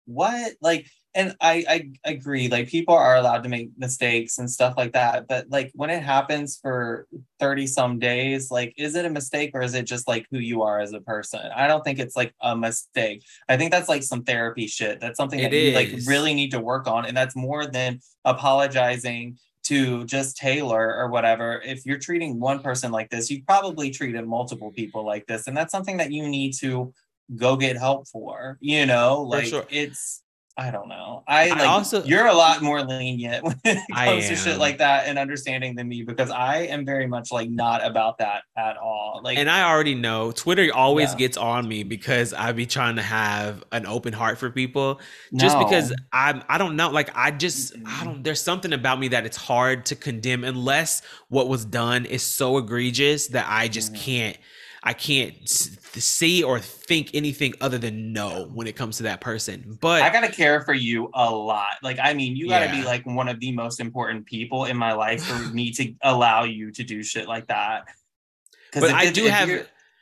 what? 0.06 0.52
Like, 0.60 0.86
and 1.15 1.36
I 1.41 1.65
I 2.05 2.11
agree. 2.11 2.49
Like 2.49 2.69
people 2.69 2.95
are 2.95 3.16
allowed 3.16 3.43
to 3.45 3.49
make 3.49 3.70
mistakes 3.77 4.39
and 4.39 4.51
stuff 4.51 4.74
like 4.77 4.93
that. 4.93 5.27
But 5.28 5.49
like 5.51 5.70
when 5.74 5.91
it 5.91 6.03
happens 6.03 6.59
for 6.61 7.07
30 7.39 7.66
some 7.66 7.99
days, 7.99 8.51
like 8.51 8.74
is 8.77 8.95
it 8.95 9.05
a 9.05 9.11
mistake 9.11 9.53
or 9.55 9.62
is 9.62 9.74
it 9.74 9.86
just 9.86 10.09
like 10.09 10.27
who 10.31 10.39
you 10.39 10.62
are 10.62 10.81
as 10.81 10.93
a 10.93 11.01
person? 11.01 11.41
I 11.55 11.66
don't 11.66 11.85
think 11.85 11.99
it's 11.99 12.16
like 12.16 12.35
a 12.41 12.57
mistake. 12.57 13.24
I 13.49 13.57
think 13.57 13.70
that's 13.70 13.89
like 13.89 14.03
some 14.03 14.24
therapy 14.24 14.66
shit. 14.66 15.01
That's 15.01 15.16
something 15.16 15.39
It 15.39 15.51
that 15.51 15.57
you 15.57 15.73
like 15.73 15.91
really 16.07 16.35
need 16.35 16.51
to 16.51 16.61
work 16.61 16.86
on. 16.86 17.07
And 17.07 17.16
that's 17.16 17.36
more 17.36 17.66
than 17.66 18.01
apologizing 18.24 19.39
to 19.65 20.05
just 20.05 20.36
Taylor 20.36 20.95
or 20.95 21.09
whatever, 21.09 21.61
if 21.65 21.86
you're 21.86 21.99
treating 21.99 22.39
one 22.39 22.61
person 22.61 22.93
like 22.93 23.11
this, 23.11 23.31
you've 23.31 23.47
probably 23.47 23.91
treated 23.91 24.27
multiple 24.27 24.70
people 24.70 25.05
like 25.05 25.27
this. 25.27 25.47
And 25.47 25.57
that's 25.57 25.73
something 25.73 25.97
that 25.97 26.12
you 26.12 26.28
need 26.28 26.53
to 26.61 26.93
go 27.35 27.57
get 27.57 27.77
help 27.77 28.07
for, 28.09 28.59
you 28.61 28.85
know, 28.85 29.23
like 29.23 29.47
sure. 29.47 29.65
it's 29.70 30.23
I 30.56 30.70
don't 30.70 30.89
know. 30.89 31.24
I, 31.26 31.51
I 31.51 31.64
also- 31.64 32.05
you're 32.05 32.26
a 32.26 32.32
lot 32.32 32.62
more 32.62 32.81
lenient 32.81 33.43
when 33.44 33.56
it 33.64 33.78
I 33.93 34.06
comes 34.06 34.28
to 34.28 34.36
shit 34.36 34.59
like 34.59 34.78
that 34.78 35.09
and 35.09 35.18
understanding 35.18 35.74
than 35.74 35.89
me 35.89 36.05
because 36.05 36.31
I 36.31 36.59
am 36.59 36.85
very 36.86 37.09
much 37.09 37.32
like 37.32 37.51
not 37.51 37.85
about 37.85 38.18
that 38.18 38.44
at 38.56 38.76
all. 38.76 39.20
Like 39.24 39.36
and 39.36 39.51
I 39.51 39.68
already 39.68 39.97
know 39.97 40.31
Twitter 40.31 40.70
always 40.72 41.10
Yeah. 41.10 41.18
gets 41.18 41.36
on 41.36 41.66
me 41.66 41.82
because 41.82 42.32
I 42.32 42.52
be 42.52 42.66
trying 42.66 42.94
to 42.97 43.02
have 43.02 43.64
an 43.72 43.85
open 43.86 44.12
heart 44.12 44.39
for 44.39 44.48
people. 44.48 45.01
Just 45.35 45.59
because. 45.59 45.93
I'm 46.12 46.44
I 46.48 46.59
don't 46.59 46.76
know, 46.76 46.90
like 46.90 47.10
I 47.16 47.32
just 47.32 47.74
I 47.85 48.05
don't 48.05 48.22
there's 48.22 48.40
something 48.40 48.72
about 48.72 49.01
me 49.01 49.09
that 49.09 49.26
it's 49.26 49.36
hard 49.36 49.86
to 49.86 49.97
condemn 49.97 50.44
unless 50.44 51.02
what 51.28 51.48
was 51.48 51.64
done 51.64 52.05
is 52.05 52.22
so 52.22 52.59
egregious 52.59 53.26
that 53.28 53.47
I 53.48 53.66
just 53.66 53.93
Mhm. 53.93 53.98
can't 54.01 54.36
I 54.86 54.93
can't 54.93 55.48
see 55.48 56.43
or 56.43 56.61
think 56.61 57.11
anything 57.15 57.55
other 57.62 57.78
than 57.78 58.12
no 58.12 58.51
when 58.52 58.66
it 58.66 58.77
comes 58.77 58.98
to 58.98 59.05
that 59.05 59.20
person. 59.23 59.78
But 59.81 60.02
I 60.02 60.11
gotta 60.11 60.31
care 60.31 60.61
for 60.62 60.74
you 60.74 61.11
a 61.15 61.31
lot. 61.31 61.77
Like, 61.82 61.98
I 62.02 62.12
mean, 62.12 62.36
you 62.36 62.48
gotta 62.48 62.70
be 62.70 62.82
like 62.85 63.05
one 63.06 63.28
of 63.28 63.40
the 63.40 63.51
most 63.52 63.81
important 63.81 64.27
people 64.27 64.66
in 64.66 64.77
my 64.77 64.93
life 64.93 65.24
for 65.24 65.39
me 65.55 65.70
to 65.73 65.94
allow 66.02 66.44
you 66.44 66.70
to 66.73 66.85
do 66.85 67.02
shit 67.02 67.27
like 67.27 67.47
that. 67.48 67.86
but 68.74 68.90
I 68.90 69.05
it- 69.06 69.15
do 69.15 69.24
have 69.27 69.48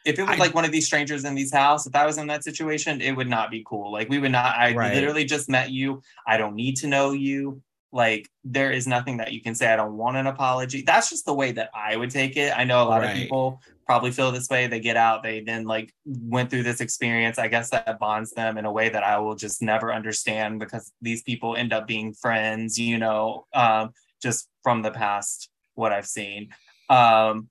if 0.04 0.18
it 0.18 0.22
was 0.22 0.30
I- 0.30 0.36
like 0.36 0.54
one 0.54 0.64
of 0.64 0.72
these 0.72 0.86
strangers 0.86 1.24
in 1.24 1.36
these 1.36 1.52
house, 1.52 1.86
if 1.86 1.94
I 1.94 2.04
was 2.04 2.18
in 2.18 2.26
that 2.26 2.42
situation, 2.42 3.00
it 3.00 3.12
would 3.12 3.28
not 3.28 3.52
be 3.52 3.62
cool. 3.64 3.92
Like 3.92 4.09
we 4.09 4.18
would 4.18 4.32
not. 4.32 4.56
I 4.56 4.74
Right. 4.74 4.94
literally 4.94 5.24
just 5.24 5.48
met 5.48 5.70
you. 5.70 6.02
I 6.26 6.36
don't 6.38 6.56
need 6.56 6.76
to 6.78 6.88
know 6.88 7.12
you. 7.12 7.62
Like 7.92 8.28
there 8.42 8.72
is 8.72 8.86
nothing 8.88 9.18
that 9.18 9.32
you 9.32 9.40
can 9.42 9.54
say. 9.54 9.70
I 9.72 9.76
don't 9.76 9.96
want 9.96 10.16
an 10.16 10.26
apology. 10.26 10.82
That's 10.82 11.09
just 11.10 11.24
the 11.26 11.34
way 11.34 11.52
that 11.52 11.70
I 11.74 11.94
would 11.96 12.10
take 12.10 12.36
it. 12.36 12.52
I 12.56 12.64
know 12.64 12.82
a 12.82 12.88
lot 12.88 13.02
Right. 13.02 13.10
of 13.10 13.16
people 13.18 13.60
probably 13.93 14.10
feel 14.10 14.32
this 14.32 14.48
way. 14.48 14.66
They 14.66 14.81
get 14.81 14.97
out. 14.97 15.23
They 15.23 15.40
then 15.40 15.64
like 15.64 15.93
went 16.06 16.48
through 16.48 16.62
this 16.62 16.81
experience. 16.81 17.39
I 17.39 17.48
guess 17.48 17.69
that 17.70 17.98
bonds 17.98 18.31
them 18.31 18.56
in 18.56 18.64
a 18.64 18.73
way 18.73 18.89
that 18.89 19.02
I 19.02 19.19
will 19.19 19.35
just 19.35 19.60
never 19.60 19.93
understand 19.93 20.60
because 20.60 20.90
these 21.02 21.23
people 21.23 21.56
end 21.56 21.74
up 21.74 21.86
being 21.86 22.14
friends. 22.14 22.78
You 22.78 22.97
know, 22.97 23.44
um, 23.52 23.90
just 24.23 24.48
from 24.62 24.81
the 24.81 24.93
past, 24.93 25.51
what 25.74 25.93
I've 25.93 26.06
seen. 26.06 26.48
Um, 26.89 27.51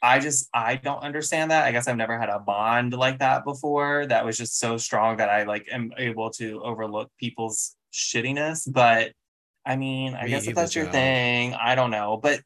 I 0.00 0.18
just 0.18 0.48
I 0.54 0.76
don't 0.76 1.02
understand 1.02 1.50
that. 1.50 1.66
I 1.66 1.72
guess 1.72 1.86
I've 1.86 1.98
never 1.98 2.18
had 2.18 2.30
a 2.30 2.38
bond 2.38 2.94
like 2.94 3.18
that 3.18 3.44
before. 3.44 4.06
That 4.06 4.24
was 4.24 4.38
just 4.38 4.58
so 4.58 4.78
strong 4.78 5.18
that 5.18 5.28
I 5.28 5.42
like 5.42 5.66
am 5.70 5.92
able 5.98 6.30
to 6.30 6.62
overlook 6.62 7.10
people's 7.20 7.76
shittiness. 7.92 8.66
But 8.66 9.12
I 9.66 9.76
mean, 9.76 10.14
I 10.14 10.24
Me 10.24 10.30
guess 10.30 10.46
if 10.46 10.54
that's 10.54 10.74
your 10.74 10.86
Joe. 10.86 10.92
thing, 10.92 11.52
I 11.52 11.74
don't 11.74 11.90
know. 11.90 12.16
But 12.16 12.40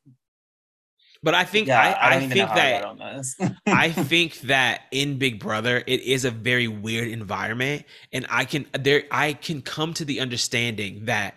but 1.26 1.34
I 1.34 1.42
think 1.42 1.66
yeah, 1.66 1.80
I, 1.80 1.90
I, 1.90 2.16
I, 2.18 2.20
think 2.28 2.48
that. 2.50 3.56
I 3.66 3.90
think 4.04 4.42
that 4.42 4.82
in 4.92 5.18
Big 5.18 5.40
Brother, 5.40 5.82
it 5.84 6.00
is 6.02 6.24
a 6.24 6.30
very 6.30 6.68
weird 6.68 7.08
environment, 7.08 7.84
and 8.12 8.26
I 8.30 8.44
can 8.44 8.64
there 8.78 9.02
I 9.10 9.32
can 9.32 9.60
come 9.60 9.92
to 9.94 10.04
the 10.04 10.20
understanding 10.20 11.06
that 11.06 11.34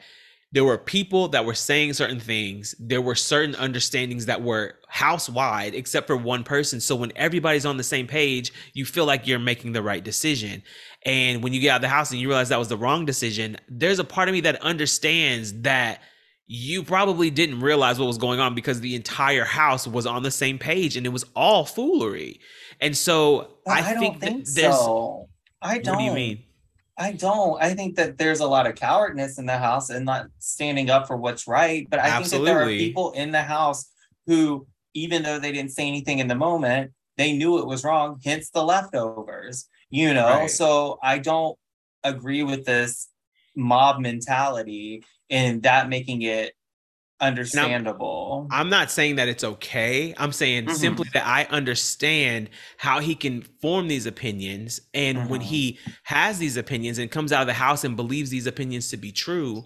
there 0.51 0.63
were 0.63 0.77
people 0.77 1.29
that 1.29 1.43
were 1.43 1.55
saying 1.55 1.93
certain 1.93 2.19
things. 2.19 2.75
There 2.77 3.01
were 3.01 3.15
certain 3.15 3.55
understandings 3.55 4.27
that 4.27 4.43
were 4.43 4.75
house 4.89 5.27
wide, 5.27 5.73
except 5.73 6.05
for 6.05 6.15
one 6.15 6.43
person. 6.43 6.79
So 6.79 6.95
when 6.95 7.11
everybody's 7.15 7.65
on 7.65 7.77
the 7.77 7.83
same 7.83 8.05
page, 8.05 8.53
you 8.73 8.85
feel 8.85 9.05
like 9.05 9.25
you're 9.25 9.39
making 9.39 9.71
the 9.71 9.81
right 9.81 10.03
decision. 10.03 10.61
And 11.03 11.41
when 11.41 11.51
you 11.51 11.61
get 11.61 11.69
out 11.69 11.75
of 11.77 11.81
the 11.81 11.89
house 11.89 12.11
and 12.11 12.21
you 12.21 12.27
realize 12.27 12.49
that 12.49 12.59
was 12.59 12.67
the 12.67 12.77
wrong 12.77 13.05
decision, 13.05 13.57
there's 13.67 13.97
a 13.97 14.03
part 14.03 14.29
of 14.29 14.33
me 14.33 14.41
that 14.41 14.61
understands 14.61 15.51
that 15.61 16.01
you 16.51 16.81
probably 16.81 17.29
didn't 17.29 17.59
realize 17.59 17.99
what 17.99 18.07
was 18.07 18.17
going 18.17 18.39
on 18.39 18.55
because 18.55 18.81
the 18.81 18.95
entire 18.95 19.45
house 19.45 19.85
was 19.85 20.07
on 20.07 20.23
the 20.23 20.31
same 20.31 20.57
page 20.57 20.97
and 20.97 21.05
it 21.05 21.09
was 21.09 21.23
all 21.35 21.63
foolery. 21.63 22.39
And 22.81 22.97
so 22.97 23.51
But 23.67 23.75
I, 23.75 23.81
think, 23.83 23.99
don't 23.99 24.19
think 24.19 24.45
that 24.45 24.55
there's 24.55 24.75
so. 24.75 25.29
I 25.61 25.77
don't. 25.77 25.93
what 25.93 25.99
do 25.99 26.05
you 26.05 26.13
mean? 26.13 26.43
I 26.97 27.11
don't. 27.11 27.61
I 27.61 27.75
think 27.75 27.97
that 27.97 28.17
there's 28.17 28.39
a 28.39 28.47
lot 28.47 28.65
of 28.65 28.73
cowardness 28.73 29.37
in 29.37 29.45
the 29.45 29.59
house 29.59 29.91
and 29.91 30.05
not 30.05 30.25
standing 30.39 30.89
up 30.89 31.05
for 31.05 31.17
what's 31.17 31.47
right. 31.47 31.87
But 31.87 31.99
I 31.99 32.09
Absolutely. 32.09 32.29
think 32.29 32.45
that 32.45 32.51
there 32.51 32.63
are 32.63 32.67
people 32.67 33.11
in 33.11 33.31
the 33.31 33.43
house 33.43 33.87
who, 34.25 34.65
even 34.95 35.21
though 35.21 35.37
they 35.37 35.51
didn't 35.51 35.71
say 35.71 35.87
anything 35.87 36.17
in 36.17 36.27
the 36.27 36.35
moment, 36.35 36.93
they 37.17 37.31
knew 37.31 37.59
it 37.59 37.67
was 37.67 37.83
wrong, 37.83 38.19
hence 38.25 38.49
the 38.49 38.63
leftovers, 38.63 39.67
you 39.91 40.15
know? 40.15 40.29
Right. 40.29 40.49
So 40.49 40.97
I 41.03 41.19
don't 41.19 41.59
agree 42.03 42.41
with 42.41 42.65
this 42.65 43.07
mob 43.55 43.99
mentality 43.99 45.03
and 45.29 45.63
that 45.63 45.89
making 45.89 46.21
it 46.21 46.53
understandable. 47.21 48.47
I'm, 48.51 48.61
I'm, 48.61 48.69
not 48.69 48.91
saying 48.91 49.17
that 49.17 49.27
it's 49.27 49.43
okay. 49.43 50.13
I'm 50.17 50.31
saying 50.31 50.65
mm-hmm. 50.65 50.75
simply 50.75 51.09
that 51.13 51.27
I 51.27 51.45
understand 51.45 52.49
how 52.77 52.99
he 52.99 53.15
can 53.15 53.41
form 53.61 53.87
these 53.87 54.05
opinions. 54.05 54.79
And 54.93 55.17
mm-hmm. 55.17 55.29
when 55.29 55.41
he 55.41 55.79
has 56.03 56.39
these 56.39 56.57
opinions 56.57 56.97
and 56.97 57.11
comes 57.11 57.31
out 57.31 57.41
of 57.41 57.47
the 57.47 57.53
house 57.53 57.83
and 57.83 57.95
believes 57.95 58.29
these 58.29 58.47
opinions 58.47 58.89
to 58.89 58.97
be 58.97 59.11
true, 59.11 59.65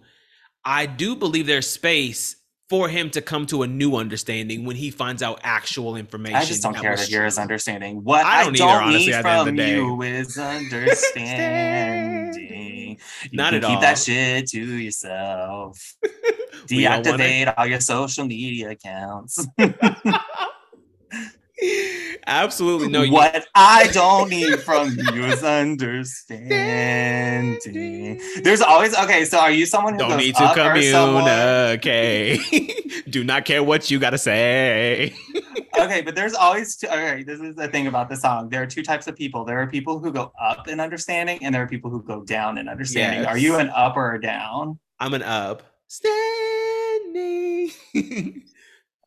I 0.65 0.85
do 0.85 1.15
believe 1.15 1.45
there's 1.45 1.69
space 1.69 2.38
for 2.69 2.88
him 2.90 3.10
to 3.11 3.22
come 3.22 3.45
to 3.48 3.64
a 3.64 3.68
new 3.68 3.95
understanding 3.95 4.65
when 4.65 4.76
he 4.76 4.90
finds 4.90 5.22
out 5.22 5.40
actual 5.44 5.95
information. 5.95 6.35
I 6.35 6.44
just 6.45 6.64
don't 6.64 6.76
care 6.76 6.95
to 6.95 7.03
hear 7.03 7.26
his 7.26 7.38
understanding. 7.38 8.03
What 8.03 8.26
I 8.26 8.45
don't, 8.45 8.56
I 8.56 8.57
don't 8.57 8.94
either, 8.94 9.11
honestly, 9.11 9.11
need 9.11 9.22
from 9.22 9.56
you 9.57 10.02
is 10.02 10.38
understanding. 10.57 12.99
Not 13.31 13.53
at 13.53 13.61
keep 13.61 13.69
all. 13.69 13.76
Keep 13.76 13.81
that 13.81 13.98
shit 13.98 14.48
to 14.49 14.60
yourself. 14.60 15.95
Deactivate 16.68 17.45
wanna... 17.45 17.53
all 17.57 17.65
your 17.65 17.80
social 17.80 18.26
media 18.26 18.72
accounts. 18.72 19.48
Absolutely 22.26 22.88
no. 22.88 23.06
What 23.07 23.35
you... 23.35 23.41
I 23.56 23.88
don't 23.88 24.30
need 24.30 24.61
from 24.61 24.95
you 25.14 25.26
is 25.26 25.44
understanding. 25.44 28.22
There's 28.44 28.61
always 28.61 28.98
okay. 28.98 29.26
So 29.26 29.40
are 29.40 29.52
you 29.52 29.65
someone 29.65 29.94
who 29.94 29.99
don't 29.99 30.18
need 30.18 30.35
to 30.35 30.53
communicate? 30.53 32.40
Do 33.10 33.23
not 33.23 33.45
care 33.45 33.64
what 33.64 33.90
you 33.91 33.99
gotta 33.99 34.18
say. 34.18 35.14
okay, 35.80 36.02
but 36.02 36.15
there's 36.15 36.34
always 36.34 36.76
two, 36.76 36.88
okay. 36.88 37.23
This 37.23 37.40
is 37.40 37.56
the 37.56 37.68
thing 37.68 37.88
about 37.88 38.10
the 38.10 38.15
song. 38.15 38.49
There 38.49 38.61
are 38.61 38.68
two 38.68 38.84
types 38.84 39.07
of 39.07 39.15
people. 39.15 39.45
There 39.45 39.60
are 39.60 39.68
people 39.68 39.99
who 39.99 40.11
go 40.11 40.31
up 40.41 40.68
in 40.68 40.80
understanding, 40.80 41.44
and 41.44 41.53
there 41.53 41.64
are 41.64 41.68
people 41.68 41.91
who 41.91 42.03
go 42.03 42.23
down 42.23 42.57
in 42.57 42.68
understanding. 42.68 43.22
Yes. 43.22 43.30
Are 43.30 43.38
you 43.38 43.57
an 43.57 43.69
up 43.69 43.98
or 43.98 44.15
a 44.15 44.22
down? 44.22 44.80
I'm 44.99 45.14
an 45.14 45.23
up. 45.23 45.64
Standing. 45.88 47.72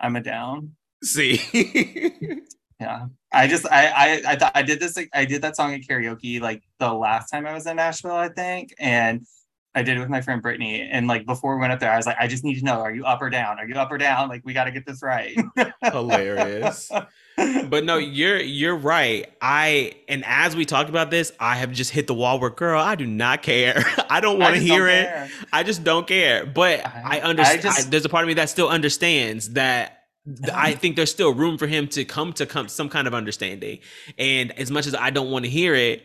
I'm 0.01 0.17
a 0.17 0.21
down. 0.21 0.76
See. 1.03 1.41
yeah. 2.81 3.07
I 3.33 3.47
just 3.49 3.67
i 3.71 3.87
i 3.89 4.33
i, 4.33 4.37
th- 4.37 4.51
I 4.55 4.63
did 4.63 4.81
this 4.81 4.99
i 5.13 5.25
did 5.25 5.43
that 5.43 5.57
song 5.57 5.75
at 5.75 5.83
karaoke 5.83 6.41
like 6.41 6.63
the 6.79 6.93
last 6.93 7.29
time 7.29 7.47
i 7.47 7.53
was 7.53 7.67
in 7.67 7.77
nashville 7.77 8.13
i 8.13 8.29
think 8.29 8.75
and 8.79 9.27
i 9.75 9.83
did 9.83 9.97
it 9.97 10.01
with 10.01 10.09
my 10.09 10.23
friend 10.23 10.41
brittany 10.41 10.81
and 10.81 11.07
like 11.07 11.27
before 11.27 11.55
we 11.55 11.61
went 11.61 11.73
up 11.73 11.81
there 11.81 11.93
i 11.93 11.97
was 11.97 12.07
like 12.07 12.17
i 12.19 12.27
just 12.27 12.45
need 12.45 12.59
to 12.59 12.65
know 12.65 12.81
are 12.81 12.95
you 12.95 13.05
up 13.05 13.21
or 13.21 13.29
down? 13.29 13.59
Are 13.59 13.67
you 13.67 13.75
up 13.75 13.91
or 13.91 13.99
down? 13.99 14.29
Like 14.29 14.43
we 14.45 14.55
got 14.55 14.65
to 14.65 14.71
get 14.71 14.87
this 14.87 15.03
right. 15.03 15.37
Hilarious. 15.83 16.91
But 17.37 17.85
no 17.85 17.99
you're 17.99 18.41
you're 18.41 18.77
right. 18.77 19.31
I 19.43 19.97
and 20.09 20.25
as 20.25 20.57
we 20.57 20.65
talked 20.65 20.89
about 20.89 21.11
this 21.11 21.33
i 21.39 21.57
have 21.57 21.73
just 21.73 21.91
hit 21.91 22.07
the 22.07 22.15
wall 22.15 22.41
where 22.41 22.51
girl 22.51 22.81
i 22.81 22.95
do 22.95 23.07
not 23.07 23.43
care. 23.43 23.85
I 24.09 24.21
don't 24.21 24.39
want 24.39 24.55
to 24.55 24.61
hear 24.61 24.89
it. 24.89 25.07
care. 25.09 25.31
i 25.53 25.63
just 25.63 25.85
don't 25.85 26.07
care. 26.07 26.47
But 26.47 26.87
i, 26.87 27.19
I 27.19 27.21
understand 27.21 27.59
I 27.59 27.63
just, 27.63 27.87
I, 27.87 27.91
there's 27.91 28.05
a 28.07 28.09
part 28.09 28.25
of 28.25 28.29
me 28.29 28.35
that 28.35 28.49
still 28.49 28.69
understands 28.69 29.51
that 29.51 30.06
I 30.53 30.75
think 30.75 30.97
there's 30.97 31.11
still 31.11 31.33
room 31.33 31.59
for 31.59 31.67
him 31.67 31.89
to 31.89 32.05
come 32.05 32.33
to 32.35 32.47
come 32.47 32.69
some 32.69 32.89
kind 32.89 33.07
of 33.07 33.15
understanding. 33.15 33.79
And 34.19 34.53
as 34.59 34.71
much 34.71 34.87
as 34.87 34.95
I 34.95 35.11
don't 35.11 35.31
want 35.31 35.45
to 35.45 35.51
hear 35.51 35.75
it, 35.75 36.03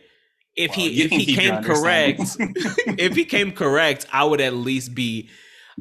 if 0.54 0.70
well, 0.70 0.86
he 0.86 1.02
if 1.02 1.10
he 1.10 1.34
came 1.34 1.62
correct, 1.62 2.20
if 2.38 3.16
he 3.16 3.24
came 3.24 3.52
correct, 3.52 4.06
I 4.12 4.24
would 4.24 4.40
at 4.40 4.54
least 4.54 4.94
be. 4.94 5.28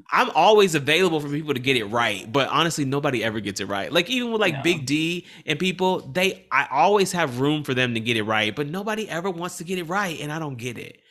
I'm 0.09 0.29
always 0.29 0.73
available 0.73 1.19
for 1.19 1.27
people 1.27 1.53
to 1.53 1.59
get 1.59 1.75
it 1.75 1.83
right, 1.85 2.31
but 2.31 2.47
honestly, 2.47 2.85
nobody 2.85 3.25
ever 3.25 3.41
gets 3.41 3.59
it 3.59 3.65
right. 3.65 3.91
Like 3.91 4.09
even 4.09 4.31
with 4.31 4.39
like 4.39 4.53
no. 4.53 4.63
Big 4.63 4.85
D 4.85 5.27
and 5.45 5.59
people, 5.59 5.99
they 5.99 6.47
I 6.49 6.67
always 6.71 7.11
have 7.11 7.41
room 7.41 7.65
for 7.65 7.73
them 7.73 7.93
to 7.95 7.99
get 7.99 8.15
it 8.15 8.23
right, 8.23 8.55
but 8.55 8.67
nobody 8.67 9.09
ever 9.09 9.29
wants 9.29 9.57
to 9.57 9.65
get 9.65 9.77
it 9.77 9.83
right, 9.83 10.17
and 10.21 10.31
I 10.31 10.39
don't 10.39 10.57
get 10.57 10.77
it. 10.77 11.01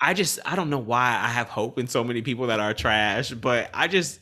I 0.00 0.12
just 0.12 0.40
I 0.44 0.56
don't 0.56 0.70
know 0.70 0.78
why 0.78 1.06
I 1.06 1.28
have 1.28 1.48
hope 1.48 1.78
in 1.78 1.86
so 1.86 2.02
many 2.02 2.20
people 2.20 2.48
that 2.48 2.58
are 2.58 2.74
trash, 2.74 3.30
but 3.30 3.70
I 3.72 3.86
just 3.86 4.18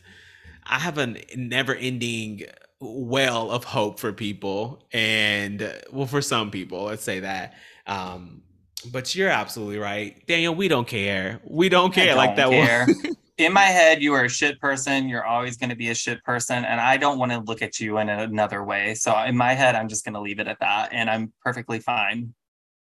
I 0.66 0.78
have 0.78 0.99
a 0.99 1.15
never 1.36 1.74
ending 1.74 2.45
well 2.81 3.51
of 3.51 3.65
hope 3.65 3.99
for 3.99 4.12
people 4.12 4.85
and 4.93 5.73
well 5.91 6.07
for 6.07 6.20
some 6.20 6.51
people 6.51 6.85
let's 6.85 7.03
say 7.03 7.20
that 7.20 7.55
um 7.86 8.43
but 8.93 9.15
you're 9.15 9.31
absolutely 9.31 9.78
right. 9.78 10.27
Daniel 10.27 10.55
we 10.55 10.69
don't 10.69 10.86
care. 10.86 11.41
We 11.45 11.70
don't 11.70 11.93
care 11.93 12.09
don't 12.09 12.16
like 12.16 12.36
that 12.36 12.51
care. 12.51 12.86
in 13.39 13.53
my 13.53 13.62
head 13.62 14.03
you 14.03 14.12
are 14.12 14.24
a 14.24 14.28
shit 14.28 14.61
person. 14.61 15.09
You're 15.09 15.24
always 15.24 15.57
going 15.57 15.70
to 15.70 15.77
be 15.77 15.89
a 15.91 15.95
shit 15.95 16.23
person 16.24 16.65
and 16.65 16.81
i 16.81 16.97
don't 16.97 17.19
want 17.19 17.32
to 17.32 17.39
look 17.41 17.62
at 17.62 17.81
you 17.81 17.99
in 17.99 18.09
another 18.09 18.62
way. 18.62 18.95
So 18.95 19.16
in 19.23 19.36
my 19.36 19.55
head 19.55 19.74
i'm 19.74 19.89
just 19.89 20.05
going 20.05 20.15
to 20.15 20.20
leave 20.20 20.39
it 20.39 20.49
at 20.49 20.61
that 20.61 20.91
and 20.93 21.09
i'm 21.09 21.32
perfectly 21.43 21.81
fine 21.81 22.35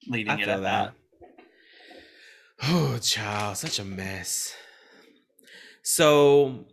leaving 0.08 0.32
I 0.32 0.42
it 0.42 0.48
at 0.48 0.62
that. 0.62 0.92
that. 0.92 0.94
Oh 2.64 2.98
child 2.98 3.56
such 3.56 3.78
a 3.80 3.84
mess. 3.84 4.54
So 5.82 6.66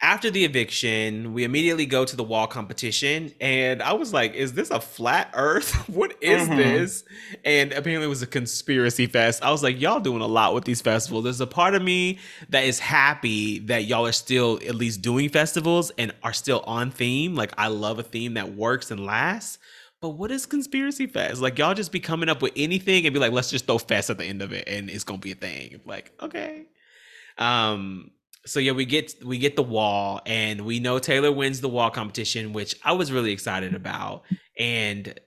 after 0.00 0.30
the 0.30 0.44
eviction, 0.44 1.32
we 1.32 1.42
immediately 1.42 1.84
go 1.84 2.04
to 2.04 2.14
the 2.14 2.22
wall 2.22 2.46
competition. 2.46 3.32
And 3.40 3.82
I 3.82 3.94
was 3.94 4.12
like, 4.12 4.34
is 4.34 4.52
this 4.52 4.70
a 4.70 4.80
flat 4.80 5.30
earth? 5.34 5.74
what 5.88 6.14
is 6.22 6.48
mm-hmm. 6.48 6.56
this? 6.56 7.04
And 7.44 7.72
apparently 7.72 8.06
it 8.06 8.08
was 8.08 8.22
a 8.22 8.26
conspiracy 8.26 9.06
fest. 9.06 9.42
I 9.42 9.50
was 9.50 9.62
like, 9.62 9.80
y'all 9.80 9.98
doing 9.98 10.22
a 10.22 10.26
lot 10.26 10.54
with 10.54 10.64
these 10.64 10.80
festivals. 10.80 11.24
There's 11.24 11.40
a 11.40 11.48
part 11.48 11.74
of 11.74 11.82
me 11.82 12.18
that 12.50 12.64
is 12.64 12.78
happy 12.78 13.58
that 13.60 13.86
y'all 13.86 14.06
are 14.06 14.12
still 14.12 14.60
at 14.66 14.76
least 14.76 15.02
doing 15.02 15.30
festivals 15.30 15.90
and 15.98 16.12
are 16.22 16.32
still 16.32 16.60
on 16.60 16.92
theme. 16.92 17.34
Like, 17.34 17.52
I 17.58 17.66
love 17.66 17.98
a 17.98 18.04
theme 18.04 18.34
that 18.34 18.54
works 18.54 18.92
and 18.92 19.04
lasts. 19.04 19.58
But 20.00 20.10
what 20.10 20.30
is 20.30 20.46
conspiracy 20.46 21.08
fest? 21.08 21.40
Like 21.40 21.58
y'all 21.58 21.74
just 21.74 21.90
be 21.90 21.98
coming 21.98 22.28
up 22.28 22.40
with 22.40 22.52
anything 22.54 23.04
and 23.04 23.12
be 23.12 23.18
like, 23.18 23.32
let's 23.32 23.50
just 23.50 23.66
throw 23.66 23.78
fest 23.78 24.10
at 24.10 24.18
the 24.18 24.24
end 24.24 24.42
of 24.42 24.52
it 24.52 24.68
and 24.68 24.88
it's 24.88 25.02
gonna 25.02 25.18
be 25.18 25.32
a 25.32 25.34
thing. 25.34 25.80
Like, 25.84 26.12
okay. 26.22 26.66
Um, 27.36 28.12
so 28.48 28.60
yeah, 28.60 28.72
we 28.72 28.84
get 28.84 29.14
we 29.24 29.38
get 29.38 29.56
the 29.56 29.62
wall, 29.62 30.20
and 30.26 30.62
we 30.62 30.80
know 30.80 30.98
Taylor 30.98 31.30
wins 31.30 31.60
the 31.60 31.68
wall 31.68 31.90
competition, 31.90 32.52
which 32.52 32.74
I 32.84 32.92
was 32.92 33.12
really 33.12 33.32
excited 33.32 33.74
about. 33.74 34.22
And 34.58 35.18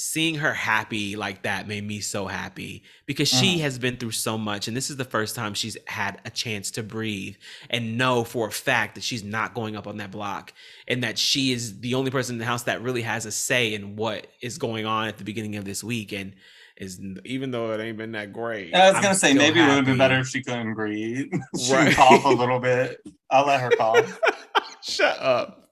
seeing 0.00 0.36
her 0.36 0.54
happy 0.54 1.14
like 1.14 1.42
that 1.42 1.68
made 1.68 1.86
me 1.86 2.00
so 2.00 2.26
happy 2.26 2.82
because 3.04 3.28
she 3.28 3.56
uh-huh. 3.56 3.64
has 3.64 3.78
been 3.78 3.98
through 3.98 4.10
so 4.10 4.38
much 4.38 4.66
and 4.66 4.74
this 4.74 4.88
is 4.88 4.96
the 4.96 5.04
first 5.04 5.34
time 5.36 5.52
she's 5.52 5.76
had 5.86 6.18
a 6.24 6.30
chance 6.30 6.70
to 6.70 6.82
breathe 6.82 7.36
and 7.68 7.98
know 7.98 8.24
for 8.24 8.48
a 8.48 8.50
fact 8.50 8.94
that 8.94 9.04
she's 9.04 9.22
not 9.22 9.52
going 9.52 9.76
up 9.76 9.86
on 9.86 9.98
that 9.98 10.10
block 10.10 10.54
and 10.88 11.02
that 11.02 11.18
she 11.18 11.52
is 11.52 11.80
the 11.80 11.92
only 11.94 12.10
person 12.10 12.36
in 12.36 12.38
the 12.38 12.46
house 12.46 12.62
that 12.62 12.80
really 12.80 13.02
has 13.02 13.26
a 13.26 13.32
say 13.32 13.74
in 13.74 13.94
what 13.94 14.26
is 14.40 14.56
going 14.56 14.86
on 14.86 15.06
at 15.06 15.18
the 15.18 15.24
beginning 15.24 15.56
of 15.56 15.66
this 15.66 15.84
week 15.84 16.12
and 16.12 16.34
is 16.80 16.98
even 17.26 17.50
though 17.50 17.72
it 17.72 17.80
ain't 17.80 17.98
been 17.98 18.12
that 18.12 18.32
great. 18.32 18.74
I 18.74 18.86
was 18.90 18.94
gonna 18.94 19.08
I'm 19.08 19.14
say 19.14 19.34
maybe 19.34 19.60
happy. 19.60 19.60
it 19.60 19.66
would 19.68 19.76
have 19.76 19.84
been 19.84 19.98
better 19.98 20.18
if 20.20 20.28
she 20.28 20.42
couldn't 20.42 20.74
breathe. 20.74 21.30
she 21.60 21.72
right. 21.72 21.94
cough 21.94 22.24
a 22.24 22.28
little 22.28 22.58
bit. 22.58 23.00
I'll 23.30 23.46
let 23.46 23.60
her 23.60 23.70
cough. 23.70 24.18
Shut 24.82 25.18
up. 25.20 25.68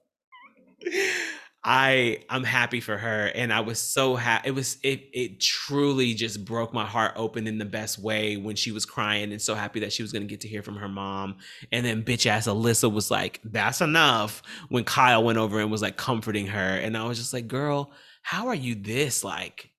I 1.63 2.23
I'm 2.29 2.43
happy 2.45 2.79
for 2.79 2.95
her 2.95 3.31
and 3.35 3.51
I 3.51 3.59
was 3.59 3.79
so 3.79 4.15
happy 4.15 4.47
it 4.47 4.51
was 4.51 4.77
it 4.81 5.09
it 5.11 5.41
truly 5.41 6.13
just 6.13 6.45
broke 6.45 6.73
my 6.73 6.85
heart 6.85 7.13
open 7.17 7.47
in 7.47 7.57
the 7.57 7.65
best 7.65 7.99
way 7.99 8.37
when 8.37 8.55
she 8.55 8.71
was 8.71 8.85
crying 8.85 9.31
and 9.31 9.41
so 9.41 9.55
happy 9.55 9.81
that 9.81 9.91
she 9.91 10.01
was 10.01 10.13
going 10.13 10.21
to 10.21 10.27
get 10.27 10.39
to 10.41 10.47
hear 10.47 10.63
from 10.63 10.77
her 10.77 10.87
mom 10.87 11.35
and 11.73 11.85
then 11.85 12.01
bitch 12.01 12.25
ass 12.27 12.47
Alyssa 12.47 12.89
was 12.89 13.11
like 13.11 13.41
that's 13.43 13.81
enough 13.81 14.41
when 14.69 14.85
Kyle 14.85 15.21
went 15.23 15.37
over 15.37 15.59
and 15.59 15.69
was 15.69 15.81
like 15.81 15.97
comforting 15.97 16.47
her 16.47 16.77
and 16.77 16.95
I 16.95 17.03
was 17.05 17.17
just 17.17 17.33
like 17.33 17.49
girl 17.49 17.91
how 18.21 18.47
are 18.47 18.55
you 18.55 18.75
this 18.75 19.25
like 19.25 19.69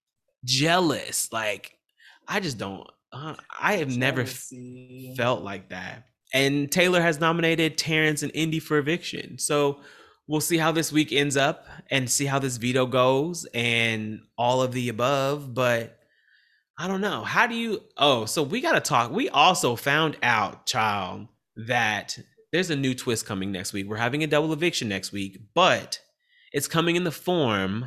jealous. 0.44 1.32
Like 1.32 1.76
I 2.26 2.40
just 2.40 2.58
don't. 2.58 2.88
Uh, 3.12 3.34
I 3.60 3.76
have 3.76 3.96
never 3.96 4.24
felt 4.24 5.42
like 5.42 5.70
that. 5.70 6.04
And 6.32 6.70
Taylor 6.70 7.00
has 7.00 7.18
nominated 7.18 7.76
Terrance 7.76 8.22
and 8.22 8.30
Indy 8.34 8.60
for 8.60 8.78
eviction. 8.78 9.38
So 9.38 9.80
we'll 10.28 10.40
see 10.40 10.58
how 10.58 10.70
this 10.70 10.92
week 10.92 11.12
ends 11.12 11.36
up 11.36 11.66
and 11.90 12.08
see 12.08 12.26
how 12.26 12.38
this 12.38 12.56
veto 12.56 12.86
goes 12.86 13.48
and 13.52 14.20
all 14.38 14.62
of 14.62 14.72
the 14.72 14.88
above. 14.88 15.54
But 15.54 15.98
I 16.78 16.86
don't 16.86 17.00
know. 17.00 17.24
How 17.24 17.48
do 17.48 17.56
you? 17.56 17.82
Oh, 17.96 18.26
so 18.26 18.44
we 18.44 18.60
got 18.60 18.72
to 18.72 18.80
talk. 18.80 19.10
We 19.10 19.28
also 19.28 19.74
found 19.74 20.16
out, 20.22 20.66
child, 20.66 21.26
that 21.56 22.16
there's 22.52 22.70
a 22.70 22.76
new 22.76 22.94
twist 22.94 23.26
coming 23.26 23.50
next 23.50 23.72
week. 23.72 23.88
We're 23.88 23.96
having 23.96 24.22
a 24.22 24.28
double 24.28 24.52
eviction 24.52 24.88
next 24.88 25.10
week, 25.12 25.40
but 25.52 26.00
it's 26.52 26.68
coming 26.68 26.96
in 26.96 27.04
the 27.04 27.10
form 27.10 27.86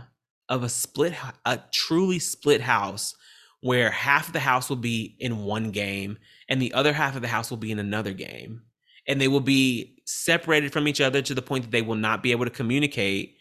of 0.53 0.63
a 0.63 0.69
split, 0.69 1.13
a 1.45 1.59
truly 1.71 2.19
split 2.19 2.61
house 2.61 3.15
where 3.61 3.89
half 3.89 4.27
of 4.27 4.33
the 4.33 4.39
house 4.39 4.69
will 4.69 4.77
be 4.77 5.15
in 5.19 5.43
one 5.43 5.71
game 5.71 6.17
and 6.47 6.61
the 6.61 6.73
other 6.73 6.93
half 6.93 7.15
of 7.15 7.21
the 7.21 7.27
house 7.27 7.49
will 7.49 7.57
be 7.57 7.71
in 7.71 7.79
another 7.79 8.13
game. 8.13 8.61
And 9.07 9.19
they 9.19 9.27
will 9.27 9.39
be 9.39 9.97
separated 10.05 10.71
from 10.71 10.87
each 10.87 11.01
other 11.01 11.21
to 11.21 11.33
the 11.33 11.41
point 11.41 11.63
that 11.63 11.71
they 11.71 11.81
will 11.81 11.95
not 11.95 12.21
be 12.21 12.31
able 12.31 12.45
to 12.45 12.51
communicate. 12.51 13.37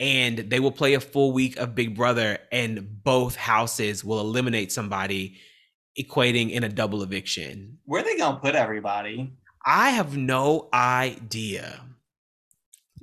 And 0.00 0.38
they 0.38 0.60
will 0.60 0.72
play 0.72 0.94
a 0.94 1.00
full 1.00 1.32
week 1.32 1.56
of 1.58 1.74
Big 1.74 1.96
Brother, 1.96 2.38
and 2.52 3.02
both 3.02 3.34
houses 3.34 4.04
will 4.04 4.20
eliminate 4.20 4.70
somebody 4.70 5.38
equating 5.98 6.50
in 6.50 6.62
a 6.62 6.68
double 6.68 7.02
eviction. 7.02 7.78
Where 7.84 8.02
are 8.02 8.04
they 8.04 8.16
gonna 8.16 8.38
put 8.38 8.54
everybody? 8.54 9.32
I 9.66 9.90
have 9.90 10.16
no 10.16 10.68
idea. 10.72 11.87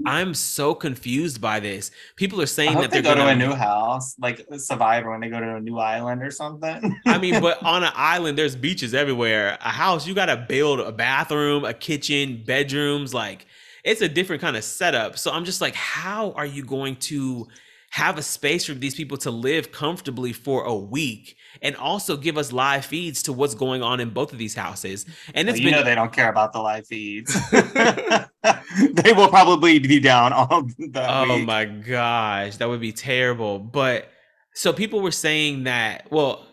I'm 0.05 0.33
so 0.33 0.75
confused 0.75 1.39
by 1.39 1.59
this. 1.59 1.91
People 2.15 2.41
are 2.41 2.45
saying 2.47 2.75
that 2.75 2.91
they 2.91 3.01
they're 3.01 3.13
go 3.13 3.19
gonna 3.19 3.37
to 3.37 3.45
a 3.45 3.47
new 3.47 3.53
house, 3.55 4.15
like 4.19 4.45
Survivor, 4.57 5.11
when 5.11 5.21
they 5.21 5.29
go 5.29 5.39
to 5.39 5.55
a 5.55 5.61
new 5.61 5.77
island 5.77 6.21
or 6.21 6.31
something. 6.31 6.99
I 7.05 7.17
mean, 7.17 7.41
but 7.41 7.63
on 7.63 7.83
an 7.83 7.91
island, 7.95 8.37
there's 8.37 8.55
beaches 8.55 8.93
everywhere. 8.93 9.57
A 9.61 9.69
house, 9.69 10.07
you 10.07 10.13
got 10.13 10.27
to 10.27 10.37
build 10.37 10.79
a 10.79 10.91
bathroom, 10.91 11.65
a 11.65 11.73
kitchen, 11.73 12.43
bedrooms. 12.45 13.13
Like, 13.13 13.45
it's 13.83 14.01
a 14.01 14.09
different 14.09 14.41
kind 14.41 14.57
of 14.57 14.63
setup. 14.63 15.17
So 15.17 15.31
I'm 15.31 15.45
just 15.45 15.61
like, 15.61 15.75
how 15.75 16.31
are 16.31 16.45
you 16.45 16.63
going 16.63 16.95
to 16.97 17.47
have 17.95 18.17
a 18.17 18.21
space 18.21 18.65
for 18.65 18.73
these 18.73 18.93
people 18.93 19.15
to 19.15 19.31
live 19.31 19.71
comfortably 19.71 20.33
for 20.33 20.65
a 20.65 20.75
week 20.75 21.37
and 21.61 21.77
also 21.77 22.17
give 22.17 22.37
us 22.37 22.51
live 22.51 22.83
feeds 22.83 23.23
to 23.23 23.31
what's 23.31 23.55
going 23.55 23.81
on 23.81 24.01
in 24.01 24.09
both 24.09 24.33
of 24.33 24.37
these 24.37 24.53
houses? 24.53 25.05
And 25.33 25.47
it's 25.47 25.55
Well, 25.55 25.63
you 25.63 25.65
been 25.67 25.79
know 25.79 25.83
they 25.83 25.95
don't 25.95 26.11
care 26.11 26.27
about 26.29 26.51
the 26.51 26.59
live 26.59 26.85
feeds. 26.85 27.33
they 27.51 29.13
will 29.13 29.29
probably 29.29 29.79
be 29.79 30.01
down 30.01 30.33
all 30.33 30.67
that 30.89 31.09
Oh 31.09 31.37
week. 31.37 31.45
my 31.45 31.63
gosh, 31.63 32.57
that 32.57 32.67
would 32.67 32.81
be 32.81 32.91
terrible. 32.91 33.59
But 33.59 34.09
so 34.53 34.73
people 34.73 34.99
were 34.99 35.11
saying 35.11 35.63
that, 35.63 36.11
well, 36.11 36.45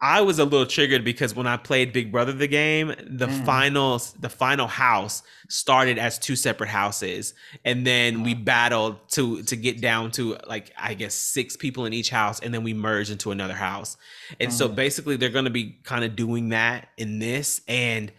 I 0.00 0.20
was 0.20 0.38
a 0.38 0.44
little 0.44 0.64
triggered 0.66 1.04
because 1.04 1.34
when 1.34 1.48
I 1.48 1.56
played 1.56 1.92
Big 1.92 2.12
Brother 2.12 2.32
the 2.32 2.46
game, 2.46 2.94
the 3.04 3.26
Mm. 3.26 3.44
final 3.44 4.00
the 4.20 4.28
final 4.28 4.68
house 4.68 5.22
started 5.48 5.98
as 5.98 6.18
two 6.20 6.36
separate 6.36 6.68
houses 6.68 7.34
and 7.64 7.84
then 7.86 8.22
we 8.22 8.34
battled 8.34 8.96
to 9.10 9.42
to 9.42 9.56
get 9.56 9.80
down 9.80 10.12
to 10.12 10.36
like 10.46 10.72
I 10.78 10.94
guess 10.94 11.14
6 11.14 11.56
people 11.56 11.84
in 11.84 11.92
each 11.92 12.10
house 12.10 12.38
and 12.38 12.54
then 12.54 12.62
we 12.62 12.74
merged 12.74 13.10
into 13.10 13.32
another 13.32 13.54
house. 13.54 13.96
And 14.38 14.52
so 14.52 14.68
Mhm. 14.68 14.74
basically 14.76 15.16
they're 15.16 15.30
going 15.30 15.46
to 15.46 15.50
be 15.50 15.80
kind 15.82 16.04
of 16.04 16.14
doing 16.14 16.50
that 16.50 16.88
in 16.96 17.18
this 17.18 17.60
and 17.66 18.12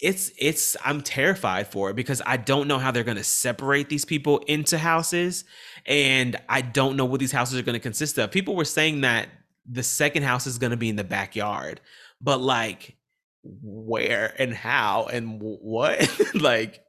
it's 0.00 0.30
it's 0.38 0.76
I'm 0.84 1.00
terrified 1.02 1.68
for 1.68 1.90
it 1.90 1.96
because 1.96 2.22
I 2.26 2.36
don't 2.36 2.68
know 2.68 2.78
how 2.78 2.90
they're 2.90 3.04
going 3.04 3.16
to 3.16 3.24
separate 3.24 3.88
these 3.88 4.04
people 4.04 4.38
into 4.46 4.78
houses 4.78 5.44
and 5.86 6.36
I 6.48 6.60
don't 6.62 6.96
know 6.96 7.04
what 7.04 7.20
these 7.20 7.32
houses 7.32 7.58
are 7.58 7.62
going 7.62 7.74
to 7.74 7.80
consist 7.80 8.18
of. 8.18 8.30
People 8.30 8.56
were 8.56 8.64
saying 8.64 9.00
that 9.02 9.28
the 9.70 9.82
second 9.82 10.22
house 10.22 10.46
is 10.46 10.58
going 10.58 10.70
to 10.70 10.76
be 10.76 10.88
in 10.88 10.96
the 10.96 11.04
backyard, 11.04 11.80
but 12.20 12.40
like 12.40 12.96
where 13.44 14.34
and 14.38 14.52
how 14.54 15.06
and 15.12 15.38
what? 15.40 16.08
like 16.34 16.80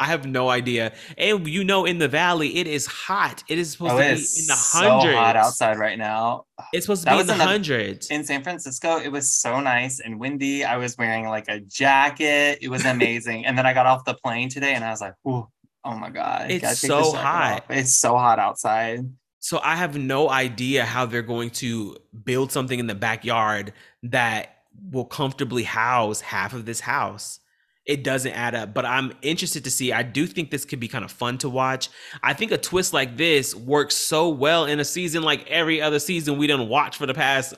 I 0.00 0.06
have 0.06 0.26
no 0.26 0.48
idea. 0.50 0.92
And 1.16 1.46
you 1.46 1.62
know 1.64 1.84
in 1.84 1.98
the 1.98 2.08
valley 2.08 2.56
it 2.56 2.66
is 2.66 2.86
hot. 2.86 3.44
It 3.48 3.58
is 3.58 3.72
supposed 3.72 3.92
Oh, 3.94 3.98
to 3.98 4.02
be 4.02 4.10
in 4.10 4.46
the 4.46 4.54
hundreds. 4.56 5.14
so 5.14 5.16
hot 5.16 5.36
outside 5.36 5.78
right 5.78 5.96
now. 5.98 6.46
It's 6.72 6.86
supposed 6.86 7.02
to 7.02 7.06
That 7.06 7.14
be 7.14 7.20
in 7.20 7.26
the 7.28 7.32
in 7.34 7.38
the- 7.38 7.44
hundreds. 7.44 8.10
In 8.10 8.24
San 8.24 8.42
Francisco, 8.42 8.98
it 8.98 9.08
was 9.10 9.30
so 9.32 9.60
nice 9.60 10.00
and 10.00 10.18
windy. 10.18 10.64
I 10.64 10.76
was 10.78 10.98
wearing 10.98 11.26
like 11.28 11.46
a 11.48 11.60
jacket. 11.60 12.58
It 12.60 12.68
was 12.68 12.84
amazing. 12.84 13.46
and 13.46 13.56
then 13.56 13.66
I 13.66 13.72
got 13.72 13.86
off 13.86 14.04
the 14.04 14.14
plane 14.14 14.48
today 14.48 14.74
and 14.74 14.84
I 14.84 14.90
was 14.90 15.00
like, 15.00 15.14
Ooh, 15.28 15.46
oh 15.84 15.96
my 15.96 16.10
God. 16.10 16.50
It's 16.50 16.80
so 16.80 17.12
hot. 17.12 17.62
off. 17.62 17.70
It's 17.70 17.96
so 17.96 18.16
hot 18.16 18.38
outside. 18.40 19.00
So 19.44 19.60
I 19.62 19.76
have 19.76 19.94
no 19.94 20.30
idea 20.30 20.86
how 20.86 21.04
they're 21.04 21.20
going 21.20 21.50
to 21.60 21.98
build 22.24 22.50
something 22.50 22.78
in 22.78 22.86
the 22.86 22.94
backyard 22.94 23.74
that 24.04 24.60
will 24.90 25.04
comfortably 25.04 25.64
house 25.64 26.22
half 26.22 26.54
of 26.54 26.64
this 26.64 26.80
house. 26.80 27.40
It 27.84 28.02
doesn't 28.04 28.32
add 28.32 28.54
up, 28.54 28.72
but 28.72 28.86
I'm 28.86 29.12
interested 29.20 29.62
to 29.64 29.70
see. 29.70 29.92
I 29.92 30.02
do 30.02 30.26
think 30.26 30.50
this 30.50 30.64
could 30.64 30.80
be 30.80 30.88
kind 30.88 31.04
of 31.04 31.12
fun 31.12 31.36
to 31.38 31.50
watch. 31.50 31.90
I 32.22 32.32
think 32.32 32.52
a 32.52 32.56
twist 32.56 32.94
like 32.94 33.18
this 33.18 33.54
works 33.54 33.94
so 33.94 34.30
well 34.30 34.64
in 34.64 34.80
a 34.80 34.84
season 34.84 35.22
like 35.22 35.46
every 35.50 35.78
other 35.82 35.98
season 35.98 36.38
we 36.38 36.46
didn't 36.46 36.70
watch 36.70 36.96
for 36.96 37.04
the 37.04 37.12
past 37.12 37.52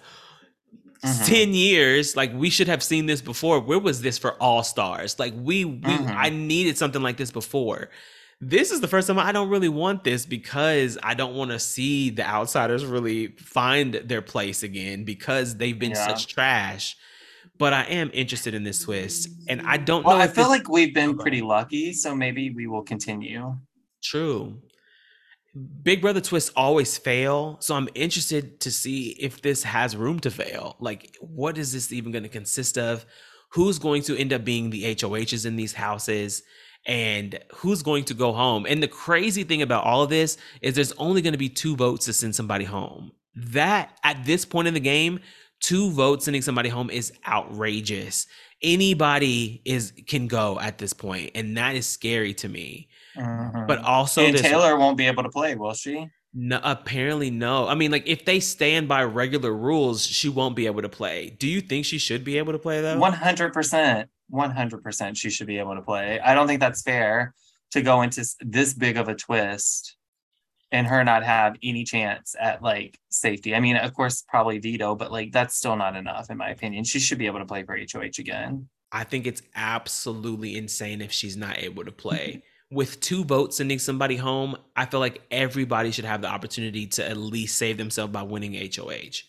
Mhm. 1.05 1.27
10 1.29 1.55
years. 1.55 2.17
Like 2.17 2.33
we 2.35 2.51
should 2.51 2.67
have 2.67 2.83
seen 2.83 3.07
this 3.07 3.21
before. 3.21 3.61
Where 3.61 3.79
was 3.79 4.03
this 4.03 4.19
for 4.19 4.33
All 4.43 4.65
Stars? 4.65 5.21
Like 5.21 5.35
we, 5.37 5.65
we 5.65 5.79
Mhm. 5.83 6.17
I 6.17 6.31
needed 6.31 6.77
something 6.79 7.01
like 7.03 7.17
this 7.17 7.31
before 7.31 7.91
this 8.41 8.71
is 8.71 8.81
the 8.81 8.89
first 8.89 9.09
time 9.09 9.19
I 9.19 9.33
don't 9.33 9.49
really 9.49 9.69
want 9.69 10.05
this 10.05 10.27
because 10.27 10.99
I 11.03 11.15
don't 11.15 11.35
want 11.35 11.51
to 11.53 11.59
see 11.59 12.11
the 12.11 12.25
outsiders 12.27 12.85
really 12.85 13.29
find 13.29 13.95
their 13.95 14.23
place 14.23 14.63
again 14.63 15.05
because 15.05 15.57
they've 15.57 15.79
been 15.79 15.93
Yeah. 15.93 16.07
such 16.07 16.27
trash. 16.29 16.97
But 17.59 17.73
I 17.73 17.85
am 17.85 18.11
interested 18.13 18.53
in 18.53 18.65
this 18.65 18.81
twist, 18.83 19.31
and 19.49 19.63
I 19.63 19.79
don't 19.79 20.05
Well, 20.05 20.19
know 20.19 20.23
I 20.23 20.27
feel 20.29 20.45
this- 20.45 20.49
like 20.51 20.69
we've 20.69 20.93
been 20.93 21.17
pretty 21.17 21.41
lucky, 21.41 21.95
so 21.95 22.15
maybe 22.15 22.51
we 22.51 22.67
will 22.67 22.83
continue. 22.83 23.57
true. 24.03 24.61
Big 25.83 26.03
Brother 26.03 26.21
twists 26.21 26.51
always 26.55 26.99
fail, 26.99 27.57
so 27.61 27.75
I'm 27.75 27.89
interested 27.95 28.61
to 28.61 28.71
see 28.71 29.17
if 29.19 29.41
this 29.41 29.63
has 29.63 29.97
room 29.97 30.21
to 30.21 30.31
fail. 30.31 30.77
Like, 30.81 31.17
what 31.21 31.57
is 31.57 31.73
this 31.73 31.91
even 31.93 32.13
going 32.13 32.25
to 32.25 32.29
consist 32.29 32.77
of? 32.77 33.07
Who's 33.51 33.79
going 33.79 34.03
to 34.03 34.17
end 34.19 34.35
up 34.35 34.45
being 34.45 34.69
the 34.69 34.85
HOHs 34.85 35.47
in 35.47 35.57
these 35.57 35.73
houses? 35.73 36.43
And 36.87 37.39
who's 37.53 37.83
going 37.83 38.05
to 38.05 38.15
go 38.15 38.33
home? 38.33 38.65
And 38.69 38.83
the 38.83 38.89
crazy 38.89 39.43
thing 39.43 39.61
about 39.61 39.85
all 39.85 40.03
of 40.03 40.11
this 40.11 40.39
is 40.63 40.75
there's 40.75 40.93
only 40.93 41.21
going 41.21 41.33
to 41.33 41.39
be 41.39 41.49
two 41.49 41.77
votes 41.77 42.07
to 42.07 42.13
send 42.13 42.35
somebody 42.35 42.65
home. 42.65 43.13
That 43.35 43.99
at 44.05 44.25
this 44.25 44.45
point 44.45 44.69
in 44.69 44.75
the 44.75 44.81
game, 44.81 45.21
two 45.61 45.91
votes 45.91 46.25
sending 46.25 46.43
somebody 46.43 46.69
home 46.69 46.89
is 46.89 47.13
outrageous. 47.27 48.27
Anybody 48.63 49.61
is 49.65 49.93
can 50.07 50.29
go 50.29 50.59
at 50.61 50.79
this 50.79 50.93
point, 50.93 51.33
and 51.35 51.57
that 51.59 51.75
is 51.77 51.87
scary 51.87 52.33
to 52.35 52.49
me. 52.49 52.89
Mm-hmm. 53.17 53.67
But 53.67 53.81
also, 53.81 54.25
and 54.25 54.37
Taylor 54.37 54.79
won't 54.79 54.97
be 54.97 55.07
able 55.07 55.25
to 55.25 55.29
play, 55.29 55.55
will 55.57 55.75
she? 55.75 56.09
no, 56.39 56.61
apparently 56.63 57.31
no. 57.31 57.67
I 57.67 57.75
mean, 57.75 57.91
like 57.91 58.07
if 58.07 58.27
they 58.27 58.41
stand 58.41 58.89
by 58.89 59.03
regular 59.05 59.53
rules, 59.53 60.07
she 60.07 60.29
won't 60.29 60.55
be 60.55 60.67
able 60.67 60.83
to 60.83 60.89
play. 60.89 61.31
Do 61.39 61.49
you 61.49 61.63
think 61.63 61.87
she 61.87 61.97
should 61.97 62.25
be 62.25 62.37
able 62.37 62.53
to 62.53 62.59
play 62.59 62.83
though? 62.83 62.99
One 62.99 63.15
hundred 63.15 63.55
percent, 63.55 64.11
one 64.29 64.51
hundred 64.51 64.83
percent, 64.83 65.17
she 65.17 65.31
should 65.31 65.47
be 65.47 65.59
able 65.59 65.75
to 65.75 65.83
play. 65.83 66.21
I 66.21 66.35
don't 66.35 66.47
think 66.47 66.61
that's 66.61 66.83
fair 66.83 67.35
to 67.73 67.83
go 67.83 68.03
into 68.03 68.25
this 68.41 68.75
big 68.75 68.97
of 68.97 69.09
a 69.09 69.15
twist 69.15 69.97
and 70.73 70.87
her 70.87 71.05
not 71.05 71.23
have 71.25 71.57
any 71.63 71.85
chance 71.85 72.35
at 72.39 72.63
like 72.63 72.99
safety. 73.09 73.55
I 73.55 73.61
mean, 73.61 73.77
of 73.77 73.95
course, 73.95 74.25
probably 74.29 74.59
veto, 74.59 74.95
but 74.95 75.13
like 75.13 75.33
that's 75.33 75.57
still 75.57 75.77
not 75.77 75.97
enough 75.97 76.31
in 76.31 76.37
my 76.37 76.51
opinion. 76.51 76.85
She 76.85 76.99
should 76.99 77.19
be 77.19 77.27
able 77.27 77.39
to 77.39 77.47
play 77.47 77.65
for 77.65 77.77
HOH 77.77 78.19
again. 78.19 78.69
I 78.93 79.05
think 79.05 79.27
it's 79.27 79.43
absolutely 79.55 80.57
insane 80.57 81.01
if 81.03 81.13
she's 81.13 81.37
not 81.37 81.59
able 81.59 81.85
to 81.85 81.93
play. 81.93 82.43
With 82.71 82.99
two 82.99 83.25
votes 83.25 83.59
sending 83.59 83.79
somebody 83.79 84.17
home, 84.17 84.57
I 84.75 84.87
feel 84.87 84.99
like 84.99 85.23
everybody 85.31 85.93
should 85.93 86.05
have 86.05 86.21
the 86.21 86.29
opportunity 86.29 86.87
to 86.89 87.09
at 87.09 87.17
least 87.17 87.59
save 87.59 87.79
themselves 87.79 88.13
by 88.13 88.23
winning 88.23 88.55
HOH. 88.55 89.23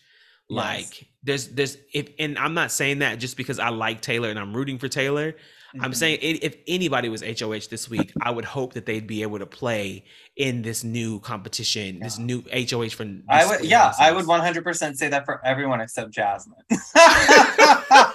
Like 0.48 1.06
there's 1.22 1.48
there's 1.48 1.76
if 1.92 2.08
and 2.18 2.38
I'm 2.38 2.54
not 2.54 2.72
saying 2.72 3.00
that 3.00 3.18
just 3.18 3.36
because 3.36 3.58
I 3.58 3.68
like 3.68 4.00
Taylor 4.00 4.30
and 4.30 4.38
I'm 4.38 4.54
rooting 4.56 4.78
for 4.78 4.88
Taylor. 4.88 5.34
I'm 5.80 5.92
Mhm. 5.92 5.96
saying 5.96 6.18
if 6.22 6.56
anybody 6.66 7.10
was 7.10 7.22
HOH 7.22 7.68
this 7.68 7.90
week, 7.90 8.10
I 8.22 8.30
would 8.30 8.46
hope 8.46 8.72
that 8.72 8.86
they'd 8.86 9.06
be 9.06 9.20
able 9.20 9.38
to 9.38 9.44
play 9.44 10.04
in 10.36 10.62
this 10.62 10.82
new 10.82 11.20
competition, 11.20 12.00
this 12.00 12.18
new 12.18 12.42
HOH 12.50 12.94
for. 12.94 13.04
I 13.28 13.44
would, 13.44 13.64
yeah, 13.64 13.92
I 13.98 14.10
would 14.12 14.26
one 14.26 14.40
hundred 14.40 14.64
percent 14.64 14.98
say 14.98 15.10
that 15.10 15.26
for 15.26 15.44
everyone 15.44 15.82
except 15.82 16.10
Jasmine. 16.10 16.56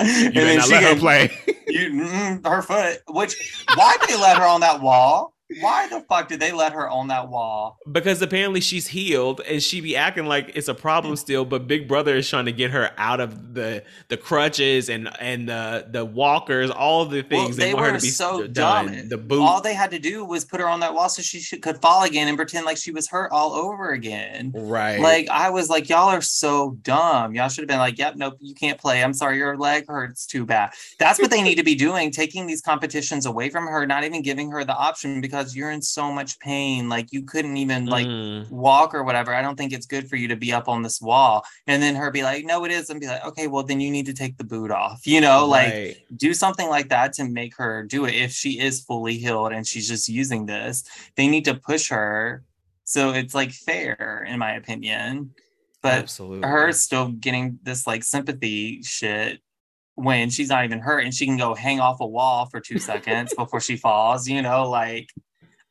You 0.00 0.30
better 0.32 0.56
not 0.56 0.68
let 0.70 0.82
her 0.82 0.96
play. 0.96 1.30
You, 1.68 1.90
mm, 1.90 2.46
her 2.46 2.62
foot. 2.62 3.00
Which 3.08 3.64
why 3.74 3.96
they 4.08 4.16
let 4.16 4.38
her 4.38 4.44
on 4.44 4.60
that 4.62 4.80
wall? 4.80 5.34
Why 5.60 5.88
the 5.88 6.00
fuck 6.08 6.28
did 6.28 6.38
they 6.40 6.52
let 6.52 6.72
her 6.72 6.88
on 6.88 7.08
that 7.08 7.28
wall? 7.28 7.78
because 7.90 8.22
apparently 8.22 8.60
she's 8.60 8.86
healed 8.88 9.40
and 9.48 9.62
she 9.62 9.80
be 9.80 9.96
acting 9.96 10.26
like 10.26 10.52
it's 10.54 10.68
a 10.68 10.74
problem 10.74 11.14
mm. 11.14 11.18
still, 11.18 11.44
but 11.44 11.66
Big 11.66 11.88
Brother 11.88 12.16
is 12.16 12.28
trying 12.28 12.44
to 12.44 12.52
get 12.52 12.70
her 12.70 12.90
out 12.98 13.20
of 13.20 13.54
the 13.54 13.82
the 14.08 14.16
crutches 14.16 14.88
and 14.88 15.08
and 15.20 15.48
the 15.48 15.86
the 15.90 16.04
walkers, 16.04 16.70
all 16.70 17.04
the 17.04 17.24
Well, 17.30 17.44
things 17.44 17.56
they 17.56 17.74
want 17.74 17.86
her 17.86 17.92
were 17.92 17.98
to 17.98 18.02
be 18.02 18.10
so 18.10 18.46
done. 18.46 18.86
dumb. 18.86 19.08
The 19.08 19.18
boot. 19.18 19.42
All 19.42 19.60
they 19.60 19.74
had 19.74 19.90
to 19.90 19.98
do 19.98 20.24
was 20.24 20.44
put 20.44 20.60
her 20.60 20.68
on 20.68 20.80
that 20.80 20.94
wall 20.94 21.08
so 21.08 21.22
she 21.22 21.40
should, 21.40 21.62
could 21.62 21.80
fall 21.80 22.04
again 22.04 22.28
and 22.28 22.36
pretend 22.36 22.64
like 22.66 22.76
she 22.76 22.92
was 22.92 23.08
hurt 23.08 23.32
all 23.32 23.52
over 23.54 23.90
again. 23.90 24.52
right. 24.54 25.00
Like 25.00 25.28
I 25.30 25.50
was 25.50 25.68
like, 25.68 25.88
y'all 25.88 26.08
are 26.08 26.20
so 26.22 26.72
dumb. 26.82 27.34
Y'all 27.34 27.48
should 27.48 27.62
have 27.62 27.68
been 27.68 27.78
like, 27.78 27.98
yep, 27.98 28.16
nope, 28.16 28.36
you 28.40 28.54
can't 28.54 28.78
play. 28.78 29.02
I'm 29.02 29.14
sorry, 29.14 29.38
your 29.38 29.56
leg 29.56 29.86
hurts 29.88 30.26
too 30.26 30.44
bad. 30.46 30.70
That's 30.98 31.18
what 31.18 31.30
they 31.30 31.42
need 31.42 31.56
to 31.56 31.64
be 31.64 31.74
doing, 31.74 32.10
taking 32.10 32.46
these 32.46 32.60
competitions 32.60 33.26
away 33.26 33.50
from 33.50 33.66
her, 33.66 33.86
not 33.86 34.04
even 34.04 34.22
giving 34.22 34.50
her 34.50 34.64
the 34.64 34.74
option 34.74 35.20
because 35.20 35.39
you're 35.54 35.70
in 35.70 35.82
so 35.82 36.12
much 36.12 36.38
pain. 36.38 36.88
Like 36.88 37.12
you 37.12 37.22
couldn't 37.22 37.56
even 37.56 37.86
like 37.86 38.06
Mm. 38.06 38.50
walk 38.50 38.94
or 38.94 39.02
whatever. 39.04 39.34
I 39.34 39.42
don't 39.42 39.56
think 39.56 39.72
it's 39.72 39.86
good 39.86 40.08
for 40.08 40.16
you 40.16 40.28
to 40.28 40.36
be 40.36 40.52
up 40.52 40.68
on 40.68 40.82
this 40.82 41.00
wall. 41.00 41.44
And 41.66 41.82
then 41.82 41.94
her 41.94 42.10
be 42.10 42.22
like, 42.22 42.44
no, 42.44 42.64
it 42.64 42.72
is. 42.72 42.90
And 42.90 43.00
be 43.00 43.06
like, 43.06 43.24
okay, 43.24 43.46
well, 43.46 43.62
then 43.62 43.80
you 43.80 43.90
need 43.90 44.06
to 44.06 44.12
take 44.14 44.36
the 44.36 44.44
boot 44.44 44.70
off. 44.70 45.06
You 45.06 45.20
know, 45.20 45.46
like 45.46 46.04
do 46.16 46.34
something 46.34 46.68
like 46.68 46.88
that 46.88 47.12
to 47.14 47.24
make 47.24 47.56
her 47.56 47.84
do 47.84 48.04
it 48.04 48.14
if 48.14 48.32
she 48.32 48.58
is 48.58 48.80
fully 48.82 49.16
healed 49.18 49.52
and 49.52 49.66
she's 49.66 49.88
just 49.88 50.08
using 50.08 50.46
this 50.46 50.84
they 51.16 51.28
need 51.28 51.44
to 51.44 51.54
push 51.54 51.88
her 51.88 52.42
so 52.84 53.12
it's 53.12 53.34
like 53.34 53.52
fair 53.52 54.26
in 54.28 54.38
my 54.38 54.52
opinion 54.54 55.30
but 55.82 56.00
absolutely 56.02 56.48
her 56.48 56.72
still 56.72 57.08
getting 57.08 57.58
this 57.62 57.86
like 57.86 58.02
sympathy 58.02 58.82
shit 58.82 59.40
when 59.94 60.30
she's 60.30 60.48
not 60.48 60.64
even 60.64 60.80
hurt 60.80 61.04
and 61.04 61.14
she 61.14 61.26
can 61.26 61.36
go 61.36 61.54
hang 61.54 61.78
off 61.80 62.00
a 62.00 62.06
wall 62.06 62.46
for 62.46 62.60
two 62.60 62.78
seconds 62.78 63.32
before 63.38 63.60
she 63.60 63.76
falls 63.76 64.26
you 64.28 64.42
know 64.42 64.68
like 64.68 65.08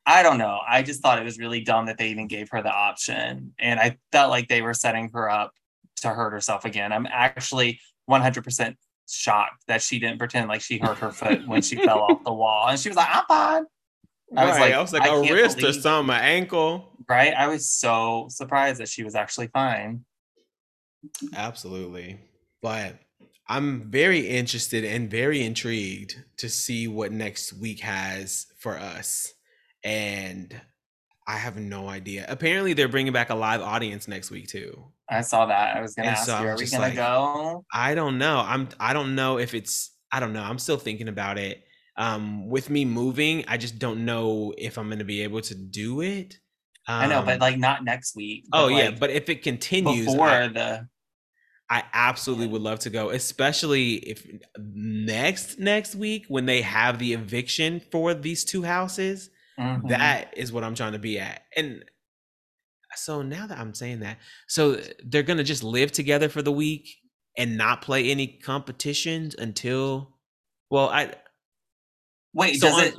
i 0.10 0.23
don't 0.23 0.38
know 0.38 0.60
i 0.68 0.81
just 0.81 1.02
thought 1.02 1.19
it 1.19 1.23
was 1.23 1.38
really 1.38 1.61
dumb 1.61 1.86
that 1.86 1.98
they 1.98 2.10
even 2.10 2.27
gave 2.27 2.49
her 2.49 2.61
the 2.61 2.72
option 2.72 3.53
and 3.60 3.80
i 3.80 3.98
felt 4.11 4.30
like 4.30 4.48
they 4.48 4.61
were 4.61 4.73
setting 4.73 5.10
her 5.14 5.30
up 5.30 5.52
to 6.02 6.10
hurt 6.10 6.31
herself 6.31 6.65
again. 6.65 6.91
I'm 6.91 7.07
actually 7.10 7.80
100% 8.10 8.76
shocked 9.10 9.64
that 9.68 9.81
she 9.81 9.99
didn't 9.99 10.19
pretend 10.19 10.48
like 10.48 10.61
she 10.61 10.77
hurt 10.77 10.98
her 10.99 11.11
foot 11.11 11.48
when 11.48 11.61
she 11.61 11.76
fell 11.76 11.99
off 11.99 12.23
the 12.23 12.34
wall. 12.34 12.68
And 12.69 12.80
she 12.80 12.90
was 12.90 12.95
like, 12.95 13.10
I'm 13.10 13.23
fine. 13.27 13.65
I 14.36 14.45
was 14.45 14.53
right. 14.53 14.61
like, 14.61 14.73
I 14.73 14.81
was 14.81 14.94
like, 14.94 15.02
I 15.03 15.15
a 15.15 15.22
wrist 15.22 15.57
believe, 15.57 15.77
or 15.77 15.81
something, 15.81 16.07
my 16.07 16.19
ankle. 16.19 16.91
Right. 17.07 17.34
I 17.34 17.48
was 17.48 17.69
so 17.69 18.27
surprised 18.30 18.80
that 18.80 18.88
she 18.88 19.03
was 19.03 19.15
actually 19.15 19.48
fine. 19.48 20.06
Absolutely. 21.36 22.19
But 22.61 22.98
I'm 23.48 23.90
very 23.90 24.27
interested 24.27 24.86
and 24.86 25.10
very 25.10 25.41
intrigued 25.44 26.23
to 26.38 26.49
see 26.49 26.88
what 26.88 27.11
next 27.11 27.53
week 27.53 27.80
has 27.80 28.45
for 28.60 28.77
us. 28.77 29.34
And 29.84 30.60
I 31.30 31.38
have 31.38 31.57
no 31.57 31.88
idea. 31.88 32.26
Apparently, 32.27 32.73
they're 32.73 32.88
bringing 32.88 33.14
back 33.14 33.30
a 33.30 33.35
live 33.35 33.61
audience 33.61 34.07
next 34.07 34.31
week 34.31 34.47
too. 34.47 34.84
I 35.07 35.22
saw 35.22 35.45
that. 35.45 35.77
I 35.77 35.81
was 35.81 35.93
gonna 35.93 36.10
and 36.10 36.18
ask 36.18 36.26
so 36.26 36.39
you, 36.39 36.47
are 36.47 36.57
we 36.57 36.65
gonna 36.65 36.84
like, 36.84 36.95
go? 36.95 37.64
I 37.72 37.93
don't 37.93 38.18
know. 38.18 38.43
I'm. 38.45 38.68
I 38.80 38.93
don't 38.93 39.14
know 39.14 39.38
if 39.38 39.53
it's. 39.53 39.91
I 40.11 40.19
don't 40.19 40.34
know. 40.34 40.41
I'm 40.41 40.57
still 40.57 40.77
thinking 40.77 41.07
about 41.07 41.38
it. 41.38 41.64
Um, 41.97 42.47
with 42.47 42.72
me 42.72 42.84
moving, 42.84 43.45
I 43.47 43.57
just 43.57 43.77
don't 43.77 44.06
know 44.06 44.56
if 44.57 44.80
I'm 44.80 44.89
gonna 44.89 45.03
be 45.03 45.22
able 45.22 45.41
to 45.41 45.53
do 45.53 46.01
it. 46.01 46.39
Um, 46.88 47.01
I 47.01 47.06
know, 47.06 47.22
but 47.22 47.35
um, 47.35 47.39
like 47.39 47.60
not 47.60 47.84
next 47.84 48.15
week. 48.15 48.45
Oh 48.51 48.65
like 48.65 48.84
yeah, 48.84 48.91
but 48.91 49.11
if 49.11 49.30
it 49.30 49.43
continues 49.43 50.07
before 50.07 50.30
I, 50.30 50.47
the. 50.47 50.88
I 51.69 51.84
absolutely 51.93 52.47
would 52.47 52.64
love 52.64 52.80
to 52.80 52.89
go, 52.89 53.11
especially 53.11 53.95
if 53.97 54.26
next 54.57 55.60
next 55.60 55.93
week 55.93 56.26
when 56.27 56.47
they 56.47 56.64
have 56.64 56.97
the 56.97 57.14
eviction 57.14 57.81
for 57.91 58.15
these 58.15 58.43
two 58.43 58.64
houses 58.64 59.30
Mm-hmm. 59.60 59.88
That 59.90 60.34
is 60.38 60.52
what 60.52 60.64
I'm 60.64 60.76
trying 60.76 60.94
to 60.94 60.99
be 60.99 61.19
at. 61.19 61.44
And 61.56 61.84
so 62.95 63.22
now 63.22 63.45
that 63.48 63.57
I'm 63.57 63.73
saying 63.73 63.99
that, 63.99 64.18
so 64.48 64.80
they're 65.03 65.23
gonna 65.23 65.44
just 65.44 65.64
live 65.64 65.91
together 65.91 66.30
for 66.30 66.41
the 66.41 66.52
week 66.52 66.90
and 67.38 67.57
not 67.57 67.81
play 67.81 68.10
any 68.10 68.27
competitions 68.27 69.36
until 69.36 70.15
well, 70.69 70.90
I 70.90 71.14
wait, 72.34 72.56
so 72.60 72.68
does 72.68 72.77
on, 72.77 72.84
it 72.84 72.95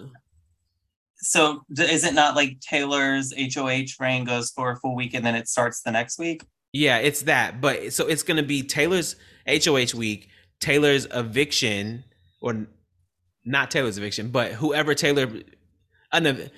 so 1.16 1.64
is 1.78 2.04
it 2.04 2.14
not 2.14 2.36
like 2.36 2.60
Taylor's 2.60 3.32
HOH 3.36 3.96
reign 3.98 4.24
goes 4.24 4.50
for 4.50 4.72
a 4.72 4.76
full 4.76 4.94
week 4.94 5.14
and 5.14 5.24
then 5.24 5.34
it 5.34 5.48
starts 5.48 5.82
the 5.82 5.90
next 5.90 6.18
week? 6.18 6.44
Yeah, 6.72 6.98
it's 6.98 7.22
that. 7.22 7.60
But 7.60 7.92
so 7.92 8.06
it's 8.06 8.22
gonna 8.22 8.42
be 8.42 8.62
Taylor's 8.62 9.16
HOH 9.46 9.96
week, 9.96 10.28
Taylor's 10.60 11.06
eviction, 11.12 12.04
or 12.40 12.66
not 13.44 13.70
Taylor's 13.70 13.98
eviction, 13.98 14.28
but 14.28 14.52
whoever 14.52 14.94
Taylor 14.94 15.28
an 16.12 16.50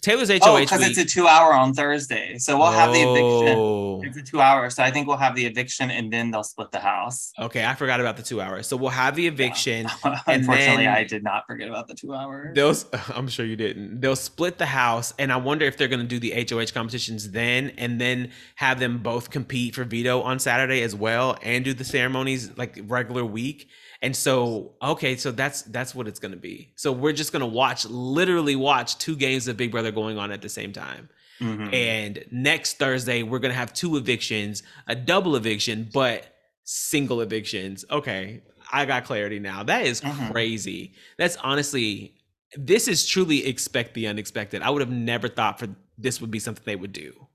Taylor's 0.00 0.30
HOH 0.30 0.38
oh, 0.42 0.58
because 0.58 0.86
it's 0.86 0.98
a 0.98 1.04
two 1.04 1.26
hour 1.26 1.52
on 1.52 1.74
Thursday. 1.74 2.38
So 2.38 2.58
we'll 2.58 2.72
have 2.72 2.92
the 2.92 3.02
eviction. 3.02 3.58
Oh. 3.58 4.00
It's 4.02 4.16
a 4.16 4.22
two 4.22 4.40
hour. 4.40 4.70
So 4.70 4.82
I 4.82 4.90
think 4.90 5.06
we'll 5.06 5.18
have 5.18 5.34
the 5.34 5.44
eviction 5.44 5.90
and 5.90 6.10
then 6.10 6.30
they'll 6.30 6.42
split 6.42 6.70
the 6.70 6.78
house. 6.80 7.32
Okay, 7.38 7.66
I 7.66 7.74
forgot 7.74 8.00
about 8.00 8.16
the 8.16 8.22
two 8.22 8.40
hours. 8.40 8.66
So 8.66 8.78
we'll 8.78 8.90
have 8.90 9.14
the 9.14 9.26
eviction. 9.26 9.86
Yeah. 10.02 10.18
Unfortunately, 10.26 10.86
I 10.86 11.04
did 11.04 11.22
not 11.22 11.46
forget 11.46 11.68
about 11.68 11.86
the 11.86 11.94
two 11.94 12.14
hours. 12.14 12.54
Those 12.54 12.86
I'm 13.14 13.28
sure 13.28 13.44
you 13.44 13.56
didn't. 13.56 14.00
They'll 14.00 14.16
split 14.16 14.58
the 14.58 14.66
house, 14.66 15.12
and 15.18 15.32
I 15.32 15.36
wonder 15.36 15.66
if 15.66 15.76
they're 15.76 15.88
gonna 15.88 16.04
do 16.04 16.18
the 16.18 16.32
HOH 16.32 16.72
competitions 16.72 17.30
then 17.30 17.70
and 17.76 18.00
then 18.00 18.30
have 18.56 18.80
them 18.80 18.98
both 18.98 19.30
compete 19.30 19.74
for 19.74 19.84
veto 19.84 20.22
on 20.22 20.38
Saturday 20.38 20.82
as 20.82 20.94
well 20.94 21.36
and 21.42 21.64
do 21.64 21.74
the 21.74 21.84
ceremonies 21.84 22.56
like 22.56 22.78
regular 22.84 23.24
week. 23.24 23.68
And 24.02 24.16
so, 24.16 24.72
okay, 24.82 25.16
so 25.16 25.30
that's 25.30 25.62
that's 25.62 25.94
what 25.94 26.08
it's 26.08 26.18
going 26.18 26.32
to 26.32 26.38
be. 26.38 26.72
So 26.76 26.90
we're 26.90 27.12
just 27.12 27.32
going 27.32 27.40
to 27.40 27.46
watch, 27.46 27.84
literally 27.84 28.56
watch 28.56 28.96
two 28.98 29.14
games 29.14 29.46
of 29.46 29.56
Big 29.56 29.70
Brother 29.70 29.90
going 29.90 30.18
on 30.18 30.32
at 30.32 30.40
the 30.40 30.48
same 30.48 30.72
time. 30.72 31.10
Mm-hmm. 31.40 31.74
And 31.74 32.24
next 32.30 32.78
Thursday, 32.78 33.22
we're 33.22 33.38
going 33.38 33.52
to 33.52 33.58
have 33.58 33.72
two 33.72 33.96
evictions, 33.96 34.62
a 34.86 34.94
double 34.94 35.36
eviction, 35.36 35.88
but 35.92 36.34
single 36.64 37.20
evictions. 37.20 37.84
Okay, 37.90 38.42
I 38.72 38.84
got 38.86 39.04
clarity 39.04 39.38
now. 39.38 39.62
That 39.62 39.84
is 39.84 40.00
mm-hmm. 40.00 40.32
crazy. 40.32 40.94
That's 41.18 41.36
honestly, 41.36 42.14
this 42.56 42.88
is 42.88 43.06
truly 43.06 43.46
expect 43.46 43.94
the 43.94 44.06
unexpected. 44.06 44.62
I 44.62 44.70
would 44.70 44.80
have 44.80 44.90
never 44.90 45.28
thought 45.28 45.58
for 45.58 45.68
this 45.98 46.20
would 46.20 46.30
be 46.30 46.38
something 46.38 46.62
they 46.64 46.76
would 46.76 46.92
do. 46.92 47.28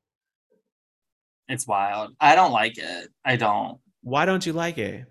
It's 1.47 1.67
wild. 1.67 2.15
I 2.19 2.35
don't 2.35 2.51
like 2.51 2.77
it. 2.77 3.09
I 3.23 3.35
don't. 3.35 3.79
Why 4.01 4.25
don't 4.25 4.45
you 4.45 4.53
like 4.53 4.77
it? 4.77 5.05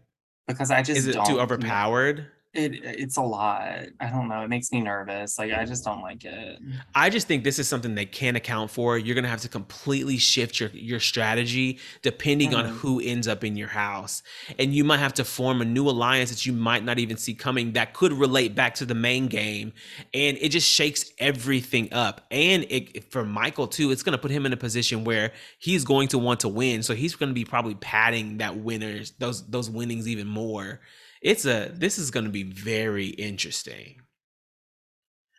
Because 0.47 0.71
I 0.71 0.83
just 0.83 0.99
is 0.99 1.07
it 1.09 1.17
too 1.27 1.41
overpowered? 1.41 2.27
It 2.55 2.85
it's 2.85 3.17
a 3.17 3.23
lot. 3.23 3.87
I 4.01 4.11
don't 4.11 4.29
know. 4.29 4.43
It 4.43 4.49
makes 4.49 4.71
me 4.71 4.81
nervous. 4.81 5.39
Like 5.39 5.53
I 5.53 5.65
just 5.65 5.85
don't 5.85 6.03
like 6.03 6.25
it. 6.25 6.61
I 6.95 7.11
just 7.11 7.27
think 7.27 7.43
this 7.43 7.59
is 7.59 7.67
something 7.67 7.95
they 7.97 8.07
can't 8.07 8.37
account 8.37 8.71
for. 8.71 8.97
You're 8.97 9.17
gonna 9.17 9.29
have 9.29 9.41
to 9.41 9.49
completely 9.49 10.19
shift 10.19 10.61
your 10.61 10.71
your 10.71 11.01
strategy 11.01 11.81
depending 12.03 12.51
mm-hmm. 12.51 12.69
on 12.69 12.75
who 12.77 13.01
ends 13.01 13.27
up 13.27 13.43
in 13.43 13.57
your 13.57 13.69
house, 13.69 14.23
and 14.59 14.73
you 14.73 14.85
might 14.85 14.99
have 14.99 15.15
to 15.15 15.25
form 15.25 15.61
a 15.61 15.65
new 15.65 15.89
alliance 15.89 16.31
that 16.31 16.47
you 16.47 16.53
might 16.53 16.85
not 16.85 17.01
even 17.01 17.17
see 17.17 17.35
coming 17.35 17.73
that 17.73 17.93
could 17.93 18.13
relate 18.13 18.55
back 18.55 18.75
to 18.75 18.87
the 18.87 18.95
main 18.95 19.27
game, 19.27 19.73
and 20.13 20.39
it 20.41 20.51
just 20.51 20.71
shakes 20.71 21.11
everything 21.19 21.93
up. 21.93 22.21
And 22.31 22.67
it 22.71 23.11
for 23.11 23.25
Michael 23.25 23.67
too, 23.67 23.91
it's 23.91 24.05
gonna 24.05 24.19
put 24.19 24.31
him 24.31 24.47
in 24.47 24.53
a 24.53 24.57
position 24.57 25.03
where 25.03 25.33
he's 25.59 25.85
going 25.85 26.07
to 26.09 26.19
want 26.19 26.41
to 26.41 26.49
win, 26.49 26.85
so 26.85 26.95
he's 26.95 27.17
gonna 27.17 27.33
be 27.33 27.45
probably 27.45 27.75
padding 27.75 28.39
that 28.39 28.57
winners 28.59 29.13
those 29.19 29.45
those 29.49 29.69
winnings 29.69 30.07
even 30.07 30.29
more 30.29 30.81
it's 31.25 31.47
a 31.47 31.73
this 31.75 31.99
is 31.99 32.11
going 32.11 32.27
to 32.27 32.31
be 32.31 32.45
very 32.45 33.07
interesting. 33.07 33.97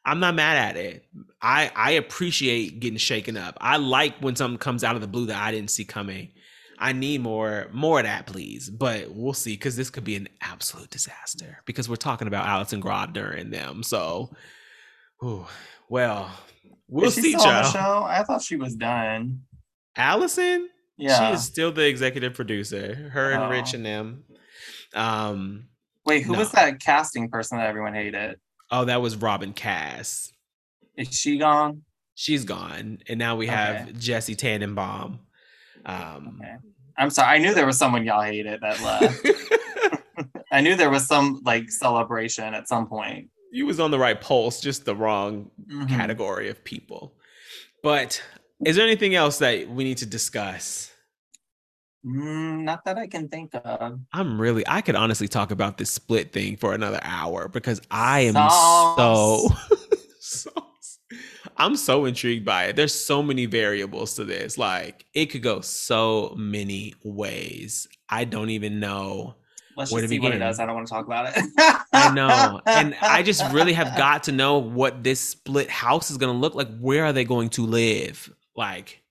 I'm 0.03 0.19
not 0.19 0.35
mad 0.35 0.57
at 0.57 0.77
it. 0.77 1.05
I 1.41 1.71
I 1.75 1.91
appreciate 1.91 2.79
getting 2.79 2.97
shaken 2.97 3.37
up. 3.37 3.57
I 3.61 3.77
like 3.77 4.17
when 4.19 4.35
something 4.35 4.57
comes 4.57 4.83
out 4.83 4.95
of 4.95 5.01
the 5.01 5.07
blue 5.07 5.27
that 5.27 5.41
I 5.41 5.51
didn't 5.51 5.69
see 5.69 5.85
coming. 5.85 6.31
I 6.79 6.91
need 6.91 7.21
more 7.21 7.69
more 7.71 7.99
of 7.99 8.05
that, 8.05 8.25
please. 8.25 8.69
But 8.69 9.11
we'll 9.11 9.33
see 9.33 9.53
because 9.53 9.75
this 9.75 9.91
could 9.91 10.03
be 10.03 10.15
an 10.15 10.27
absolute 10.41 10.89
disaster 10.89 11.61
because 11.65 11.87
we're 11.87 11.95
talking 11.97 12.27
about 12.27 12.47
Alison 12.47 12.81
Grodner 12.81 13.39
and 13.39 13.53
them. 13.53 13.83
So, 13.83 14.31
ooh, 15.23 15.45
well, 15.87 16.31
we'll 16.87 17.05
is 17.05 17.15
see. 17.15 17.37
Still 17.37 17.41
on 17.41 17.63
the 17.63 17.71
show? 17.71 18.03
I 18.07 18.23
thought 18.23 18.41
she 18.41 18.55
was 18.55 18.75
done. 18.75 19.41
Alison, 19.95 20.67
yeah, 20.97 21.29
she 21.29 21.35
is 21.35 21.43
still 21.43 21.71
the 21.71 21.87
executive 21.87 22.33
producer. 22.33 23.11
Her 23.13 23.31
and 23.31 23.43
oh. 23.43 23.49
Rich 23.49 23.75
and 23.75 23.85
them. 23.85 24.23
Um, 24.95 25.67
Wait, 26.05 26.23
who 26.23 26.33
no. 26.33 26.39
was 26.39 26.51
that 26.51 26.79
casting 26.79 27.29
person 27.29 27.57
that 27.57 27.67
everyone 27.67 27.93
hated? 27.93 28.37
Oh, 28.71 28.85
that 28.85 29.01
was 29.01 29.15
Robyn 29.15 29.53
Kass. 29.53 30.31
Is 30.97 31.13
she 31.13 31.37
gone? 31.37 31.83
She's 32.13 32.45
gone, 32.45 32.99
and 33.07 33.19
now 33.19 33.35
we 33.35 33.47
have 33.47 33.89
okay. 33.89 33.93
Jesse 33.97 34.35
Tannenbaum. 34.35 35.19
Um, 35.85 36.39
okay. 36.41 36.55
I'm 36.97 37.09
sorry. 37.09 37.35
I 37.35 37.37
knew 37.39 37.53
there 37.53 37.65
was 37.65 37.77
someone 37.77 38.05
y'all 38.05 38.21
hated 38.21 38.61
that 38.61 38.81
left. 38.81 39.27
I 40.51 40.61
knew 40.61 40.75
there 40.75 40.89
was 40.89 41.05
some 41.05 41.41
like 41.43 41.69
celebration 41.69 42.53
at 42.53 42.67
some 42.69 42.87
point. 42.87 43.29
You 43.51 43.65
was 43.65 43.79
on 43.79 43.91
the 43.91 43.99
right 43.99 44.19
pulse, 44.19 44.61
just 44.61 44.85
the 44.85 44.95
wrong 44.95 45.51
mm-hmm. 45.67 45.87
category 45.87 46.49
of 46.49 46.63
people. 46.63 47.13
But 47.83 48.21
is 48.65 48.77
there 48.77 48.85
anything 48.85 49.15
else 49.15 49.39
that 49.39 49.69
we 49.69 49.83
need 49.83 49.97
to 49.97 50.05
discuss? 50.05 50.91
Mm, 52.05 52.61
not 52.63 52.85
that 52.85 52.97
I 52.97 53.07
can 53.07 53.29
think 53.29 53.55
of. 53.55 53.99
I'm 54.13 54.39
really, 54.39 54.63
I 54.67 54.81
could 54.81 54.95
honestly 54.95 55.27
talk 55.27 55.49
about 55.49 55.77
this 55.77 55.89
split 55.89 56.31
thing 56.31 56.55
for 56.55 56.73
another 56.73 56.99
hour 57.01 57.47
because 57.47 57.81
I 57.89 58.21
am 58.21 58.33
so, 58.33 59.49
so, 60.19 60.51
I'm 61.57 61.75
so 61.75 62.05
intrigued 62.05 62.45
by 62.45 62.65
it. 62.65 62.75
There's 62.75 62.93
so 62.93 63.23
many 63.23 63.47
variables 63.47 64.13
to 64.15 64.23
this. 64.23 64.55
Like, 64.55 65.05
it 65.15 65.27
could 65.27 65.41
go 65.41 65.61
so 65.61 66.35
many 66.37 66.93
ways. 67.03 67.87
I 68.07 68.25
don't 68.25 68.51
even 68.51 68.79
know. 68.79 69.35
Let's 69.75 69.91
where 69.91 70.01
just 70.01 70.09
see 70.11 70.17
begin. 70.17 70.29
what 70.29 70.35
it 70.35 70.39
does. 70.39 70.59
I 70.59 70.67
don't 70.67 70.75
want 70.75 70.87
to 70.87 70.93
talk 70.93 71.07
about 71.07 71.35
it. 71.35 71.43
I 71.91 72.13
know. 72.13 72.61
And 72.67 72.95
I 73.01 73.23
just 73.23 73.51
really 73.51 73.73
have 73.73 73.97
got 73.97 74.23
to 74.23 74.31
know 74.31 74.59
what 74.59 75.03
this 75.03 75.19
split 75.19 75.71
house 75.71 76.11
is 76.11 76.17
going 76.17 76.31
to 76.31 76.39
look 76.39 76.53
like. 76.53 76.69
Where 76.77 77.03
are 77.05 77.13
they 77.13 77.25
going 77.25 77.49
to 77.51 77.65
live? 77.65 78.31
Like, 78.55 79.01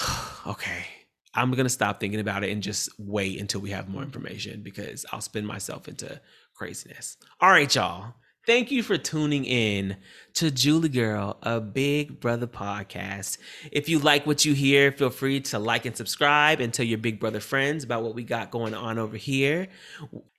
okay 0.46 0.86
I'm 1.34 1.50
gonna 1.52 1.68
stop 1.68 2.00
thinking 2.00 2.20
about 2.20 2.44
it 2.44 2.50
and 2.50 2.62
just 2.62 2.90
wait 2.98 3.40
until 3.40 3.60
we 3.60 3.70
have 3.70 3.88
more 3.88 4.02
information 4.02 4.62
because 4.62 5.06
I'll 5.12 5.20
spin 5.20 5.46
myself 5.46 5.88
into 5.88 6.20
craziness. 6.54 7.16
All 7.40 7.50
right, 7.50 7.74
y'all. 7.74 8.14
Thank 8.44 8.72
you 8.72 8.82
for 8.82 8.98
tuning 8.98 9.44
in 9.44 9.96
to 10.34 10.50
Julie 10.50 10.88
Girl, 10.88 11.38
a 11.42 11.60
Big 11.60 12.18
Brother 12.18 12.48
podcast. 12.48 13.38
If 13.70 13.88
you 13.88 14.00
like 14.00 14.26
what 14.26 14.44
you 14.44 14.52
hear, 14.52 14.90
feel 14.90 15.10
free 15.10 15.40
to 15.42 15.60
like 15.60 15.86
and 15.86 15.96
subscribe 15.96 16.58
and 16.58 16.74
tell 16.74 16.84
your 16.84 16.98
Big 16.98 17.20
Brother 17.20 17.38
friends 17.38 17.84
about 17.84 18.02
what 18.02 18.16
we 18.16 18.24
got 18.24 18.50
going 18.50 18.74
on 18.74 18.98
over 18.98 19.16
here. 19.16 19.68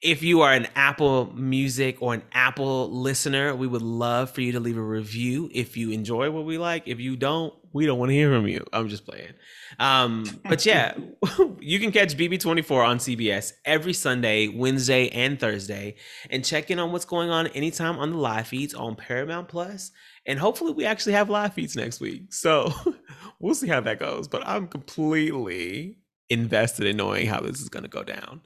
If 0.01 0.21
you 0.21 0.41
are 0.41 0.51
an 0.51 0.67
Apple 0.75 1.31
Music 1.33 2.01
or 2.01 2.13
an 2.13 2.23
Apple 2.33 2.91
listener, 2.91 3.55
we 3.55 3.67
would 3.67 3.81
love 3.81 4.31
for 4.31 4.41
you 4.41 4.51
to 4.51 4.59
leave 4.59 4.77
a 4.77 4.81
review 4.81 5.49
if 5.53 5.77
you 5.77 5.91
enjoy 5.91 6.29
what 6.29 6.43
we 6.43 6.57
like. 6.57 6.83
If 6.89 6.99
you 6.99 7.15
don't, 7.15 7.53
we 7.71 7.85
don't 7.85 7.99
want 7.99 8.09
to 8.09 8.15
hear 8.15 8.29
from 8.29 8.47
you. 8.47 8.65
I'm 8.73 8.89
just 8.89 9.05
playing. 9.05 9.31
Um, 9.79 10.25
but 10.47 10.65
yeah, 10.65 10.95
you 11.59 11.79
can 11.79 11.91
catch 11.91 12.17
BB24 12.17 12.85
on 12.85 12.97
CBS 12.97 13.53
every 13.65 13.93
Sunday, 13.93 14.47
Wednesday, 14.47 15.09
and 15.09 15.39
Thursday, 15.39 15.95
and 16.29 16.43
check 16.43 16.71
in 16.71 16.79
on 16.79 16.91
what's 16.91 17.05
going 17.05 17.29
on 17.29 17.47
anytime 17.47 17.97
on 17.97 18.11
the 18.11 18.17
live 18.17 18.47
feeds 18.47 18.73
on 18.73 18.95
Paramount 18.95 19.47
Plus. 19.47 19.91
And 20.25 20.39
hopefully, 20.39 20.71
we 20.73 20.85
actually 20.85 21.13
have 21.13 21.29
live 21.29 21.53
feeds 21.53 21.75
next 21.75 21.99
week. 21.99 22.33
So 22.33 22.71
we'll 23.39 23.55
see 23.55 23.67
how 23.67 23.81
that 23.81 23.99
goes. 23.99 24.27
But 24.27 24.47
I'm 24.47 24.67
completely 24.67 25.97
invested 26.29 26.87
in 26.87 26.97
knowing 26.97 27.27
how 27.27 27.41
this 27.41 27.61
is 27.61 27.69
going 27.69 27.83
to 27.83 27.89
go 27.89 28.03
down. 28.03 28.41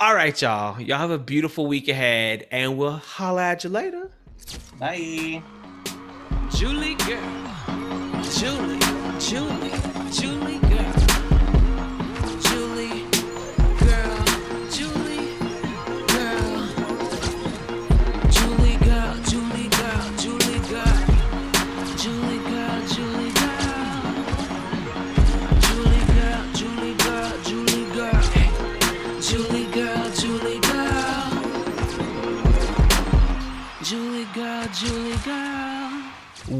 All 0.00 0.14
right, 0.14 0.40
y'all. 0.40 0.80
Y'all 0.80 0.98
have 0.98 1.10
a 1.10 1.18
beautiful 1.18 1.66
week 1.66 1.88
ahead, 1.88 2.46
and 2.52 2.78
we'll 2.78 2.92
holla 2.92 3.42
at 3.42 3.64
you 3.64 3.70
later. 3.70 4.12
Bye. 4.78 5.42
Julie 6.54 6.94
girl. 6.94 8.22
Julie. 8.22 8.78
Julie. 9.18 9.97